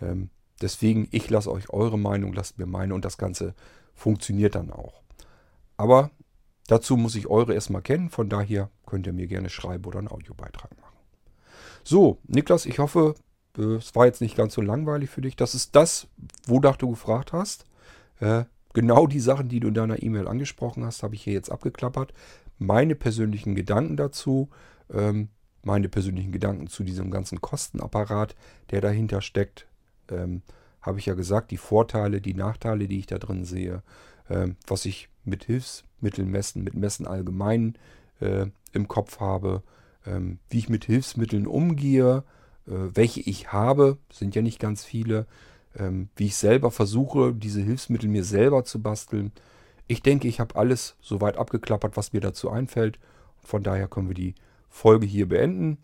Ähm, 0.00 0.30
deswegen, 0.62 1.08
ich 1.10 1.28
lasse 1.30 1.50
euch 1.50 1.70
eure 1.70 1.98
Meinung, 1.98 2.32
lasst 2.32 2.58
mir 2.58 2.66
meine 2.66 2.94
und 2.94 3.04
das 3.04 3.18
Ganze 3.18 3.54
funktioniert 3.94 4.54
dann 4.54 4.70
auch. 4.70 5.02
Aber 5.76 6.10
Dazu 6.68 6.96
muss 6.96 7.16
ich 7.16 7.26
eure 7.26 7.54
erstmal 7.54 7.82
kennen, 7.82 8.10
von 8.10 8.28
daher 8.28 8.70
könnt 8.86 9.06
ihr 9.06 9.12
mir 9.12 9.26
gerne 9.26 9.48
schreiben 9.48 9.86
oder 9.86 9.98
einen 9.98 10.08
Audiobeitrag 10.08 10.70
machen. 10.78 10.96
So, 11.82 12.18
Niklas, 12.26 12.66
ich 12.66 12.78
hoffe, 12.78 13.14
äh, 13.56 13.62
es 13.62 13.94
war 13.96 14.06
jetzt 14.06 14.20
nicht 14.20 14.36
ganz 14.36 14.54
so 14.54 14.60
langweilig 14.60 15.10
für 15.10 15.22
dich. 15.22 15.34
Das 15.34 15.54
ist 15.54 15.74
das, 15.74 16.06
wonach 16.46 16.76
du 16.76 16.90
gefragt 16.90 17.32
hast. 17.32 17.64
Äh, 18.20 18.44
genau 18.74 19.06
die 19.06 19.20
Sachen, 19.20 19.48
die 19.48 19.60
du 19.60 19.68
in 19.68 19.74
deiner 19.74 20.02
E-Mail 20.02 20.28
angesprochen 20.28 20.84
hast, 20.84 21.02
habe 21.02 21.14
ich 21.14 21.22
hier 21.22 21.32
jetzt 21.32 21.50
abgeklappert. 21.50 22.12
Meine 22.58 22.94
persönlichen 22.94 23.54
Gedanken 23.54 23.96
dazu, 23.96 24.50
ähm, 24.92 25.28
meine 25.62 25.88
persönlichen 25.88 26.32
Gedanken 26.32 26.66
zu 26.66 26.84
diesem 26.84 27.10
ganzen 27.10 27.40
Kostenapparat, 27.40 28.36
der 28.70 28.82
dahinter 28.82 29.22
steckt, 29.22 29.66
ähm, 30.10 30.42
habe 30.82 30.98
ich 30.98 31.06
ja 31.06 31.14
gesagt, 31.14 31.50
die 31.50 31.56
Vorteile, 31.56 32.20
die 32.20 32.34
Nachteile, 32.34 32.88
die 32.88 32.98
ich 32.98 33.06
da 33.06 33.18
drin 33.18 33.46
sehe, 33.46 33.82
ähm, 34.28 34.56
was 34.66 34.84
ich 34.84 35.08
mit 35.24 35.44
Hilfsmitteln 35.44 35.87
messen, 36.02 36.64
mit 36.64 36.74
Messen 36.74 37.06
allgemein 37.06 37.76
äh, 38.20 38.46
im 38.72 38.88
Kopf 38.88 39.20
habe, 39.20 39.62
ähm, 40.06 40.38
wie 40.50 40.58
ich 40.58 40.68
mit 40.68 40.84
Hilfsmitteln 40.84 41.46
umgehe, 41.46 42.24
äh, 42.66 42.72
welche 42.94 43.20
ich 43.20 43.52
habe, 43.52 43.98
sind 44.12 44.34
ja 44.34 44.42
nicht 44.42 44.58
ganz 44.58 44.84
viele, 44.84 45.26
ähm, 45.76 46.08
wie 46.16 46.26
ich 46.26 46.36
selber 46.36 46.70
versuche, 46.70 47.34
diese 47.34 47.60
Hilfsmittel 47.60 48.08
mir 48.08 48.24
selber 48.24 48.64
zu 48.64 48.80
basteln. 48.80 49.32
Ich 49.86 50.02
denke, 50.02 50.28
ich 50.28 50.40
habe 50.40 50.56
alles 50.56 50.96
soweit 51.00 51.36
abgeklappert, 51.36 51.96
was 51.96 52.12
mir 52.12 52.20
dazu 52.20 52.50
einfällt. 52.50 52.98
Von 53.38 53.62
daher 53.62 53.88
können 53.88 54.08
wir 54.08 54.14
die 54.14 54.34
Folge 54.68 55.06
hier 55.06 55.28
beenden. 55.28 55.78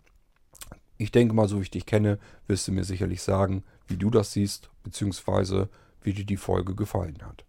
Ich 0.97 1.11
denke 1.11 1.33
mal, 1.33 1.47
so 1.47 1.57
wie 1.57 1.63
ich 1.63 1.71
dich 1.71 1.85
kenne, 1.85 2.19
wirst 2.47 2.67
du 2.67 2.71
mir 2.71 2.83
sicherlich 2.83 3.21
sagen, 3.21 3.63
wie 3.87 3.97
du 3.97 4.09
das 4.09 4.31
siehst, 4.31 4.69
beziehungsweise 4.83 5.69
wie 6.01 6.13
dir 6.13 6.25
die 6.25 6.37
Folge 6.37 6.75
gefallen 6.75 7.17
hat. 7.23 7.44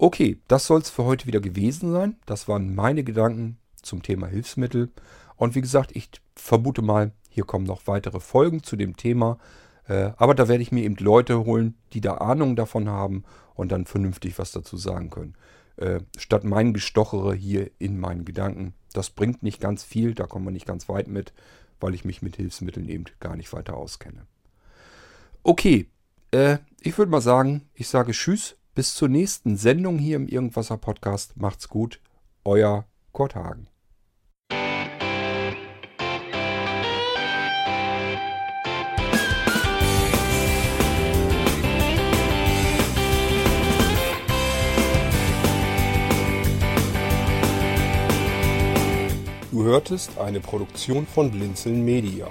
Okay, 0.00 0.38
das 0.46 0.66
soll 0.66 0.80
es 0.80 0.90
für 0.90 1.04
heute 1.04 1.26
wieder 1.26 1.40
gewesen 1.40 1.90
sein. 1.90 2.16
Das 2.24 2.46
waren 2.46 2.72
meine 2.72 3.02
Gedanken 3.02 3.58
zum 3.82 4.04
Thema 4.04 4.28
Hilfsmittel. 4.28 4.92
Und 5.34 5.56
wie 5.56 5.60
gesagt, 5.60 5.90
ich 5.94 6.10
vermute 6.36 6.82
mal, 6.82 7.10
hier 7.28 7.44
kommen 7.44 7.66
noch 7.66 7.88
weitere 7.88 8.20
Folgen 8.20 8.62
zu 8.62 8.76
dem 8.76 8.96
Thema. 8.96 9.38
Äh, 9.88 10.12
aber 10.16 10.36
da 10.36 10.46
werde 10.46 10.62
ich 10.62 10.70
mir 10.70 10.84
eben 10.84 10.94
Leute 10.96 11.44
holen, 11.44 11.74
die 11.92 12.00
da 12.00 12.14
Ahnung 12.18 12.54
davon 12.54 12.88
haben 12.88 13.24
und 13.54 13.72
dann 13.72 13.86
vernünftig 13.86 14.38
was 14.38 14.52
dazu 14.52 14.76
sagen 14.76 15.10
können. 15.10 15.34
Äh, 15.76 16.00
statt 16.16 16.44
mein 16.44 16.74
Gestochere 16.74 17.34
hier 17.34 17.68
in 17.78 17.98
meinen 17.98 18.24
Gedanken. 18.24 18.74
Das 18.92 19.10
bringt 19.10 19.42
nicht 19.42 19.60
ganz 19.60 19.82
viel, 19.82 20.14
da 20.14 20.26
kommen 20.26 20.44
wir 20.44 20.52
nicht 20.52 20.66
ganz 20.66 20.88
weit 20.88 21.08
mit, 21.08 21.32
weil 21.80 21.94
ich 21.94 22.04
mich 22.04 22.22
mit 22.22 22.36
Hilfsmitteln 22.36 22.88
eben 22.88 23.04
gar 23.18 23.34
nicht 23.34 23.52
weiter 23.52 23.76
auskenne. 23.76 24.26
Okay, 25.42 25.88
äh, 26.30 26.58
ich 26.80 26.96
würde 26.98 27.10
mal 27.10 27.20
sagen, 27.20 27.62
ich 27.74 27.88
sage 27.88 28.12
Tschüss, 28.12 28.56
bis 28.78 28.94
zur 28.94 29.08
nächsten 29.08 29.56
Sendung 29.56 29.98
hier 29.98 30.14
im 30.14 30.28
Irgendwasser 30.28 30.76
Podcast. 30.76 31.36
Macht's 31.36 31.68
gut, 31.68 32.00
euer 32.44 32.84
Kurt 33.10 33.34
Hagen. 33.34 33.66
Du 49.50 49.64
hörtest 49.64 50.16
eine 50.18 50.38
Produktion 50.38 51.04
von 51.04 51.32
Blinzeln 51.32 51.84
Media. 51.84 52.30